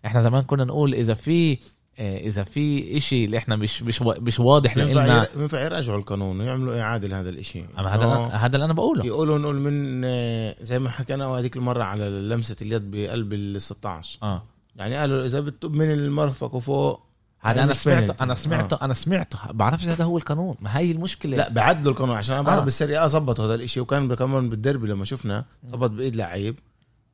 إحنا 0.05 0.21
زمان 0.21 0.43
كنا 0.43 0.63
نقول 0.63 0.93
إذا 0.93 1.13
في 1.13 1.57
إذا 1.99 2.43
في 2.43 2.97
إشي 2.97 3.25
اللي 3.25 3.37
إحنا 3.37 3.55
مش 3.55 3.83
مش 3.83 4.01
مش 4.01 4.39
واضح 4.39 4.77
لنا 4.77 5.17
ير- 5.17 5.27
ينفع 5.41 5.61
يراجعوا 5.61 5.99
القانون 5.99 6.39
ويعملوا 6.41 6.81
إعادة 6.81 7.07
لهذا 7.07 7.29
الإشي. 7.29 7.63
أما 7.79 7.95
هذا 7.95 8.05
هذا 8.35 8.55
اللي 8.55 8.65
أنا 8.65 8.73
بقوله. 8.73 9.05
يقولوا 9.05 9.37
نقول 9.39 9.61
من 9.61 10.01
آه، 10.05 10.55
زي 10.61 10.79
ما 10.79 10.89
حكينا 10.89 11.25
هذيك 11.25 11.57
المرة 11.57 11.83
على 11.83 12.09
لمسة 12.09 12.55
اليد 12.61 12.91
بقلب 12.91 13.33
ال 13.33 13.61
16 13.61 14.19
آه. 14.23 14.43
يعني 14.75 14.95
قالوا 14.95 15.25
إذا 15.25 15.39
بتطب 15.39 15.73
من 15.73 15.91
المرفق 15.91 16.55
وفوق 16.55 17.01
هذا 17.41 17.51
يعني 17.57 17.63
أنا 17.63 17.73
سمعته. 17.73 18.23
أنا 18.23 18.33
سمعته 18.35 18.77
أنا 18.81 18.93
سمعته. 18.93 19.37
بعرفش 19.51 19.85
هذا 19.85 20.03
هو 20.03 20.17
القانون. 20.17 20.55
ما 20.61 20.77
هي 20.79 20.91
المشكلة. 20.91 21.37
لا 21.37 21.49
بعدلوا 21.49 21.91
القانون 21.91 22.15
عشان 22.15 22.35
أنا 22.35 22.43
بعرف 22.43 22.59
آه. 22.59 22.63
بالسرية 22.63 23.07
ظبطوا 23.07 23.45
هذا 23.45 23.55
الإشي. 23.55 23.79
وكان 23.79 24.13
كمان 24.13 24.49
بالدربي 24.49 24.87
لما 24.87 25.05
شفنا 25.05 25.45
ظبط 25.71 25.89
بإيد 25.89 26.15
لعيب. 26.15 26.59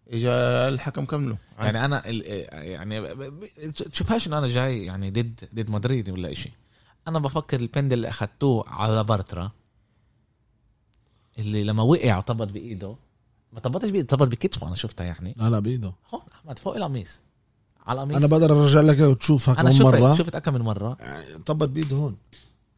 اجى 0.09 0.29
الحكم 0.73 1.05
كمله. 1.05 1.37
يعني 1.59 1.85
أنا 1.85 2.09
ال- 2.09 2.23
يعني 2.69 3.01
تشوفهاش 3.71 4.27
إنه 4.27 4.37
أنا 4.37 4.47
جاي 4.47 4.85
يعني 4.85 5.11
ضد 5.11 5.49
ضد 5.55 5.69
مدريد 5.69 6.09
ولا 6.09 6.31
إشي. 6.31 6.51
أنا 7.07 7.19
بفكر 7.19 7.59
البند 7.59 7.93
اللي 7.93 8.09
اخذتوه 8.09 8.69
على 8.69 9.03
بارترا 9.03 9.51
اللي 11.39 11.63
لما 11.63 11.83
وقع 11.83 12.17
وطبط 12.17 12.47
بإيده 12.47 12.95
ما 13.53 13.59
طبطش 13.59 13.89
بإيده 13.89 14.07
طبط 14.07 14.27
بكتفه 14.27 14.67
أنا 14.67 14.75
شفتها 14.75 15.05
يعني. 15.05 15.35
لا 15.37 15.49
لا 15.49 15.59
بإيده. 15.59 15.93
هون 16.13 16.21
أحمد 16.33 16.59
فوق 16.59 16.75
القميص. 16.75 17.19
على 17.87 17.97
القميص. 18.03 18.17
أنا 18.17 18.27
بقدر 18.27 18.61
أرجع 18.63 18.81
لك 18.81 18.99
وتشوفها 18.99 19.59
أنا 19.61 19.69
كم 19.71 19.83
مرة. 19.83 20.15
شفت 20.15 20.37
كم 20.37 20.53
من 20.53 20.61
مرة. 20.61 20.97
يعني 20.99 21.23
طبت 21.45 21.69
بإيده 21.69 21.95
هون. 21.95 22.17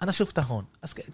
أنا 0.04 0.12
شفتها 0.12 0.44
هون. 0.44 0.66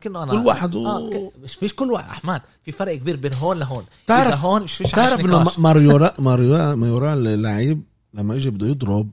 كأنه 0.02 0.24
أنا 0.24 0.32
كل 0.32 0.38
واحد 0.46 0.76
و- 0.76 0.88
آه 0.88 1.10
ك- 1.10 1.32
مش 1.44 1.54
فيش 1.56 1.74
كل 1.74 1.92
واحد. 1.92 2.10
أحمد 2.10 2.42
في 2.66 2.72
فرق 2.72 2.96
كبير 2.96 3.16
بين 3.16 3.34
هون 3.34 3.60
لهون. 3.60 3.84
تعرف- 4.08 4.28
اذا 4.28 4.36
هون 4.36 4.64
مش 4.64 4.74
فيش 4.74 4.92
تعرف 4.92 5.20
إنه. 5.26 5.52
ماريورا 5.58 6.14
ماريورا 6.20 6.76
ماريورا 6.76 7.14
اللعيب 7.14 7.82
لما 8.14 8.36
اجى 8.36 8.50
بده 8.50 8.68
يضرب 8.68 9.10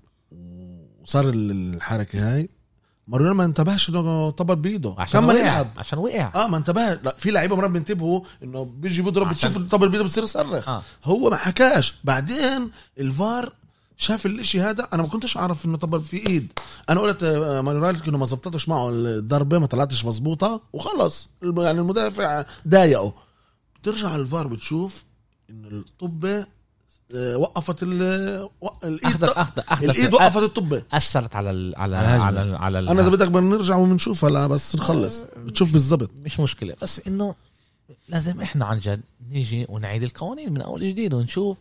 وصار 1.03 1.31
الحركة 1.35 2.35
هاي 2.35 2.49
ماريورا 3.09 3.33
ما 3.35 3.45
انتبهش 3.45 3.89
إنه 3.89 4.31
طبط 4.31 4.57
بإيده. 4.57 4.95
عشان 4.99 5.25
وقع 5.25 5.37
يلعب. 5.39 5.67
عشان 5.77 5.99
وقع. 5.99 6.33
آه 6.35 6.47
ما 6.49 6.57
انتبه. 6.57 6.95
لا 6.95 7.15
في 7.19 7.31
لعيبة 7.31 7.57
مرات 7.57 7.71
بينتبهوا 7.71 8.21
إنه 8.43 8.65
بيجي 8.65 9.03
بيضرب 9.03 9.27
عشان- 9.29 9.51
بتشوف 9.51 9.69
طبل 9.71 9.89
بإيده 9.89 10.05
بتصير 10.05 10.25
يصرخ. 10.25 10.69
آه. 10.69 10.83
هو 11.05 11.31
ما 11.31 11.37
حكاش. 11.37 11.95
بعدين 12.05 12.71
الفار 12.99 13.53
شاف 13.97 14.27
الإشي 14.27 14.61
هذا 14.61 14.89
أنا 14.93 15.03
ما 15.03 15.09
كنتش 15.09 15.37
أعرف 15.37 15.65
إنه 15.67 15.77
طبل 15.77 16.01
في 16.01 16.27
إيد. 16.27 16.53
أنا 16.91 17.01
قلت 17.01 17.23
آه، 17.23 17.61
مانورال 17.61 18.09
إنه 18.09 18.19
ما 18.19 18.27
زبطتش 18.27 18.69
معه 18.69 18.91
الضربة 18.91 19.59
ما 19.59 19.67
طلعتش 19.67 20.05
مزبوطه 20.05 20.61
وخلص. 20.73 21.29
يعني 21.43 21.81
المدافع 21.81 22.45
ضايقه. 22.69 23.15
بترجع 23.83 24.17
الفار 24.17 24.47
بتشوف 24.47 25.05
انه 25.51 25.69
الطبة 25.69 26.47
آه، 27.15 27.37
وقفت 27.37 27.83
ال- 27.83 28.49
الإيد 28.85 29.05
اخذت 29.25 29.25
اخذت 29.25 29.59
اخذت 29.59 29.85
الإيد 29.91 30.15
وقفت 30.15 30.43
الطبة. 30.43 30.83
أثرت 30.93 31.37
على 31.37 31.51
ال 31.51 31.75
على 31.77 31.97
على. 31.97 32.23
على 32.23 32.43
ال 32.43 32.55
على 32.57 32.79
ال 32.79 32.89
أنا 32.89 33.01
إذا 33.01 33.09
بدك 33.09 33.29
بنرجع 33.29 33.77
وبنشوف 33.77 34.25
هلا 34.25 34.47
بس 34.47 34.77
نخلص. 34.77 35.25
بتشوف 35.47 35.73
بالضبط. 35.73 36.11
مش 36.25 36.41
مشكلة. 36.41 36.77
بس 36.83 37.01
إنه 37.07 37.35
لازم 38.09 38.41
إحنا 38.41 38.65
عن 38.67 38.79
جد 38.79 39.01
نيجي 39.31 39.67
ونعيد 39.69 40.03
القوانين 40.03 40.53
من 40.53 40.61
أول 40.61 40.81
جديد 40.89 41.15
ونشوف 41.15 41.57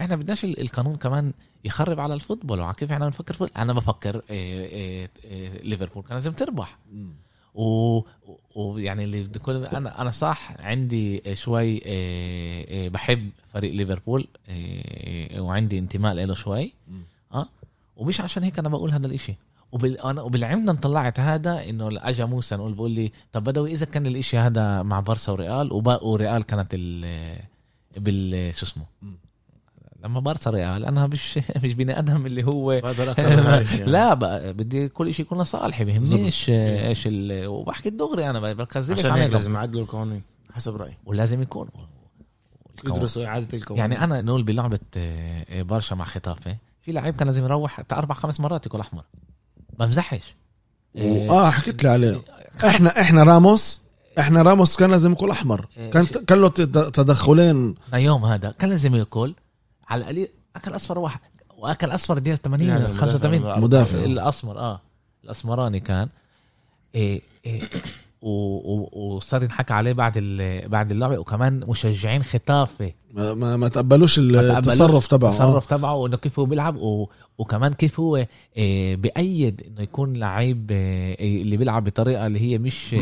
إحنا 0.00 0.16
بدناش 0.16 0.44
ال- 0.44 0.60
القانون 0.60 0.96
كمان 0.96 1.32
يخرب 1.64 2.00
على 2.00 2.14
الفوتبول 2.14 2.60
وعلى 2.60 2.74
كيف 2.74 2.92
إحنا 2.92 3.04
بنفكر 3.04 3.34
فوتبول. 3.34 3.58
أنا 3.62 3.72
بفكر 3.72 4.22
إيه 4.30 4.66
إيه 4.66 5.10
إيه 5.24 5.62
ليفربول 5.62 6.02
كان 6.02 6.14
لازم 6.16 6.32
تربح 6.32 6.78
ويعني 8.54 9.04
اللي 9.04 9.24
كل 9.24 9.64
أنا 9.64 10.00
أنا 10.02 10.10
صح 10.10 10.52
عندي 10.58 11.36
شوي 11.36 11.80
بحب 12.88 13.30
فريق 13.52 13.74
ليفربول 13.74 14.26
وعندي 15.38 15.78
انتماء 15.78 16.14
له 16.14 16.34
شوي. 16.34 16.72
آه 17.34 17.46
ومش 17.96 18.20
عشان 18.20 18.42
هيك 18.42 18.58
أنا 18.58 18.68
بقول 18.68 18.90
هذا 18.90 19.06
الإشي 19.06 19.34
وبال... 19.72 20.20
وبالعمدة 20.20 20.72
طلعت 20.72 21.20
هذا 21.20 21.68
إنه 21.68 21.88
اجى 21.92 22.24
موسى 22.24 22.56
نقول 22.56 22.72
بقول 22.74 22.90
لي 22.90 23.12
طب 23.32 23.44
بدوي 23.44 23.72
إذا 23.72 23.86
كان 23.86 24.06
الإشي 24.06 24.36
هذا 24.36 24.82
مع 24.82 25.00
بارسا 25.00 25.32
وريال 25.32 25.72
وبا... 25.72 26.02
وريال 26.02 26.42
كانت 26.42 26.68
ال 26.74 27.38
بال 27.96 28.54
شو 28.54 28.66
اسمه. 28.66 28.84
لما 30.06 30.20
بارسا 30.20 30.50
ريال 30.50 30.84
أنا 30.84 31.06
مش 31.06 31.38
مش 31.64 31.74
بني 31.74 31.98
آدم 31.98 32.26
اللي 32.26 32.44
هو 32.44 32.72
الشيء. 32.72 33.86
لا 33.96 34.14
بقى 34.14 34.52
بدي 34.52 34.88
كل 34.88 35.14
شيء 35.14 35.26
يكون 35.26 35.42
لصالحي 35.42 35.84
بيهمنيش 35.84 36.50
آه، 36.50 36.88
إيش 36.88 37.02
ال... 37.06 37.46
وبحكي 37.46 37.88
الدغري 37.88 38.30
أنا 38.30 38.52
بكذبش 38.52 38.98
عشان 38.98 39.10
هيك 39.12 39.32
لازم 39.32 39.54
يعدلوا 39.54 39.82
القوانين 39.82 40.22
حسب 40.52 40.76
رأيي. 40.76 40.96
ولازم 41.06 41.42
يكون. 41.42 41.68
يدرسوا 42.84 43.26
إعادة 43.26 43.58
القوانين. 43.58 43.92
يعني 43.92 44.04
أنا 44.04 44.22
نقول 44.22 44.42
بلعبة 44.42 44.78
آه، 44.96 45.62
برشا 45.62 45.94
مع 45.94 46.04
خطافه 46.04 46.56
في 46.82 46.92
لعيب 46.92 47.16
كان 47.16 47.26
لازم 47.28 47.44
يروح 47.44 47.80
أربع 47.92 48.14
خمس 48.14 48.40
مرات 48.40 48.66
يكون 48.66 48.80
احمر 48.80 49.02
بمزحش 49.78 50.34
آه، 50.96 51.28
آه 51.30 51.50
حكيت 51.50 51.82
لي 51.82 51.88
عليه. 51.88 52.20
إحنا 52.66 53.00
إحنا 53.00 53.22
راموس 53.22 53.80
إحنا 54.18 54.42
راموس 54.42 54.76
كان 54.76 54.90
لازم 54.90 55.12
يكون 55.12 55.30
احمر 55.30 55.66
كان 55.92 56.06
كان 56.06 56.40
له 56.40 56.48
تد- 56.48 56.90
تدخلين. 56.90 57.74
يوم 57.94 58.24
هذا 58.24 58.50
كان 58.58 58.70
لازم 58.70 58.94
ياكل. 58.94 59.34
على 59.88 60.00
القليل. 60.00 60.28
أكل 60.56 60.76
أصفر 60.76 60.98
واحد. 60.98 61.20
وأكل 61.58 61.94
أصفر 61.94 62.18
دقيقه 62.18 62.36
80 62.36 62.68
يعني 62.68 62.84
ولا 62.84 62.94
85 62.94 63.60
مدافع. 63.60 63.98
الاسمر 63.98 64.58
آه. 64.58 64.80
الاسمراني 65.24 65.80
كان. 65.80 66.08
إيه 66.94 67.20
إيه. 67.46 67.62
وصار 68.22 69.42
ينحكى 69.42 69.72
عليه 69.74 69.92
بعد 69.92 70.18
بعد 70.66 70.90
اللعبه 70.90 71.18
وكمان 71.18 71.60
مشجعين 71.68 72.22
خطافه. 72.22 72.92
ما, 73.14 73.34
ما, 73.34 73.56
ما 73.56 73.68
تقبلوش 73.68 74.18
التصرف 74.18 75.06
تبعه. 75.06 75.28
آه. 75.28 75.32
التصرف 75.32 75.66
تبعه 75.66 75.94
وإنه 75.94 76.16
كيف 76.16 76.38
هو 76.38 76.44
بيلعب. 76.44 76.76
و... 76.76 77.08
وكمان 77.38 77.72
كيف 77.72 78.00
هو 78.00 78.26
إيه 78.56 78.96
بأيد 78.96 79.62
إنه 79.66 79.82
يكون 79.82 80.12
لعيب 80.16 80.70
إيه 80.70 81.42
اللي 81.42 81.56
بيلعب 81.56 81.84
بطريقة 81.84 82.26
اللي 82.26 82.40
هي 82.40 82.58
مش 82.58 82.94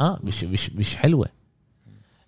آه 0.00 0.18
مش 0.24 0.44
مش 0.44 0.70
مش 0.70 0.96
حلوة. 0.96 1.26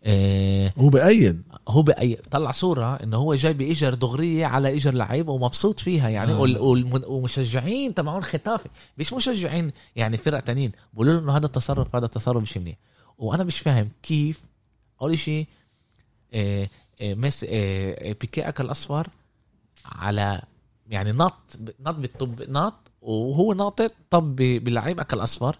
آه 0.05 0.73
هو 0.79 0.89
بأيد. 0.89 1.43
هو 1.69 1.83
بأي 1.83 2.15
طلع 2.31 2.51
صورة 2.51 2.95
إنه 2.95 3.17
هو 3.17 3.35
جاي 3.35 3.53
بإجر 3.53 3.95
دغرية 3.95 4.47
على 4.47 4.77
إجر 4.77 4.95
لعيب 4.95 5.29
ومبسوط 5.29 5.81
فيها 5.81 6.09
يعني 6.09 6.33
آه. 6.33 6.41
وال- 6.41 6.59
والم- 6.59 7.05
ومشجعين 7.07 7.95
تبعون 7.95 8.23
ختافي 8.23 8.69
مش 8.99 9.13
مشجعين 9.13 9.73
يعني 9.97 10.17
فرق 10.17 10.41
تانيين. 10.41 10.73
بقولوا 10.95 11.13
له 11.15 11.19
إنه 11.21 11.37
هذا 11.37 11.47
التصرف 11.47 11.97
هذا 11.97 12.05
التصرف 12.07 12.43
مش 12.43 12.57
منيح. 12.57 12.77
وأنا 13.19 13.45
مش 13.45 13.59
فاهم 13.59 13.89
كيف 14.03 14.43
أول 15.03 15.19
شيء 15.19 15.47
آه 16.35 16.69
آه 17.01 17.15
مس 17.15 17.45
آه 17.45 17.49
آه، 18.11 18.13
بيكي 18.21 18.49
أكل 18.49 18.71
أصفر 18.71 19.07
على 19.87 20.43
يعني 20.89 21.13
نط 21.13 21.35
نط 21.81 21.95
بالطب 21.95 22.43
نط 22.51 22.75
وهو 23.03 23.53
ناطط 23.53 23.93
طب 24.11 24.37
ب- 24.37 24.65
باللعيب 24.65 25.01
أكل 25.01 25.19
أصفر. 25.23 25.57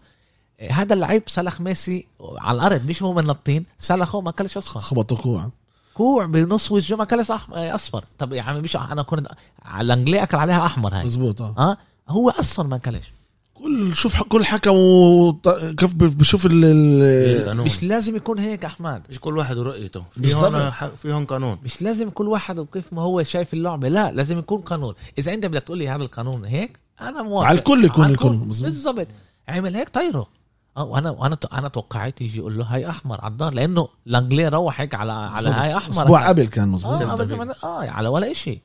هذا 0.73 0.95
اللعيب 0.95 1.23
سلخ 1.27 1.61
ميسي 1.61 2.07
على 2.20 2.57
الأرض 2.59 2.86
مش 2.86 3.03
هو 3.03 3.12
من 3.12 3.24
نطين 3.24 3.65
سلخه 3.78 4.20
ما 4.20 4.31
اكلش 4.31 4.57
اصفر 4.57 4.81
خبطوا 4.81 5.16
كوع. 5.16 5.51
كوع 5.95 6.27
بنص 6.27 6.73
وجهه 6.73 6.97
ما 6.97 7.05
كلش 7.05 7.31
أصفر. 7.53 8.05
طب 8.19 8.32
يا 8.32 8.43
عمي 8.43 8.61
مش 8.61 8.77
أنا 8.77 9.03
كنت 9.03 9.28
على 9.65 9.86
الانجلي 9.95 10.23
أكل 10.23 10.36
عليها 10.36 10.66
أحمر 10.66 10.95
هاي. 10.95 11.05
مزبوط 11.05 11.43
آه. 11.43 11.55
آه؟ 11.59 11.77
هو 12.09 12.31
أصلا 12.31 12.69
ما 12.69 12.78
كلش 12.78 13.12
كل 13.55 13.97
شوف 13.97 14.23
كل 14.23 14.45
حكم 14.45 14.70
وط- 14.70 15.49
كيف 15.49 15.95
بشوف 15.95 16.47
ال-. 16.51 17.57
مش 17.57 17.82
لازم 17.82 18.16
يكون 18.16 18.39
هيك 18.39 18.65
أحمد. 18.65 19.03
مش 19.11 19.20
كل 19.20 19.39
واحد 19.39 19.57
ورؤيته 19.57 20.05
في. 20.12 20.35
هون 20.35 20.70
ح- 20.70 20.86
في 20.86 21.12
هون 21.12 21.24
قانون. 21.24 21.59
مش 21.65 21.82
لازم 21.82 22.09
كل 22.11 22.28
واحد 22.28 22.59
وكيف 22.59 22.93
ما 22.93 23.03
هو 23.03 23.23
شايف 23.23 23.55
اللعبه 23.55 23.89
لا 23.89 24.12
لازم 24.12 24.39
يكون 24.39 24.61
قانون. 24.61 24.95
إذا 25.19 25.35
أنت 25.35 25.47
بدك 25.47 25.62
تقول 25.62 25.78
لي 25.78 25.89
هذا 25.89 26.03
القانون 26.03 26.45
هيك 26.45 26.78
أنا 27.01 27.23
موافق. 27.23 27.49
على 27.49 27.59
الكل 27.59 27.85
يكون- 27.85 28.11
يكون. 28.11 28.39
بالضبط. 28.49 29.07
عمل 29.49 29.77
هيك 29.77 29.89
طيره. 29.89 30.27
آه 30.76 30.84
وأنا 30.84 31.10
وأنا 31.10 31.36
أنا 31.52 31.68
توقعت 31.68 32.20
يجي 32.20 32.38
يقول 32.38 32.59
له 32.59 32.64
هاي 32.64 32.90
أحمر 32.90 33.20
على 33.20 33.32
الدار 33.32 33.55
لأنه 33.55 33.88
الانجلي 34.06 34.48
روح 34.48 34.80
هيك 34.80 34.94
على 34.94 35.12
على. 35.12 35.48
هاي 35.48 35.76
أحمر. 35.76 36.02
أسبوع 36.02 36.28
قبل 36.28 36.46
كان 36.46 36.68
مزبوط 36.68 37.02
أبداً 37.02 37.36
ما- 37.36 37.55
آه 37.64 37.88
على 37.90 38.09
ولا 38.09 38.30
إشي. 38.32 38.60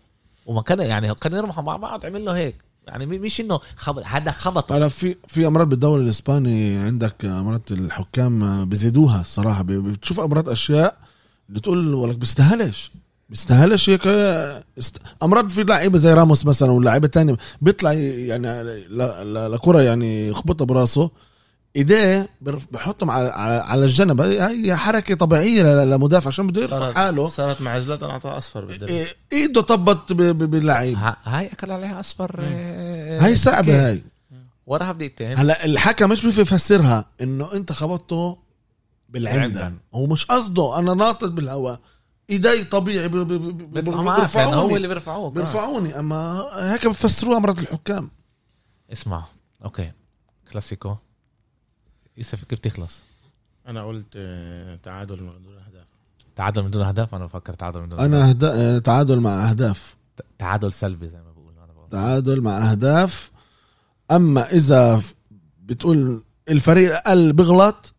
وما 0.46 0.62
كان 0.62 0.80
يعني 0.80 1.16
كان 1.16 1.34
يرمحوا 1.34 1.64
مع 1.64 1.78
بعض 1.78 2.06
عمل 2.06 2.26
له 2.26 2.36
هيك. 2.36 2.56
يعني 2.88 3.06
مش 3.06 3.42
إنه 3.42 3.60
خبط 3.76 4.04
هذا 4.06 4.32
خبط. 4.32 4.72
على 4.72 4.90
في 4.90 5.16
في 5.28 5.48
أمراض 5.48 5.70
بالدوري 5.70 6.04
الإسباني 6.04 6.78
عندك 6.78 7.26
أمراض 7.26 7.62
الحكام 7.72 8.66
بيزيدوها 8.66 9.22
الصراحة. 9.22 9.64
بتشوف 9.68 10.20
أمراض 10.20 10.50
أشياء 10.50 10.98
بتقول 11.50 11.94
ولك 11.94 12.18
بيستاهلش. 12.18 12.92
بيستاهلش 13.30 13.90
هيك 13.90 14.08
است... 14.80 14.98
أمراض 15.24 15.48
في 15.50 15.64
لعيبة 15.64 15.98
زي 15.98 16.14
راموس 16.14 16.46
مثلا 16.46 16.72
ولاعيبه 16.72 17.08
تانية 17.08 17.38
بيطلع 17.62 17.94
يعني 17.94 18.64
ل- 18.64 19.34
ل- 19.34 19.52
لكره 19.52 19.82
يعني 19.82 20.28
يخبطها 20.28 20.66
براسه. 20.66 21.12
إيديه 21.76 22.30
برف- 22.42 22.68
بحطهم 22.72 23.12
على 23.12 23.30
على, 23.30 23.54
على 23.62 23.86
الجنب. 23.86 24.22
هي 24.22 24.76
حركة 24.76 25.16
طبيعية 25.16 25.84
لمدافع. 25.86 26.28
عشان 26.28 26.48
بده 26.48 26.62
يرفع 26.62 26.80
صارت 26.80 26.96
حاله. 26.96 27.28
صارت 27.28 27.62
مع 27.62 27.80
زلاتان 27.80 28.10
اعطاه 28.10 28.38
أصفر 28.38 28.66
بالدرب 28.66 28.90
إيه- 28.90 29.08
إيده 29.34 29.62
طبت 29.62 30.12
ب- 30.14 30.22
ب- 30.22 30.52
باللعيب. 30.52 30.98
هاي 31.24 31.48
أكل 31.48 31.72
عليها 31.72 32.00
أصفر 32.00 32.40
آه، 32.44 33.20
هاي 33.26 33.36
صعبة. 33.36 33.88
هاي. 33.90 34.04
وراها 34.68 34.92
بدقيقتين. 34.92 35.38
هلا 35.38 35.66
الحكم 35.66 36.10
مش 36.10 36.26
بيفهم 36.26 36.42
يفسرها 36.42 37.06
إنه 37.22 37.54
أنت 37.54 37.72
خبطته 37.72 38.38
بالعمدن. 39.10 39.78
هو 39.94 40.06
مش 40.06 40.26
قصده. 40.26 40.80
أنا 40.80 40.94
ناطط 40.94 41.30
بالهواء 41.30 41.80
إيدي 42.30 42.64
طبيعي 42.64 43.08
ب- 43.08 43.16
ب- 43.16 43.28
ب- 43.34 43.74
بيطلعوا 43.74 44.04
معك 44.04 44.36
يعني 44.36 44.46
هو 44.48 44.52
بيرفعوني 44.52 44.76
اللي 44.76 44.88
بيرفعوك. 44.88 45.34
بيرفعوني. 45.34 46.00
أما 46.00 46.46
هيك 46.74 46.88
بفسروها 46.88 47.40
مرات 47.40 47.60
الحكام. 47.60 48.12
اسمع. 48.94 49.26
okay. 49.66 49.92
كلاسيكو. 50.52 50.96
يوسف 52.20 52.44
كيف 52.44 52.60
تخلص؟ 52.60 53.00
أنا 53.68 53.84
قلت 53.84 54.08
آه، 54.16 54.76
تعادل 54.76 55.24
من 55.24 55.30
دون 55.44 55.56
أهداف. 55.68 55.86
تعادل 56.36 56.64
من 56.64 56.72
دون 56.72 56.82
أهداف؟ 56.84 57.16
أنا 57.16 57.26
بفكر 57.26 57.54
تعادل 57.54 57.80
من 57.82 57.90
دون 57.90 58.00
أنا 58.00 58.32
هدا... 58.32 58.80
تعادل 58.80 59.20
مع 59.20 59.50
أهداف. 59.50 59.96
تعادل 60.38 60.74
سلبي 60.74 61.10
زي 61.10 61.18
ما 61.18 61.32
بقولوا 61.32 61.64
أنا 61.64 61.74
بقول. 61.74 61.90
تعادل 61.90 62.42
مع 62.42 62.72
أهداف. 62.72 63.32
أما 64.12 64.52
إذا 64.52 65.02
بتقول 65.64 66.24
الفريق 66.50 66.94
أقل 66.96 67.34
بغلط 67.34 67.94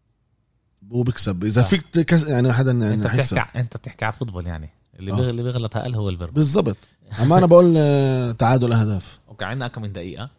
هو 0.92 1.02
بيكسب 1.02 1.44
إذا 1.44 1.60
آه. 1.60 1.64
فيك 1.64 1.82
تكس... 1.92 2.22
يعني 2.24 2.52
حدا 2.52 2.70
انت 2.70 2.82
يعني 2.82 3.08
حيكسب 3.08 3.34
بتحكي 3.36 3.58
ع- 3.58 3.60
أنت 3.60 3.76
بتحكي 3.76 4.04
على 4.04 4.12
football 4.12 4.46
يعني. 4.46 4.70
اللي 4.98 5.12
آه. 5.12 5.30
اللي 5.30 5.42
بيغلط 5.42 5.76
أقل 5.76 5.94
هو 5.94 6.08
اللي 6.08 6.18
بيربح 6.18 6.34
بالضبط. 6.34 6.76
أما 7.22 7.38
أنا 7.38 7.46
بقول 7.46 7.74
آه، 7.76 8.32
تعادل 8.32 8.72
أهداف. 8.72 9.18
OK 9.28 9.44
عندنا 9.44 9.68
كم 9.68 9.82
من 9.82 9.92
دقيقة. 9.92 10.30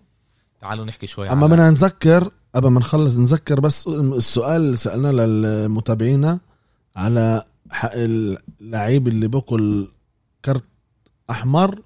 تعالوا 0.61 0.85
نحكي 0.85 1.07
شوي 1.07 1.31
أما 1.31 1.47
بدنا 1.47 1.69
نذكر 1.69 2.31
قبل 2.55 2.67
ما 2.67 2.79
نخلص 2.79 3.17
نذكر 3.17 3.59
بس 3.59 3.87
السؤال 3.87 4.61
اللي 4.61 4.77
سألناه 4.77 5.11
للمتابعين 5.11 6.39
على 6.95 7.45
حق 7.71 7.91
اللعيب 7.93 9.07
اللي 9.07 9.27
باكل 9.27 9.87
كرت 10.45 10.63
أحمر 11.29 11.81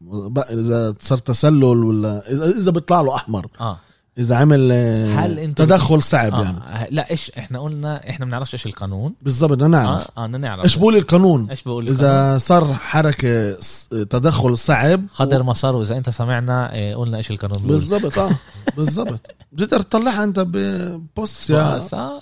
بقى 0.00 0.54
إذا 0.54 0.94
صار 1.00 1.18
تسلل 1.18 1.64
ولا 1.64 2.30
إذا 2.58 2.70
بيطلع 2.70 3.00
له 3.00 3.14
أحمر. 3.14 3.46
آه. 3.60 3.78
إذا 4.18 4.36
عمل 4.36 4.72
آه، 4.72 5.14
هل 5.14 5.38
انت 5.38 5.58
تدخل 5.58 6.02
صعب 6.02 6.34
آه. 6.34 6.42
يعني. 6.42 6.86
لا 6.90 7.10
إيش 7.10 7.30
إحنا 7.30 7.58
قلنا 7.60 8.10
إحنا 8.10 8.26
بنعرفش 8.26 8.54
إيش 8.54 8.66
القانون. 8.66 9.14
بالضبط 9.22 9.50
بدنا 9.50 9.68
نعرف 9.68 10.08
آه 10.18 10.26
بدنا 10.26 10.38
نعرف 10.38 10.64
إيش 10.64 10.76
بقول 10.76 10.96
القانون؟ 10.96 11.50
إيش 11.50 11.62
بقول 11.62 11.88
القانون؟ 11.88 12.10
اذا 12.10 12.38
صار 12.38 12.74
حركة 12.74 13.56
تدخل 13.90 14.58
صعب 14.58 15.00
قدر 15.14 15.42
ما 15.42 15.52
صار 15.52 15.76
وإذا 15.76 15.96
أنت 15.96 16.10
سمعنا 16.10 16.72
إيه، 16.72 16.94
قلنا 16.96 17.16
إيش 17.16 17.30
القانون. 17.30 17.66
بالضبط 17.66 18.18
آه 18.18 18.30
بالضبط. 18.76 19.30
بتقدر 19.52 19.80
تطلعها 19.80 20.24
أنت 20.24 20.40
ب 20.40 20.62
post 20.62 21.50
يا 21.50 21.78
صار 21.78 22.20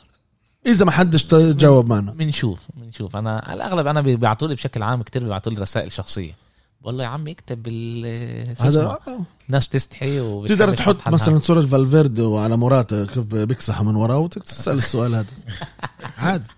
إذا 0.66 0.84
ما 0.84 0.90
حدش 0.90 1.24
تجاوب 1.24 1.86
معنا. 1.86 2.12
بنشوف 2.12 2.58
بنشوف. 2.74 3.16
أنا 3.16 3.42
على 3.46 3.54
الأغلب 3.64 3.86
أنا 3.86 4.00
بيبعتوا 4.00 4.48
لي 4.48 4.54
بشكل 4.54 4.82
عام 4.82 5.02
كتير 5.02 5.22
بيبعتوا 5.22 5.52
لي 5.52 5.60
رسائل 5.60 5.92
شخصية. 5.92 6.32
والله 6.82 7.04
يا 7.04 7.08
عم 7.08 7.28
اكتب 7.28 7.68
شو 8.58 8.64
هذا؟ 8.64 8.84
آه. 8.86 9.20
ناس 9.48 9.68
تستحي 9.68 10.20
وبتحب 10.20 10.58
تقدر 10.58 10.76
تحط. 10.76 11.08
مثلا 11.08 11.38
صورة 11.38 11.62
فالفيردي 11.62 12.22
وعلى 12.22 12.56
مراته 12.56 13.06
كيف 13.06 13.18
بيكسح 13.18 13.82
من 13.82 13.96
وراه 13.96 14.18
وتسأل 14.18 14.78
السؤال 14.78 15.14
هذا 15.14 15.26
عادي 16.18 16.50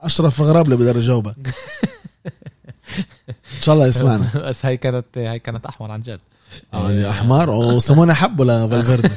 أشرف 0.00 0.42
غرابلي 0.42 0.76
بقدر 0.76 0.96
يجاوبك 0.96 1.36
إن 3.28 3.62
شاء 3.62 3.74
الله 3.74 3.86
يسمعنا 3.86 4.30
بس 4.48 4.66
هاي 4.66 4.76
كانت 4.76 5.04
هاي 5.16 5.38
كانت 5.38 5.66
أحمر 5.66 5.90
عن 5.90 6.00
جد 6.00 6.20
آه، 6.74 6.90
يا 6.92 7.10
أحمر 7.10 7.50
وسموني 7.50 8.14
حبه 8.14 8.44
لفالفيردي 8.44 9.08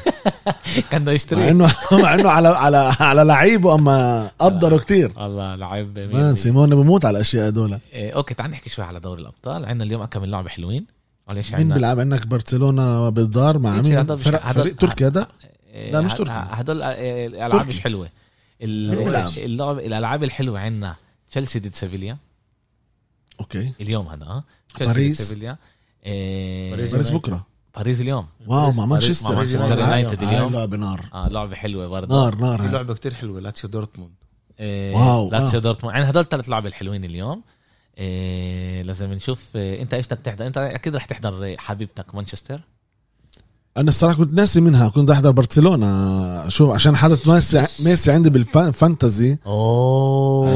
كان 0.92 1.02
بده 1.02 1.12
مع 1.12 1.16
يشتري 1.16 1.52
إنه 1.52 1.72
مع 1.92 2.14
إنه 2.16 2.30
على 2.30 2.48
على 2.48 2.94
على 3.00 3.24
لعيبه 3.24 3.76
أما 3.76 4.28
قدروا 4.40 4.80
كتير. 4.80 5.26
الله 5.26 5.56
لعيب 5.56 6.00
ما 6.00 6.28
مية. 6.28 6.34
سيموني 6.34 6.76
بموت 6.76 7.06
على 7.06 7.16
الأشياء 7.16 7.48
هدول 7.48 7.80
إيه، 7.94 8.12
أوكي 8.12 8.34
تعال 8.34 8.52
نحكي 8.52 8.70
شوي 8.70 8.86
على 8.86 9.00
دوري 9.00 9.22
الأبطال. 9.22 9.66
عندنا 9.66 9.84
اليوم 9.84 10.06
كم 10.06 10.26
لعبة 10.26 10.50
حلوين. 10.50 10.86
معلش 11.28 11.54
مين 11.54 11.74
بيلعب؟ 11.74 12.00
عندك 12.00 12.28
برشلونة 12.28 13.10
بالدار 13.10 13.58
مع 13.60 13.82
مين 13.82 14.16
فرق 14.16 14.52
فريق 14.52 14.76
تركي 14.76 15.06
هذا؟ 15.08 15.28
إيه، 15.74 15.92
لا، 15.92 16.02
مش 16.02 16.14
تركي. 16.14 16.32
هدول 16.32 16.82
إيه، 16.82 17.28
الألعاب. 17.28 17.68
مش 17.68 17.80
حلوة؟ 17.80 18.10
اللعب 18.62 19.80
الألعاب 19.80 20.24
الحلوة 20.24 20.60
عندنا. 20.60 20.96
تشيلسي 21.32 21.60
ضد 21.60 21.76
سيفيليا. 21.76 22.18
OK. 23.40 23.72
اليوم 23.82 24.08
هذا 24.08 24.24
آه. 24.26 24.44
تشيلسي 24.76 24.84
ضد 24.86 24.98
باريس. 24.98 25.22
سيفيليا. 25.22 25.58
إيه، 26.06 26.72
باريس. 26.72 27.12
بكرة. 27.12 27.46
باريس 27.76 28.02
اليوم. 28.02 28.26
wow 28.48 28.72
مع 28.72 28.86
مانشستر. 28.86 29.36
مانشستر 29.36 29.80
يونايتد 29.80 30.24
اليوم. 30.24 30.54
لعبة 30.54 30.78
نار 30.78 31.06
آه 31.14 31.28
لعبة 31.28 31.56
حلوة 31.56 31.88
برضه. 31.88 32.16
نار 32.16 32.36
نار. 32.36 32.62
في. 32.62 32.68
لعبة 32.68 32.94
كتير 32.94 33.14
حلوة 33.14 33.42
لاتسيو 33.42 33.70
دورتموند. 33.70 34.12
إيه 34.60 34.96
wow، 34.96 35.30
لاتسيو 35.30 35.60
آه. 35.60 35.64
دورتموند. 35.64 35.96
يعني 35.96 36.10
هدول 36.10 36.26
ثلاث 36.26 36.50
لعب 36.50 36.66
الحلوين 36.66 37.04
اليوم. 37.04 37.42
إيه 37.98 38.82
لازم 38.82 39.14
نشوف 39.14 39.56
إيه 39.56 39.82
انت 39.82 39.94
إيش 39.94 40.06
بدك 40.06 40.22
تحضر؟ 40.22 40.48
انت 40.48 40.58
أكيد 40.58 40.96
رح 40.96 41.06
تحضر 41.06 41.56
حبيبتك 41.58 42.16
مانشستر. 42.16 42.62
أنا 43.78 43.90
الصراحة 43.90 44.18
كنت 44.18 44.34
ناسي 44.34 44.62
منها 44.62 44.90
كنت 44.90 45.12
أحضر 45.12 45.32
برشلونة. 45.32 46.50
شو 46.50 46.72
عشان 46.72 46.96
حدث 46.96 47.28
ميسي 47.28 47.68
ميسي 47.80 48.12
عندي 48.12 48.30
بال 48.30 48.54
fantasy 48.54 49.38
أوه. 49.46 50.56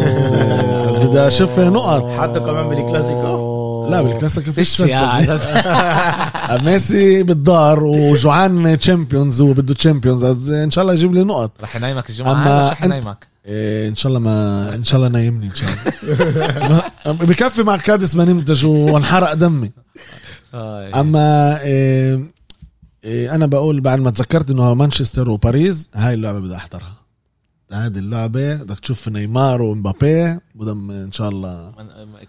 بس 0.90 0.96
بدي 0.96 1.20
أشوف 1.20 1.60
نقط. 1.60 2.06
حتى 2.06 2.40
كمان 2.40 2.70
بالكلاسيكو. 2.70 3.53
لا 3.92 4.02
بالكلاسيكو 4.02 4.52
فيش. 4.52 4.82
ميسي 6.66 7.24
بالدار 7.24 7.84
وجوعان 7.84 8.80
Champions 8.80 9.42
وبده 9.42 9.74
Champions 9.74 10.50
إن 10.52 10.72
شاء 10.72 10.82
الله 10.82 10.94
يجيب 10.94 11.14
لي 11.14 11.24
نقط. 11.24 11.52
رح 11.62 11.76
ينايمك 11.76 12.10
الجمعة. 12.10 12.32
أما 12.32 12.42
أما 12.42 12.72
رح 12.72 12.84
ينايمك 12.84 13.28
إيه 13.46 13.90
إن 13.90 13.96
شاء 13.96 14.10
الله 14.10 14.20
ما 14.20 14.76
إن 14.76 14.84
شاء 14.84 14.98
الله 14.98 15.08
نايمني 15.10 15.46
إن 15.46 15.56
شاء 15.56 15.70
الله. 15.70 17.14
بكفي 17.26 17.64
مع 17.64 17.78
كادس 17.78 18.16
ما 18.16 18.26
نمتش 18.26 18.64
وانحرق 18.64 19.34
دمي. 19.34 19.72
آه، 20.54 21.02
أما 21.02 21.62
إيه 21.62 22.32
إيه 23.04 23.36
أنا 23.36 23.46
بقول 23.46 23.82
بعد 23.82 24.00
ما 24.00 24.12
تذكرت 24.12 24.52
إنه 24.52 24.74
مانشستر 24.74 25.30
وباريس 25.30 25.90
هاي 25.96 26.14
اللعبة 26.14 26.40
بدي 26.40 26.56
أحضرها. 26.56 26.94
هذه 27.72 27.98
اللعبة 27.98 28.56
بدك 28.56 28.80
تشوف 28.80 29.10
نيمار 29.10 29.62
ومبابي 29.62 30.40
بدهم 30.56 30.92
إن 30.92 31.12
شاء 31.12 31.30
الله. 31.30 31.72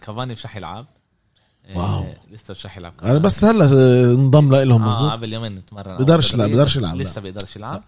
كافاني 0.01 0.33
مش 0.33 0.45
رح 0.45 0.57
يلعب. 0.57 0.87
إيه، 0.87 0.87
wow. 1.75 2.05
لسه 2.33 2.53
مش 2.53 2.67
رح 2.67 2.77
يلعب 2.79 2.93
أنا. 3.03 3.19
بس 3.19 3.45
هلا 3.45 3.65
انضم 4.13 4.55
لهم 4.55 4.83
آه 4.83 4.87
مزبوط 4.87 5.11
قبل 5.13 5.33
يومين 5.33 5.57
اتمرن 5.59 5.97
بقدرش 5.97 6.35
لا، 6.35 6.47
بقدرش 6.47 6.77
يلعب،. 6.77 6.97
لسه 6.97 7.21
بيقدرش 7.21 7.57
يلعب 7.57 7.83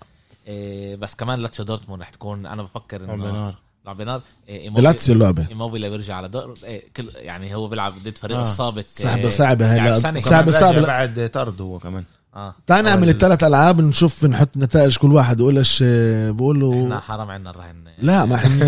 إيه 0.47 0.97
بس 0.97 1.15
كمان 1.15 1.39
لاتشو 1.39 1.63
دورتموند 1.63 2.03
رح 2.03 2.11
تكون 2.11 2.47
أنا 2.47 2.63
بفكر 2.63 3.05
إنه 3.05 3.15
نار 3.33 3.55
لعب 3.87 4.03
نار 4.03 4.21
إيموبي- 4.49 4.81
لاتسيو 4.83 5.15
اللعبة 5.15 5.49
ايموبيلا 5.49 5.89
بيرجع 5.89 6.15
على 6.15 6.29
دور 6.29 6.55
إيه، 6.65 6.85
كل 6.97 7.11
يعني 7.15 7.55
هو 7.55 7.69
بيلعب 7.69 7.95
ضد 8.05 8.19
فريق 8.19 8.37
آه. 8.39 8.43
السابق 8.43 8.83
صعبه 8.87 9.31
صعبة 9.31 9.73
هاي 9.73 9.77
لعب 9.79 9.89
لا- 9.89 9.99
سنة. 9.99 10.21
صعبه 10.21 10.53
صعبة. 10.53 10.81
بعد 10.81 11.31
طرد 11.33 11.61
هو 11.61 11.79
كمان 11.79 12.05
آه. 12.37 12.55
تعال 12.67 12.85
نعمل 12.85 13.09
الثلاث 13.09 13.45
ألعاب 13.45 13.81
نشوف 13.81 14.25
نحط 14.25 14.57
نتائج 14.57 14.97
كل 14.97 15.13
واحد 15.13 15.41
ويقول 15.41 15.59
إيش 15.59 15.85
بقولوا 16.29 16.85
إحنا 16.85 17.01
حرام 17.01 17.31
عنا 17.31 17.51
الرهن 17.51 17.85
لا 17.99 18.25
ما 18.25 18.35
إحنا 18.35 18.67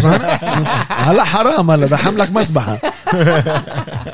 هلا 0.88 1.24
حرام 1.24 1.70
هلا 1.70 1.86
ده 1.86 1.96
حملك 1.96 2.30
مسبحة. 2.30 2.80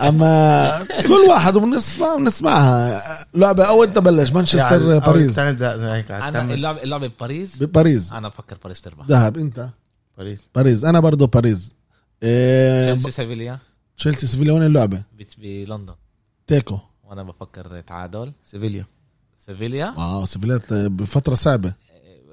أما 0.01 0.85
كل 1.03 1.25
واحد 1.29 1.57
وبنسمع 1.57 2.17
بنسمعها. 2.17 3.03
لعبة 3.35 3.65
اول 3.65 3.93
تبلش 3.93 4.33
مانشستر 4.33 4.99
باريس. 4.99 5.39
هيك 5.39 6.11
أنا 6.11 6.55
اللعبه 6.55 6.83
اللعبه 6.83 7.07
بباريس. 7.07 7.63
باريس 7.63 8.13
أنا 8.13 8.29
بفكر 8.29 8.59
باريس 8.63 8.81
تربح. 8.81 9.07
ذهب 9.09 9.37
أنت؟ 9.37 9.69
باريس. 10.19 10.49
باريس. 10.55 10.85
أنا 10.85 11.01
برضو 11.01 11.27
باريس. 11.27 11.75
إيه، 12.23 12.93
تشيلسي 12.93 13.11
سيفيليا. 13.11 13.59
تشيلسي 13.97 14.27
سيفيليا 14.27 14.53
وين 14.53 14.63
اللعبة؟ 14.63 15.03
بلندن. 15.39 15.95
תיקו. 16.47 16.79
وأنا 17.05 17.23
بفكر 17.23 17.81
تعادل. 17.81 18.33
سيفيليا. 18.43 18.85
سيفيليا. 19.47 19.95
آه 19.97 20.25
سيفيليا 20.25 20.61
بفتره 20.71 21.35
صعبة. 21.35 21.73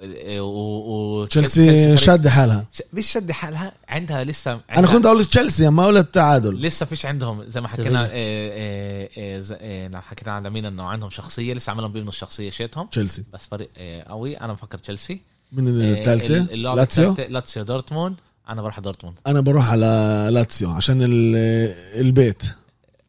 إيه، 0.01 0.41
و 0.41 1.21
و 1.21 1.25
تشيلسي 1.25 1.97
شاد 1.97 2.27
حالها. 2.27 2.65
مش 2.93 3.11
شد 3.11 3.31
حالها 3.31 3.71
عندها 3.89 4.23
لسه 4.23 4.51
أنا 4.51 4.61
عندها 4.69 4.91
كنت 4.93 5.05
أقول 5.05 5.25
تشيلسي 5.25 5.67
أما 5.67 5.85
قلت 5.85 6.05
التعادل. 6.05 6.61
لسه 6.61 6.85
فيش 6.85 7.05
عندهم 7.05 7.43
زي 7.47 7.61
ما 7.61 7.67
حكينا 7.67 7.83
سيفيليا. 8.07 8.11
إيه 8.11 9.41
إيه 9.51 9.99
حكينا 9.99 10.31
على 10.31 10.49
مين 10.49 10.65
إنه 10.65 10.83
عندهم 10.83 11.09
شخصية 11.09 11.53
لسه 11.53 11.71
عمالهم 11.71 11.91
بيبنوا 11.91 12.11
الشخصية 12.11 12.49
شيتهم. 12.49 12.87
تشيلسي. 12.87 13.23
بس 13.33 13.47
فريق 13.51 13.69
قوي. 14.07 14.37
أنا 14.37 14.53
بفكر 14.53 14.77
تشيلسي. 14.77 15.21
من 15.51 15.81
الثالثه 15.81 16.55
لاتسيو؟ 16.55 17.15
لاتسيو 17.29 17.63
دورتموند. 17.63 18.15
أنا 18.49 18.61
بروح 18.61 18.79
دورتموند. 18.79 19.17
أنا 19.27 19.41
بروح 19.41 19.71
على 19.71 20.27
لاتسيو 20.31 20.69
عشان 20.69 21.03
ال- 21.03 21.75
البيت. 21.99 22.43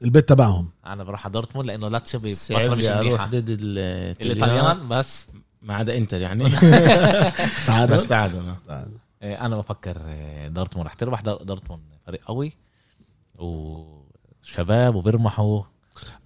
البيت 0.05 0.29
تبعهم. 0.29 0.69
أنا 0.87 1.05
بروح 1.05 1.24
على 1.24 1.33
دورتموند 1.33 1.66
لأنه 1.69 1.89
لاتسيو 1.89 2.20
بفتره 2.20 2.74
مش 2.74 2.85
منيحة. 2.85 3.27
ضد 3.27 3.51
ال- 3.51 4.16
الإيطاليان. 4.20 4.89
بس. 4.89 5.29
ما 5.62 5.74
عدا 5.74 5.97
إنتر 5.97 6.20
يعني. 6.20 6.51
تعادل. 7.66 7.95
بس 7.95 8.07
تعادل. 8.07 8.43
إيه، 9.23 9.47
أنا 9.47 9.57
بفكر 9.57 9.97
إيه، 10.07 10.49
دورتموند. 10.49 10.87
رح 10.87 10.95
تربح 10.95 11.20
دور- 11.20 11.43
دورتموند 11.43 11.83
فريق 12.07 12.20
قوي. 12.24 12.53
وشباب 13.39 14.95
وبيرمحوا. 14.95 15.62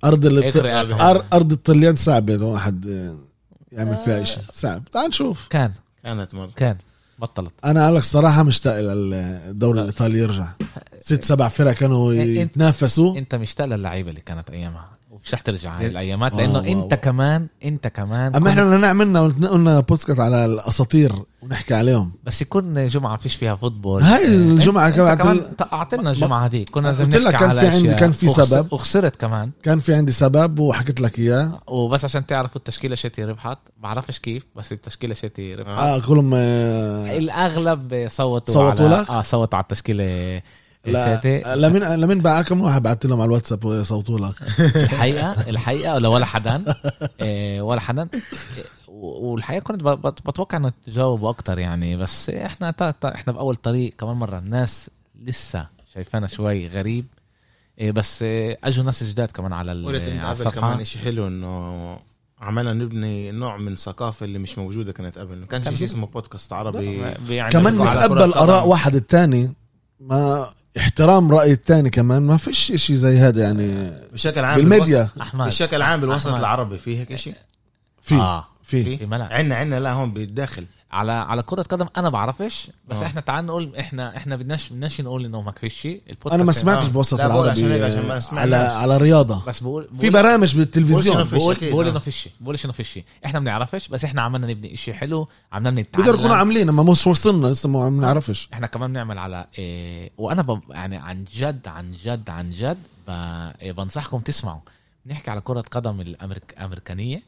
أرض. 0.04 0.26
أر... 0.26 1.24
أرض 1.32 1.52
الطليان 1.52 1.94
صعبة 1.94 2.44
واحد 2.44 2.84
يعمل 3.72 3.96
فيها 3.96 4.24
شيء 4.24 4.42
صعب. 4.52 4.84
تعال 4.84 5.08
نشوف. 5.08 5.48
كان. 5.48 5.72
كانت 6.02 6.34
مرة. 6.34 6.50
كان. 6.56 6.76
بطلت. 7.18 7.54
أنا 7.64 7.84
أقول 7.84 7.96
لك 7.96 8.02
صراحة 8.02 8.42
مشتاق 8.42 8.80
للدوري 8.80 9.80
الإيطالي 9.80 10.18
يرجع. 10.18 10.48
ست 11.00 11.24
سبع 11.24 11.48
فرق 11.48 11.72
كانوا 11.72 12.12
إيه، 12.12 12.40
يتنافسوا. 12.40 13.18
إنت 13.18 13.34
مشتاق 13.34 13.66
للعيبة 13.66 14.10
اللي 14.10 14.20
كانت 14.20 14.50
أيامها. 14.50 14.95
ومش 15.26 15.34
رح 15.34 15.40
ترجع 15.40 15.76
هاي 15.76 15.82
إيه. 15.84 15.90
الأيامات 15.90 16.36
لأنه 16.36 16.58
wow، 16.58 16.64
إنت. 16.64 16.94
كمان 16.94 17.46
إنت 17.64 17.86
كمان 17.86 18.34
أما 18.36 18.50
إحنا 18.50 18.64
بدنا 18.64 18.76
نعملنا 18.76 19.20
قلنا 19.22 19.80
بودكاست 19.80 20.20
على 20.20 20.44
الأساطير 20.44 21.12
ونحكي 21.42 21.74
عليهم 21.74 22.12
بس 22.24 22.42
يكون 22.42 22.86
جمعة 22.86 23.16
فيش 23.16 23.34
فيها 23.34 23.54
football 23.54 24.02
هاي 24.02 24.20
إيه، 24.20 24.26
الجمعة 24.26 24.88
انت, 24.88 25.22
كمان 25.22 25.40
اعطينا 25.72 26.10
الجمعة 26.10 26.44
هذيك 26.46 26.70
كنا 26.70 26.88
قلت 26.90 27.16
لك 27.16 27.36
كان 27.36 27.52
في 27.52 27.66
عندي-. 27.66 27.94
كان 27.94 28.12
في 28.12 28.28
سبب. 28.28 28.72
وخسرت 28.72 29.16
كمان 29.16 29.50
كان 29.62 29.78
في 29.78 29.94
عندي 29.94 30.12
سبب 30.12 30.58
وحكيت 30.58 31.00
لك 31.00 31.18
إياه 31.18 31.60
وبس 31.66 32.04
عشان 32.04 32.26
تعرفوا 32.26 32.56
التشكيلة 32.56 32.94
شتي 32.94 33.24
ربحت 33.24 33.58
بعرفش 33.76 34.18
كيف 34.18 34.46
بس 34.56 34.72
التشكيلة 34.72 35.14
شتي 35.14 35.54
ربحت 35.54 35.78
آه 35.78 35.98
كلهم 35.98 36.30
آه 36.34 37.18
الأغلب 37.18 38.06
صوتوا 38.10 38.54
صوتوا 38.54 38.86
على 38.86 38.96
لك؟ 39.02 39.10
آه 39.10 39.22
صوتوا 39.22 39.56
على 39.56 39.62
التشكيلة 39.62 40.42
لا 40.86 41.18
شتي 41.18 41.42
لمين 41.54 41.82
لمين 41.82 42.20
بقى 42.20 42.44
كم 42.44 42.60
واحد 42.60 42.82
بعت 42.82 43.06
لهم 43.06 43.20
على 43.20 43.28
الواتساب 43.28 43.64
وصوتوا 43.64 44.18
لك؟ 44.18 44.34
الحقيقة 44.76 45.32
الحقيقة 45.50 45.94
ولا 45.94 46.08
ولا 46.08 46.26
حدا 46.26 46.64
إيه، 47.20 47.60
ولا 47.60 47.80
حدا 47.80 48.08
إيه، 48.12 48.64
والحقيقة 48.88 49.62
كنت 49.62 49.82
بتوقع 50.28 50.58
انه 50.58 50.72
تجاوبوا 50.86 51.30
أكتر 51.30 51.58
يعني 51.58 51.96
بس 51.96 52.30
إحنا 52.30 52.74
إحنا 53.04 53.32
بأول 53.32 53.56
طريق 53.56 53.94
كمان 53.98 54.16
مرة. 54.16 54.38
الناس 54.38 54.90
لسه 55.22 55.66
شايفانا 55.94 56.26
شوي 56.26 56.68
غريب. 56.68 57.06
إيه، 57.78 57.92
بس 57.92 58.22
إيه، 58.22 58.58
أجوا 58.64 58.84
ناس 58.84 59.04
جداد 59.04 59.30
كمان 59.30 59.52
على 59.52 59.70
على 60.20 60.32
الصفحة. 60.32 60.60
كمان 60.60 60.84
شيء 60.84 61.02
حلو 61.02 61.26
إنه 61.26 61.98
عملنا 62.40 62.72
نبني 62.72 63.30
نوع 63.30 63.56
من 63.56 63.76
ثقافة 63.76 64.24
اللي 64.26 64.38
مش 64.38 64.58
موجودة 64.58 64.92
كانت 64.92 65.18
قبل. 65.18 65.36
ما 65.38 65.46
كانش 65.46 65.64
كان 65.64 65.74
شيء 65.76 65.86
اسمه 65.86 66.06
بودكاست 66.06 66.52
عربي. 66.52 67.14
بيعملوا 67.28 67.50
كمان 67.50 67.74
نتقبل. 67.74 68.32
آراء 68.32 68.66
واحد 68.68 68.94
التاني. 68.94 69.52
ما 70.00 70.50
احترام 70.78 71.32
رأي 71.32 71.52
التاني 71.52 71.90
كمان. 71.90 72.22
ما 72.22 72.36
فيش 72.36 72.72
إشي 72.72 72.96
زي 72.96 73.18
هذا 73.18 73.42
يعني. 73.42 73.92
بشكل 74.12 74.44
عام 74.44 74.56
بالميديا. 74.56 75.02
بالوسط- 75.02 75.20
أحمد 75.20 75.46
بشكل 75.46 75.82
عام 75.82 76.00
بالوسط 76.00 76.26
أحمد. 76.26 76.38
العربي 76.38 76.78
في 76.78 76.98
هيك 76.98 77.14
شيء 77.16 77.34
في. 78.02 78.14
آه. 78.14 78.48
في 78.66 78.96
في 78.98 79.06
ملعب. 79.06 79.32
عنا 79.32 79.56
عنا 79.56 79.80
لا 79.80 79.92
هون 79.92 80.12
بالداخل. 80.12 80.66
على 80.92 81.12
على 81.12 81.42
كرة 81.42 81.62
قدم 81.62 81.86
أنا 81.96 82.08
بعرفش 82.10 82.70
بس 82.88 82.96
آه. 82.96 83.06
إحنا 83.06 83.20
تعال 83.20 83.46
نقول 83.46 83.76
إحنا 83.76 84.16
إحنا 84.16 84.36
بدناش 84.36 84.68
بدناش 84.68 85.00
نقول 85.00 85.24
إنه 85.24 85.42
ما 85.42 85.50
فيش 85.50 85.74
شيء. 85.74 86.00
أنا 86.32 86.44
ما 86.44 86.52
سمعتش 86.52 86.84
آه. 86.86 86.88
بوسط 86.88 87.20
العربي 87.20 87.50
عشان 87.50 87.82
عشان 87.82 88.02
ما 88.06 88.12
على 88.12 88.20
سمعناش. 88.20 88.72
على 88.72 88.96
رياضه 88.96 89.44
بس 89.46 89.60
بقول 89.60 89.88
في 90.00 90.10
بقول- 90.10 90.12
برامج 90.22 90.36
بقولش 90.38 90.54
بالتلفزيون. 90.54 91.16
إنه 91.16 91.24
في 91.24 91.36
بقول 91.36 91.56
بقول 91.62 91.86
آه. 91.86 91.90
إنه 91.90 91.98
فيش 91.98 92.28
بقولش 92.40 92.64
إنه 92.64 92.72
فيش 92.72 92.98
إحنا 93.24 93.40
بنعرفش 93.40 93.88
بس 93.88 94.04
إحنا 94.04 94.22
عملنا 94.22 94.46
نبني 94.46 94.76
شيء 94.76 94.94
حلو 94.94 95.28
عملنا 95.52 95.70
نتعلم. 95.70 95.86
بيقدروا 95.96 96.18
يكونوا 96.18 96.36
عاملين 96.36 96.68
أما 96.68 96.82
مش 96.82 97.06
وصلنا 97.06 97.46
لسه 97.46 97.68
ما 97.68 97.88
بنعرفش. 97.90 98.48
إحنا 98.52 98.66
كمان 98.66 98.90
بنعمل 98.90 99.18
على 99.18 99.46
إيه 99.58 100.10
وأنا 100.18 100.42
ب... 100.42 100.60
يعني 100.70 100.96
عن 100.96 101.24
جد 101.36 101.68
عن 101.68 101.92
جد 102.04 102.30
عن 102.30 102.50
جد 102.50 102.78
ب... 103.08 103.10
إيه 103.62 103.72
بنصحكم 103.72 104.18
تسمعوا. 104.18 104.60
نحكي 105.06 105.30
على 105.30 105.40
كرة 105.40 105.60
قدم 105.70 106.00
الأمريك... 106.00 106.42
الأمريكانية 106.58 107.22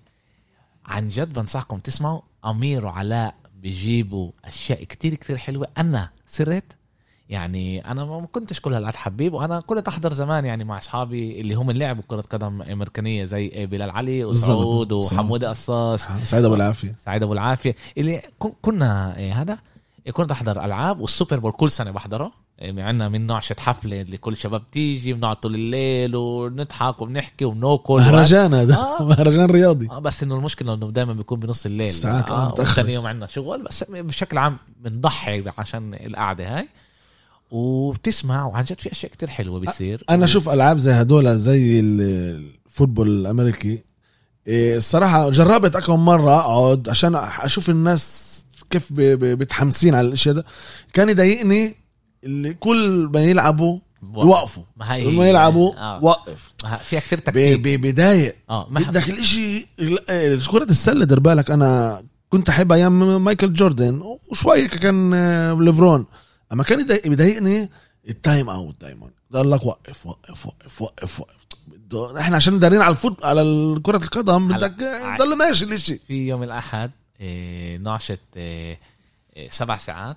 عن 0.88 1.08
جد 1.08 1.32
بنصحكم 1.38 1.78
تسمعوا 1.78 2.20
أمير 2.44 2.84
وعلاء 2.86 3.34
بيجيبوا 3.62 4.30
أشياء 4.44 4.84
كتير 4.84 5.14
كتير 5.14 5.36
حلوة. 5.36 5.68
أنا 5.78 6.10
سرت 6.26 6.64
يعني 7.28 7.90
أنا 7.90 8.04
ما 8.04 8.26
كنتش 8.32 8.60
كل 8.60 8.74
هالقد 8.74 8.94
حبيب 8.94 9.32
وأنا 9.34 9.60
كنت 9.60 9.88
أحضر 9.88 10.12
زمان 10.12 10.44
يعني 10.44 10.64
مع 10.64 10.78
أصحابي 10.78 11.40
اللي 11.40 11.54
هم 11.54 11.70
لعبوا 11.70 12.02
كرة 12.08 12.20
قدم 12.20 12.62
أمريكانية 12.62 13.24
زي 13.24 13.66
بلال 13.66 13.90
علي 13.90 14.24
وسعود 14.24 14.88
بالضبط. 14.88 15.12
وحمود 15.12 15.44
قصاص. 15.44 16.02
سعيد 16.24 16.44
أبو 16.44 16.54
العافية. 16.54 16.94
سعيد 16.98 17.22
أبو 17.22 17.32
العافية. 17.32 17.74
اللي 17.98 18.22
كن- 18.38 18.52
كنا 18.62 19.16
إيه 19.16 19.42
هذا؟ 19.42 19.58
كنت 20.12 20.30
أحضر 20.30 20.64
ألعاب 20.64 21.00
والسوبر 21.00 21.38
بول 21.38 21.52
كل 21.52 21.70
سنة 21.70 21.90
بحضره. 21.90 22.32
عندنا 22.62 23.08
من 23.08 23.26
نوع 23.26 23.40
شت 23.40 23.60
حفلة 23.60 24.00
اللي 24.00 24.16
كل 24.16 24.36
شباب 24.36 24.70
تيجي 24.70 25.12
بنقعد 25.12 25.36
طول 25.36 25.54
الليل 25.54 26.16
ونضحك 26.16 27.02
وبنحكي 27.02 27.44
وبناكل. 27.44 27.94
مهرجان 27.94 28.54
هذا. 28.54 28.74
آه. 28.76 29.02
مهرجان 29.08 29.50
رياضي. 29.50 29.88
آه 29.90 29.98
بس 29.98 30.22
إنه 30.22 30.36
المشكلة 30.36 30.74
إنه 30.74 30.90
دائما 30.90 31.12
بيكون 31.12 31.40
بنص 31.40 31.66
الليل. 31.66 31.90
ساعات، 31.90 32.30
آه، 32.30 32.60
آه. 32.60 32.64
ثاني 32.64 32.92
يوم 32.94 33.06
عندنا 33.06 33.26
شغل 33.26 33.62
بس 33.62 33.84
بشكل 33.90 34.38
عام 34.38 34.56
بنضحي 34.80 35.44
عشان 35.58 35.94
القعدة 35.94 36.58
هاي. 36.58 36.68
وبتسمع 37.50 38.46
وعن 38.46 38.64
جد 38.64 38.80
في 38.80 38.92
أشياء 38.92 39.12
كتير 39.12 39.28
حلوة 39.28 39.60
بتصير. 39.60 40.04
أنا 40.10 40.24
أشوف 40.24 40.48
ألعاب 40.48 40.78
زي 40.78 40.92
هدول 40.92 41.36
زي 41.38 41.80
ال- 41.80 42.00
الفوتبول 42.66 43.08
الأمريكي. 43.08 43.82
إيه، 44.46 44.76
الصراحة 44.76 45.30
جربت 45.30 45.76
اكم 45.76 46.04
مرة 46.04 46.34
أقعد 46.40 46.88
عشان 46.88 47.14
أشوف 47.14 47.70
الناس 47.70 48.28
كيف 48.70 48.92
بتحمسين 48.92 49.94
على 49.94 50.08
الإشي 50.08 50.32
ده 50.32 50.44
كان 50.92 51.08
يضايقني 51.08 51.74
اللي 52.28 52.54
كل 52.54 53.10
ما 53.14 53.20
يلعبوا 53.20 53.78
يوقفوا 54.02 54.62
كل 55.04 55.12
ما 55.16 55.28
يلعبوا 55.28 55.74
آه. 55.74 56.04
وقف 56.04 56.50
آه، 56.64 56.76
فيها 56.76 57.00
كتير 57.00 57.18
ب- 57.20 57.24
تكتيك. 57.24 57.60
ب- 57.60 57.86
بضايق 57.86 58.36
آه 58.50 58.68
بدك 58.70 59.10
الإشي 59.10 59.66
ال- 59.80 60.46
كرة 60.46 60.64
السلة 60.64 61.04
دير 61.04 61.18
بالك 61.20 61.50
أنا 61.50 62.02
كنت 62.30 62.48
أحب 62.48 62.72
أيام 62.72 63.24
مايكل 63.24 63.52
جوردن 63.52 64.02
وشوية 64.30 64.66
كان 64.68 65.14
آه، 65.14 65.54
ليفرون 65.54 66.06
أما 66.52 66.62
كان 66.64 66.80
يضايق- 66.80 67.08
بيضايقني 67.08 67.70
ال 68.08 68.16
time 68.16 68.48
out 68.50 68.80
دايما. 68.80 69.10
قال 69.34 69.50
لك 69.50 69.64
وقف 69.66 70.06
وقف 70.06 70.46
وقف 70.46 70.82
وقف 70.82 71.20
وقف. 71.20 71.36
إحنا 72.18 72.36
عشان 72.36 72.58
دارين 72.58 72.80
على 72.80 72.90
الفوت 72.90 73.24
على 73.24 73.42
كرة 73.82 73.96
القدم 73.96 74.48
بدك 74.48 74.74
يضل 75.14 75.36
ماشي 75.36 75.64
الإشي. 75.64 75.98
في 75.98 76.14
يوم 76.28 76.42
الأحد 76.42 76.90
إيه، 77.20 77.78
نعشة 77.78 78.18
سبع 79.50 79.76
ساعات. 79.76 80.16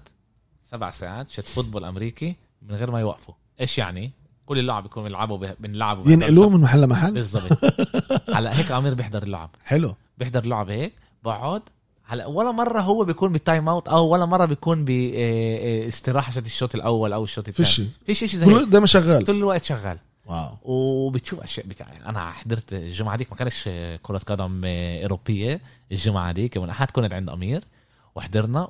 سبع 0.71 0.91
ساعات 0.91 1.29
شت 1.29 1.43
football 1.45 1.85
أمريكي 1.85 2.35
من 2.61 2.75
غير 2.75 2.91
ما 2.91 2.99
يوقفوا. 2.99 3.33
إيش 3.61 3.77
يعني؟ 3.77 4.11
كل 4.45 4.59
اللعب 4.59 4.83
بيكونوا 4.83 5.07
بيلعبوا 5.09 5.37
به- 5.37 5.55
بنلعبوا 5.59 6.11
ينقلوه 6.11 6.49
من 6.49 6.61
محل 6.61 6.81
لمحل؟ 6.81 7.13
بالضبط. 7.13 7.57
هلا 8.35 8.59
هيك 8.59 8.71
أمير 8.71 8.93
بيحضر 8.93 9.23
اللعب. 9.23 9.49
حلو. 9.63 9.95
بيحضر 10.17 10.43
اللعب 10.43 10.69
هيك 10.69 10.93
بقعد. 11.23 11.61
هلا 12.05 12.25
ولا 12.25 12.51
مرة 12.51 12.79
هو 12.81 13.03
بيكون 13.05 13.31
بال 13.31 13.44
time 13.44 13.69
out 13.69 13.87
أو 13.87 14.07
ولا 14.07 14.25
مرة 14.25 14.45
بيكون 14.45 14.85
باستراحه 14.85 16.31
شت 16.31 16.45
الشوط 16.45 16.75
الأول 16.75 17.13
أو 17.13 17.23
الشوط 17.23 17.47
الثاني. 17.47 17.67
فيش 17.67 17.81
فيش 18.05 18.31
شيء 18.31 18.39
زي 18.39 18.45
كل 18.45 18.69
دايما 18.69 18.87
شغال. 18.87 19.25
طول 19.25 19.35
الوقت 19.35 19.63
شغال. 19.63 19.97
wow. 20.25 20.57
وبتشوف 20.63 21.39
أشياء 21.39 21.67
بتاع 21.67 21.87
أنا 22.05 22.31
حضرت 22.31 22.73
الجمعة 22.73 23.15
ديك 23.17 23.31
ما 23.31 23.37
كانش 23.37 23.69
كرة 24.03 24.17
قدم 24.17 24.61
أوروبية 24.65 25.61
الجمعة 25.91 26.31
ديك 26.31 26.55
يوم 26.55 26.65
الاحد 26.65 26.91
كنت 26.91 27.13
عند 27.13 27.29
أمير. 27.29 27.63
وحضرنا 28.15 28.67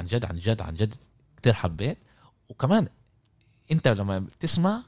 وعن 0.00 0.06
جد 0.06 0.24
عن 0.24 0.38
جد 0.38 0.62
عن 0.62 0.74
جد 0.74 0.94
كتير 1.36 1.52
حبيت. 1.52 1.98
وكمان 2.48 2.86
انت 3.72 3.88
لما 3.88 4.18
بتسمع 4.18 4.82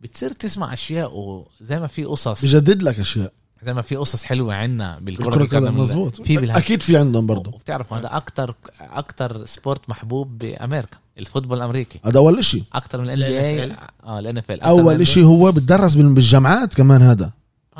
بتصير 0.00 0.32
تسمع 0.32 0.72
أشياء 0.72 1.12
وزي 1.18 1.80
ما 1.80 1.86
في 1.86 2.04
قصص. 2.04 2.44
بجدد 2.44 2.82
لك 2.82 3.00
أشياء. 3.00 3.32
زي 3.64 3.74
ما 3.74 3.82
في 3.82 3.96
قصص 3.96 4.24
حلوة 4.24 4.54
عنا 4.54 4.98
بالكرة 4.98 5.42
القدم 5.42 5.78
مزبوط 5.78 6.22
في 6.22 6.56
أكيد 6.56 6.82
في 6.82 6.96
عندهم 6.96 7.26
برضه. 7.26 7.50
وبتعرف 7.54 7.92
هذا 7.92 8.16
أكتر 8.16 8.54
أكتر 8.80 9.46
sport 9.46 9.88
محبوب 9.90 10.38
بأمريكا 10.38 10.96
ال 11.18 11.22
football 11.22 11.56
الأمريكي. 11.58 12.00
هذا 12.04 12.18
أول 12.18 12.38
إشي. 12.38 12.62
أكتر 12.72 13.00
من 13.00 13.10
ال 13.10 13.22
اي 13.22 13.68
NFL. 13.68 13.72
آه 14.04 14.18
ال 14.18 14.38
NFL 14.38 14.60
أول 14.60 15.00
إشي 15.00 15.22
هو 15.22 15.52
بتدرس 15.52 15.94
بال- 15.94 16.14
بالجامعات 16.14 16.74
كمان 16.74 17.02
هذا. 17.02 17.32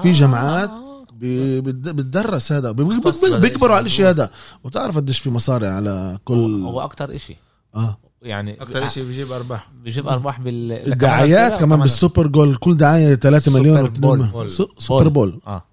في 0.02 0.12
جامعات 0.12 0.68
آه. 0.70 0.74
بي- 0.74 0.80
بت- 0.80 0.93
بتدرس 1.24 2.52
هذا. 2.52 2.72
بيكبروا 3.40 3.76
على 3.76 3.86
الشيء. 3.86 4.08
هذا. 4.08 4.30
وتعرف 4.64 4.96
قديش 4.96 5.18
في 5.18 5.30
مصاري 5.30 5.66
على 5.68 6.18
كل 6.24 6.62
هو 6.64 6.80
أكتر 6.80 7.16
إشي. 7.16 7.36
آه. 7.76 7.98
يعني 8.22 8.62
أكثر 8.62 8.88
شيء 8.88 9.04
بيجيب 9.04 9.32
أرباح. 9.32 9.68
بيجيب 9.84 10.08
أرباح 10.08 10.40
بال 10.40 10.72
الدعايات 10.92 11.60
كمان 11.60 11.80
بالسوبر 11.80 12.26
جول. 12.26 12.56
كل 12.56 12.76
دعاية 12.76 13.14
3 13.14 13.44
سوبر 13.44 13.60
مليون 13.60 13.88
بول. 13.88 14.18
و2 14.28 14.32
بول. 14.32 14.50
سوبر 14.78 15.08
بول. 15.08 15.40
آه. 15.46 15.64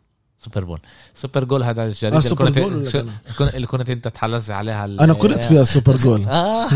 سوبر 0.46 0.64
بول. 0.64 0.80
سوبر 1.22 1.44
جول 1.44 1.64
هذا 1.64 1.86
الجريده 1.86 2.16
آه، 2.16 2.20
اللي 2.20 2.30
سوبر 2.30 2.46
كنت 2.46 2.60
بول 2.60 2.74
ولا 2.76 2.86
شو- 2.90 2.92
كان؟ 2.92 3.10
كن- 3.38 3.48
اللي 3.48 3.68
كنت 3.68 3.90
أنت 3.90 4.08
تحلز 4.08 4.52
عليها 4.52 4.86
أنا 4.86 5.14
كنت 5.14 5.44
فيها 5.46 5.62
السوبر 5.62 5.96
جول. 5.98 6.26
آه. 6.30 6.70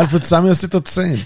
1996 0.00 1.24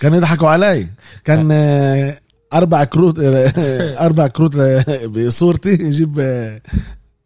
كانوا 0.00 0.16
يضحكوا 0.18 0.48
علي. 0.48 0.86
كان 1.24 1.48
آه، 1.52 2.20
أربع 2.52 2.84
كروت 2.84 3.18
آه، 3.18 3.50
أربع 4.06 4.26
كروت 4.26 4.56
آه، 4.56 5.06
بصورتي 5.06 5.70
يجيب 5.70 6.18
آه، 6.20 6.60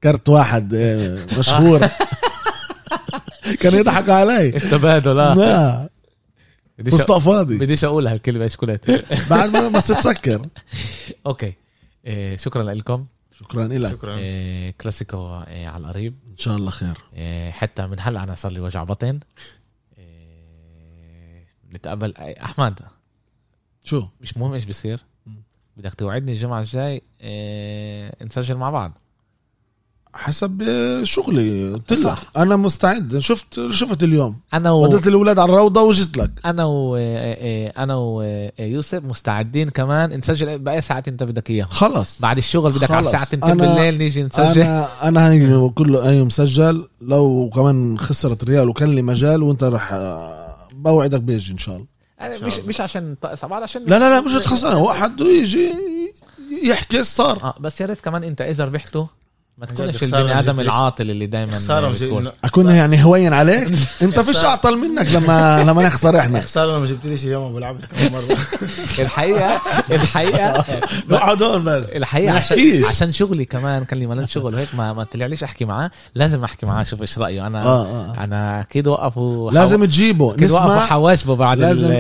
كارت 0.03 0.29
واحد 0.29 0.75
آه، 0.75 1.19
مشهور. 1.39 1.89
كانوا 3.61 3.79
يضحكوا 3.79 4.15
علي. 4.15 4.49
التبادل 4.49 5.19
آه. 5.19 5.91
فستق 6.87 7.19
فاضي. 7.19 7.59
بديش 7.59 7.85
اقولها 7.85 8.13
الكلمة 8.13 8.45
إيش 8.45 8.57
كنت 8.57 9.03
بعد 9.31 9.49
ما 9.51 9.69
بس 9.69 9.87
تسكر 9.87 10.47
okay. 11.27 11.53
إيه 12.07 12.37
شكرا 12.37 12.63
لكم. 12.63 13.07
شكرا 13.33 13.67
لك 13.67 13.91
شكرا. 13.93 14.17
إيه 14.17 14.75
كلاسيكو 14.81 15.43
إيه 15.49 15.67
على 15.69 15.85
القريب. 15.85 16.15
إن 16.31 16.37
شاء 16.37 16.57
الله 16.57 16.71
خير. 16.71 16.99
إيه 17.17 17.51
حتى 17.51 17.87
من 17.87 17.97
هلأ 18.01 18.23
أنا 18.23 18.35
صار 18.35 18.53
لي 18.53 18.61
وجع 18.61 18.85
بطن. 18.85 19.21
إيه 19.99 21.47
نتقابل. 21.73 22.15
أحمد. 22.19 22.81
شو؟ 23.91 24.03
مش 24.21 24.37
مهم 24.37 24.53
إيش 24.53 24.65
بيصير. 24.65 25.01
مم. 25.27 25.43
بدك 25.77 25.95
توعدني 25.95 26.33
الجمعة 26.33 26.61
الجاي 26.61 27.03
إيه 27.21 28.13
نسجل 28.25 28.55
مع 28.55 28.71
بعض. 28.71 28.93
حسب 30.15 30.63
آه، 30.63 31.05
شغلي. 31.05 31.73
قلت 31.73 31.93
لك. 31.93 32.19
أنا 32.37 32.57
مستعد. 32.57 33.19
شفت 33.19 33.71
شفت 33.71 34.03
اليوم. 34.03 34.37
أنا 34.55 34.71
و... 34.71 34.83
وديت 34.83 35.07
الأولاد 35.07 35.39
على 35.39 35.53
الروضة 35.53 35.83
وجيت 35.83 36.17
لك. 36.17 36.31
أنا 36.45 36.65
و... 36.65 36.97
إيه، 36.97 37.69
أنا 37.69 37.97
ويوسف 37.97 39.05
مستعدين 39.05 39.69
كمان. 39.71 40.17
نسجل 40.19 40.59
باي 40.59 40.81
ساعات 40.81 41.09
انت 41.09 41.23
بدك 41.23 41.51
اياها 41.51 41.67
خلص. 41.67 42.21
بعد 42.21 42.37
الشغل 42.37 42.73
بدك 42.73 42.91
على 42.91 43.03
خلص. 43.03 43.15
الساعة 43.15 43.23
2 43.23 43.43
أنا- 43.43 43.63
بالليل 43.63 43.99
نيجي 43.99 44.23
نسجل. 44.23 44.61
أنا 44.63 45.09
أنا 45.09 45.29
هاي 45.31 45.69
كله 45.69 46.09
هاي 46.09 46.25
مسجل 46.25 46.89
لو 47.01 47.51
كمان 47.55 47.99
خسرت 47.99 48.45
ريال 48.45 48.69
وكان 48.69 48.95
لي 48.95 49.03
مجال 49.03 49.43
وانت 49.43 49.65
رح 49.65 49.93
آه، 49.93 50.57
بوعدك 50.75 51.21
بيجي 51.21 51.53
إن 51.53 51.59
شاء 51.59 51.77
الله. 51.77 51.87
أنا 52.21 52.39
شاء 52.39 52.47
مش. 52.47 52.59
مش 52.59 52.81
عشان 52.81 53.17
بعض 53.43 53.63
عشان 53.63 53.85
لا 53.85 53.99
لا 53.99 54.11
لا 54.11 54.21
مش 54.21 54.33
تخسر 54.33 54.69
هو 54.69 54.93
حد 54.93 55.21
يجي 55.21 55.73
يحكي 56.63 57.05
صار 57.05 57.43
آه 57.43 57.55
بس 57.61 57.81
يا 57.81 57.87
ريت 57.87 58.01
كمان 58.01 58.25
انت 58.25 58.41
إذا 58.41 58.65
ربحته 58.65 59.09
ما 59.61 59.67
تكونش 59.67 60.03
البني 60.03 60.39
آدم. 60.39 60.61
العاطل 60.61 61.11
اللي 61.11 61.27
دايما 61.27 61.53
خساره 61.53 61.95
أكون 62.45 62.71
يعني 62.71 63.05
هوين 63.05 63.33
عليك؟ 63.33 63.69
أنت 64.03 64.21
فيش 64.21 64.45
أعطل 64.45 64.79
منك 64.79 65.07
لما 65.07 65.63
لما 65.63 65.83
نخسر 65.83 66.19
إحنا. 66.19 66.41
خساره 66.41 66.79
ما 66.79 66.87
جبت 66.87 67.07
ليش 67.07 67.25
اليوم 67.25 67.55
بلعبك 67.55 67.81
كم 67.85 68.13
مرة. 68.13 68.37
الحقيقة 68.99 69.61
الحقيقة 69.91 70.65
نقعد 71.11 71.43
هون 71.43 71.65
بس. 71.65 71.91
الحقيقة 71.91 72.35
عشان. 72.35 72.85
عشان 72.85 73.13
شغلي 73.13 73.45
كمان 73.45 73.85
كان 73.85 73.99
لي 73.99 74.07
ملان 74.07 74.29
شغل 74.29 74.55
وهيك 74.55 74.69
ما 74.75 74.93
ما 74.93 75.05
طلعليش 75.05 75.43
أحكي 75.43 75.65
معاه. 75.65 75.91
لازم 76.15 76.45
أحكي 76.45 76.67
معاه 76.67 76.83
شوف 76.83 77.01
إيش 77.01 77.19
رأيه. 77.19 77.47
أنا 77.47 77.63
آه 77.63 77.87
آه 77.87 78.25
أنا 78.25 78.61
أكيد 78.61 78.89
وقف 78.89 79.19
وحو... 79.19 79.51
لازم 79.51 79.85
تجيبه. 79.85 80.37
نسمع 80.39 80.77
وحواشبه 80.77 81.37
بعد 81.37 81.59
لازم-. 81.59 81.93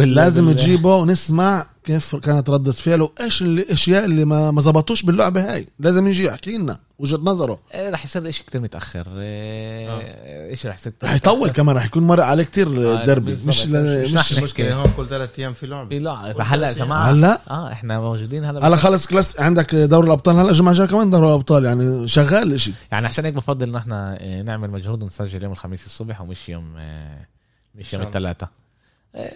لازم. 0.00 0.52
تجيبه 0.52 0.96
ونسمع 0.96 1.66
كيف 1.90 2.16
كانت 2.16 2.50
ردة 2.50 2.72
فعله؟ 2.72 3.10
إيش 3.20 3.42
الاشياء 3.42 4.04
اللي 4.04 4.24
ما 4.24 4.50
ما 4.50 4.60
زبطوش 4.60 5.02
باللعبة 5.02 5.52
هاي. 5.54 5.66
لازم 5.78 6.06
يجي 6.06 6.24
يحكي 6.24 6.58
لنا 6.58 6.78
وجهة 6.98 7.16
نظره. 7.16 7.58
إيه، 7.74 7.90
رح 7.90 8.04
يصير 8.04 8.30
شيء 8.30 8.46
كتير 8.46 8.60
متأخر. 8.60 9.06
إيه، 9.16 10.50
إيش 10.50 10.66
رح 10.66 10.78
يصير؟ 10.78 10.92
رح 11.04 11.14
يطول 11.14 11.50
كمان 11.50 11.76
رح 11.76 11.84
يكون 11.84 12.02
مر 12.02 12.20
عليه 12.20 12.44
كتير 12.44 12.66
آه، 12.66 13.00
الدربي. 13.00 13.30
بالضبط. 13.30 13.48
مش 13.48 13.66
مش 13.66 14.12
مش. 14.12 14.38
المشكلة 14.38 14.74
هون 14.74 14.90
كل 14.96 15.06
ثلاث 15.06 15.38
أيام 15.38 15.52
في 15.54 15.66
لعبة. 15.66 15.88
في 15.88 15.98
لا 15.98 16.42
هلا 16.42 16.72
جماعة. 16.72 17.10
هلا؟ 17.10 17.40
آه 17.50 17.72
إحنا 17.72 18.00
موجودين 18.00 18.44
هلا. 18.44 18.68
هلا 18.68 18.76
خلص 18.76 19.06
كلاس. 19.06 19.40
عندك 19.40 19.74
دوري 19.74 20.06
الأبطال. 20.06 20.36
هلا 20.36 20.50
الجمعة 20.50 20.72
الجاية 20.72 20.88
كمان 20.88 21.10
دوري 21.10 21.26
الأبطال. 21.26 21.64
يعني 21.64 22.08
شغال 22.08 22.42
الإشي. 22.42 22.72
يعني 22.92 23.06
عشان 23.06 23.24
هيك 23.24 23.34
بفضل 23.34 23.68
ان 23.68 23.76
إحنا 23.76 24.18
آه، 24.20 24.42
نعمل 24.42 24.70
مجهود 24.70 25.02
ونسجل 25.02 25.42
يوم 25.42 25.52
الخميس 25.52 25.86
الصبح 25.86 26.20
ومش 26.20 26.48
يوم 26.48 26.74
آه، 26.78 27.26
مش 27.74 27.92
يوم 27.92 28.02
الثلاثاء 28.02 28.48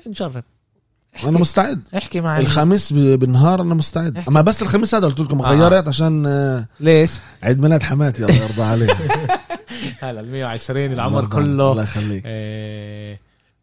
نجرب. 0.06 0.44
أنا 1.24 1.39
مستعد. 1.39 1.81
احكي 1.97 2.20
معي 2.20 2.41
الخميس 2.43 2.93
بالنهار 2.93 3.61
أنا 3.62 3.74
مستعد. 3.74 4.16
احكي. 4.19 4.31
أما 4.31 4.41
بس 4.41 4.62
الخميس 4.62 4.95
هذا 4.95 5.07
قلت 5.07 5.20
لكم 5.20 5.41
آه. 5.41 5.49
غيرت 5.55 5.89
عشان 5.89 6.27
آه، 6.27 6.66
ليش؟ 6.81 7.11
عيد 7.43 7.61
ميلاد 7.61 7.82
حماتي 7.82 8.24
الله 8.24 8.35
يرضى 8.35 8.62
عليه. 8.73 8.95
هلا 10.01 10.20
ال 10.20 10.32
120 10.32 10.93
العمر 10.93 11.23
يرضى- 11.24 11.35
الله 11.36 11.73
كله. 11.73 11.82
يخليك. 11.82 12.23
آه، 12.27 13.19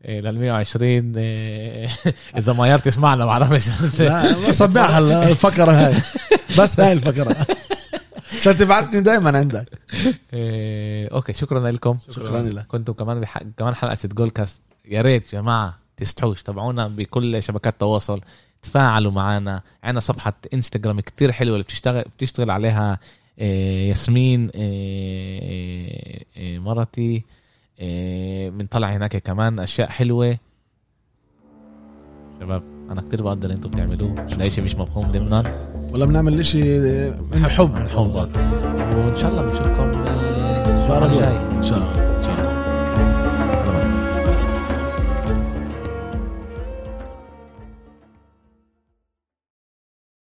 لل 0.06 0.40
120 0.40 1.14
آه، 1.18 1.90
إذا 2.38 2.54
ميار 2.54 2.80
تسمعنا 2.80 3.26
ما 3.26 3.40
بعرفش 3.40 4.00
لا 4.00 4.48
بصبعها 4.50 5.00
هلا 5.00 5.30
الفقرة 5.30 5.72
هاي. 5.72 5.96
بس 6.60 6.80
هاي 6.80 6.94
الفقرة. 6.94 7.36
عشان 8.40 8.58
تبعتني 8.58 9.02
دائما 9.02 9.38
عندك. 9.38 9.66
آه، 10.34 11.08
okay 11.14 11.34
شكرا 11.34 11.72
لكم. 11.72 11.98
شكرا 12.12 12.42
لك. 12.42 12.66
كنتوا 12.68 12.94
كمان 12.94 13.20
بح... 13.20 13.44
كمان 13.58 13.76
حلقة 13.76 13.98
Goal 14.06 14.30
Cast 14.30 14.62
يا 14.86 15.02
ريت 15.02 15.34
يا 15.34 15.42
جماعة. 15.42 15.81
تستحوش 16.02 16.44
تابعونا 16.44 16.88
بكل 16.88 17.44
شبكات 17.44 17.74
التواصل. 17.74 18.22
تفاعلوا 18.62 19.12
معنا. 19.12 19.62
عندنا 19.84 20.00
صفحة 20.00 20.34
انستغرام 20.54 21.00
كتير 21.00 21.32
حلوة 21.32 21.54
اللي 21.54 21.64
بتشتغل 21.64 22.04
بتشتغل 22.18 22.52
عليها 22.52 23.00
آه، 23.40 23.88
ياسمين 23.90 24.50
آه، 24.56 26.20
آه، 26.38 26.58
مرتي 26.58 27.24
بنطلع 28.50 28.92
هناك 28.92 29.18
كمان 29.18 29.60
أشياء 29.60 29.90
حلوة. 29.90 30.38
شباب 32.40 32.64
أنا 32.92 33.02
كتير 33.02 33.24
بقدر 33.24 33.52
أنتوا 33.52 33.72
بتعملوه. 33.72 34.16
ده 34.16 34.50
شيء 34.50 34.64
مش 34.64 34.76
مفهوم 34.76 35.12
ضمنا. 35.12 35.70
ولا 35.92 36.06
بنعمل 36.06 36.40
إشي 36.40 36.80
من 37.12 37.48
حب. 37.48 37.76
من 37.76 37.90
حب. 37.90 38.16
وإن 38.96 39.18
شاء 39.18 39.32
الله 39.32 39.42
بنشوفكم 39.42 39.92
بقرب 40.88 41.12
الجاي. 41.12 41.38
إن 41.58 41.64
شاء 41.64 41.78
الله. 41.78 42.11